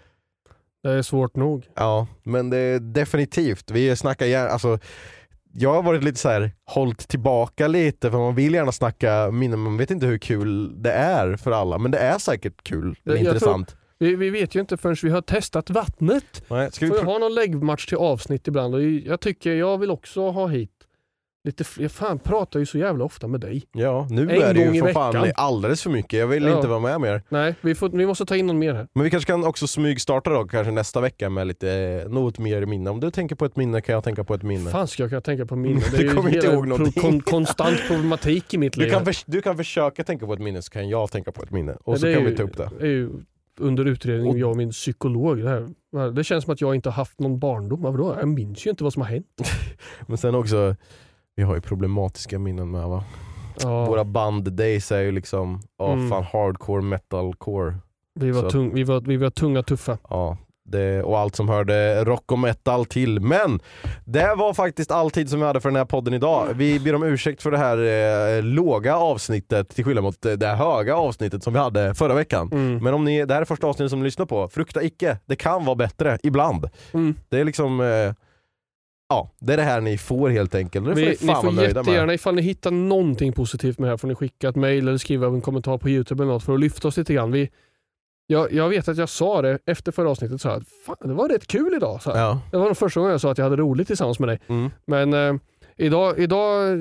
Det 0.83 0.91
är 0.91 1.03
svårt 1.03 1.37
nog. 1.37 1.67
Ja, 1.75 2.07
men 2.23 2.51
det 2.51 2.57
är 2.59 2.79
definitivt. 2.81 3.71
Vi 3.71 3.97
snackar 3.97 4.27
gärna, 4.27 4.49
alltså 4.51 4.79
jag 5.53 5.75
har 5.75 5.83
varit 5.83 6.05
lite 6.05 6.19
så 6.19 6.29
här 6.29 6.53
hållit 6.65 7.09
tillbaka 7.09 7.69
lite 7.69 8.11
för 8.11 8.19
man 8.19 8.35
vill 8.35 8.55
gärna 8.55 8.73
snacka 8.73 9.31
minnen, 9.31 9.59
man 9.59 9.77
vet 9.77 9.91
inte 9.91 10.07
hur 10.07 10.19
kul 10.19 10.83
det 10.83 10.93
är 10.93 11.37
för 11.37 11.51
alla 11.53 11.79
men 11.79 11.91
det 11.91 11.99
är 11.99 12.19
säkert 12.19 12.63
kul, 12.63 12.97
Jag- 13.03 13.17
jag 13.17 13.21
intressant. 13.25 13.77
Vi, 13.99 14.17
vi 14.17 14.31
vet 14.31 14.55
ju 14.55 14.61
inte 14.61 14.77
förrän 14.77 14.97
vi 15.03 15.11
har 15.11 15.21
testat 15.23 15.71
vattnet. 15.71 16.45
Nej, 16.49 16.73
ska 16.73 16.85
vi 16.85 16.89
Får 16.91 16.99
jag 16.99 17.05
ha 17.05 17.19
någon 17.19 17.35
läggmatch 17.35 17.87
till 17.87 17.97
avsnitt 17.97 18.49
ibland? 18.49 18.75
Och 18.75 18.83
jag 18.83 19.21
tycker 19.21 19.55
jag 19.55 19.79
vill 19.79 19.91
också 19.91 20.31
ha 20.31 20.47
hit 20.47 20.71
lite 21.45 21.65
fler. 21.65 21.85
Jag 21.85 21.93
fan 21.93 22.19
pratar 22.19 22.61
ju 22.61 22.67
så 22.67 22.79
jävla 22.79 23.05
ofta 23.05 23.27
med 23.27 23.41
dig. 23.41 23.63
Ja, 23.73 24.07
nu 24.11 24.23
En 24.23 24.31
är 24.43 24.55
det 24.55 24.61
ju 24.75 24.81
för 24.83 24.93
fan 24.93 25.33
alldeles 25.35 25.83
för 25.83 25.91
mycket, 25.91 26.19
jag 26.19 26.27
vill 26.27 26.43
Ja. 26.45 26.57
inte 26.57 26.69
vara 26.69 26.81
med 26.81 27.01
mer. 27.01 27.23
Nej, 27.29 27.55
vi, 27.61 27.75
får, 27.75 27.89
vi 27.89 28.07
måste 28.07 28.27
ta 28.27 28.37
in 28.37 28.47
någon 28.47 28.59
mer 28.59 28.75
här. 28.75 28.89
Men 28.95 29.05
vi 29.05 29.11
kanske 29.11 29.33
kan 29.33 29.45
också 29.45 29.67
smygstarta 29.67 30.31
då, 30.31 30.45
kanske 30.45 30.71
nästa 30.73 31.01
vecka 31.01 31.31
med 31.31 31.47
lite, 31.47 32.05
något 32.09 32.39
mer 32.39 32.67
minne. 32.67 32.91
Om 32.91 33.01
du 33.01 33.11
tänker 33.11 33.35
på 33.37 33.45
ett 33.45 33.57
minne 33.57 33.81
kan 33.81 33.93
jag 33.95 34.05
tänka 34.05 34.25
på 34.25 34.35
ett 34.35 34.43
minne. 34.43 34.71
fan 34.71 34.89
ska 34.89 35.03
jag 35.03 35.11
kunna 35.11 35.21
tänka 35.21 35.47
på 35.47 35.57
minne? 35.57 35.81
Du 35.91 35.97
Det 35.97 36.03
är 36.03 36.03
ju 36.09 36.15
kommer 36.15 36.29
inte 36.35 36.47
hela 36.47 36.55
ihåg 36.55 36.67
någonting. 36.69 37.03
kon, 37.03 37.21
konstant 37.21 37.79
problematik 37.89 38.55
i 38.55 38.59
mitt 38.59 38.73
Du 38.73 38.81
liv. 38.81 38.91
kan, 38.91 39.05
förs- 39.05 39.25
du 39.27 39.41
kan 39.43 39.57
försöka 39.57 40.05
tänka 40.05 40.27
på 40.27 40.33
ett 40.33 40.41
minne 40.41 40.63
så 40.63 40.71
kan 40.73 40.89
jag 40.89 41.11
tänka 41.11 41.33
på 41.33 41.43
ett 41.43 41.51
minne. 41.51 41.73
Och 41.73 41.95
Ja, 41.95 41.99
så 41.99 42.07
det 42.07 42.15
kan 42.15 42.23
ju- 42.25 42.31
vi 42.31 42.37
ta 42.37 42.43
upp 42.43 42.57
det. 42.57 42.71
är 42.81 42.87
ju 42.87 43.11
under 43.61 43.85
utredning, 43.85 44.31
Och- 44.31 44.39
jag 44.39 44.51
och 44.51 44.57
min 44.57 44.71
psykolog. 44.71 45.39
Det, 45.39 45.49
här. 45.93 46.11
det 46.11 46.25
känns 46.25 46.45
som 46.45 46.53
att 46.53 46.61
jag 46.61 46.75
inte 46.75 46.89
har 46.89 46.95
haft 46.95 47.21
någon 47.21 47.39
barndom. 47.39 47.83
Vadå? 47.83 48.17
Jag 48.19 48.29
minns 48.29 48.67
ju 48.67 48.71
inte 48.71 48.85
vad 48.85 48.93
som 48.93 49.03
har 49.03 49.09
hänt. 49.09 49.27
Men 50.07 50.19
sen 50.19 50.35
också, 50.35 50.77
vi 51.37 51.43
har 51.43 51.55
ju 51.55 51.61
problematiska 51.61 52.39
minnen 52.39 52.71
med 52.71 52.89
va? 52.89 53.05
Ja, 53.63 53.85
Våra 53.87 54.05
band 54.05 54.53
days 54.53 54.93
är 54.93 55.01
ju 55.01 55.13
liksom, 55.13 55.61
ja 55.79 55.93
Mm. 55.93 56.09
fan 56.11 56.23
hardcore 56.25 56.83
metalcore. 56.83 57.75
vi, 58.21 58.31
var 58.31 58.51
tung, 58.51 58.75
vi, 58.75 58.85
var, 58.85 59.01
vi 59.01 59.17
var 59.17 59.31
tunga 59.31 59.63
tuffa. 59.63 59.99
Ja, 60.11 60.37
det, 60.71 61.03
och 61.03 61.19
allt 61.19 61.37
som 61.37 61.49
hörde 61.49 62.05
rock 62.05 62.33
och 62.33 62.39
metal 62.39 62.85
till. 62.85 63.21
Men 63.21 63.61
det 64.05 64.35
var 64.35 64.55
faktiskt 64.55 64.91
all 64.91 65.11
tid 65.11 65.31
som 65.31 65.41
vi 65.41 65.47
hade 65.47 65.61
för 65.61 65.69
den 65.69 65.77
här 65.77 65.85
podden 65.85 66.15
idag. 66.15 66.49
Vi 66.55 66.81
ber 66.81 66.95
om 66.95 67.03
ursäkt 67.03 67.43
för 67.43 67.51
det 67.51 67.59
här 67.59 67.79
eh, 68.37 68.43
låga 68.43 68.97
avsnittet 68.97 69.69
till 69.69 69.85
skillnad 69.85 70.05
mot 70.05 70.23
det 70.23 70.47
höga 70.47 70.97
avsnittet 70.97 71.43
som 71.43 71.53
vi 71.53 71.59
hade 71.59 71.95
förra 71.95 72.15
veckan. 72.15 72.49
Mm. 72.53 72.85
Men 72.85 72.95
om 72.95 73.05
ni, 73.05 73.25
det 73.25 73.35
här 73.35 73.41
är 73.41 73.45
första 73.45 73.67
avsnittet 73.67 73.91
som 73.91 73.99
ni 73.99 74.05
lyssnar 74.05 74.27
på, 74.27 74.49
frukta 74.49 74.83
icke. 74.83 75.19
Det 75.27 75.37
kan 75.37 75.65
vara 75.65 75.77
bättre, 75.77 76.19
ibland. 76.23 76.69
Mm. 76.93 77.15
Det 77.29 77.41
är 77.41 77.45
liksom, 77.45 77.81
eh, 77.81 78.15
ja, 79.09 79.31
det 79.39 79.53
är 79.53 79.57
det 79.57 79.63
här 79.63 79.81
ni 79.81 79.99
får 79.99 80.29
helt 80.29 80.55
enkelt. 80.55 80.87
Det 80.87 80.95
får 80.95 81.01
ni 81.01 81.09
ni 81.09 81.17
fan 81.17 81.27
vara 81.27 81.55
får 81.55 81.65
jättegärna, 81.65 82.07
med. 82.07 82.15
ifall 82.15 82.35
ni 82.35 82.43
hittar 82.43 82.71
någonting 82.71 83.33
positivt 83.33 83.79
med 83.79 83.87
det 83.87 83.93
här 83.93 83.97
får 83.97 84.09
ni 84.09 84.15
skicka 84.15 84.49
ett 84.49 84.57
mail 84.57 84.89
eller 84.89 84.99
skriva 84.99 85.27
en 85.27 85.41
kommentar 85.41 85.79
på 85.79 85.89
Youtube 85.89 86.23
eller 86.23 86.33
något 86.33 86.45
för 86.45 86.55
att 86.55 86.61
lyfta 86.61 86.89
oss 86.89 86.97
lite 86.97 87.15
grann. 87.15 87.33
Vi, 87.33 87.51
jag, 88.31 88.53
jag 88.53 88.69
vet 88.69 88.89
att 88.89 88.97
jag 88.97 89.09
sa 89.09 89.43
det 89.43 89.59
efter 89.67 89.93
förra 89.93 90.11
avsnittet, 90.11 90.41
så 90.41 90.49
här, 90.49 90.63
Fan, 90.87 90.97
det 91.01 91.15
var 91.15 91.29
rätt 91.29 91.47
kul 91.47 91.75
idag. 91.75 92.03
Så. 92.03 92.11
Ja. 92.11 92.41
Det 92.51 92.57
var 92.57 92.67
nog 92.67 92.77
första 92.77 93.01
gången 93.01 93.11
jag 93.13 93.21
sa 93.21 93.31
att 93.31 93.39
jag 93.39 93.45
hade 93.45 93.57
roligt 93.57 93.87
tillsammans 93.87 94.19
med 94.19 94.29
dig. 94.29 94.41
Mm. 94.47 94.71
Men 94.85 95.13
eh, 95.15 95.41
idag, 95.77 96.19
idag 96.19 96.79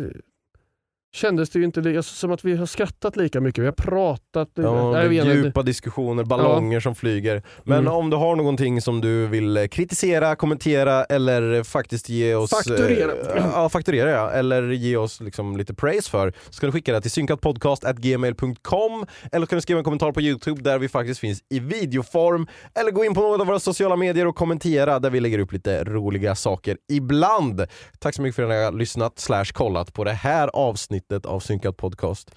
kändes 1.16 1.50
det 1.50 1.60
ju 1.60 1.66
inte 1.66 1.82
li- 1.82 2.04
som 2.04 2.32
att 2.32 2.46
vi 2.46 2.56
har 2.56 2.66
skrattat 2.66 3.16
lika 3.16 3.42
mycket. 3.42 3.62
Vi 3.62 3.66
har 3.66 3.72
pratat. 3.74 4.50
Ja, 4.54 5.04
jag 5.04 5.14
djupa 5.14 5.64
diskussioner, 5.64 6.24
ballonger 6.24 6.80
som 6.80 6.96
flyger. 6.96 7.44
Men 7.64 7.78
Mm. 7.80 7.94
om 7.94 8.10
du 8.10 8.18
har 8.18 8.36
någonting 8.36 8.82
som 8.82 9.02
du 9.02 9.28
vill 9.28 9.58
eh, 9.58 9.68
kritisera, 9.68 10.36
kommentera 10.36 11.04
eller 11.04 11.64
faktiskt 11.64 12.10
ge 12.10 12.36
oss... 12.36 12.50
Fakturera. 12.50 13.12
Eh, 13.12 13.46
ja, 13.54 13.70
fakturera 13.70 14.10
ja. 14.10 14.32
Eller 14.32 14.64
ge 14.64 14.98
oss 14.98 15.22
liksom 15.22 15.58
lite 15.58 15.74
praise 15.74 16.10
för. 16.10 16.34
Så 16.50 16.60
kan 16.60 16.68
du 16.68 16.72
skicka 16.72 16.94
det 16.94 17.02
till 17.02 17.12
synkatpodcast.gmail.com 17.12 19.06
eller 19.32 19.46
kan 19.46 19.58
du 19.58 19.62
skriva 19.62 19.78
en 19.78 19.84
kommentar 19.84 20.12
på 20.12 20.22
Youtube 20.22 20.62
där 20.62 20.80
vi 20.80 20.90
faktiskt 20.90 21.20
finns 21.20 21.40
i 21.50 21.60
videoform. 21.60 22.48
Eller 22.80 22.92
gå 22.92 23.06
in 23.06 23.14
på 23.14 23.22
något 23.22 23.42
av 23.42 23.48
våra 23.48 23.60
sociala 23.60 23.96
medier 23.96 24.28
och 24.28 24.36
kommentera 24.36 25.00
där 25.00 25.10
vi 25.10 25.20
lägger 25.20 25.40
upp 25.40 25.52
lite 25.54 25.84
roliga 25.84 26.36
saker 26.36 26.78
ibland. 26.92 27.66
Tack 28.00 28.16
så 28.16 28.22
mycket 28.22 28.36
för 28.36 28.44
att 28.44 28.50
ni 28.50 28.64
har 28.64 28.72
lyssnat 28.72 29.20
slash 29.20 29.46
kollat 29.54 29.94
på 29.94 30.04
det 30.04 30.12
här 30.12 30.48
avsnittet 30.54 31.07
av 31.26 31.40
Synkat 31.40 31.78
Podcast. 31.78 32.32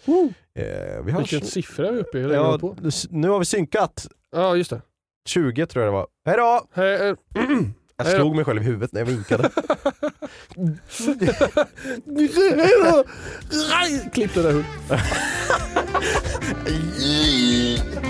Eh, 0.55 0.65
vi 1.05 1.13
hörs. 1.13 1.33
Vilken 1.33 1.49
siffra 1.49 1.89
är 1.89 1.93
vi 1.93 2.01
uppe 2.01 2.19
i? 2.19 2.23
Hur 2.23 2.29
har 2.29 2.35
Ja, 2.53 2.59
på? 2.59 2.77
nu 3.11 3.29
har 3.29 3.39
vi 3.39 3.45
synkat. 3.45 4.07
Ja, 4.33 4.57
just 4.57 4.71
det. 4.71 4.81
20 5.29 5.67
tror 5.67 5.85
jag 5.85 5.93
det 5.93 5.97
var. 5.97 6.07
Hejdå! 6.25 6.67
Hej, 6.73 6.99
Jag 7.97 8.05
Hej 8.05 8.15
då. 8.15 8.21
slog 8.21 8.37
mig 8.37 8.45
själv 8.45 8.63
i 8.63 8.65
huvudet 8.65 8.93
när 8.93 9.01
jag 9.01 9.07
vinkade. 9.07 9.51
Klipp 14.13 14.35
det 14.35 14.43
där. 14.43 14.53
Hult. 14.53 14.67